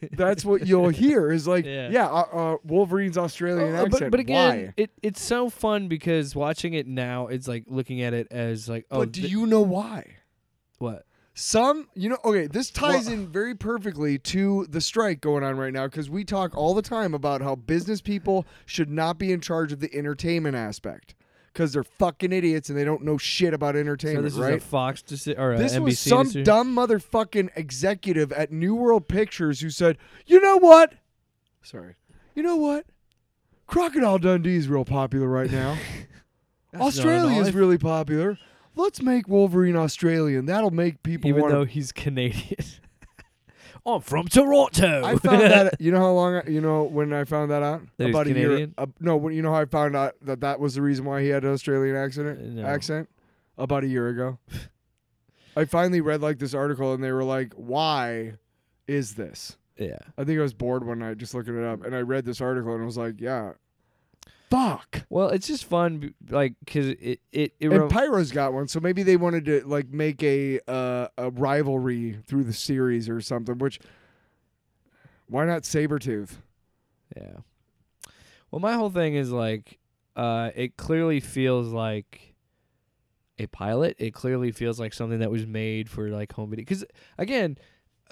that's 0.12 0.44
what 0.44 0.66
you'll 0.66 0.88
hear 0.88 1.30
is 1.30 1.46
like, 1.46 1.64
Yeah. 1.64 1.90
yeah, 1.90 2.06
uh, 2.08 2.26
uh, 2.32 2.56
Wolverine's 2.64 3.18
Australian 3.18 3.74
Uh, 3.74 3.78
accent. 3.84 4.00
But, 4.00 4.10
but 4.12 4.20
again, 4.20 4.58
Why? 4.66 4.74
it 4.76 4.90
it's 5.02 5.22
so 5.22 5.48
fun 5.50 5.88
because 5.88 6.34
watching 6.34 6.74
it 6.74 6.86
now, 6.86 7.26
it's 7.26 7.46
like 7.48 7.64
looking 7.66 8.00
at 8.02 8.14
it 8.14 8.28
as 8.30 8.68
like, 8.68 8.86
oh, 8.90 9.00
but 9.00 9.12
do 9.12 9.20
th- 9.22 9.32
you 9.32 9.46
know 9.46 9.60
why? 9.62 10.06
what? 10.78 11.04
Some, 11.32 11.88
you 11.94 12.08
know, 12.08 12.18
okay, 12.24 12.46
this 12.48 12.70
ties 12.70 13.06
Well- 13.06 13.14
in 13.14 13.28
very 13.28 13.54
perfectly 13.54 14.18
to 14.18 14.66
the 14.68 14.80
strike 14.80 15.20
going 15.20 15.44
on 15.44 15.56
right 15.56 15.72
now 15.72 15.86
because 15.86 16.10
we 16.10 16.24
talk 16.24 16.56
all 16.56 16.74
the 16.74 16.82
time 16.82 17.14
about 17.14 17.40
how 17.40 17.54
business 17.54 18.00
people 18.00 18.44
should 18.66 18.90
not 18.90 19.18
be 19.18 19.32
in 19.32 19.40
charge 19.40 19.72
of 19.72 19.80
the 19.80 19.94
entertainment 19.94 20.56
aspect 20.56 21.14
because 21.52 21.72
they're 21.72 21.84
fucking 21.84 22.32
idiots 22.32 22.68
and 22.68 22.78
they 22.78 22.84
don't 22.84 23.02
know 23.02 23.18
shit 23.18 23.52
about 23.54 23.74
So 23.74 23.80
entertainment, 23.80 24.24
this 24.24 24.34
right? 24.34 24.54
is 24.54 24.62
a 24.62 24.66
Fox 24.66 25.02
deci- 25.02 25.38
or 25.38 25.54
a 25.54 25.58
this 25.58 25.74
NBC 25.74 25.80
was 25.82 25.98
some 25.98 26.22
decision? 26.24 26.44
dumb 26.44 26.74
motherfucking 26.76 27.50
executive 27.56 28.32
at 28.32 28.52
New 28.52 28.74
World 28.74 29.08
Pictures 29.08 29.60
who 29.60 29.70
said, 29.70 29.98
"You 30.26 30.40
know 30.40 30.56
what? 30.58 30.94
Sorry, 31.62 31.94
you 32.34 32.42
know 32.42 32.56
what? 32.56 32.86
Crocodile 33.66 34.18
Dundee 34.18 34.56
is 34.56 34.68
real 34.68 34.84
popular 34.84 35.28
right 35.28 35.50
now. 35.50 35.76
Australia 36.74 37.40
is 37.40 37.52
really 37.54 37.78
popular. 37.78 38.38
Let's 38.76 39.02
make 39.02 39.28
Wolverine 39.28 39.76
Australian. 39.76 40.46
That'll 40.46 40.70
make 40.70 41.02
people 41.02 41.28
even 41.28 41.42
wanna 41.42 41.54
though 41.54 41.64
he's 41.64 41.90
Canadian. 41.92 42.56
I'm 43.86 44.00
from 44.00 44.28
Toronto. 44.28 45.02
I 45.04 45.16
found 45.16 45.40
that. 45.40 45.76
You 45.80 45.92
know 45.92 45.98
how 45.98 46.12
long? 46.12 46.36
I, 46.36 46.48
you 46.48 46.60
know 46.60 46.84
when 46.84 47.12
I 47.12 47.24
found 47.24 47.50
that 47.50 47.62
out? 47.62 47.82
That 47.96 48.10
About 48.10 48.26
a 48.26 48.32
year. 48.32 48.70
Uh, 48.76 48.86
no, 48.98 49.16
when, 49.16 49.34
you 49.34 49.42
know 49.42 49.52
how 49.52 49.60
I 49.60 49.64
found 49.64 49.96
out 49.96 50.14
that 50.22 50.40
that 50.40 50.60
was 50.60 50.74
the 50.74 50.82
reason 50.82 51.04
why 51.04 51.22
he 51.22 51.28
had 51.28 51.44
an 51.44 51.52
Australian 51.52 51.96
accent. 51.96 52.40
No. 52.40 52.64
Accent. 52.64 53.08
About 53.56 53.84
a 53.84 53.88
year 53.88 54.08
ago. 54.08 54.38
I 55.56 55.64
finally 55.64 56.00
read 56.00 56.20
like 56.20 56.38
this 56.38 56.54
article, 56.54 56.92
and 56.92 57.02
they 57.02 57.12
were 57.12 57.24
like, 57.24 57.52
"Why 57.54 58.34
is 58.86 59.14
this?" 59.14 59.56
yeah. 59.76 59.98
I 60.16 60.24
think 60.24 60.38
I 60.38 60.42
was 60.42 60.54
bored 60.54 60.86
one 60.86 60.98
night 61.00 61.18
just 61.18 61.34
looking 61.34 61.56
it 61.58 61.64
up, 61.64 61.84
and 61.84 61.94
I 61.94 62.00
read 62.00 62.24
this 62.24 62.40
article, 62.40 62.72
and 62.74 62.82
I 62.82 62.86
was 62.86 62.96
like, 62.96 63.20
"Yeah, 63.20 63.52
fuck." 64.50 65.06
Well, 65.08 65.28
it's 65.28 65.46
just 65.46 65.64
fun, 65.64 66.14
like, 66.28 66.54
cause 66.66 66.86
it 66.88 67.20
it, 67.32 67.52
it 67.58 67.72
And 67.72 67.90
Pyro's 67.90 68.32
got 68.32 68.52
one, 68.52 68.68
so 68.68 68.80
maybe 68.80 69.02
they 69.02 69.16
wanted 69.16 69.44
to 69.46 69.66
like 69.66 69.88
make 69.90 70.22
a 70.22 70.60
uh, 70.68 71.08
a 71.16 71.30
rivalry 71.30 72.18
through 72.26 72.44
the 72.44 72.52
series 72.52 73.08
or 73.08 73.20
something. 73.20 73.58
Which, 73.58 73.80
why 75.26 75.46
not 75.46 75.62
Sabretooth? 75.62 76.36
Yeah. 77.16 77.38
Well, 78.50 78.60
my 78.60 78.74
whole 78.74 78.90
thing 78.90 79.14
is 79.14 79.30
like, 79.30 79.78
uh, 80.16 80.50
it 80.54 80.76
clearly 80.76 81.20
feels 81.20 81.68
like 81.68 82.34
a 83.38 83.46
pilot. 83.46 83.96
It 83.98 84.12
clearly 84.12 84.52
feels 84.52 84.78
like 84.78 84.92
something 84.92 85.20
that 85.20 85.30
was 85.30 85.46
made 85.46 85.88
for 85.88 86.08
like 86.08 86.32
home 86.32 86.50
video. 86.50 86.62
Because 86.62 86.84
again, 87.16 87.56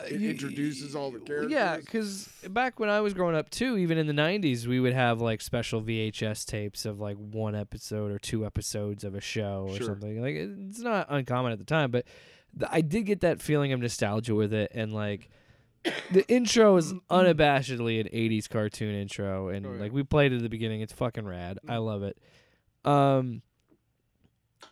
It 0.07 0.23
introduces 0.23 0.95
all 0.95 1.11
the 1.11 1.19
characters. 1.19 1.51
Yeah, 1.51 1.77
because 1.79 2.29
back 2.51 2.79
when 2.79 2.89
I 2.89 3.01
was 3.01 3.15
growing 3.15 3.35
up 3.35 3.51
too, 3.51 3.77
even 3.79 3.99
in 3.99 4.07
the 4.07 4.13
'90s, 4.13 4.67
we 4.67 4.79
would 4.81 4.93
have 4.93 5.21
like 5.21 5.41
special 5.41 5.83
VHS 5.83 6.45
tapes 6.47 6.85
of 6.85 7.01
like 7.01 7.17
one 7.17 7.55
episode 7.57 8.11
or 8.13 8.19
two 8.19 8.47
episodes 8.47 9.03
of 9.05 9.15
a 9.15 9.21
show 9.21 9.67
or 9.69 9.77
Sure. 9.77 9.87
something. 9.87 10.23
Like 10.23 10.35
it's 10.37 10.79
not 10.81 11.07
uncommon 11.11 11.51
at 11.53 11.59
the 11.59 11.65
time, 11.65 11.91
but 11.91 12.05
th- 12.59 12.71
I 12.73 12.81
did 12.81 13.03
get 13.07 13.21
that 13.23 13.41
feeling 13.43 13.73
of 13.73 13.81
nostalgia 13.81 14.35
with 14.37 14.53
it, 14.53 14.71
and 14.75 14.93
like 14.93 15.31
the 16.13 16.25
intro 16.29 16.77
is 16.77 16.93
unabashedly 17.11 18.01
an 18.01 18.07
80s 18.09 18.49
cartoon 18.49 18.95
intro 18.95 19.49
and 19.49 19.67
Oh, 19.67 19.73
yeah. 19.75 19.81
like 19.81 19.93
we 19.93 20.03
played 20.03 20.33
it 20.33 20.37
at 20.37 20.43
the 20.43 20.49
beginning 20.49 20.81
it's 20.81 20.93
fucking 20.93 21.25
rad 21.25 21.59
i 21.69 21.77
love 21.77 22.03
it 22.03 22.19
um 22.85 23.43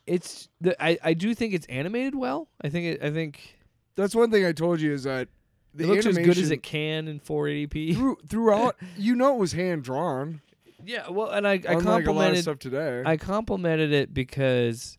it's 0.07 0.48
the 0.61 0.77
i 0.85 0.98
i 1.03 1.15
do 1.15 1.32
think 1.35 1.55
it's 1.55 1.66
animated 1.66 2.15
well 2.16 2.48
i 2.62 2.69
think 2.69 2.86
it 2.86 3.05
i 3.05 3.11
think 3.11 3.55
That's 3.97 4.14
one 4.14 4.31
thing 4.31 4.44
I 4.44 4.52
told 4.52 4.81
you 4.81 4.93
is 4.93 5.02
that 5.05 5.28
the 5.74 5.85
it 5.85 5.86
looks 5.89 6.06
as 6.06 6.16
good 6.16 6.39
as 6.39 6.51
it 6.51 6.62
can 6.62 7.09
in 7.09 7.20
480p 7.20 7.94
through, 7.94 8.18
throughout. 8.28 8.77
you 8.97 9.14
know, 9.14 9.35
it 9.35 9.39
was 9.39 9.52
hand 9.52 9.82
drawn. 9.85 10.40
yeah 10.85 11.09
well 11.10 11.31
and 11.31 11.47
i 11.47 11.52
i 11.52 11.55
Unlike 11.55 11.68
a 11.68 11.73
lot 11.74 11.81
of 12.01 12.05
complimented 12.05 12.43
stuff 12.43 12.59
today. 12.59 13.02
I 13.05 13.16
complimented 13.16 13.93
it 13.93 14.14
because 14.14 14.97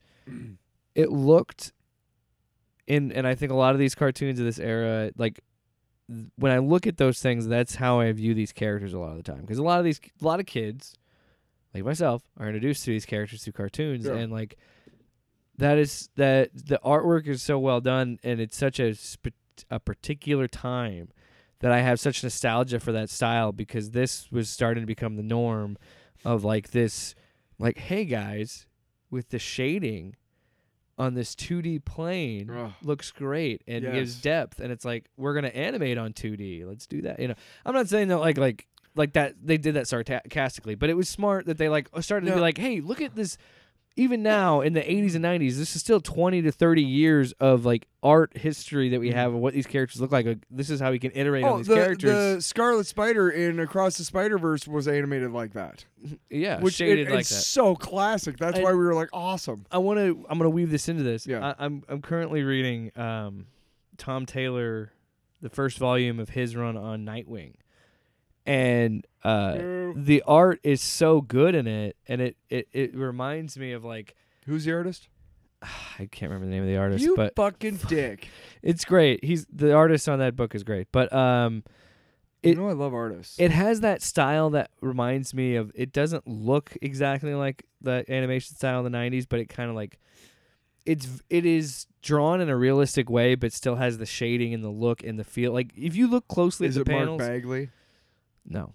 it 0.95 1.11
looked 1.11 1.71
in 2.87 3.11
and 3.11 3.27
I 3.27 3.35
think 3.35 3.51
a 3.51 3.55
lot 3.55 3.73
of 3.73 3.79
these 3.79 3.95
cartoons 3.95 4.39
of 4.39 4.45
this 4.45 4.59
era 4.59 5.11
like 5.17 5.39
when 6.37 6.51
I 6.51 6.59
look 6.59 6.87
at 6.87 6.97
those 6.97 7.19
things 7.21 7.47
that's 7.47 7.75
how 7.75 7.99
I 7.99 8.11
view 8.11 8.33
these 8.33 8.53
characters 8.53 8.93
a 8.93 8.99
lot 8.99 9.11
of 9.11 9.17
the 9.17 9.23
time 9.23 9.41
because 9.41 9.57
a 9.57 9.63
lot 9.63 9.79
of 9.79 9.85
these 9.85 9.99
a 10.21 10.25
lot 10.25 10.39
of 10.39 10.45
kids 10.45 10.95
like 11.73 11.83
myself 11.83 12.23
are 12.39 12.47
introduced 12.47 12.85
to 12.85 12.91
these 12.91 13.05
characters 13.05 13.43
through 13.43 13.53
cartoons 13.53 14.05
Yeah. 14.05 14.13
and 14.15 14.31
like 14.31 14.57
that 15.57 15.77
is 15.77 16.09
that 16.15 16.49
the 16.53 16.79
artwork 16.83 17.27
is 17.27 17.41
so 17.41 17.57
well 17.57 17.81
done 17.81 18.19
and 18.23 18.39
it's 18.39 18.57
such 18.57 18.79
a 18.79 18.93
sp- 18.95 19.35
a 19.71 19.79
particular 19.79 20.47
time 20.47 21.09
that 21.59 21.71
I 21.71 21.81
have 21.81 21.99
such 21.99 22.23
nostalgia 22.23 22.79
for 22.79 22.91
that 22.91 23.09
style 23.09 23.51
because 23.51 23.91
this 23.91 24.31
was 24.31 24.49
starting 24.49 24.83
to 24.83 24.87
become 24.87 25.15
the 25.15 25.23
norm 25.23 25.77
of 26.23 26.43
like 26.43 26.71
this 26.71 27.15
like 27.59 27.77
hey 27.77 28.05
guys 28.05 28.67
with 29.09 29.29
the 29.29 29.39
shading 29.39 30.15
on 30.99 31.13
this 31.13 31.35
2D 31.35 31.85
plane 31.85 32.49
Ugh. 32.49 32.71
looks 32.81 33.11
great 33.11 33.61
and 33.67 33.83
gives 33.83 34.15
depth 34.21 34.59
and 34.59 34.71
it's 34.71 34.85
like 34.85 35.05
we're 35.15 35.33
going 35.33 35.45
to 35.45 35.55
animate 35.55 35.97
on 35.97 36.13
2D 36.13 36.67
let's 36.67 36.87
do 36.87 37.01
that 37.03 37.19
you 37.19 37.27
know? 37.29 37.35
I'm 37.65 37.73
not 37.73 37.87
saying 37.87 38.07
that 38.09 38.17
like 38.17 38.37
like 38.37 38.67
like 38.95 39.13
that 39.13 39.35
they 39.41 39.57
did 39.57 39.75
that 39.75 39.87
sarcastically 39.87 40.75
but 40.75 40.89
it 40.89 40.95
was 40.95 41.07
smart 41.07 41.45
that 41.45 41.57
they 41.57 41.69
like 41.69 41.87
started 42.01 42.27
to 42.27 42.33
be 42.33 42.39
like 42.39 42.57
hey 42.57 42.81
look 42.81 43.01
at 43.01 43.15
this 43.15 43.37
even 43.97 44.23
now 44.23 44.61
in 44.61 44.73
the 44.73 44.81
80s 44.81 45.15
and 45.15 45.25
90s 45.25 45.57
this 45.57 45.75
is 45.75 45.81
still 45.81 45.99
20 45.99 46.41
to 46.43 46.51
30 46.51 46.81
years 46.83 47.33
of 47.39 47.65
like 47.65 47.87
art 48.01 48.37
history 48.37 48.89
that 48.89 48.99
we 48.99 49.11
have 49.11 49.33
of 49.33 49.39
what 49.39 49.53
these 49.53 49.67
characters 49.67 49.99
look 49.99 50.11
like 50.11 50.25
Like, 50.25 50.37
this 50.49 50.69
is 50.69 50.79
how 50.79 50.91
we 50.91 50.99
can 50.99 51.11
iterate 51.13 51.43
on 51.43 51.51
Oh, 51.51 51.57
these 51.57 51.67
the, 51.67 51.75
characters 51.75 52.09
the 52.35 52.41
Scarlet 52.41 52.85
Spider 52.87 53.29
in 53.29 53.59
Across 53.59 53.97
the 53.97 54.03
Spider 54.05 54.37
Verse 54.37 54.67
was 54.67 54.87
animated 54.87 55.31
like 55.31 55.53
that, 55.53 55.83
yeah 56.29 56.59
which 56.61 56.75
shaded 56.75 57.07
it- 57.07 57.11
like 57.11 57.21
it's 57.21 57.29
that 57.29 57.35
so 57.41 57.75
classic. 57.75 58.37
That's 58.37 58.55
And- 58.55 58.63
why 58.63 58.71
we 58.71 58.77
were 58.77 58.93
like, 58.93 59.09
awesome. 59.11 59.65
I 59.71 59.79
want 59.79 59.99
to. 59.99 60.25
I'm 60.29 60.37
going 60.37 60.45
to 60.49 60.49
weave 60.49 60.69
this 60.71 60.87
into 60.87 61.03
this. 61.03 61.27
Yeah. 61.27 61.53
I, 61.59 61.65
I'm 61.65 61.83
I'm 61.89 62.01
currently 62.01 62.43
reading 62.43 62.91
um, 62.95 63.47
Tom 63.97 64.25
Taylor, 64.25 64.93
the 65.41 65.49
first 65.49 65.77
volume 65.79 66.19
of 66.19 66.29
his 66.29 66.55
run 66.55 66.77
on 66.77 67.03
Nightwing, 67.05 67.53
and 68.47 69.05
uh, 69.23 69.57
the 69.95 70.23
art 70.25 70.59
is 70.63 70.81
so 70.81 71.21
good 71.21 71.53
in 71.53 71.67
it, 71.67 71.97
and 72.07 72.21
it, 72.21 72.37
it 72.49 72.67
it 72.71 72.95
reminds 72.95 73.57
me 73.57 73.73
of 73.73 73.83
like 73.83 74.15
Who's 74.45 74.65
the 74.65 74.71
artist? 74.71 75.09
I 75.61 76.07
can't 76.11 76.31
remember 76.31 76.45
the 76.45 76.51
name 76.51 76.63
of 76.63 76.69
the 76.69 76.77
artist, 76.77 77.03
you 77.03 77.15
but 77.15 77.35
fucking 77.35 77.79
dick. 77.87 78.29
it's 78.63 78.85
great. 78.85 79.23
He's 79.23 79.45
the 79.51 79.73
artist 79.73 80.07
on 80.09 80.19
that 80.19 80.35
book 80.35 80.55
is 80.55 80.63
great, 80.63 80.87
but 80.91 81.11
um, 81.13 81.63
you 82.41 82.55
know 82.55 82.69
I 82.69 82.73
love 82.73 82.93
artists. 82.93 83.39
it 83.39 83.51
has 83.51 83.81
that 83.81 84.01
style 84.01 84.49
that 84.51 84.71
reminds 84.81 85.33
me 85.33 85.55
of. 85.55 85.71
It 85.75 85.91
doesn't 85.91 86.27
look 86.27 86.75
exactly 86.81 87.33
like 87.33 87.65
the 87.81 88.05
animation 88.09 88.55
style 88.55 88.85
in 88.85 88.91
the 88.91 88.97
'90s, 88.97 89.25
but 89.27 89.39
it 89.39 89.49
kind 89.49 89.69
of 89.69 89.75
like 89.75 89.99
it's 90.85 91.21
it 91.29 91.45
is 91.45 91.85
drawn 92.01 92.39
in 92.39 92.47
a 92.47 92.55
realistic 92.55 93.09
way, 93.09 93.35
but 93.35 93.51
still 93.51 93.75
has 93.75 93.97
the 93.97 94.05
shading 94.05 94.53
and 94.53 94.63
the 94.63 94.69
look 94.69 95.03
and 95.03 95.19
the 95.19 95.25
feel. 95.25 95.51
Like 95.51 95.73
if 95.75 95.97
you 95.97 96.07
look 96.07 96.29
closely 96.29 96.67
Is 96.67 96.77
at 96.77 96.81
it 96.81 96.85
the 96.85 96.91
panels, 96.91 97.19
Mark 97.19 97.29
Bagley? 97.29 97.69
No, 98.47 98.73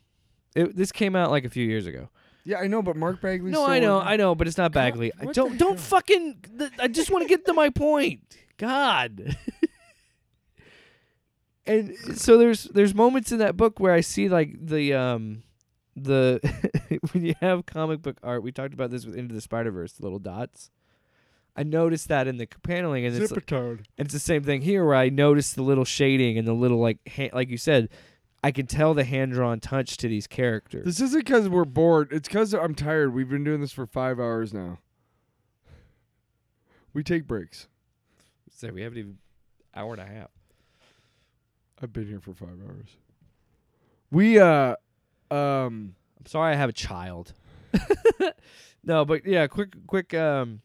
it, 0.54 0.76
this 0.76 0.92
came 0.92 1.16
out 1.16 1.30
like 1.30 1.44
a 1.44 1.50
few 1.50 1.66
years 1.66 1.86
ago. 1.86 2.08
Yeah, 2.44 2.58
I 2.58 2.66
know, 2.66 2.82
but 2.82 2.96
Mark 2.96 3.20
Bagley. 3.20 3.52
no, 3.52 3.64
I 3.64 3.78
know, 3.78 4.00
I 4.00 4.16
know, 4.16 4.34
but 4.34 4.48
it's 4.48 4.58
not 4.58 4.72
Bagley. 4.72 5.12
I 5.20 5.26
what 5.26 5.34
don't 5.34 5.52
the 5.52 5.58
don't 5.58 5.76
hell? 5.78 5.84
fucking. 5.84 6.44
th- 6.58 6.72
I 6.78 6.88
just 6.88 7.10
want 7.10 7.22
to 7.22 7.28
get 7.28 7.44
to 7.46 7.52
my 7.52 7.70
point. 7.70 8.20
God. 8.58 9.36
and 11.66 11.94
so 12.16 12.38
there's 12.38 12.64
there's 12.64 12.94
moments 12.94 13.30
in 13.32 13.38
that 13.38 13.56
book 13.56 13.78
where 13.78 13.92
I 13.92 14.00
see 14.00 14.28
like 14.28 14.54
the 14.60 14.94
um 14.94 15.42
the 15.94 16.40
when 17.12 17.24
you 17.24 17.34
have 17.40 17.66
comic 17.66 18.02
book 18.02 18.18
art. 18.22 18.42
We 18.42 18.52
talked 18.52 18.74
about 18.74 18.90
this 18.90 19.06
with 19.06 19.16
Into 19.16 19.34
the 19.34 19.40
Spider 19.40 19.70
Verse, 19.70 19.92
the 19.92 20.02
little 20.02 20.18
dots. 20.18 20.70
I 21.54 21.64
noticed 21.64 22.08
that 22.08 22.26
in 22.26 22.38
the 22.38 22.48
paneling, 22.62 23.04
and 23.04 23.14
it's 23.14 23.28
Zip-A-Tone. 23.28 23.82
and 23.98 24.06
it's 24.06 24.14
the 24.14 24.18
same 24.20 24.42
thing 24.42 24.62
here 24.62 24.86
where 24.86 24.94
I 24.94 25.10
notice 25.10 25.52
the 25.52 25.62
little 25.62 25.84
shading 25.84 26.38
and 26.38 26.48
the 26.48 26.54
little 26.54 26.78
like 26.80 26.96
ha- 27.14 27.28
like 27.34 27.50
you 27.50 27.58
said, 27.58 27.90
I 28.42 28.50
can 28.50 28.66
tell 28.66 28.92
the 28.94 29.04
hand 29.04 29.32
drawn 29.32 29.60
touch 29.60 29.96
to 29.98 30.08
these 30.08 30.26
characters. 30.26 30.84
This 30.84 31.00
isn't 31.00 31.20
because 31.24 31.48
we're 31.48 31.64
bored. 31.64 32.08
It's 32.12 32.28
because 32.28 32.52
I'm 32.54 32.74
tired. 32.74 33.14
We've 33.14 33.28
been 33.28 33.44
doing 33.44 33.60
this 33.60 33.72
for 33.72 33.86
five 33.86 34.18
hours 34.18 34.52
now. 34.52 34.78
We 36.92 37.02
take 37.02 37.26
breaks. 37.26 37.68
so 38.54 38.68
we 38.72 38.82
haven't 38.82 38.98
even 38.98 39.18
hour 39.74 39.92
and 39.94 40.02
a 40.02 40.06
half. 40.06 40.30
I've 41.80 41.92
been 41.92 42.06
here 42.06 42.20
for 42.20 42.34
five 42.34 42.58
hours. 42.68 42.96
We 44.10 44.38
uh, 44.38 44.74
um, 45.30 45.94
I'm 46.18 46.26
sorry 46.26 46.52
I 46.52 46.56
have 46.56 46.68
a 46.68 46.72
child. 46.74 47.32
no, 48.84 49.04
but 49.04 49.24
yeah, 49.24 49.46
quick 49.46 49.74
quick 49.86 50.12
um 50.14 50.60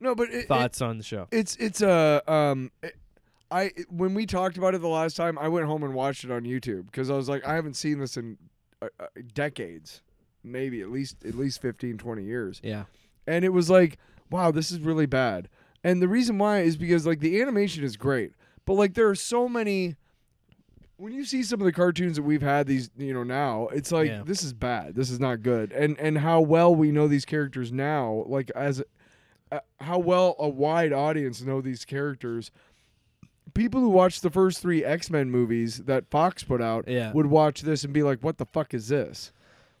no, 0.00 0.14
but 0.14 0.28
it, 0.30 0.34
it- 0.34 0.48
thoughts 0.48 0.80
on 0.80 0.96
the 0.98 1.04
show. 1.04 1.26
it's 1.30 1.54
it's 1.56 1.82
uh, 1.82 2.20
um, 2.26 2.70
it- 2.82 2.96
I 3.50 3.72
when 3.88 4.14
we 4.14 4.26
talked 4.26 4.58
about 4.58 4.74
it 4.74 4.80
the 4.80 4.88
last 4.88 5.16
time, 5.16 5.38
I 5.38 5.48
went 5.48 5.66
home 5.66 5.82
and 5.82 5.94
watched 5.94 6.24
it 6.24 6.30
on 6.30 6.42
YouTube 6.42 6.86
because 6.86 7.10
I 7.10 7.14
was 7.14 7.28
like, 7.28 7.46
I 7.46 7.54
haven't 7.54 7.74
seen 7.74 7.98
this 7.98 8.16
in 8.16 8.36
uh, 8.82 8.88
uh, 9.00 9.06
decades, 9.34 10.02
maybe 10.44 10.80
at 10.82 10.90
least 10.90 11.24
at 11.24 11.34
least 11.34 11.62
15, 11.62 11.96
20 11.98 12.22
years. 12.24 12.60
Yeah. 12.62 12.84
and 13.26 13.44
it 13.44 13.50
was 13.50 13.70
like, 13.70 13.98
wow, 14.30 14.50
this 14.50 14.70
is 14.70 14.80
really 14.80 15.06
bad. 15.06 15.48
And 15.84 16.02
the 16.02 16.08
reason 16.08 16.38
why 16.38 16.60
is 16.60 16.76
because 16.76 17.06
like 17.06 17.20
the 17.20 17.40
animation 17.40 17.84
is 17.84 17.96
great, 17.96 18.32
but 18.66 18.74
like 18.74 18.94
there 18.94 19.08
are 19.08 19.14
so 19.14 19.48
many. 19.48 19.96
When 20.96 21.12
you 21.12 21.24
see 21.24 21.44
some 21.44 21.60
of 21.60 21.64
the 21.64 21.72
cartoons 21.72 22.16
that 22.16 22.22
we've 22.24 22.42
had 22.42 22.66
these, 22.66 22.90
you 22.98 23.14
know, 23.14 23.22
now 23.22 23.68
it's 23.68 23.92
like 23.92 24.08
Yeah. 24.08 24.22
this 24.26 24.42
is 24.42 24.52
bad. 24.52 24.96
This 24.96 25.10
is 25.10 25.20
not 25.20 25.42
good. 25.42 25.72
And 25.72 25.96
and 26.00 26.18
how 26.18 26.40
well 26.40 26.74
we 26.74 26.90
know 26.90 27.06
these 27.06 27.24
characters 27.24 27.70
now, 27.72 28.24
like 28.26 28.50
as 28.56 28.82
uh, 29.52 29.60
how 29.80 29.98
well 30.00 30.34
a 30.40 30.48
wide 30.48 30.92
audience 30.92 31.40
know 31.40 31.60
these 31.60 31.84
characters. 31.84 32.50
People 33.54 33.80
who 33.80 33.88
watched 33.88 34.22
the 34.22 34.30
first 34.30 34.60
three 34.60 34.84
X 34.84 35.10
Men 35.10 35.30
movies 35.30 35.78
that 35.84 36.10
Fox 36.10 36.42
put 36.44 36.60
out 36.60 36.86
Yeah. 36.88 37.12
would 37.12 37.26
watch 37.26 37.62
this 37.62 37.84
and 37.84 37.92
be 37.92 38.02
like, 38.02 38.20
"What 38.22 38.38
the 38.38 38.46
fuck 38.46 38.74
is 38.74 38.88
this?" 38.88 39.32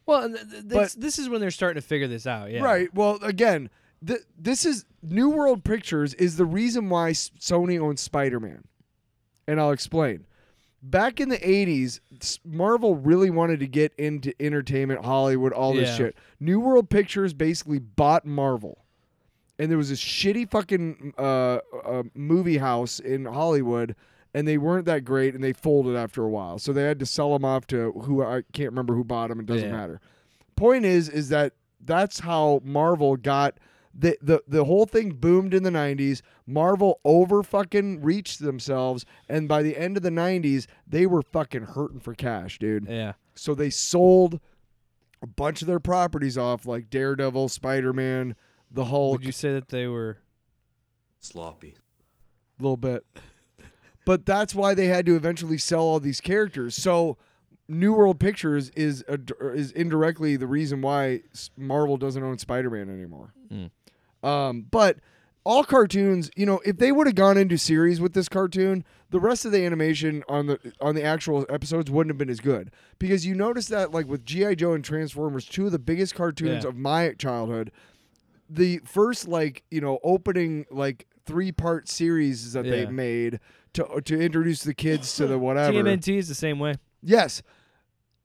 Well, 0.06 0.24
and 0.24 0.34
th- 0.36 0.64
this, 0.64 0.94
this 0.94 1.18
is 1.18 1.28
when 1.28 1.40
they're 1.40 1.50
starting 1.50 1.80
to 1.80 1.86
figure 1.86 2.08
this 2.08 2.26
out. 2.26 2.50
Yeah. 2.50 2.62
Right. 2.62 2.92
Well, 2.94 3.18
again, 3.22 3.68
th- 4.06 4.20
this 4.38 4.64
is 4.64 4.86
New 5.02 5.28
World 5.28 5.64
Pictures 5.64 6.14
is 6.14 6.36
the 6.36 6.46
reason 6.46 6.88
why 6.88 7.10
S- 7.10 7.30
Sony 7.38 7.78
owns 7.78 8.00
Spider-Man. 8.00 8.64
And 9.46 9.60
I'll 9.60 9.70
explain. 9.72 10.24
Back 10.82 11.20
in 11.20 11.28
the 11.28 11.38
80s, 11.46 12.00
s- 12.22 12.38
Marvel 12.44 12.96
really 12.96 13.28
wanted 13.30 13.60
to 13.60 13.66
get 13.66 13.92
into 13.98 14.32
entertainment, 14.40 15.04
Hollywood, 15.04 15.52
all 15.52 15.74
this 15.74 15.88
Yeah. 15.90 15.96
shit. 15.96 16.16
New 16.40 16.60
World 16.60 16.88
Pictures 16.88 17.34
basically 17.34 17.78
bought 17.78 18.24
Marvel. 18.24 18.84
And 19.58 19.70
there 19.70 19.78
was 19.78 19.88
this 19.90 20.00
shitty 20.00 20.48
fucking 20.50 21.14
uh, 21.18 21.58
uh, 21.84 22.02
movie 22.14 22.58
house 22.58 23.00
in 23.00 23.24
Hollywood, 23.24 23.96
and 24.34 24.46
they 24.46 24.56
weren't 24.58 24.84
that 24.86 25.04
great, 25.04 25.34
and 25.34 25.42
they 25.42 25.52
folded 25.52 25.96
after 25.96 26.22
a 26.24 26.28
while. 26.28 26.58
So 26.58 26.72
they 26.72 26.84
had 26.84 26.98
to 27.00 27.06
sell 27.06 27.32
them 27.32 27.44
off 27.44 27.66
to 27.68 27.92
who 27.92 28.22
I 28.22 28.42
can't 28.52 28.70
remember 28.70 28.94
who 28.94 29.02
bought 29.04 29.28
them. 29.30 29.40
It 29.40 29.46
doesn't 29.46 29.68
Yeah. 29.68 29.76
matter. 29.76 30.00
Point 30.54 30.84
is, 30.84 31.08
is 31.08 31.28
that 31.30 31.54
that's 31.84 32.20
how 32.20 32.60
Marvel 32.64 33.16
got 33.16 33.58
the 33.94 34.16
the 34.22 34.42
the 34.46 34.64
whole 34.64 34.86
thing 34.86 35.10
boomed 35.10 35.54
in 35.54 35.64
the 35.64 35.70
'90s. 35.70 36.20
Marvel 36.46 37.00
over 37.04 37.42
fucking 37.42 38.00
reached 38.02 38.38
themselves, 38.40 39.04
and 39.28 39.48
by 39.48 39.62
the 39.62 39.76
end 39.76 39.96
of 39.96 40.02
the 40.04 40.10
'90s, 40.10 40.66
they 40.86 41.04
were 41.06 41.22
fucking 41.22 41.62
hurting 41.62 41.98
for 42.00 42.14
cash, 42.14 42.58
dude. 42.60 42.86
Yeah. 42.88 43.14
So 43.34 43.54
they 43.56 43.70
sold 43.70 44.38
a 45.20 45.26
bunch 45.26 45.62
of 45.62 45.66
their 45.68 45.80
properties 45.80 46.38
off, 46.38 46.64
like 46.66 46.90
Daredevil, 46.90 47.48
Spider 47.48 47.92
Man, 47.92 48.36
the 48.70 48.84
Hulk, 48.86 49.12
Would 49.18 49.24
you 49.26 49.32
say 49.32 49.52
that 49.52 49.68
they 49.68 49.86
were? 49.86 50.18
Sloppy. 51.20 51.74
a 52.58 52.62
little 52.62 52.76
bit. 52.76 53.04
But 54.04 54.24
that's 54.24 54.54
why 54.54 54.74
they 54.74 54.86
had 54.86 55.04
to 55.06 55.16
eventually 55.16 55.58
sell 55.58 55.80
all 55.82 56.00
these 56.00 56.20
characters. 56.20 56.74
So 56.74 57.18
New 57.68 57.92
World 57.92 58.18
Pictures 58.18 58.70
is 58.70 59.04
a, 59.08 59.18
is 59.52 59.70
indirectly 59.72 60.36
the 60.36 60.46
reason 60.46 60.80
why 60.80 61.22
Marvel 61.56 61.96
doesn't 61.98 62.22
own 62.22 62.38
Spider-Man 62.38 62.88
anymore. 62.88 63.34
Mm. 63.52 63.70
Um, 64.26 64.66
but 64.70 64.96
all 65.44 65.62
cartoons, 65.64 66.30
you 66.36 66.46
know, 66.46 66.60
if 66.64 66.78
they 66.78 66.90
would 66.92 67.06
have 67.06 67.16
gone 67.16 67.36
into 67.36 67.58
series 67.58 68.00
with 68.00 68.14
this 68.14 68.28
cartoon, 68.28 68.84
the 69.10 69.20
rest 69.20 69.44
of 69.44 69.52
the 69.52 69.64
animation 69.64 70.22
on 70.28 70.46
the 70.46 70.58
on 70.80 70.94
the 70.94 71.02
actual 71.02 71.44
episodes 71.48 71.90
wouldn't 71.90 72.10
have 72.10 72.18
been 72.18 72.30
as 72.30 72.40
good. 72.40 72.70
Because 72.98 73.26
you 73.26 73.34
notice 73.34 73.66
that 73.66 73.92
like 73.92 74.06
with 74.06 74.24
GI 74.24 74.56
Joe 74.56 74.72
and 74.72 74.84
Transformers, 74.84 75.44
two 75.44 75.66
of 75.66 75.72
the 75.72 75.78
biggest 75.78 76.14
cartoons 76.14 76.64
Yeah. 76.64 76.70
of 76.70 76.76
my 76.76 77.12
childhood, 77.14 77.70
the 78.48 78.80
first 78.84 79.28
like 79.28 79.62
you 79.70 79.80
know 79.80 79.98
opening 80.02 80.66
like 80.70 81.06
three 81.26 81.52
part 81.52 81.88
series 81.88 82.52
that 82.52 82.64
they 82.64 82.86
made 82.86 83.40
to 83.74 84.00
to 84.04 84.18
introduce 84.18 84.62
the 84.62 84.74
kids 84.74 85.14
to 85.16 85.26
the 85.26 85.38
whatever. 85.38 85.72
TMNT 85.72 86.16
is 86.16 86.28
the 86.28 86.34
same 86.34 86.58
way. 86.58 86.76
Yes, 87.02 87.42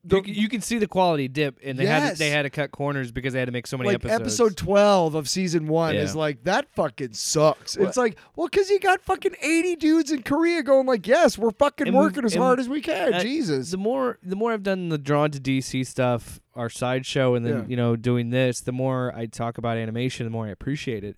You, 0.06 0.22
you 0.26 0.50
can 0.50 0.60
see 0.60 0.80
the 0.80 0.88
quality 0.88 1.30
dip, 1.30 1.60
and 1.64 1.80
they 1.80 1.86
had 1.86 2.12
to, 2.14 2.20
they 2.20 2.30
had 2.30 2.42
to 2.42 2.50
cut 2.50 2.72
corners 2.72 3.12
because 3.14 3.32
they 3.32 3.40
had 3.40 3.46
to 3.46 3.54
make 3.54 3.66
so 3.68 3.78
many 3.78 3.88
like 3.90 3.96
episodes. 4.04 4.22
episode 4.22 4.58
twelve 4.58 5.16
of 5.16 5.30
season 5.30 5.68
one 5.68 5.96
Yeah. 5.96 6.02
is 6.02 6.14
like 6.14 6.44
that 6.44 6.68
fucking 6.76 7.14
sucks. 7.14 7.78
Well- 7.78 7.88
it's 7.88 7.96
like 7.96 8.18
well, 8.36 8.48
because 8.50 8.70
you 8.70 8.82
got 8.82 9.02
fucking 9.02 9.36
eighty 9.42 9.78
dudes 9.78 10.12
in 10.12 10.24
Korea 10.24 10.62
going 10.62 10.88
like, 10.88 11.08
yes, 11.08 11.38
we're 11.38 11.52
fucking 11.52 11.88
And 11.88 11.96
working 11.96 12.26
as 12.26 12.34
and 12.34 12.44
hard 12.44 12.60
as 12.60 12.68
we 12.68 12.82
can. 12.82 13.14
uh, 13.14 13.22
Jesus, 13.22 13.72
the 13.72 13.78
more 13.78 14.18
the 14.22 14.36
more 14.36 14.52
I've 14.52 14.64
done 14.64 14.90
the 14.90 14.98
drawn 14.98 15.32
to 15.32 15.40
DC 15.40 15.88
stuff, 15.88 16.42
our 16.54 16.70
sideshow, 16.70 17.36
and 17.36 17.46
then 17.46 17.60
Yeah. 17.60 17.66
you 17.70 17.78
know 17.78 17.96
doing 17.96 18.30
this, 18.30 18.60
the 18.60 18.74
more 18.74 19.14
I 19.16 19.26
talk 19.28 19.58
about 19.58 19.78
animation, 19.78 20.26
the 20.26 20.32
more 20.32 20.48
I 20.48 20.50
appreciate 20.50 21.06
it, 21.06 21.16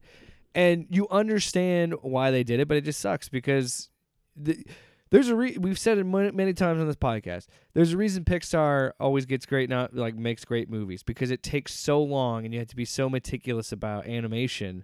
and 0.53 0.85
you 0.91 1.07
understand 1.09 1.95
why 2.03 2.29
they 2.29 2.43
did 2.43 2.59
it, 2.59 2.67
but 2.67 2.77
it 2.77 2.81
just 2.85 2.99
sucks 2.99 3.29
because 3.29 3.89
the, 4.35 4.63
there's 5.11 5.29
a 5.29 5.35
re- 5.35 5.57
we've 5.59 5.79
said 5.79 5.97
it 5.97 6.03
many, 6.05 6.31
many 6.31 6.53
times 6.53 6.81
on 6.81 6.87
this 6.87 6.95
podcast. 6.95 7.47
There's 7.73 7.93
a 7.93 7.97
reason 7.97 8.23
Pixar 8.23 8.91
always 8.99 9.25
gets 9.25 9.45
great, 9.45 9.69
not 9.69 9.95
like 9.95 10.15
makes 10.15 10.43
great 10.45 10.69
movies 10.69 11.03
because 11.03 11.31
it 11.31 11.43
takes 11.43 11.73
so 11.73 12.01
long, 12.01 12.43
and 12.45 12.53
you 12.53 12.59
have 12.59 12.69
to 12.69 12.75
be 12.75 12.85
so 12.85 13.09
meticulous 13.09 13.71
about 13.71 14.07
animation. 14.07 14.83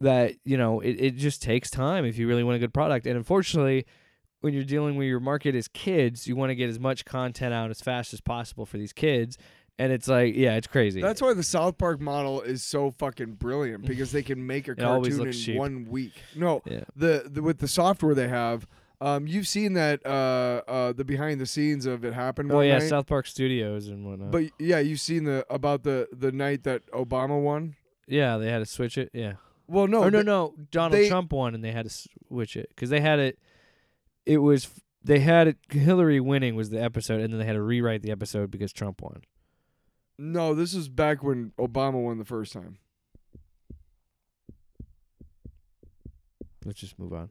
that 0.00 0.34
you 0.44 0.56
know 0.56 0.80
it, 0.80 0.92
it 1.00 1.16
just 1.16 1.42
takes 1.42 1.70
time 1.70 2.04
if 2.04 2.16
you 2.18 2.28
really 2.28 2.44
want 2.44 2.54
a 2.56 2.58
good 2.60 2.72
product 2.72 3.04
and 3.06 3.16
unfortunately 3.16 3.84
when 4.40 4.54
you're 4.54 4.62
dealing 4.62 4.94
with 4.96 5.08
your 5.08 5.18
market 5.18 5.56
as 5.56 5.66
kids 5.66 6.28
you 6.28 6.36
want 6.36 6.50
to 6.50 6.54
get 6.54 6.70
as 6.70 6.78
much 6.78 7.04
content 7.04 7.52
out 7.52 7.68
as 7.70 7.80
fast 7.80 8.14
as 8.14 8.20
possible 8.20 8.64
for 8.64 8.78
these 8.78 8.92
kids 8.92 9.36
and 9.76 9.92
it's 9.92 10.06
like 10.06 10.36
yeah 10.36 10.54
it's 10.54 10.68
crazy 10.68 11.00
That's 11.00 11.20
why 11.20 11.34
the 11.34 11.42
South 11.42 11.78
Park 11.78 12.00
model 12.00 12.42
is 12.42 12.62
so 12.62 12.92
fucking 12.92 13.32
brilliant 13.34 13.84
because 13.86 14.12
they 14.12 14.22
can 14.22 14.46
make 14.46 14.68
a 14.68 14.70
It 14.78 14.82
always 14.84 15.14
cartoon 15.14 15.20
in 15.20 15.26
looks 15.26 15.40
cheap. 15.44 15.56
one 15.58 15.86
week. 15.90 16.12
No, 16.36 16.62
yeah 16.64 16.84
the, 16.94 17.24
the 17.28 17.42
with 17.42 17.58
the 17.58 17.66
software 17.68 18.14
they 18.14 18.28
have, 18.28 18.66
um, 19.00 19.26
you've 19.28 19.46
seen 19.46 19.74
that 19.74 20.04
uh, 20.04 20.62
uh, 20.68 20.92
the 20.92 21.04
behind 21.04 21.40
the 21.40 21.46
scenes 21.46 21.86
of 21.86 22.04
it 22.04 22.12
happened. 22.14 22.50
one 22.50 22.66
yeah 22.66 22.78
night. 22.78 22.88
south 22.88 23.06
park 23.06 23.26
studios 23.26 23.88
and 23.88 24.04
whatnot 24.06 24.30
But 24.32 24.44
yeah, 24.58 24.78
you've 24.80 25.00
seen 25.00 25.24
the 25.24 25.46
about 25.48 25.82
the 25.84 26.08
the 26.12 26.32
night 26.32 26.64
that 26.64 26.86
Obama 26.92 27.40
won. 27.40 27.76
yeah 28.06 28.36
they 28.38 28.50
had 28.50 28.58
to 28.58 28.66
switch 28.66 28.98
it 28.98 29.10
yeah 29.12 29.34
Well, 29.68 29.86
no, 29.86 29.98
or 30.02 30.10
no 30.10 30.18
th- 30.18 30.26
no 30.26 30.54
donald 30.70 30.92
they- 30.94 31.08
trump 31.08 31.32
won 31.32 31.54
and 31.54 31.62
they 31.64 31.72
had 31.72 31.88
to 31.88 32.08
switch 32.28 32.56
it 32.56 32.68
because 32.70 32.90
they 32.90 33.00
had 33.00 33.18
it 33.18 33.38
it 34.26 34.38
was 34.38 34.68
they 35.04 35.20
had 35.20 35.46
it 35.48 35.56
hillary 35.70 36.18
winning 36.20 36.56
was 36.56 36.70
the 36.70 36.82
episode 36.82 37.20
and 37.20 37.32
then 37.32 37.38
they 37.40 37.46
had 37.46 37.52
to 37.54 37.62
rewrite 37.62 38.02
the 38.02 38.10
episode 38.10 38.50
because 38.50 38.72
trump 38.72 39.00
won 39.02 39.22
no. 40.20 40.52
This 40.52 40.74
is 40.74 40.88
back 40.88 41.22
when 41.22 41.52
Obama 41.60 42.02
won 42.02 42.18
the 42.18 42.24
first 42.24 42.52
time. 42.52 42.78
let's 46.64 46.80
just 46.80 46.98
move 46.98 47.12
on 47.12 47.30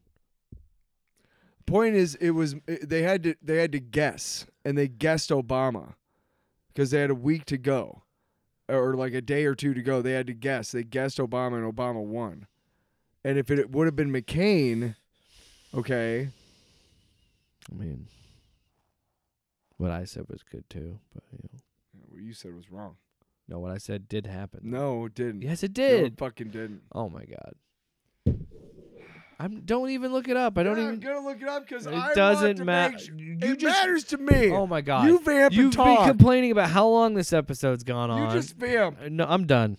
Point 1.67 1.95
is, 1.95 2.15
it 2.15 2.31
was 2.31 2.55
it, 2.67 2.89
they 2.89 3.03
had 3.03 3.21
to 3.23 3.35
they 3.41 3.57
had 3.57 3.71
to 3.73 3.79
guess, 3.79 4.45
and 4.65 4.75
they 4.77 4.87
guessed 4.87 5.29
Obama 5.29 5.93
because 6.69 6.89
they 6.91 6.99
had 7.01 7.09
a 7.11 7.15
week 7.15 7.45
to 7.45 7.57
go, 7.57 8.03
or 8.69 8.95
like 8.95 9.13
a 9.13 9.21
day 9.21 9.45
or 9.45 9.53
two 9.53 9.73
to 9.75 9.81
go. 9.83 10.01
They 10.01 10.13
had 10.13 10.27
to 10.27 10.33
guess. 10.33 10.71
They 10.71 10.83
guessed 10.83 11.17
Obama, 11.17 11.57
and 11.63 11.71
Obama 11.75 12.03
won. 12.03 12.47
And 13.23 13.37
if 13.37 13.51
it 13.51 13.69
would 13.71 13.85
have 13.85 13.95
been 13.97 14.11
McCain, 14.13 14.95
okay, 15.75 16.29
i 17.69 17.75
mean 17.75 18.07
what 19.75 19.91
i 19.91 20.05
said 20.05 20.25
was 20.29 20.41
good 20.41 20.63
too 20.69 20.99
but 21.13 21.21
you 21.33 21.39
know 21.43 22.05
what 22.07 22.21
you 22.21 22.33
said 22.33 22.55
was 22.55 22.71
wrong. 22.71 22.95
no 23.49 23.59
what 23.59 23.71
i 23.73 23.77
said 23.77 24.07
did 24.07 24.25
happen 24.25 24.61
No, 24.63 25.05
it 25.05 25.13
didn't. 25.15 25.41
yes 25.41 25.63
it 25.63 25.77
No, 25.77 25.83
it 25.83 26.01
did 26.03 26.17
fucking 26.17 26.49
didn't. 26.51 26.83
Oh 26.93 27.09
my 27.09 27.25
god. 27.25 27.53
I'm 29.39 29.61
don't 29.61 29.89
even 29.91 30.11
look 30.11 30.27
it 30.27 30.35
up. 30.37 30.57
I 30.57 30.63
don't 30.63 30.77
Yeah, 30.77 30.83
even 30.83 30.93
I'm 30.95 30.99
gonna 30.99 31.27
look 31.27 31.41
it 31.41 31.47
up 31.47 31.67
because 31.67 31.85
It 31.85 31.93
I 31.93 32.13
doesn't 32.15 32.57
want 32.57 32.65
matter. 32.65 32.93
make 32.93 32.99
sh- 33.01 33.09
You 33.15 33.37
it 33.53 33.59
just- 33.59 33.63
matters 33.63 34.03
to 34.05 34.17
me. 34.17 34.49
Oh 34.51 34.65
my 34.65 34.81
god. 34.81 35.07
You 35.07 35.19
vamp 35.19 35.51
and 35.51 35.53
You've 35.53 35.71
been 35.75 35.85
talk. 35.85 36.07
complaining 36.07 36.51
about 36.51 36.69
how 36.71 36.87
long 36.87 37.13
this 37.13 37.31
episode's 37.33 37.83
gone 37.83 38.09
on. 38.09 38.27
you 38.33 38.39
just 38.41 38.55
vamp. 38.55 38.97
Uh, 38.99 39.09
no, 39.09 39.25
I'm 39.29 39.45
done. 39.45 39.77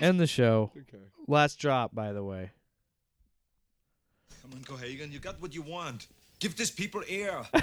End 0.00 0.20
the 0.20 0.26
show. 0.28 0.70
Okay. 0.76 1.02
Last 1.26 1.58
drop, 1.58 1.94
by 1.94 2.12
the 2.12 2.22
way. 2.22 2.50
Come 4.42 4.52
on, 4.54 4.60
Cohaagen, 4.62 5.10
you 5.10 5.18
got 5.18 5.40
what 5.42 5.54
you 5.54 5.62
want. 5.62 6.06
Give 6.38 6.54
these 6.56 6.70
people 6.70 7.02
air. 7.08 7.42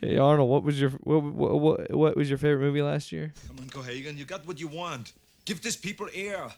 Hey 0.00 0.18
Arnold, 0.18 0.50
what 0.50 0.64
was 0.64 0.80
your 0.80 0.90
what, 0.90 1.22
what, 1.22 1.60
what, 1.60 1.90
what 1.94 2.16
was 2.16 2.28
your 2.28 2.36
favorite 2.36 2.58
movie 2.66 2.82
last 2.82 3.12
year? 3.12 3.32
Come 3.46 3.58
on, 3.60 3.66
Cohaagen, 3.68 4.16
you 4.16 4.24
got 4.24 4.44
what 4.48 4.58
you 4.58 4.66
want. 4.66 5.12
Give 5.44 5.62
these 5.62 5.76
people 5.76 6.08
air. 6.12 6.48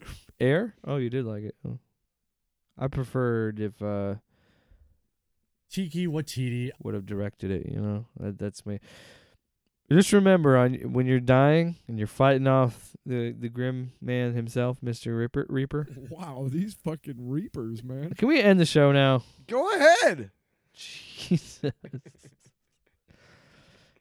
Air? 0.41 0.75
Oh, 0.83 0.97
you 0.97 1.11
did 1.11 1.27
like 1.27 1.43
it. 1.45 1.55
Oh. 1.67 1.79
I 2.79 2.89
preferred 2.89 3.61
if 3.61 3.81
uh 3.83 4.17
Cheeky 5.71 6.07
Waititi. 6.07 6.71
would 6.83 6.95
have 6.95 7.07
directed 7.07 7.51
it. 7.51 7.67
You 7.71 7.81
know, 7.81 8.07
that, 8.21 8.39
that's 8.39 8.65
me. 8.65 8.79
Just 9.91 10.13
remember, 10.13 10.57
on 10.57 10.75
when 10.93 11.07
you're 11.07 11.21
dying 11.21 11.77
and 11.87 11.99
you're 11.99 12.07
fighting 12.07 12.47
off 12.47 12.97
the 13.05 13.35
the 13.39 13.49
grim 13.49 13.93
man 14.01 14.35
himself, 14.35 14.79
Mister 14.83 15.15
Reaper. 15.15 15.47
Reaper. 15.49 15.87
Wow, 16.09 16.47
these 16.49 16.75
fucking 16.75 17.17
reapers, 17.19 17.85
man. 17.85 18.15
Can 18.15 18.29
we 18.29 18.41
end 18.41 18.59
the 18.59 18.67
show 18.67 18.93
now? 18.93 19.23
Go 19.47 19.71
ahead. 19.75 20.31
Jesus. 20.73 21.73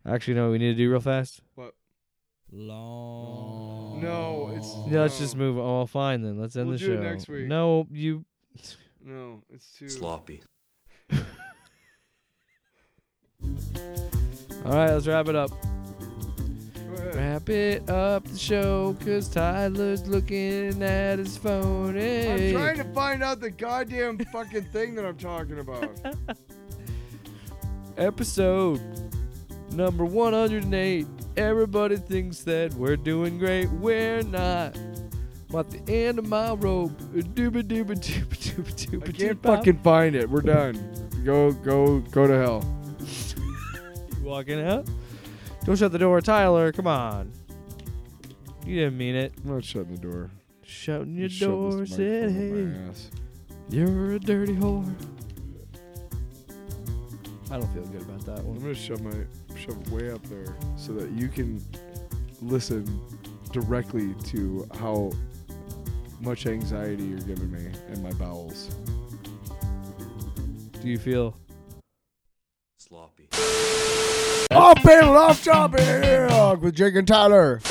Actually, 0.06 0.34
no. 0.36 0.52
We 0.52 0.58
need 0.58 0.72
to 0.72 0.76
do 0.76 0.90
real 0.90 1.00
fast. 1.00 1.41
What? 1.56 1.74
Long. 2.52 4.02
No, 4.02 4.54
it's 4.56 4.74
Yeah, 4.90 5.02
let's 5.02 5.20
just 5.20 5.36
move. 5.36 5.58
Oh, 5.58 5.86
fine 5.86 6.22
then. 6.22 6.40
Let's 6.40 6.56
end 6.56 6.68
We'll 6.70 6.78
the 6.78 6.86
do 6.86 6.94
it 6.94 6.98
show. 6.98 7.04
next 7.04 7.28
week. 7.28 7.48
No, 7.48 7.88
you. 7.91 8.26
No, 9.05 9.41
it's 9.53 9.71
too 9.73 9.89
Sloppy. 9.89 10.41
All 11.11 11.17
right, 14.65 14.91
let's 14.91 15.07
wrap 15.07 15.27
it 15.27 15.35
up. 15.35 15.51
Wrap 17.13 17.49
it 17.49 17.89
up 17.89 18.25
the 18.25 18.38
show, 18.38 18.95
cause 19.05 19.27
Tyler's 19.27 20.07
looking 20.07 20.81
at 20.81 21.19
his 21.19 21.38
phone. 21.38 21.95
Hey. 21.95 22.31
I'm 22.31 22.39
eh? 22.39 22.51
trying 22.51 22.77
to 22.77 22.93
find 22.93 23.21
out 23.21 23.41
the 23.41 23.51
goddamn 23.51 24.17
fucking 24.31 24.63
thing 24.65 24.95
that 24.95 25.05
I'm 25.05 25.17
talking 25.17 25.59
about. 25.59 25.89
episode 27.97 28.81
number 29.71 30.05
108. 30.05 31.07
Everybody 31.35 31.97
thinks 31.97 32.39
that 32.43 32.73
we're 32.75 32.97
doing 32.97 33.38
great. 33.38 33.69
We're 33.71 34.23
not. 34.23 34.77
I'm 35.53 35.59
at 35.59 35.69
the 35.69 35.93
end 35.93 36.17
of 36.17 36.27
my 36.27 36.53
rope. 36.53 36.91
Dooba 37.13 37.61
dooba 37.61 37.93
dooba 37.93 37.95
dooba 37.95 38.73
dooba 38.73 39.07
I 39.07 39.11
can't 39.11 39.41
dooba. 39.41 39.43
fucking 39.43 39.77
find 39.80 40.15
it. 40.15 40.27
We're 40.30 40.41
done. 40.41 40.80
Go, 41.23 41.51
go, 41.51 41.99
go 41.99 42.27
to 42.27 42.34
hell. 42.38 42.63
You 44.17 44.30
walking 44.30 44.61
out. 44.61 44.88
Don't 45.65 45.75
shut 45.75 45.91
the 45.91 45.99
door, 45.99 46.21
Tyler. 46.21 46.71
Come 46.71 46.88
on. 46.88 47.31
You 48.65 48.75
didn't 48.80 48.97
mean 48.97 49.15
it. 49.15 49.34
I'm 49.43 49.53
not 49.53 49.63
shutting 49.65 49.91
the 49.95 50.01
door. 50.01 50.31
Shutting 50.63 51.15
your 51.15 51.27
door, 51.30 51.85
said, 51.85 52.31
hey, 52.31 52.73
you're 53.69 54.13
a 54.13 54.19
dirty 54.19 54.53
whore. 54.53 54.89
I 57.51 57.59
don't 57.59 57.71
feel 57.73 57.84
good 57.85 58.01
about 58.01 58.25
that 58.25 58.43
one. 58.43 58.55
I'm 58.57 58.61
gonna 58.63 58.73
shove 58.73 59.01
my 59.01 59.13
shove 59.57 59.91
way 59.91 60.09
up 60.09 60.23
there 60.23 60.55
so 60.77 60.93
that 60.93 61.11
you 61.11 61.27
can 61.27 61.61
listen 62.41 62.99
directly 63.51 64.15
to 64.25 64.67
how 64.73 65.11
much 66.24 66.45
anxiety 66.45 67.04
you're 67.04 67.20
giving 67.20 67.52
me 67.52 67.70
in 67.91 68.02
my 68.02 68.12
bowels. 68.14 68.74
Do 70.82 70.88
you 70.88 70.98
feel 70.98 71.36
Sloppy. 72.78 73.28
Up 74.52 74.86
and 74.86 75.08
off 75.08 75.44
topic 75.44 76.62
with 76.62 76.76
Jake 76.76 76.95
and 76.95 77.08
Tyler. 77.08 77.62